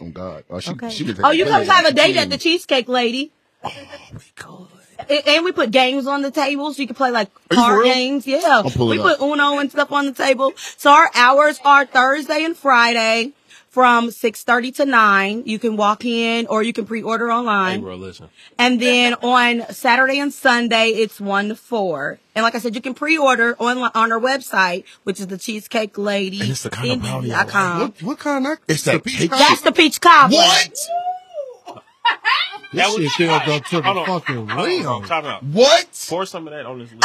oh 0.00 0.08
God. 0.12 0.44
Oh, 0.48 0.60
she, 0.60 0.70
Okay. 0.70 0.90
she 0.90 1.14
Oh, 1.22 1.30
you 1.30 1.44
come 1.44 1.64
have 1.66 1.84
a 1.84 1.92
date 1.92 2.16
at 2.16 2.30
the 2.30 2.38
Cheesecake 2.38 2.88
Lady. 2.88 3.30
Oh 3.62 3.70
my 4.12 5.04
And- 5.08 5.26
And 5.26 5.44
we 5.44 5.52
put 5.52 5.70
games 5.70 6.06
on 6.06 6.22
the 6.22 6.30
table 6.30 6.72
so 6.72 6.80
you 6.80 6.86
can 6.86 6.96
play 6.96 7.10
like 7.10 7.28
Are 7.50 7.56
you 7.56 7.62
for 7.62 7.68
card 7.68 7.84
games. 7.84 8.26
Yeah. 8.26 8.62
We 8.62 8.98
put 8.98 9.14
up. 9.14 9.22
Uno 9.22 9.58
and 9.58 9.70
stuff 9.70 9.92
on 9.92 10.06
the 10.06 10.12
table. 10.12 10.52
So 10.56 10.90
our 10.90 11.10
hours 11.14 11.58
are 11.64 11.84
Thursday 11.86 12.44
and 12.44 12.56
Friday 12.56 13.32
from 13.70 14.08
6.30 14.08 14.74
to 14.76 14.84
9. 14.84 15.42
You 15.46 15.58
can 15.60 15.76
walk 15.76 16.04
in 16.04 16.46
or 16.48 16.62
you 16.62 16.72
can 16.72 16.84
pre-order 16.86 17.30
online. 17.30 17.70
Hey, 17.70 17.76
online. 17.78 17.80
bro, 17.82 17.94
listen. 17.96 18.28
And 18.58 18.80
then 18.80 19.14
on 19.14 19.62
Saturday 19.72 20.18
and 20.18 20.32
Sunday, 20.34 20.88
it's 20.88 21.20
1 21.20 21.48
to 21.50 21.54
4. 21.56 22.18
And 22.34 22.42
like 22.42 22.54
I 22.56 22.58
said, 22.58 22.74
you 22.74 22.80
can 22.80 22.94
pre-order 22.94 23.56
on, 23.60 23.78
on 23.78 24.12
our 24.12 24.20
website, 24.20 24.84
which 25.04 25.20
is 25.20 25.28
the 25.28 25.38
Cheesecake 25.38 25.96
Lady. 25.96 26.40
And 26.40 26.50
it's 26.50 26.64
the 26.64 26.70
kind 26.70 26.90
of 26.92 27.00
brownie 27.00 27.32
I 27.32 27.44
like. 27.44 27.52
What, 27.80 28.02
what 28.02 28.18
kind 28.18 28.46
of? 28.48 28.58
It's 28.66 28.82
that 28.84 28.92
the 28.94 29.00
peach 29.00 29.18
cake? 29.18 29.30
That's 29.30 29.60
the 29.62 29.72
peach 29.72 30.00
cobbler. 30.00 30.38
What? 30.38 30.76
This 32.72 32.96
shit 32.96 33.10
still 33.12 33.40
go 33.46 33.58
to 33.58 33.76
the 33.76 33.82
Hold 33.82 33.96
on. 33.98 34.06
fucking 34.20 34.48
Hold 34.48 34.66
rim. 34.68 35.04
Time 35.08 35.26
out. 35.26 35.42
What? 35.44 36.06
Pour 36.08 36.24
some 36.26 36.46
of 36.46 36.52
that 36.52 36.66
on 36.66 36.78
this 36.78 36.90
list. 36.92 37.04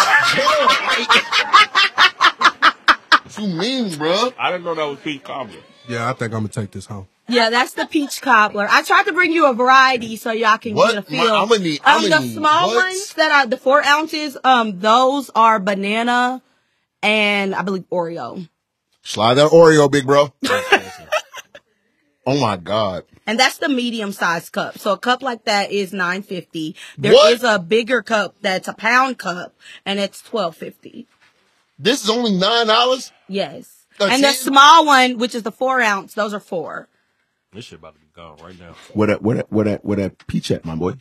What 3.23 3.37
you 3.39 3.47
mean, 3.47 3.97
bro? 3.97 4.31
I 4.37 4.51
didn't 4.51 4.63
know 4.65 4.75
that 4.75 4.83
was 4.83 4.99
peach 4.99 5.23
cobbler. 5.23 5.59
Yeah, 5.87 6.09
I 6.09 6.13
think 6.13 6.33
I'm 6.33 6.39
gonna 6.39 6.49
take 6.49 6.71
this 6.71 6.85
home. 6.87 7.07
Yeah, 7.27 7.49
that's 7.49 7.73
the 7.73 7.85
peach 7.85 8.21
cobbler. 8.21 8.67
I 8.69 8.83
tried 8.83 9.03
to 9.05 9.13
bring 9.13 9.31
you 9.31 9.47
a 9.49 9.53
variety 9.53 10.15
so 10.15 10.31
y'all 10.31 10.57
can 10.57 10.75
What? 10.75 10.93
get 10.93 10.99
a 10.99 11.01
feel. 11.03 11.17
My- 11.27 11.41
I'ma 11.41 11.55
need- 11.55 11.79
um, 11.79 12.05
I'ma 12.05 12.17
the 12.17 12.23
need 12.23 12.33
small 12.35 12.67
what? 12.67 12.85
ones 12.85 13.13
that 13.13 13.31
are 13.31 13.45
the 13.47 13.57
four 13.57 13.83
ounces, 13.83 14.37
um, 14.43 14.79
those 14.79 15.29
are 15.35 15.59
banana 15.59 16.41
and 17.01 17.53
I 17.55 17.61
believe 17.63 17.85
Oreo. 17.91 18.47
Slide 19.03 19.35
that 19.35 19.51
Oreo, 19.51 19.89
big 19.91 20.05
bro. 20.05 20.33
oh 22.25 22.39
my 22.39 22.57
God. 22.57 23.03
And 23.27 23.39
that's 23.39 23.57
the 23.57 23.69
medium 23.69 24.11
size 24.11 24.49
cup. 24.49 24.77
So 24.77 24.91
a 24.93 24.97
cup 24.97 25.21
like 25.23 25.45
that 25.45 25.71
is 25.71 25.93
nine 25.93 26.21
fifty. 26.21 26.75
There 26.97 27.11
is 27.31 27.41
What? 27.41 27.55
a 27.55 27.59
bigger 27.59 28.01
cup 28.03 28.35
that's 28.41 28.67
a 28.67 28.73
pound 28.73 29.17
cup 29.17 29.55
and 29.85 29.99
it's 29.99 30.21
twelve 30.21 30.55
fifty. 30.55 31.07
This 31.79 32.03
is 32.03 32.09
only 32.09 32.31
nine 32.37 32.67
dollars. 32.67 33.11
Yes. 33.27 33.74
That's 33.97 34.13
and 34.13 34.23
the 34.23 34.31
small 34.33 34.85
one, 34.85 35.17
which 35.17 35.35
is 35.35 35.43
the 35.43 35.51
four 35.51 35.81
ounce, 35.81 36.13
those 36.13 36.33
are 36.33 36.39
four. 36.39 36.87
This 37.53 37.65
shit 37.65 37.79
about 37.79 37.93
to 37.95 37.99
be 38.01 38.07
gone 38.15 38.37
right 38.43 38.59
now. 38.59 38.75
What 38.93 39.05
that? 39.07 39.21
what 39.21 39.37
that? 39.37 39.51
what 39.51 39.65
that? 39.65 39.85
what 39.85 39.97
that 39.97 40.27
peach 40.27 40.51
at, 40.51 40.65
my 40.65 40.75
boy? 40.75 40.93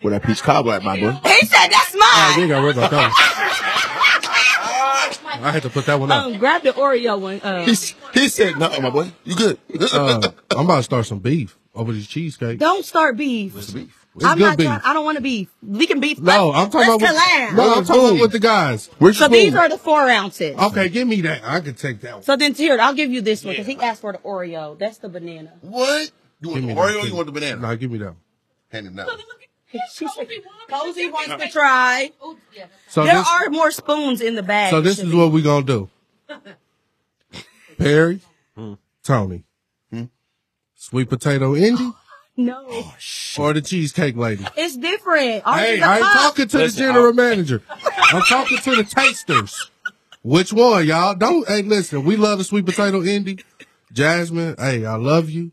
What 0.00 0.10
that 0.10 0.24
peach 0.24 0.42
cobbler 0.42 0.74
at, 0.74 0.82
my 0.82 0.98
boy? 0.98 1.12
He 1.12 1.46
said 1.46 1.68
that's 1.68 1.94
you 1.94 2.00
mine. 2.00 2.40
ain't 2.40 2.48
got 2.50 2.56
to 2.56 2.62
worry 2.62 2.72
about 2.72 2.90
that. 2.90 3.12
I 5.38 5.50
had 5.52 5.62
to 5.62 5.70
put 5.70 5.86
that 5.86 6.00
one 6.00 6.10
up. 6.10 6.26
Um, 6.26 6.38
grab 6.38 6.62
the 6.62 6.72
Oreo 6.72 7.20
one. 7.20 7.40
Uh, 7.40 7.64
He, 7.64 7.72
s- 7.72 7.94
he 8.14 8.28
said, 8.28 8.58
"No, 8.58 8.68
my 8.80 8.90
boy, 8.90 9.12
you 9.24 9.36
good." 9.36 9.58
Uh, 9.92 10.30
I'm 10.50 10.64
about 10.64 10.76
to 10.78 10.82
start 10.82 11.06
some 11.06 11.18
beef 11.18 11.56
over 11.74 11.92
these 11.92 12.06
cheesecake. 12.08 12.58
don't 12.58 12.84
start 12.84 13.16
beef. 13.16 13.54
It's 13.56 13.70
beef. 13.70 14.05
It's 14.16 14.24
I'm 14.24 14.38
good 14.38 14.44
not 14.44 14.56
beef. 14.58 14.66
trying. 14.66 14.80
I 14.84 14.92
don't 14.94 15.04
want 15.04 15.16
to 15.16 15.22
beef. 15.22 15.48
We 15.62 15.86
can 15.86 16.00
beef. 16.00 16.18
No, 16.18 16.48
Let's- 16.48 16.58
I'm 16.58 16.70
talking 16.70 16.88
let's 16.90 17.02
about 17.02 17.14
with, 17.14 17.22
collab. 17.22 17.54
no, 17.56 17.74
I'm 17.74 17.84
talking 17.84 18.04
about 18.08 18.20
with 18.20 18.32
the 18.32 18.38
guys. 18.40 18.88
Where's 18.98 19.18
So 19.18 19.24
your 19.24 19.30
these 19.30 19.54
are 19.54 19.68
the 19.68 19.76
four 19.78 20.08
ounces. 20.08 20.56
Okay, 20.58 20.88
give 20.88 21.06
me 21.06 21.20
that. 21.22 21.42
I 21.44 21.60
can 21.60 21.74
take 21.74 22.00
that 22.00 22.14
one. 22.14 22.22
So 22.22 22.34
then 22.36 22.54
here, 22.54 22.78
I'll 22.80 22.94
give 22.94 23.10
you 23.10 23.20
this 23.20 23.44
one 23.44 23.52
because 23.52 23.66
he 23.66 23.76
asked 23.78 24.00
for 24.00 24.12
the 24.12 24.18
Oreo. 24.18 24.78
That's 24.78 24.98
the 24.98 25.08
banana. 25.10 25.52
What? 25.60 26.10
You 26.40 26.48
want 26.50 26.66
the. 26.66 26.74
Oreo? 26.74 27.02
or 27.02 27.06
You 27.06 27.14
want 27.14 27.26
the 27.26 27.32
banana? 27.32 27.60
No, 27.60 27.76
give 27.76 27.90
me 27.90 27.98
that. 27.98 28.06
one. 28.06 28.16
Hand 28.70 28.86
it 28.86 28.96
down. 28.96 29.06
She 29.92 30.08
said, 30.08 30.26
Cozy 30.70 31.10
wants 31.10 31.44
to 31.44 31.50
try. 31.50 32.10
So 32.88 33.04
There 33.04 33.14
this, 33.16 33.28
are 33.28 33.50
more 33.50 33.70
spoons 33.70 34.22
in 34.22 34.34
the 34.34 34.42
bag. 34.42 34.70
so 34.70 34.80
this 34.80 34.98
is 34.98 35.12
what 35.14 35.30
we're 35.32 35.42
gonna 35.44 35.66
do. 35.66 35.90
Perry, 37.78 38.20
hmm. 38.56 38.74
Tony, 39.02 39.44
hmm? 39.90 40.04
sweet 40.74 41.08
potato 41.10 41.54
Indy, 41.54 41.90
no. 42.36 42.64
Oh, 42.68 42.94
or 43.38 43.52
the 43.54 43.60
cheesecake 43.62 44.16
lady. 44.16 44.44
It's 44.56 44.76
different. 44.76 45.46
Ours 45.46 45.60
Hey, 45.60 45.74
is 45.76 45.80
a 45.82 45.84
I 45.84 45.96
ain't 45.96 46.04
cup. 46.04 46.12
talking 46.14 46.48
to 46.48 46.58
Listen, 46.58 46.82
the 46.86 46.92
general 46.92 47.12
manager. 47.12 47.62
I'm 48.12 48.22
talking 48.22 48.58
to 48.58 48.76
the 48.76 48.84
tasters. 48.84 49.70
Which 50.22 50.52
one, 50.52 50.86
y'all? 50.86 51.14
Don't. 51.14 51.46
Hey, 51.48 51.62
listen. 51.62 52.04
We 52.04 52.16
love 52.16 52.38
the 52.38 52.44
sweet 52.44 52.66
potato 52.66 53.02
Indy. 53.02 53.38
Jasmine. 53.92 54.56
Hey, 54.58 54.84
I 54.84 54.96
love 54.96 55.30
you. 55.30 55.52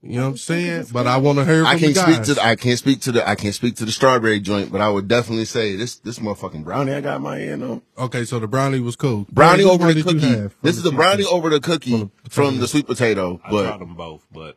You 0.00 0.18
know 0.18 0.22
what 0.26 0.28
I'm 0.30 0.36
saying? 0.36 0.86
But 0.92 1.08
I 1.08 1.16
want 1.16 1.38
to 1.40 1.44
hear 1.44 1.64
from 1.64 1.66
I 1.66 1.78
can't 1.78 1.92
the 1.94 2.00
speak 2.02 2.22
to 2.22 2.34
the, 2.34 2.42
I 2.46 2.54
can't 2.54 2.78
speak 2.78 3.00
to 3.00 3.12
the 3.12 3.28
I 3.28 3.34
can't 3.34 3.54
speak 3.54 3.74
to 3.76 3.84
the 3.84 3.90
strawberry 3.90 4.38
joint, 4.38 4.70
but 4.70 4.80
I 4.80 4.88
would 4.88 5.08
definitely 5.08 5.44
say 5.44 5.74
this 5.74 5.96
this 5.96 6.20
motherfucking 6.20 6.62
brownie 6.62 6.92
I 6.92 7.00
got 7.00 7.20
my 7.20 7.36
hand 7.38 7.64
on. 7.64 7.82
okay, 7.98 8.24
so 8.24 8.38
the 8.38 8.46
brownie 8.46 8.78
was 8.78 8.94
cool. 8.94 9.26
Brownie 9.32 9.64
Which 9.64 9.72
over 9.72 9.92
the 9.92 10.02
cookie. 10.04 10.20
have 10.20 10.52
from 10.52 10.60
This 10.62 10.76
is 10.76 10.84
the 10.84 10.92
brownie 10.92 11.24
over 11.24 11.50
the 11.50 11.58
cookie 11.58 11.90
From 11.98 12.12
the 12.22 12.30
from 12.30 12.44
potato. 12.44 12.60
the 12.60 12.68
sweet 12.68 12.86
potato, 12.86 13.40
I 13.44 13.50
tried 13.50 13.80
them 13.80 13.94
both, 13.96 14.24
but 14.32 14.54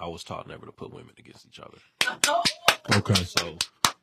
I 0.00 0.06
was 0.08 0.24
taught 0.24 0.48
never 0.48 0.66
to 0.66 0.72
put 0.72 0.92
women 0.92 1.12
against 1.18 1.46
each 1.46 1.60
other. 1.60 1.78
Okay, 2.96 3.14
So 3.24 3.56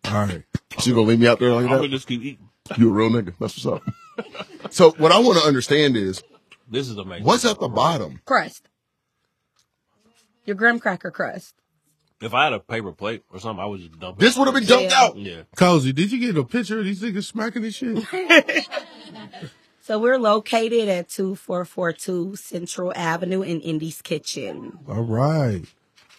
all 0.06 0.14
right. 0.14 0.44
she 0.80 0.92
gonna 0.92 1.02
leave 1.02 1.20
me 1.20 1.28
out 1.28 1.40
there 1.40 1.52
like 1.52 1.64
I'm 1.66 1.70
gonna 1.70 1.82
that. 1.84 1.88
just 1.90 2.08
keep 2.08 2.22
eating. 2.22 2.50
You 2.78 2.90
a 2.90 2.94
real 2.94 3.10
nigga. 3.10 3.34
That's 3.40 3.66
what's 3.66 3.66
up. 3.66 4.72
so 4.74 4.92
what 4.92 5.12
I 5.12 5.20
want 5.20 5.40
to 5.40 5.46
understand 5.48 5.98
is 5.98 6.22
This 6.70 6.88
is 6.90 6.98
amazing. 6.98 7.26
what's 7.26 7.46
at 7.46 7.60
the 7.60 7.68
bottom. 7.68 8.22
crust. 8.26 8.68
Your 10.46 10.56
graham 10.56 10.80
cracker 10.80 11.12
crust. 11.12 11.56
If 12.22 12.34
I 12.34 12.46
had 12.46 12.54
a 12.54 12.60
paper 12.60 12.92
plate 12.94 13.24
or 13.32 13.40
something, 13.40 13.62
I 13.64 13.68
would 13.68 13.80
just 13.80 14.00
dump 14.00 14.18
it. 14.18 14.22
This 14.22 14.38
would 14.38 14.46
have 14.46 14.56
been 14.56 14.66
dumped 14.66 14.92
Yeah. 14.92 15.02
out. 15.04 15.18
Yeah. 15.18 15.42
Cozy, 15.56 15.94
did 15.94 16.12
you 16.12 16.20
get 16.20 16.38
a 16.38 16.44
picture 16.44 16.80
of 16.80 16.86
these 16.86 17.02
niggas 17.02 17.26
smacking 17.26 17.62
this 17.64 17.76
shit? 17.76 18.04
So 19.82 19.98
we're 19.98 20.20
located 20.20 20.90
at 20.90 21.08
2442 21.08 22.36
Central 22.36 22.92
Avenue 22.94 23.42
in 23.42 23.62
Indy's 23.62 24.02
Kitchen. 24.02 24.80
All 24.86 25.02
right. 25.02 25.64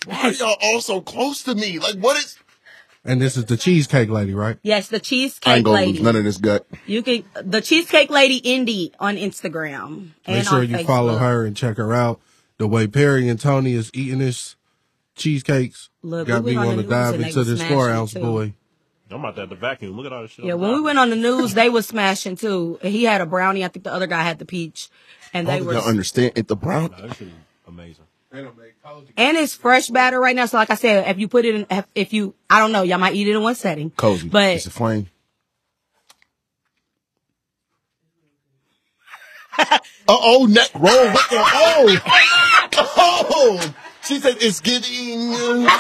Why 0.09 0.23
are 0.29 0.33
y'all 0.33 0.57
all 0.63 0.81
so 0.81 1.01
close 1.01 1.43
to 1.45 1.55
me? 1.55 1.79
Like 1.79 1.97
what 1.97 2.17
is? 2.17 2.39
And 3.05 3.23
this 3.23 3.37
is 3.37 3.45
the 3.47 3.57
cheesecake 3.57 4.09
lady, 4.11 4.35
right? 4.35 4.59
Yes, 4.63 4.89
the 4.89 4.99
cheesecake 5.01 5.47
I 5.49 5.57
ain't 5.59 5.65
Cheesecake 5.65 5.65
gonna 5.65 5.77
Lady. 5.77 5.93
lose 5.93 6.03
none 6.03 6.17
of 6.17 6.25
this 6.25 6.37
gut. 6.39 6.67
You 6.87 7.03
can 7.03 7.25
the 7.43 7.61
Cheesecake 7.61 8.11
Lady 8.11 8.37
Indy 8.37 8.93
on 8.99 9.17
Instagram 9.17 10.11
and 10.27 10.37
Make 10.39 10.45
sure 10.47 10.59
on 10.59 10.69
you 10.69 10.77
Facebook. 10.79 10.87
follow 10.87 11.17
her 11.19 11.47
and 11.47 11.57
check 11.57 11.77
her 11.77 11.95
out. 11.95 12.21
the 12.59 12.67
way 12.67 12.87
Perry 12.87 13.29
and 13.29 13.41
Tony 13.41 13.73
is 13.75 13.91
eating 13.95 14.19
this 14.19 14.57
cheesecakes 15.15 15.91
Look, 16.03 16.29
got 16.29 16.43
we 16.45 16.53
me 16.53 16.57
went 16.57 16.69
on 16.71 16.77
want 16.77 16.81
to 16.81 16.87
the 16.87 16.95
dive 16.95 17.15
into 17.21 17.45
this 17.45 17.59
smashing 17.61 17.77
four 17.77 17.91
ounce 17.91 18.13
too. 18.13 18.21
boy. 18.21 18.55
I'm 19.11 19.21
about 19.21 19.37
to 19.37 19.41
have 19.43 19.51
to 19.51 19.57
vacuum. 19.57 19.97
Look 19.97 20.05
at 20.07 20.13
all 20.13 20.23
this 20.23 20.33
shit. 20.33 20.45
Yeah, 20.45 20.55
when 20.55 20.73
we 20.75 20.81
went 20.83 20.99
on 20.99 21.09
the 21.09 21.17
news, 21.17 21.55
they 21.55 21.71
was 21.71 21.87
smashing 21.87 22.37
too. 22.37 22.79
He 22.83 23.05
had 23.05 23.21
a 23.23 23.27
brownie. 23.27 23.65
I 23.65 23.69
think 23.69 23.85
the 23.85 23.93
other 23.93 24.07
guy 24.07 24.23
had 24.23 24.39
the 24.39 24.45
peach, 24.45 24.91
and 25.33 25.49
they 25.49 25.63
were. 25.63 25.73
don't 25.73 25.87
understand 25.87 26.33
it. 26.37 26.47
The 26.47 26.57
brownie. 26.57 26.91
Nah, 26.91 27.07
this 27.07 27.17
shit 27.17 27.29
is 27.29 27.35
amazing. 27.67 28.05
And 28.33 29.37
it's 29.37 29.55
fresh 29.55 29.89
batter 29.89 30.21
right 30.21 30.37
now. 30.37 30.47
So 30.47 30.57
like 30.59 30.71
I 30.71 30.75
said, 30.75 31.09
if 31.09 31.19
you 31.19 31.29
put 31.29 31.45
it 31.45 31.55
in, 31.55 31.67
if- 31.71 31.87
if 31.95 32.13
you, 32.13 32.35
I 32.51 32.59
don't 32.61 32.73
know, 32.73 32.83
y'all 32.83 32.99
might 32.99 33.15
eat 33.15 33.27
it 33.29 33.35
in 33.35 33.43
one 33.43 33.55
setting. 33.55 33.91
Cozy. 33.91 34.29
But 34.29 34.57
it's 34.57 34.67
a 34.67 34.71
flame. 34.71 35.09
uh 39.59 39.79
oh, 40.09 40.47
neck 40.49 40.69
roll. 40.75 40.85
What 41.13 41.31
the? 41.31 41.37
Oh, 41.41 41.99
oh. 43.31 43.75
She 44.05 44.21
said 44.21 44.37
it's 44.41 44.61
getting. 44.61 45.67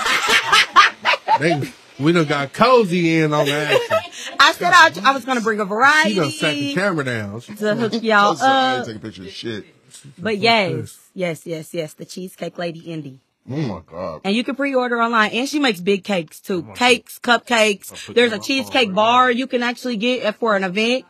They, 1.38 1.72
we 2.00 2.10
done 2.12 2.24
got 2.26 2.52
cozy 2.52 3.18
in 3.20 3.32
on 3.32 3.46
that. 3.46 4.10
I 4.40 4.52
said 4.52 4.72
I, 4.74 4.90
I 5.08 5.12
was 5.12 5.24
gonna 5.24 5.40
bring 5.40 5.60
a 5.60 5.64
variety. 5.64 6.10
She 6.10 6.16
done 6.16 6.30
sat 6.32 6.54
the 6.54 6.74
camera 6.74 7.04
down. 7.04 7.40
She- 7.40 7.54
to 7.54 7.76
hook 7.76 8.02
y'all 8.02 8.36
I 8.42 8.72
up. 8.72 8.76
ain't 8.78 8.86
taking 8.86 9.00
pictures 9.02 9.26
of 9.26 9.32
shit. 9.32 9.66
But 10.18 10.38
yes, 10.38 10.98
yes, 11.14 11.46
yes, 11.46 11.72
yes, 11.74 11.94
the 11.94 12.04
cheesecake 12.04 12.58
lady 12.58 12.80
Indy. 12.80 13.20
Oh 13.50 13.56
my 13.56 13.80
god. 13.86 14.20
And 14.24 14.36
you 14.36 14.44
can 14.44 14.54
pre-order 14.56 15.00
online. 15.00 15.30
And 15.32 15.48
she 15.48 15.58
makes 15.58 15.80
big 15.80 16.04
cakes 16.04 16.38
too. 16.40 16.66
Cakes, 16.74 17.18
cupcakes. 17.18 18.12
There's 18.14 18.32
a 18.32 18.36
on 18.36 18.42
cheesecake 18.42 18.88
right 18.88 18.94
bar 18.94 19.30
you 19.30 19.46
can 19.46 19.62
actually 19.62 19.96
get 19.96 20.34
for 20.36 20.54
an 20.54 20.64
event 20.64 21.06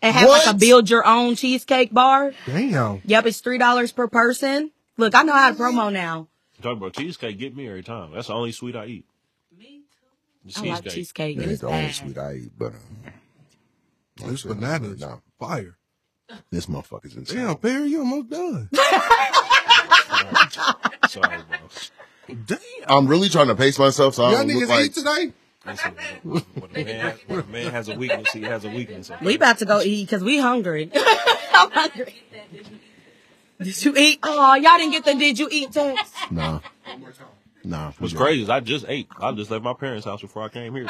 and 0.00 0.14
have 0.14 0.28
like 0.28 0.46
What? 0.46 0.54
a 0.54 0.58
build 0.58 0.88
your 0.88 1.06
own 1.06 1.36
cheesecake 1.36 1.92
bar. 1.92 2.32
Damn. 2.46 3.02
Yep, 3.04 3.26
it's 3.26 3.40
three 3.40 3.58
dollars 3.58 3.92
per 3.92 4.08
person. 4.08 4.70
Look, 4.96 5.14
I 5.14 5.22
know 5.22 5.34
how 5.34 5.50
to 5.52 5.56
promo 5.58 5.92
now. 5.92 6.28
Talk 6.62 6.76
about 6.76 6.94
cheesecake, 6.94 7.38
get 7.38 7.56
me 7.56 7.68
every 7.68 7.82
time. 7.82 8.12
That's 8.12 8.28
the 8.28 8.34
only 8.34 8.52
sweet 8.52 8.76
I 8.76 8.86
eat. 8.86 9.04
Me 9.58 9.82
too. 10.54 10.62
I 10.62 10.74
like 10.74 10.88
cheesecake. 10.88 11.36
That 11.36 11.42
and 11.42 11.50
ain't 11.50 11.52
It's 11.52 11.60
the 11.60 11.68
only 11.68 11.92
sweet 11.92 12.16
I 12.18 12.34
eat, 12.34 12.52
but 12.56 12.72
um, 14.22 14.30
This 14.30 14.44
bananas. 14.44 15.00
No, 15.00 15.20
Fire. 15.38 15.76
this 16.50 16.66
motherfucker's 16.66 17.16
insane. 17.16 17.38
Damn, 17.38 17.56
Perry, 17.56 17.88
you 17.88 17.98
almost 18.00 18.30
done. 18.30 18.70
Sorry, 21.08 21.38
bro. 21.48 22.36
Damn. 22.46 22.58
I'm 22.88 23.06
really 23.06 23.28
trying 23.28 23.48
to 23.48 23.54
pace 23.54 23.78
myself 23.78 24.14
so 24.14 24.22
Y'all 24.30 24.38
don't 24.38 24.48
look 24.48 24.64
niggas 24.64 24.68
like. 24.68 24.86
eat 24.86 24.94
today? 24.94 25.32
Listen, 25.64 25.92
when 26.22 26.42
a 26.74 26.84
man, 26.84 27.14
when 27.28 27.40
a 27.40 27.44
man 27.44 27.70
has 27.72 27.88
a 27.88 27.94
weakness, 27.94 28.32
he 28.32 28.42
has 28.42 28.64
a 28.64 28.68
weakness. 28.70 29.10
okay? 29.10 29.24
We 29.24 29.36
about 29.36 29.58
to 29.58 29.64
go 29.64 29.80
eat 29.80 30.06
because 30.06 30.22
we 30.24 30.38
hungry. 30.38 30.90
I'm 31.54 31.70
hungry. 31.70 32.22
Did 33.60 33.84
you 33.84 33.94
eat? 33.96 34.18
Oh, 34.24 34.54
y'all 34.54 34.76
didn't 34.78 34.90
get 34.92 35.04
the 35.04 35.14
did 35.14 35.38
you 35.38 35.48
eat 35.50 35.70
text? 35.72 36.12
Nah. 36.30 36.60
Nah. 37.64 37.92
What's 37.98 38.12
we 38.12 38.18
crazy 38.18 38.42
is 38.42 38.50
I 38.50 38.58
just 38.58 38.86
ate. 38.88 39.06
I 39.20 39.30
just 39.32 39.52
left 39.52 39.62
my 39.62 39.74
parents' 39.74 40.04
house 40.04 40.20
before 40.20 40.42
I 40.42 40.48
came 40.48 40.74
here. 40.74 40.88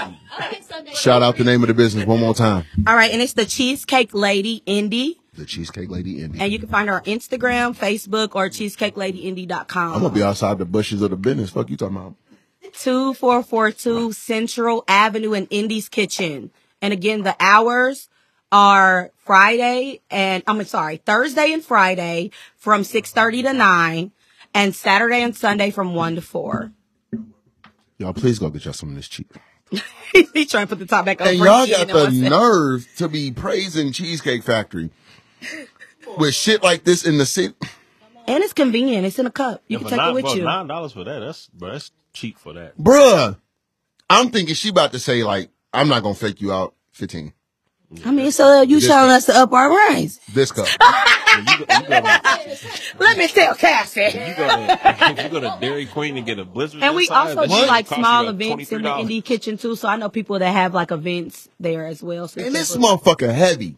Shout 0.95 1.23
out 1.23 1.37
the 1.37 1.45
name 1.45 1.63
of 1.63 1.69
the 1.69 1.75
business 1.75 2.07
one 2.07 2.21
more 2.21 2.35
time. 2.35 2.65
All 2.87 2.95
right, 2.97 3.11
and 3.13 3.21
it's 3.21 3.35
the 3.35 3.45
Cheesecake 3.45 4.15
Lady 4.15 4.63
Indy. 4.65 5.21
The 5.35 5.47
Cheesecake 5.47 5.89
Lady 5.89 6.21
Indy. 6.21 6.41
And 6.41 6.53
you 6.53 6.59
can 6.59 6.69
find 6.69 6.91
her 6.91 6.97
on 6.97 7.05
Instagram, 7.05 7.75
Facebook, 7.75 8.35
or 8.35 8.51
cheesecakeladyindy.com. 8.51 9.95
I'm 9.95 10.03
gonna 10.03 10.15
be 10.15 10.23
outside 10.23 10.59
the 10.59 10.67
bushes 10.67 11.01
of 11.01 11.11
the 11.11 11.17
business. 11.17 11.51
Fuck 11.51 11.71
you 11.71 11.79
talking 11.79 11.97
about? 11.97 12.15
2442 12.75 14.13
Central 14.13 14.85
Avenue 14.87 15.33
in 15.33 15.47
Indy's 15.47 15.89
Kitchen. 15.89 16.51
And 16.83 16.93
again, 16.93 17.23
the 17.23 17.35
hours 17.41 18.11
are 18.51 19.11
Friday 19.25 20.03
and 20.11 20.43
I'm 20.47 20.63
sorry, 20.65 20.99
Thursday 20.99 21.53
and 21.55 21.65
Friday 21.65 22.31
from 22.59 22.83
6:30 22.83 23.43
to 23.45 23.53
9 23.55 24.13
and 24.53 24.75
Saturday 24.75 25.23
and 25.23 25.35
Sunday 25.35 25.71
from 25.71 25.95
1 25.95 26.17
to 26.17 26.21
4. 26.21 26.73
Y'all, 27.97 28.13
please 28.13 28.39
go 28.39 28.51
get 28.51 28.67
y'all 28.67 28.75
some 28.75 28.91
of 28.91 28.97
this 28.97 29.09
cheap. 29.09 29.33
He's 30.35 30.51
trying 30.51 30.67
to 30.67 30.69
put 30.69 30.79
the 30.79 30.87
top 30.87 31.07
back 31.07 31.23
on. 31.23 31.29
And 31.29 31.39
y'all 31.39 31.67
got 31.67 31.89
the 31.89 32.11
nerve 32.29 32.87
to 32.97 33.09
be 33.09 33.31
praising 33.31 33.93
Cheesecake 33.93 34.43
Factory 34.43 34.91
with 36.19 36.35
shit 36.35 36.63
like 36.63 36.85
this 36.85 37.05
in 37.07 37.19
the 37.19 37.27
city. 37.27 37.55
And 38.27 38.43
it's 38.45 38.53
convenient. 38.53 39.05
It's 39.07 39.19
in 39.19 39.27
a 39.27 39.31
cup. 39.31 39.63
You 39.69 39.79
Yeah, 39.79 39.81
can 39.81 39.89
take 39.91 39.97
nine, 39.99 40.11
it 40.11 40.15
with 40.15 40.25
bro, 40.25 40.35
you. 40.35 40.45
Nine 40.45 40.67
dollars 40.69 40.93
for 40.93 41.05
that. 41.05 41.19
That's 41.21 41.47
bro, 41.49 41.73
that's 41.73 41.91
cheap 42.13 42.39
for 42.39 42.53
that. 42.53 42.79
Bruh. 42.79 43.37
I'm 44.09 44.31
thinking 44.31 44.55
she 44.55 44.69
about 44.69 44.93
to 44.93 44.99
say 44.99 45.25
like, 45.25 45.51
I'm 45.73 45.89
not 45.89 46.03
gonna 46.03 46.15
fake 46.15 46.41
you 46.41 46.53
out 46.53 46.75
15. 46.93 47.33
I 48.07 48.11
mean, 48.11 48.31
so 48.33 48.63
you 48.63 48.77
This 48.81 48.87
showing 48.89 49.09
cup. 49.09 49.17
us 49.17 49.27
to 49.27 49.35
up 49.37 49.53
our 49.53 49.69
ranks. 49.69 50.19
This 50.33 50.51
cup. 50.53 50.67
Yeah, 50.81 51.39
you, 51.41 51.45
go, 51.67 51.75
you, 51.79 51.89
go 51.89 53.05
Let 53.05 53.19
me 53.19 53.29
tell 53.29 53.55
Cassie. 53.55 54.01
you 54.03 54.35
go 54.35 54.49
to 54.49 55.15
you 55.23 55.29
go 55.29 55.41
to 55.41 55.59
Dairy 55.61 55.87
Queen 55.87 56.17
and 56.17 56.25
get 56.25 56.39
a 56.39 56.45
blizzard. 56.45 56.83
And 56.83 56.95
we 56.95 57.03
inside, 57.05 57.37
also 57.37 57.47
do 57.47 57.67
like 57.67 57.87
cost 57.87 57.99
you 57.99 58.05
small 58.05 58.25
like 58.25 58.35
events 58.35 58.73
in 58.73 58.83
the 58.83 58.99
Indy 58.99 59.21
kitchen 59.21 59.59
too. 59.59 59.77
So 59.77 59.89
I 59.89 59.97
know 59.97 60.09
people 60.09 60.39
that 60.39 60.51
have 60.53 60.73
like 60.75 60.91
events 60.91 61.49
there 61.61 61.87
as 61.87 62.03
well. 62.03 62.29
So 62.29 62.41
And 62.43 62.55
this 62.55 62.73
people- 62.77 62.97
motherfucker 62.99 63.33
heavy. 63.35 63.77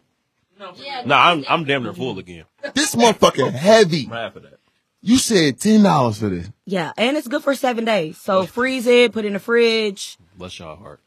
Nah, 1.05 1.31
I'm 1.31 1.45
I'm 1.49 1.63
damn 1.65 1.83
near 1.83 1.93
full 1.93 2.17
again. 2.19 2.45
This 2.73 2.95
motherfucker 2.95 3.51
heavy. 3.51 4.05
I'm 4.05 4.11
half 4.11 4.35
of 4.35 4.43
that. 4.43 4.59
You 5.01 5.17
said 5.17 5.59
ten 5.59 5.83
dollars 5.83 6.19
for 6.19 6.29
this. 6.29 6.49
yeah, 6.65 6.93
and 6.97 7.17
it's 7.17 7.27
good 7.27 7.43
for 7.43 7.55
seven 7.55 7.85
days. 7.85 8.17
So 8.17 8.45
freeze 8.45 8.87
it, 8.87 9.11
put 9.11 9.25
it 9.25 9.27
in 9.27 9.33
the 9.33 9.39
fridge. 9.39 10.17
Bless 10.37 10.57
y'all 10.59 10.75
heart. 10.77 11.01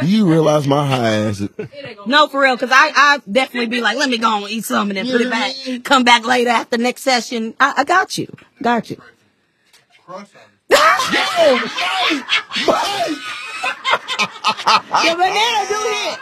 Do 0.00 0.06
you 0.06 0.30
realize 0.30 0.68
my 0.68 0.86
high 0.86 1.08
ass? 1.26 1.42
No, 2.06 2.28
for 2.28 2.42
real, 2.42 2.54
because 2.54 2.70
I 2.72 2.92
I 2.94 3.20
definitely 3.30 3.66
be 3.66 3.80
like, 3.80 3.96
let 3.96 4.10
me 4.10 4.18
go 4.18 4.36
and 4.44 4.50
eat 4.50 4.64
some 4.64 4.90
and 4.90 4.96
then 4.96 5.06
put 5.06 5.20
it 5.20 5.30
back. 5.30 5.54
Come 5.84 6.04
back 6.04 6.24
later 6.26 6.50
after 6.50 6.78
next 6.78 7.02
session. 7.02 7.54
I, 7.58 7.74
I 7.78 7.84
got 7.84 8.16
you, 8.18 8.28
got 8.62 8.90
you. 8.90 9.00
The 13.62 15.14
banana 15.16 15.68
do 15.68 15.74
hit. 15.74 16.18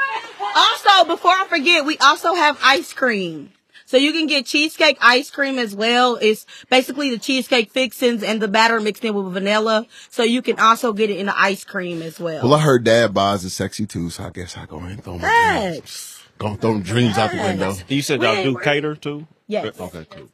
Also, 0.56 1.04
before 1.06 1.32
I 1.32 1.46
forget, 1.48 1.84
we 1.84 1.96
also 1.98 2.34
have 2.34 2.58
ice 2.62 2.92
cream. 2.92 3.52
So 3.86 3.96
you 3.96 4.12
can 4.12 4.26
get 4.28 4.46
cheesecake 4.46 4.98
ice 5.00 5.30
cream 5.30 5.58
as 5.58 5.74
well. 5.74 6.16
It's 6.20 6.46
basically 6.68 7.10
the 7.10 7.18
cheesecake 7.18 7.72
fixings 7.72 8.22
and 8.22 8.40
the 8.40 8.46
batter 8.46 8.80
mixed 8.80 9.04
in 9.04 9.14
with 9.14 9.32
vanilla. 9.32 9.86
So 10.10 10.22
you 10.22 10.42
can 10.42 10.60
also 10.60 10.92
get 10.92 11.10
it 11.10 11.18
in 11.18 11.26
the 11.26 11.36
ice 11.36 11.64
cream 11.64 12.00
as 12.00 12.20
well. 12.20 12.44
Well, 12.44 12.54
I 12.54 12.60
heard 12.60 12.84
dad 12.84 13.12
buys 13.12 13.44
is 13.44 13.52
sexy 13.52 13.86
too, 13.86 14.10
so 14.10 14.24
I 14.24 14.30
guess 14.30 14.56
I 14.56 14.66
go 14.66 14.76
ahead 14.76 14.92
and 14.92 15.02
throw 15.02 15.18
my 15.18 15.28
dreams. 15.60 15.76
Yes. 15.76 16.22
Go 16.38 16.54
throw 16.54 16.74
them 16.74 16.82
dreams 16.82 17.18
out 17.18 17.32
the 17.32 17.38
window. 17.38 17.74
You 17.88 18.02
said 18.02 18.22
y'all 18.22 18.42
do 18.42 18.56
cater 18.58 18.94
too? 18.94 19.26
Yes. 19.48 19.78
Okay, 19.80 20.06
cool. 20.08 20.28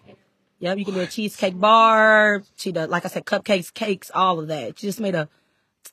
Yep, 0.58 0.78
you 0.78 0.84
can 0.84 0.94
do 0.94 1.00
a 1.00 1.06
cheesecake 1.06 1.58
bar. 1.58 2.42
She 2.56 2.72
does, 2.72 2.88
like 2.90 3.04
I 3.04 3.08
said, 3.08 3.24
cupcakes, 3.24 3.72
cakes, 3.72 4.10
all 4.14 4.38
of 4.38 4.48
that. 4.48 4.78
She 4.78 4.86
just 4.86 5.00
made 5.00 5.14
a. 5.14 5.28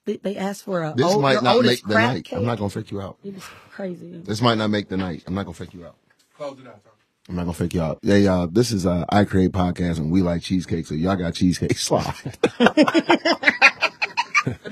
They, 0.05 0.17
they 0.17 0.35
asked 0.37 0.63
for 0.63 0.83
a. 0.83 0.93
This 0.95 1.05
old- 1.05 1.21
might 1.21 1.33
your 1.33 1.41
not 1.43 1.61
make 1.63 1.81
the 1.85 1.93
night. 1.93 2.25
cake. 2.25 2.37
I'm 2.37 2.45
not 2.45 2.57
gonna 2.57 2.69
fake 2.69 2.91
you 2.91 3.01
out. 3.01 3.17
It 3.23 3.35
was 3.35 3.43
crazy. 3.71 4.21
This 4.23 4.41
might 4.41 4.57
not 4.57 4.69
make 4.69 4.89
the 4.89 4.97
night. 4.97 5.23
I'm 5.27 5.33
not 5.35 5.43
gonna 5.45 5.53
fake 5.55 5.73
you 5.73 5.85
out. 5.85 5.95
Close 6.37 6.59
it 6.59 6.67
out. 6.67 6.81
I'm 7.29 7.35
not 7.35 7.43
gonna 7.43 7.53
fake 7.53 7.73
you 7.73 7.81
out. 7.81 7.99
Yeah, 8.01 8.15
y'all. 8.17 8.47
This 8.47 8.71
is 8.71 8.85
uh, 8.85 9.05
I 9.09 9.23
create 9.23 9.51
podcast 9.53 9.97
and 9.97 10.11
we 10.11 10.21
like 10.21 10.41
cheesecake, 10.41 10.85
so 10.87 10.93
y'all 10.95 11.15
got 11.15 11.33
cheesecake 11.35 11.77
slide. 11.77 12.13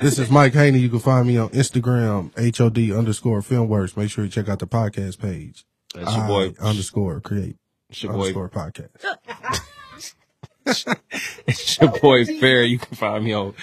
This 0.01 0.19
is 0.19 0.29
Mike 0.29 0.53
Haney. 0.53 0.79
You 0.79 0.89
can 0.89 0.99
find 0.99 1.25
me 1.25 1.37
on 1.37 1.47
Instagram, 1.49 2.31
HOD 2.35 2.91
underscore 2.97 3.39
filmworks. 3.41 3.95
Make 3.95 4.09
sure 4.11 4.25
you 4.25 4.29
check 4.29 4.49
out 4.49 4.59
the 4.59 4.67
podcast 4.67 5.17
page. 5.19 5.63
That's 5.95 6.13
your 6.13 6.25
I 6.25 6.27
boy. 6.27 6.53
underscore 6.59 7.21
create 7.21 7.55
It's 7.89 8.03
your 8.03 8.11
boy. 8.11 8.33
podcast. 8.33 8.89
It's 11.47 11.79
your 11.79 11.91
boy 11.99 12.25
Fair. 12.25 12.63
You 12.63 12.79
can 12.79 12.95
find 12.95 13.23
me 13.23 13.33
on 13.33 13.53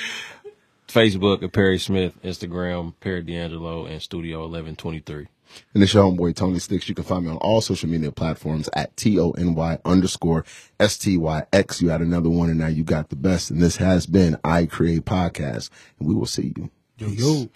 Facebook 0.88 1.42
at 1.42 1.52
Perry 1.52 1.78
Smith, 1.78 2.14
Instagram 2.22 2.94
Perry 3.00 3.22
D'Angelo, 3.22 3.86
and 3.86 4.00
Studio 4.02 4.44
Eleven 4.44 4.74
Twenty 4.76 5.00
Three. 5.00 5.28
and 5.74 5.82
it's 5.82 5.94
your 5.94 6.04
homeboy 6.04 6.34
Tony 6.34 6.58
Sticks. 6.58 6.88
You 6.88 6.94
can 6.94 7.04
find 7.04 7.24
me 7.24 7.30
on 7.30 7.36
all 7.38 7.60
social 7.60 7.88
media 7.88 8.10
platforms 8.12 8.68
at 8.74 8.96
T 8.96 9.18
O 9.18 9.30
N 9.32 9.54
Y 9.54 9.78
underscore 9.84 10.44
S 10.80 10.98
T 10.98 11.16
Y 11.18 11.44
X. 11.52 11.80
You 11.82 11.88
had 11.90 12.00
another 12.00 12.30
one, 12.30 12.50
and 12.50 12.58
now 12.58 12.66
you 12.68 12.84
got 12.84 13.10
the 13.10 13.16
best. 13.16 13.50
And 13.50 13.60
this 13.62 13.76
has 13.76 14.06
been 14.06 14.36
I 14.44 14.66
Create 14.66 15.04
Podcast, 15.04 15.70
and 15.98 16.08
we 16.08 16.14
will 16.14 16.26
see 16.26 16.52
you. 16.56 16.70
Yo, 16.98 17.08
yo. 17.08 17.48